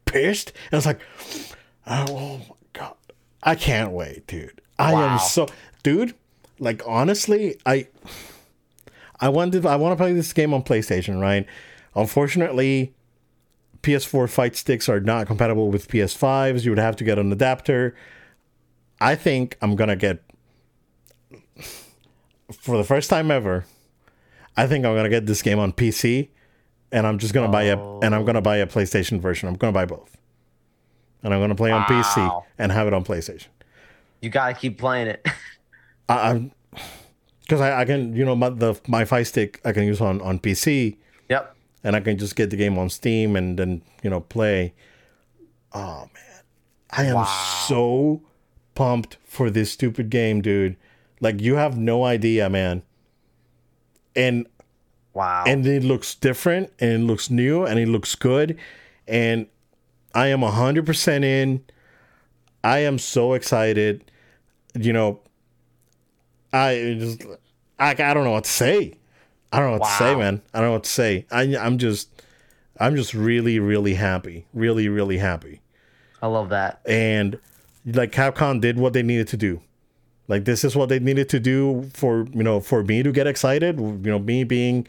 pissed, 0.04 0.52
and 0.70 0.78
it's 0.78 0.86
like, 0.86 1.00
oh, 1.86 2.04
oh 2.08 2.38
my 2.38 2.56
god, 2.72 2.94
I 3.42 3.54
can't 3.54 3.92
wait, 3.92 4.26
dude. 4.26 4.60
I 4.78 4.92
wow. 4.92 5.14
am 5.14 5.18
so, 5.18 5.48
dude. 5.82 6.14
Like 6.58 6.82
honestly, 6.86 7.58
I 7.66 7.88
I 9.20 9.28
wanted 9.30 9.64
I 9.64 9.76
want 9.76 9.92
to 9.92 10.02
play 10.02 10.12
this 10.12 10.32
game 10.32 10.52
on 10.52 10.62
PlayStation, 10.62 11.20
right? 11.20 11.46
Unfortunately, 11.94 12.94
PS4 13.82 14.30
fight 14.30 14.56
sticks 14.56 14.88
are 14.88 15.00
not 15.00 15.26
compatible 15.26 15.70
with 15.70 15.88
PS5s. 15.88 16.64
You 16.64 16.70
would 16.70 16.78
have 16.78 16.96
to 16.96 17.04
get 17.04 17.18
an 17.18 17.32
adapter. 17.32 17.94
I 19.00 19.16
think 19.16 19.56
I'm 19.60 19.74
gonna 19.74 19.96
get 19.96 20.22
for 22.52 22.76
the 22.76 22.84
first 22.84 23.10
time 23.10 23.30
ever. 23.30 23.64
I 24.56 24.66
think 24.66 24.84
I'm 24.84 24.94
gonna 24.94 25.08
get 25.08 25.26
this 25.26 25.42
game 25.42 25.58
on 25.58 25.72
PC, 25.72 26.28
and 26.92 27.06
I'm 27.06 27.18
just 27.18 27.34
gonna 27.34 27.48
oh. 27.48 27.52
buy 27.52 27.64
a 27.64 27.76
and 27.76 28.14
I'm 28.14 28.24
gonna 28.24 28.40
buy 28.40 28.58
a 28.58 28.66
PlayStation 28.66 29.20
version. 29.20 29.48
I'm 29.48 29.56
gonna 29.56 29.72
buy 29.72 29.86
both, 29.86 30.16
and 31.24 31.34
I'm 31.34 31.40
gonna 31.40 31.56
play 31.56 31.72
wow. 31.72 31.78
on 31.78 31.84
PC 31.84 32.42
and 32.58 32.70
have 32.70 32.86
it 32.86 32.94
on 32.94 33.04
PlayStation. 33.04 33.48
You 34.20 34.30
gotta 34.30 34.54
keep 34.54 34.78
playing 34.78 35.08
it. 35.08 35.26
I, 36.08 36.30
I'm 36.30 36.52
because 37.40 37.60
I, 37.60 37.80
I, 37.80 37.84
can 37.84 38.14
you 38.14 38.24
know 38.24 38.36
my 38.36 38.50
the 38.50 38.80
my 38.86 39.04
fight 39.04 39.26
stick 39.26 39.60
I 39.64 39.72
can 39.72 39.82
use 39.82 40.00
on 40.00 40.20
on 40.20 40.38
PC. 40.38 40.98
Yep 41.28 41.56
and 41.84 41.96
I 41.96 42.00
can 42.00 42.18
just 42.18 42.36
get 42.36 42.50
the 42.50 42.56
game 42.56 42.78
on 42.78 42.88
Steam 42.88 43.36
and 43.36 43.58
then 43.58 43.82
you 44.02 44.10
know 44.10 44.20
play. 44.20 44.74
Oh 45.72 46.08
man, 46.14 46.42
I 46.90 47.04
am 47.06 47.16
wow. 47.16 47.64
so 47.66 48.22
pumped 48.74 49.18
for 49.24 49.50
this 49.50 49.72
stupid 49.72 50.10
game, 50.10 50.40
dude. 50.40 50.76
Like 51.20 51.40
you 51.40 51.56
have 51.56 51.78
no 51.78 52.04
idea, 52.04 52.48
man. 52.50 52.82
And 54.14 54.46
wow, 55.14 55.44
and 55.46 55.66
it 55.66 55.82
looks 55.82 56.14
different 56.14 56.72
and 56.78 57.02
it 57.02 57.06
looks 57.06 57.30
new 57.30 57.64
and 57.64 57.78
it 57.78 57.88
looks 57.88 58.14
good, 58.14 58.58
and 59.06 59.46
I 60.14 60.28
am 60.28 60.42
hundred 60.42 60.86
percent 60.86 61.24
in. 61.24 61.64
I 62.64 62.78
am 62.78 62.98
so 62.98 63.32
excited. 63.32 64.10
You 64.74 64.92
know, 64.92 65.20
I 66.52 66.96
just 66.98 67.24
I, 67.78 67.90
I 67.90 68.14
don't 68.14 68.24
know 68.24 68.32
what 68.32 68.44
to 68.44 68.50
say. 68.50 68.94
I 69.52 69.58
don't 69.58 69.66
know 69.66 69.72
what 69.72 69.82
wow. 69.82 69.88
to 69.88 69.98
say, 69.98 70.14
man. 70.14 70.42
I 70.54 70.58
don't 70.58 70.68
know 70.68 70.72
what 70.72 70.84
to 70.84 70.90
say. 70.90 71.26
I, 71.30 71.42
I'm 71.56 71.78
just, 71.78 72.08
I'm 72.78 72.96
just 72.96 73.14
really, 73.14 73.58
really 73.58 73.94
happy. 73.94 74.46
Really, 74.54 74.88
really 74.88 75.18
happy. 75.18 75.60
I 76.22 76.28
love 76.28 76.48
that. 76.50 76.80
And 76.86 77.38
like 77.84 78.12
Capcom 78.12 78.60
did 78.60 78.78
what 78.78 78.92
they 78.92 79.02
needed 79.02 79.28
to 79.28 79.36
do. 79.36 79.60
Like 80.28 80.44
this 80.44 80.64
is 80.64 80.76
what 80.76 80.88
they 80.88 80.98
needed 80.98 81.28
to 81.30 81.40
do 81.40 81.90
for 81.92 82.26
you 82.32 82.42
know 82.42 82.60
for 82.60 82.84
me 82.84 83.02
to 83.02 83.12
get 83.12 83.26
excited. 83.26 83.78
You 83.78 83.98
know 83.98 84.18
me 84.18 84.44
being 84.44 84.86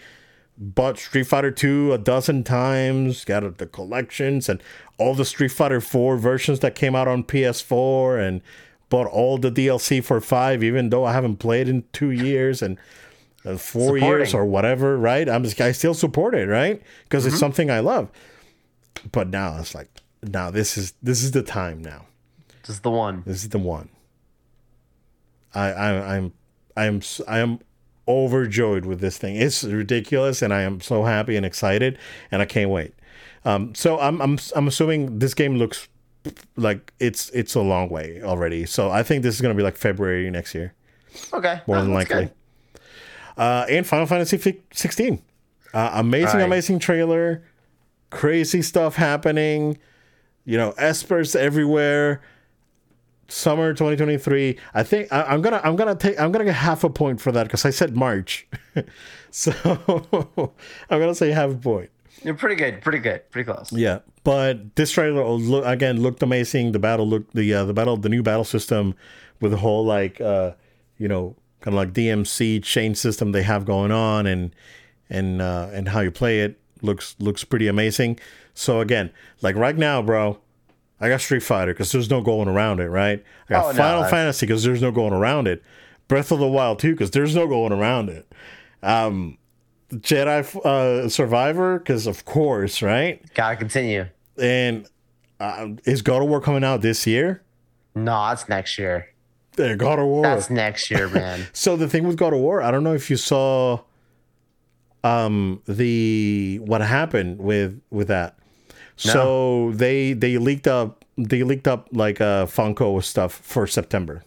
bought 0.58 1.00
Street 1.00 1.24
Fighter 1.24 1.50
2 1.50 1.94
a 1.94 1.98
dozen 1.98 2.44
times, 2.44 3.26
got 3.26 3.58
the 3.58 3.66
collections 3.66 4.48
and 4.48 4.62
all 5.00 5.16
the 5.16 5.26
Street 5.26 5.52
Fighter 5.52 5.82
4 5.82 6.18
versions 6.18 6.60
that 6.60 6.76
came 6.76 6.96
out 6.96 7.08
on 7.08 7.24
PS4 7.24 8.26
and 8.26 8.42
bought 8.90 9.08
all 9.08 9.40
the 9.40 9.52
DLC 9.52 10.04
for 10.04 10.22
5 10.22 10.64
even 10.64 10.92
though 10.92 11.06
I 11.06 11.14
haven't 11.14 11.38
played 11.38 11.68
in 11.68 11.84
2 11.92 12.12
years 12.12 12.62
and 12.62 12.78
uh, 13.46 13.58
4 13.58 13.58
Supporting. 13.58 14.04
years 14.06 14.34
or 14.34 14.46
whatever, 14.46 14.98
right? 14.98 15.28
I'm 15.30 15.44
just, 15.44 15.60
I 15.60 15.72
still 15.74 15.94
support 15.94 16.34
it, 16.36 16.48
right? 16.48 16.82
Because 17.04 17.26
it's 17.26 17.38
something 17.40 17.70
I 17.70 17.80
love. 17.80 18.10
But 19.12 19.28
now 19.30 19.58
it's 19.60 19.74
like 19.76 19.90
now 20.22 20.50
this 20.52 20.78
is 20.78 20.94
this 21.04 21.24
is 21.24 21.32
the 21.32 21.44
time 21.44 21.82
now. 21.82 22.06
This 22.62 22.76
is 22.78 22.80
the 22.82 22.92
one. 22.92 23.24
This 23.26 23.44
is 23.44 23.50
the 23.50 23.60
one. 23.60 23.90
I, 25.54 25.72
I 25.72 26.16
I'm 26.18 26.34
I'm 26.78 27.02
I 27.28 27.40
am 27.40 27.60
overjoyed 28.08 28.86
with 28.86 29.00
this 29.02 29.18
thing. 29.18 29.36
It's 29.36 29.64
ridiculous, 29.64 30.42
and 30.42 30.54
I 30.54 30.62
am 30.62 30.80
so 30.82 31.04
happy 31.04 31.36
and 31.36 31.46
excited, 31.46 31.98
and 32.32 32.42
I 32.42 32.46
can't 32.46 32.70
wait. 32.70 32.94
Um, 33.46 33.76
so 33.76 34.00
I'm 34.00 34.22
I'm 34.22 34.40
I'm 34.56 34.68
assuming 34.68 35.20
this 35.20 35.34
game 35.34 35.58
looks 35.58 35.88
like 36.56 36.94
it's 37.00 37.30
it's 37.32 37.56
a 37.56 37.62
long 37.62 37.90
way 37.90 38.22
already. 38.24 38.66
So 38.66 38.90
I 38.90 39.04
think 39.04 39.24
this 39.24 39.36
is 39.36 39.42
gonna 39.42 39.54
be 39.56 39.64
like 39.64 39.76
February 39.76 40.30
next 40.32 40.56
year, 40.56 40.74
Okay. 41.34 41.62
more 41.68 41.78
Oh, 41.78 41.82
than 41.82 41.94
likely. 41.94 42.16
good. 42.26 42.32
Uh, 43.38 43.66
and 43.70 43.86
Final 43.86 44.06
Fantasy 44.06 44.62
16, 44.72 45.22
uh, 45.74 45.90
amazing, 45.94 46.40
Right. 46.40 46.46
amazing 46.46 46.80
trailer, 46.80 47.44
crazy 48.10 48.62
stuff 48.62 48.96
happening. 48.96 49.78
You 50.46 50.58
know, 50.58 50.74
espers 50.74 51.36
everywhere. 51.36 52.22
Summer 53.30 53.72
2023. 53.74 54.58
I 54.74 54.84
think 54.84 55.12
I, 55.12 55.24
I'm 55.24 55.42
gonna 55.42 55.62
I'm 55.64 55.76
gonna 55.76 55.96
take 55.96 56.20
I'm 56.20 56.32
gonna 56.32 56.44
get 56.46 56.54
half 56.56 56.84
a 56.84 56.90
point 56.90 57.20
for 57.22 57.32
that 57.32 57.44
because 57.44 57.66
I 57.66 57.70
said 57.72 57.96
March, 57.96 58.46
so 59.32 59.52
I'm 60.90 61.00
gonna 61.00 61.16
say 61.16 61.32
half 61.32 61.52
a 61.52 61.56
point. 61.56 61.90
You're 62.24 62.36
pretty 62.36 62.56
good. 62.56 62.82
Pretty 62.82 63.00
good. 63.00 63.28
Pretty 63.32 63.50
close. 63.52 63.72
Yeah, 63.72 64.00
but 64.24 64.76
this 64.76 64.92
trailer 64.92 65.24
look, 65.26 65.66
again 65.66 66.02
looked 66.02 66.22
amazing. 66.22 66.74
The 66.74 66.80
battle 66.80 67.08
looked 67.08 67.34
the 67.34 67.52
uh, 67.54 67.66
the 67.66 67.74
battle 67.74 67.98
the 67.98 68.10
new 68.10 68.22
battle 68.22 68.44
system 68.44 68.94
with 69.42 69.52
the 69.52 69.58
whole 69.58 69.84
like 69.86 70.20
uh, 70.22 70.52
you 70.98 71.08
know 71.08 71.36
kind 71.64 71.74
of 71.74 71.78
like 71.80 71.94
DMC 71.94 72.62
chain 72.64 72.94
system 72.94 73.32
they 73.32 73.42
have 73.44 73.66
going 73.66 73.92
on 73.92 74.28
and 74.28 74.56
and 75.10 75.42
uh, 75.42 75.70
and 75.74 75.90
how 75.90 76.02
you 76.02 76.12
play 76.12 76.42
it 76.42 76.60
looks 76.82 77.16
looks 77.20 77.44
pretty 77.44 77.68
amazing. 77.68 78.20
So 78.54 78.82
again, 78.82 79.10
like 79.42 79.56
right 79.56 79.76
now, 79.76 80.02
bro, 80.02 80.38
I 81.02 81.10
got 81.10 81.22
Street 81.22 81.42
Fighter 81.42 81.74
because 81.74 81.92
there's 81.92 82.10
no 82.10 82.22
going 82.22 82.48
around 82.48 82.80
it, 82.80 82.88
right? 82.90 83.24
I 83.50 83.54
got 83.54 83.66
Oh, 83.66 83.74
Final 83.74 84.02
that's- 84.02 84.12
Fantasy 84.12 84.46
because 84.46 84.64
there's 84.64 84.82
no 84.82 84.92
going 84.92 85.14
around 85.14 85.48
it. 85.48 85.64
Breath 86.08 86.32
of 86.32 86.40
the 86.40 86.48
Wild 86.48 86.80
too 86.80 86.92
because 86.92 87.12
there's 87.12 87.36
no 87.36 87.48
going 87.48 87.72
around 87.72 88.10
it. 88.10 88.32
Um, 88.84 89.38
Jedi 89.92 90.56
uh, 90.66 91.08
Survivor 91.10 91.80
because 91.80 92.08
of 92.08 92.26
course, 92.26 92.82
right? 92.82 93.22
Gotta 93.34 93.56
continue. 93.56 94.08
And 94.38 94.88
uh, 95.40 95.70
is 95.86 96.02
God 96.02 96.22
of 96.22 96.28
War 96.30 96.42
coming 96.42 96.64
out 96.64 96.82
this 96.82 97.08
year? 97.08 97.42
No, 97.96 98.28
that's 98.30 98.50
next 98.50 98.78
year. 98.78 99.08
Uh, 99.60 99.76
God 99.76 100.00
of 100.00 100.06
War. 100.06 100.24
That's 100.24 100.50
next 100.50 100.90
year, 100.90 101.08
man. 101.10 101.48
So 101.54 101.76
the 101.76 101.88
thing 101.88 102.06
with 102.08 102.18
God 102.18 102.34
of 102.34 102.40
War, 102.40 102.62
I 102.62 102.72
don't 102.72 102.84
know 102.84 102.94
if 102.94 103.10
you 103.10 103.18
saw 103.18 103.80
um 105.04 105.62
the 105.68 106.60
what 106.64 106.82
happened 106.82 107.40
with 107.40 107.82
with 107.90 108.08
that. 108.08 108.38
So 108.96 109.72
they 109.74 110.14
they 110.14 110.38
leaked 110.38 110.68
up 110.68 111.04
they 111.18 111.44
leaked 111.44 111.68
up 111.68 111.90
like 111.92 112.22
uh 112.22 112.46
Funko 112.46 113.04
stuff 113.04 113.34
for 113.34 113.68
September. 113.68 114.24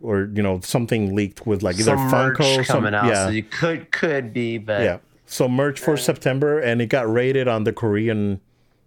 Or 0.00 0.28
you 0.34 0.42
know 0.42 0.58
something 0.60 1.14
leaked 1.14 1.46
with 1.46 1.62
like 1.62 1.78
either 1.78 1.96
Hmm. 1.96 2.10
Some 2.10 2.26
merch 2.26 2.38
Funko 2.38 2.66
some 2.66 2.76
coming 2.76 2.94
out, 2.94 3.06
yeah 3.06 3.26
so 3.26 3.30
you 3.30 3.44
could 3.44 3.92
could 3.92 4.32
be, 4.32 4.58
but 4.58 4.82
yeah 4.82 4.98
so 5.24 5.46
merch 5.48 5.78
for 5.78 5.96
September 5.96 6.58
and 6.58 6.80
it 6.82 6.86
got 6.86 7.08
rated 7.12 7.46
on 7.46 7.62
the 7.64 7.72
Korean 7.72 8.40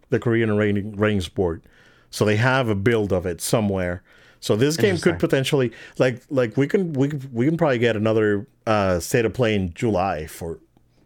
the 0.10 0.20
Korean 0.20 0.58
rating, 0.58 0.96
ratings 0.98 1.30
board. 1.30 1.62
So 2.10 2.26
they 2.26 2.36
have 2.36 2.68
a 2.68 2.76
build 2.76 3.14
of 3.14 3.26
it 3.26 3.40
somewhere. 3.40 4.04
So 4.42 4.56
this 4.56 4.76
game 4.76 4.98
could 4.98 5.20
potentially 5.20 5.72
like 6.00 6.22
like 6.30 6.58
we 6.58 6.68
can 6.68 6.94
we 6.94 7.08
can- 7.10 7.30
we 7.32 7.46
can 7.46 7.58
probably 7.58 7.78
get 7.78 7.96
another 7.96 8.48
uh 8.68 9.00
state 9.00 9.24
of 9.24 9.34
play 9.34 9.54
in 9.56 9.74
July 9.74 10.26
for 10.28 10.60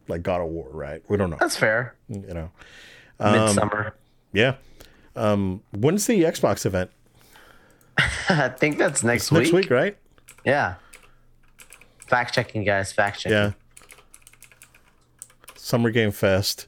like 0.07 0.23
God 0.23 0.41
of 0.41 0.47
War, 0.47 0.69
right? 0.71 1.03
We 1.09 1.17
don't 1.17 1.29
know, 1.29 1.37
that's 1.39 1.57
fair. 1.57 1.95
you 2.09 2.21
know. 2.33 2.49
Midsummer. 3.19 3.93
Yeah. 4.33 4.55
Um 5.17 5.61
when's 5.71 6.07
the 6.07 6.23
Xbox 6.23 6.65
event? 6.65 6.91
I 8.29 8.49
think 8.49 8.77
that's 8.77 9.03
next, 9.03 9.31
Next 9.31 9.31
week. 9.31 9.41
Next 9.43 9.53
week, 9.53 9.69
right? 9.69 9.97
Yeah. 10.45 10.75
Fact 12.07 12.33
checking, 12.33 12.63
guys. 12.63 12.93
Fact 12.93 13.19
checking. 13.19 13.37
Yeah. 13.37 13.51
Summer 15.55 15.89
Game 15.89 16.11
Fest. 16.11 16.67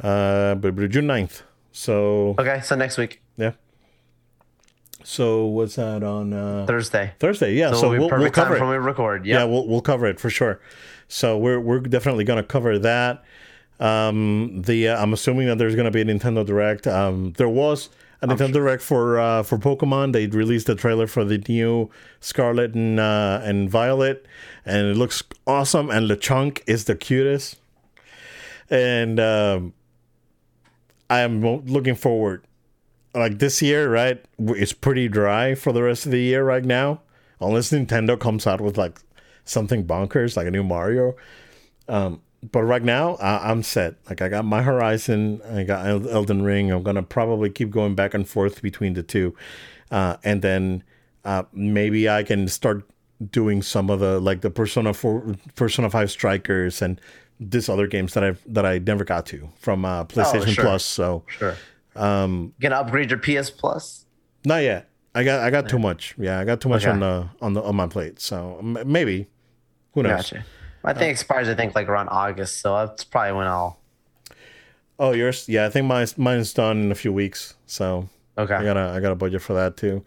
Uh 0.00 0.54
June 0.54 1.06
9th. 1.06 1.42
So 1.72 2.34
Okay, 2.38 2.60
so 2.62 2.76
next 2.76 2.98
week, 2.98 3.20
yeah. 3.36 3.52
So 5.04 5.46
what's 5.46 5.76
that 5.76 6.02
on 6.02 6.32
uh 6.32 6.64
Thursday. 6.66 7.12
Thursday? 7.18 7.54
Yeah, 7.54 7.70
So, 7.72 7.80
so 7.82 7.90
we'll, 7.90 8.00
we'll 8.08 8.08
time 8.08 8.30
cover 8.32 8.56
it. 8.56 8.60
when 8.60 8.70
we 8.70 8.76
record. 8.76 9.26
Yeah, 9.26 9.38
Yeah. 9.38 9.44
we'll 9.44 9.66
we'll 9.66 9.80
cover 9.82 10.06
it 10.06 10.20
for 10.20 10.30
sure. 10.30 10.60
So 11.08 11.36
we're 11.38 11.60
we're 11.60 11.80
definitely 11.80 12.24
gonna 12.24 12.42
cover 12.42 12.78
that. 12.78 13.24
Um, 13.80 14.62
the 14.62 14.88
uh, 14.88 15.02
I'm 15.02 15.12
assuming 15.12 15.46
that 15.48 15.58
there's 15.58 15.74
gonna 15.74 15.90
be 15.90 16.00
a 16.02 16.04
Nintendo 16.04 16.44
Direct. 16.46 16.86
Um, 16.86 17.32
there 17.36 17.48
was 17.48 17.88
a 18.20 18.28
Nintendo 18.28 18.52
Direct 18.52 18.82
for 18.82 19.18
uh, 19.18 19.42
for 19.42 19.58
Pokemon. 19.58 20.12
They 20.12 20.26
released 20.28 20.68
the 20.68 20.74
trailer 20.76 21.06
for 21.08 21.24
the 21.24 21.38
new 21.48 21.90
Scarlet 22.20 22.74
and 22.74 23.00
uh, 23.00 23.40
and 23.42 23.68
Violet, 23.68 24.24
and 24.64 24.86
it 24.86 24.96
looks 24.96 25.22
awesome. 25.46 25.90
And 25.90 26.08
Lechonk 26.08 26.62
is 26.66 26.84
the 26.84 26.94
cutest. 26.94 27.58
And 28.70 29.18
um, 29.20 29.74
I'm 31.10 31.42
looking 31.66 31.94
forward. 31.96 32.44
Like 33.14 33.38
this 33.38 33.60
year, 33.60 33.90
right? 33.90 34.24
It's 34.38 34.72
pretty 34.72 35.08
dry 35.08 35.54
for 35.54 35.72
the 35.72 35.82
rest 35.82 36.06
of 36.06 36.12
the 36.12 36.20
year 36.20 36.44
right 36.44 36.64
now, 36.64 37.02
unless 37.40 37.70
Nintendo 37.70 38.18
comes 38.18 38.46
out 38.46 38.60
with 38.60 38.78
like 38.78 39.00
something 39.44 39.84
bonkers, 39.84 40.36
like 40.36 40.46
a 40.46 40.50
new 40.50 40.64
Mario. 40.64 41.14
Um, 41.88 42.22
but 42.50 42.62
right 42.62 42.82
now, 42.82 43.14
I, 43.16 43.50
I'm 43.50 43.62
set. 43.62 43.96
Like 44.08 44.22
I 44.22 44.28
got 44.28 44.44
my 44.44 44.62
Horizon, 44.62 45.40
I 45.50 45.64
got 45.64 45.86
Elden 45.86 46.42
Ring. 46.42 46.72
I'm 46.72 46.82
gonna 46.82 47.02
probably 47.02 47.50
keep 47.50 47.70
going 47.70 47.94
back 47.94 48.14
and 48.14 48.26
forth 48.26 48.62
between 48.62 48.94
the 48.94 49.02
two, 49.02 49.36
uh, 49.90 50.16
and 50.24 50.42
then 50.42 50.82
uh, 51.24 51.44
maybe 51.52 52.08
I 52.08 52.22
can 52.22 52.48
start 52.48 52.88
doing 53.30 53.62
some 53.62 53.90
of 53.90 54.00
the 54.00 54.20
like 54.20 54.40
the 54.40 54.50
Persona 54.50 54.92
Four, 54.92 55.36
Persona 55.54 55.88
Five 55.88 56.10
Strikers, 56.10 56.82
and 56.82 57.00
this 57.38 57.68
other 57.68 57.86
games 57.86 58.14
that 58.14 58.22
I 58.24 58.26
have 58.26 58.40
that 58.46 58.66
I 58.66 58.78
never 58.78 59.04
got 59.04 59.26
to 59.26 59.48
from 59.58 59.84
uh, 59.84 60.04
PlayStation 60.04 60.54
sure. 60.54 60.64
Plus. 60.64 60.84
So 60.84 61.24
Sure. 61.28 61.56
Um, 61.96 62.54
you 62.58 62.68
gonna 62.68 62.80
upgrade 62.80 63.10
your 63.10 63.18
PS 63.20 63.50
Plus? 63.50 64.06
not 64.44 64.62
yet. 64.62 64.88
I 65.14 65.24
got 65.24 65.40
I 65.40 65.50
got 65.50 65.68
too 65.68 65.78
much. 65.78 66.14
Yeah, 66.18 66.38
I 66.40 66.44
got 66.44 66.60
too 66.62 66.68
much 66.70 66.82
Okay. 66.84 66.90
on 66.90 67.00
the 67.00 67.28
on 67.42 67.52
the 67.52 67.62
on 67.62 67.76
my 67.76 67.86
plate. 67.86 68.18
So 68.20 68.60
maybe 68.62 69.28
who 69.92 70.02
knows? 70.02 70.30
Gotcha. 70.30 70.44
My 70.82 70.94
thing 70.94 71.10
expires, 71.10 71.48
I 71.48 71.54
think, 71.54 71.74
like 71.74 71.88
around 71.88 72.08
August, 72.08 72.60
so 72.60 72.74
that's 72.76 73.04
probably 73.04 73.34
when 73.34 73.46
I'll. 73.46 73.78
Oh, 74.98 75.12
yours? 75.12 75.48
Yeah, 75.48 75.66
I 75.66 75.70
think 75.70 75.86
mine's 75.86 76.16
mine's 76.16 76.52
done 76.54 76.80
in 76.82 76.90
a 76.90 76.94
few 76.94 77.12
weeks. 77.12 77.54
So 77.66 78.08
Okay. 78.38 78.54
I 78.54 78.64
got 78.64 78.76
a 78.78 78.88
I 78.96 79.00
got 79.00 79.12
a 79.12 79.14
budget 79.16 79.42
for 79.42 79.52
that 79.52 79.76
too. 79.76 80.02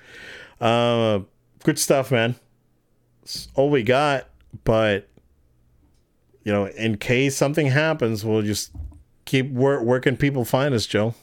Uh, 0.59 1.19
good 1.63 1.77
stuff, 1.77 2.11
man. 2.11 2.35
It's 3.21 3.47
all 3.55 3.69
we 3.69 3.83
got, 3.83 4.27
but 4.63 5.07
you 6.43 6.51
know, 6.51 6.65
in 6.65 6.97
case 6.97 7.35
something 7.37 7.67
happens, 7.67 8.25
we'll 8.25 8.41
just 8.41 8.71
keep 9.25 9.51
where 9.51 9.81
where 9.81 9.99
can 9.99 10.17
people 10.17 10.45
find 10.45 10.73
us, 10.73 10.85
Joe? 10.87 11.13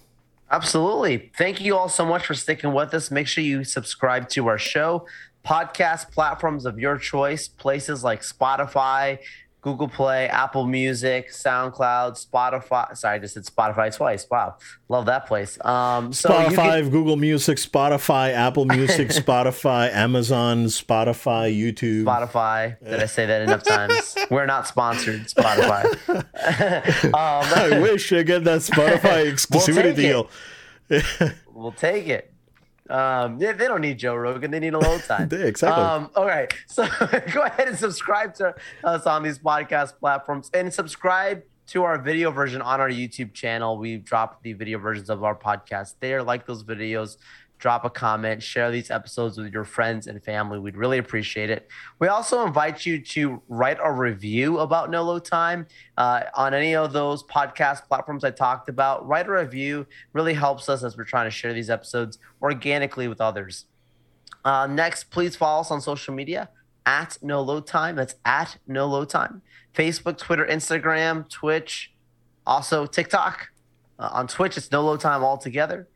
Absolutely. 0.52 1.32
Thank 1.36 1.62
you 1.62 1.76
all 1.76 1.88
so 1.88 2.04
much 2.04 2.26
for 2.26 2.34
sticking 2.34 2.74
with 2.74 2.92
us. 2.92 3.10
Make 3.10 3.26
sure 3.26 3.42
you 3.42 3.64
subscribe 3.64 4.28
to 4.30 4.48
our 4.48 4.58
show, 4.58 5.06
podcast 5.46 6.10
platforms 6.12 6.66
of 6.66 6.78
your 6.78 6.98
choice, 6.98 7.48
places 7.48 8.04
like 8.04 8.20
Spotify, 8.20 9.18
Google 9.62 9.86
Play, 9.86 10.28
Apple 10.28 10.66
Music, 10.66 11.30
SoundCloud, 11.30 12.26
Spotify. 12.26 12.96
Sorry, 12.96 13.14
I 13.14 13.18
just 13.20 13.34
said 13.34 13.44
Spotify 13.44 13.94
twice. 13.96 14.28
Wow. 14.28 14.56
Love 14.88 15.06
that 15.06 15.26
place. 15.26 15.56
Um, 15.64 16.12
so 16.12 16.30
Spotify, 16.30 16.80
can- 16.82 16.90
Google 16.90 17.16
Music, 17.16 17.58
Spotify, 17.58 18.32
Apple 18.32 18.64
Music, 18.64 19.08
Spotify, 19.10 19.92
Amazon, 19.92 20.64
Spotify, 20.64 21.56
YouTube. 21.56 22.02
Spotify. 22.04 22.76
Did 22.82 23.00
I 23.00 23.06
say 23.06 23.24
that 23.26 23.42
enough 23.42 23.62
times? 23.62 24.16
We're 24.30 24.46
not 24.46 24.66
sponsored, 24.66 25.26
Spotify. 25.28 25.84
um, 27.06 27.12
I 27.14 27.78
wish 27.80 28.12
I 28.12 28.24
get 28.24 28.42
that 28.42 28.62
Spotify 28.62 29.30
exclusivity 29.30 29.84
it. 29.84 29.96
deal. 29.96 30.30
We'll 31.54 31.70
take 31.70 32.08
it. 32.08 32.31
Um, 32.92 33.38
they, 33.38 33.52
they 33.52 33.66
don't 33.66 33.80
need 33.80 33.98
Joe 33.98 34.14
Rogan. 34.14 34.50
They 34.50 34.60
need 34.60 34.74
a 34.74 34.78
load 34.78 35.02
time. 35.04 35.28
Yeah, 35.32 35.46
exactly. 35.46 35.82
Um, 35.82 36.10
all 36.14 36.26
right. 36.26 36.52
So 36.68 36.86
go 37.32 37.42
ahead 37.42 37.68
and 37.68 37.78
subscribe 37.78 38.34
to 38.34 38.54
us 38.84 39.06
on 39.06 39.22
these 39.22 39.38
podcast 39.38 39.98
platforms 39.98 40.50
and 40.52 40.72
subscribe 40.72 41.42
to 41.68 41.84
our 41.84 41.98
video 41.98 42.30
version 42.30 42.60
on 42.60 42.80
our 42.80 42.90
YouTube 42.90 43.32
channel. 43.32 43.78
We 43.78 43.96
drop 43.96 44.42
the 44.42 44.52
video 44.52 44.78
versions 44.78 45.08
of 45.08 45.24
our 45.24 45.34
podcast 45.34 45.94
there. 46.00 46.22
Like 46.22 46.46
those 46.46 46.64
videos. 46.64 47.16
Drop 47.62 47.84
a 47.84 47.90
comment, 47.90 48.42
share 48.42 48.72
these 48.72 48.90
episodes 48.90 49.38
with 49.38 49.52
your 49.52 49.62
friends 49.62 50.08
and 50.08 50.22
family. 50.24 50.58
We'd 50.58 50.76
really 50.76 50.98
appreciate 50.98 51.48
it. 51.48 51.68
We 52.00 52.08
also 52.08 52.44
invite 52.44 52.84
you 52.84 53.00
to 53.00 53.40
write 53.48 53.78
a 53.80 53.92
review 53.92 54.58
about 54.58 54.90
No 54.90 55.04
Load 55.04 55.24
Time 55.24 55.68
uh, 55.96 56.24
on 56.34 56.54
any 56.54 56.74
of 56.74 56.92
those 56.92 57.22
podcast 57.22 57.86
platforms 57.86 58.24
I 58.24 58.32
talked 58.32 58.68
about. 58.68 59.06
Write 59.06 59.28
a 59.28 59.30
review 59.30 59.86
really 60.12 60.34
helps 60.34 60.68
us 60.68 60.82
as 60.82 60.96
we're 60.96 61.04
trying 61.04 61.28
to 61.28 61.30
share 61.30 61.54
these 61.54 61.70
episodes 61.70 62.18
organically 62.42 63.06
with 63.06 63.20
others. 63.20 63.66
Uh, 64.44 64.66
next, 64.66 65.04
please 65.12 65.36
follow 65.36 65.60
us 65.60 65.70
on 65.70 65.80
social 65.80 66.12
media 66.12 66.48
at 66.84 67.16
No 67.22 67.40
Load 67.42 67.68
Time. 67.68 67.94
That's 67.94 68.16
at 68.24 68.58
No 68.66 68.88
Load 68.88 69.08
Time. 69.08 69.40
Facebook, 69.72 70.18
Twitter, 70.18 70.44
Instagram, 70.44 71.28
Twitch, 71.28 71.94
also 72.44 72.86
TikTok. 72.86 73.50
Uh, 74.00 74.10
on 74.12 74.26
Twitch, 74.26 74.56
it's 74.56 74.72
No 74.72 74.84
Load 74.84 74.98
Time 74.98 75.22
altogether. 75.22 75.86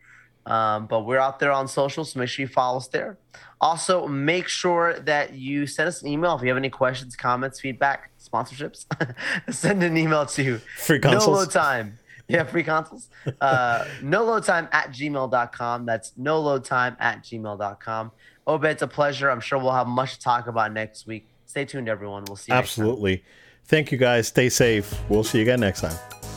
Um, 0.47 0.87
but 0.87 1.01
we're 1.05 1.19
out 1.19 1.39
there 1.39 1.51
on 1.51 1.67
social, 1.67 2.05
so 2.05 2.21
make 2.21 2.29
sure 2.29 2.45
you 2.45 2.49
follow 2.49 2.79
us 2.79 2.89
there. 2.89 3.19
Also, 3.61 4.07
make 4.07 4.49
sure 4.49 4.99
that 5.01 5.35
you 5.35 5.67
send 5.67 5.89
us 5.89 6.03
an 6.03 6.09
email 6.09 6.37
if 6.37 6.43
you 6.43 6.49
have 6.49 6.57
any 6.57 6.71
questions, 6.71 7.17
comments, 7.17 7.59
feedback, 7.59 8.11
sponsorships. 8.23 8.87
send 9.53 9.83
an 9.83 9.97
email 9.97 10.25
to 10.27 10.59
free 10.77 11.01
consoles. 11.01 11.27
No 11.27 11.33
load 11.33 11.51
time. 11.51 11.99
Yeah, 12.29 12.45
free 12.45 12.65
consoles. 12.65 13.09
Uh, 13.41 13.85
no 14.03 14.25
load 14.25 14.45
time 14.45 14.69
at 14.73 14.91
gmail.com. 14.91 15.87
That's 15.87 16.13
no 16.17 16.41
load 16.41 16.65
time 16.65 16.97
at 17.01 17.23
gmail.com. 17.23 18.13
Obed, 18.47 18.65
it's 18.67 18.83
a 18.83 18.87
pleasure. 18.87 19.31
I'm 19.31 19.41
sure 19.41 19.59
we'll 19.59 19.73
have 19.73 19.87
much 19.87 20.15
to 20.15 20.21
talk 20.21 20.47
about 20.47 20.73
next 20.73 21.07
week. 21.07 21.29
Stay 21.47 21.65
tuned, 21.65 21.89
everyone. 21.89 22.25
We'll 22.27 22.37
see 22.37 22.53
you 22.53 22.59
Absolutely. 22.59 23.25
Thank 23.65 23.91
you, 23.91 23.99
guys. 23.99 24.29
Stay 24.29 24.49
safe. 24.49 24.95
We'll 25.09 25.25
see 25.25 25.39
you 25.39 25.43
again 25.43 25.61
next 25.61 25.81
time. 25.81 26.36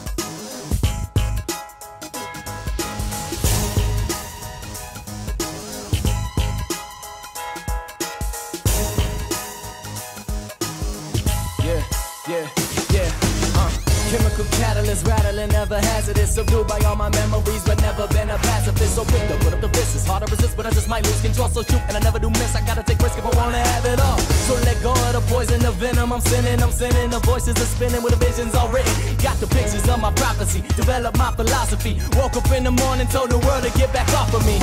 Never 15.69 15.85
hazardous. 15.85 16.35
Subdued 16.35 16.67
by 16.67 16.79
all 16.79 16.95
my 16.95 17.09
memories, 17.09 17.63
but 17.63 17.79
never 17.81 18.07
been 18.07 18.29
a 18.29 18.37
pacifist. 18.37 18.95
So 18.95 19.03
quick 19.05 19.27
to 19.27 19.35
put 19.37 19.53
up 19.53 19.61
the 19.61 19.69
It's 19.95 20.05
hard 20.05 20.25
to 20.25 20.31
resist, 20.31 20.55
but 20.55 20.65
I 20.65 20.71
just 20.71 20.87
might 20.87 21.03
lose 21.05 21.21
control. 21.21 21.49
So 21.49 21.61
shoot, 21.63 21.81
and 21.87 21.97
I 21.97 21.99
never 21.99 22.19
do 22.19 22.29
miss. 22.29 22.55
I 22.55 22.61
gotta 22.65 22.83
take 22.83 22.99
risk 22.99 23.17
if 23.17 23.25
I 23.25 23.33
wanna 23.35 23.59
have 23.59 23.85
it 23.85 23.99
all. 23.99 24.19
So 24.47 24.53
let 24.65 24.81
go 24.81 24.91
of 24.91 25.13
the 25.13 25.21
poison, 25.27 25.59
the 25.61 25.71
venom. 25.71 26.11
I'm 26.13 26.21
sending, 26.21 26.61
I'm 26.61 26.71
sending. 26.71 27.09
The 27.09 27.19
voices 27.19 27.55
are 27.57 27.69
spinning 27.75 28.03
with 28.03 28.17
the 28.17 28.25
visions 28.25 28.55
already. 28.55 28.89
Got 29.21 29.37
the 29.39 29.47
pictures 29.47 29.87
of 29.87 29.99
my 29.99 30.11
prophecy. 30.13 30.61
Develop 30.75 31.17
my 31.17 31.31
philosophy. 31.31 31.99
Woke 32.17 32.35
up 32.37 32.51
in 32.51 32.63
the 32.63 32.71
morning, 32.71 33.07
told 33.07 33.31
the 33.31 33.39
world 33.39 33.63
to 33.63 33.71
get 33.77 33.91
back 33.93 34.07
off 34.13 34.33
of 34.33 34.45
me. 34.45 34.57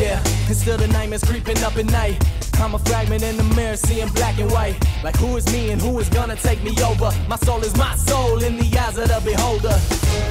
Yeah, 0.00 0.20
and 0.48 0.56
still 0.56 0.76
the 0.76 0.88
nightmares 0.88 1.24
creeping 1.24 1.62
up 1.64 1.76
at 1.76 1.86
night. 1.86 2.22
I'm 2.60 2.74
a 2.74 2.78
fragment 2.78 3.22
in 3.22 3.36
the 3.36 3.44
mirror, 3.54 3.76
seeing 3.76 4.08
black 4.08 4.38
and 4.38 4.50
white. 4.50 4.76
Like 5.04 5.16
who 5.16 5.36
is 5.36 5.46
me 5.52 5.70
and 5.70 5.80
who 5.80 5.98
is 5.98 6.08
gonna 6.08 6.36
take 6.36 6.62
me 6.62 6.74
over? 6.82 7.10
My 7.28 7.36
soul 7.36 7.60
is 7.62 7.76
my 7.76 7.94
soul 7.96 8.42
in 8.42 8.56
the 8.56 8.78
eyes 8.78 8.96
of 8.98 9.08
the 9.08 9.20
beholder. 9.24 9.78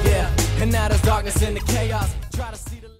Yeah, 0.04 0.28
and 0.60 0.70
now 0.72 0.88
there's 0.88 1.02
darkness 1.02 1.40
in 1.42 1.54
the 1.54 1.60
chaos. 1.60 2.14
Try 2.32 2.50
to 2.50 2.56
see 2.56 2.86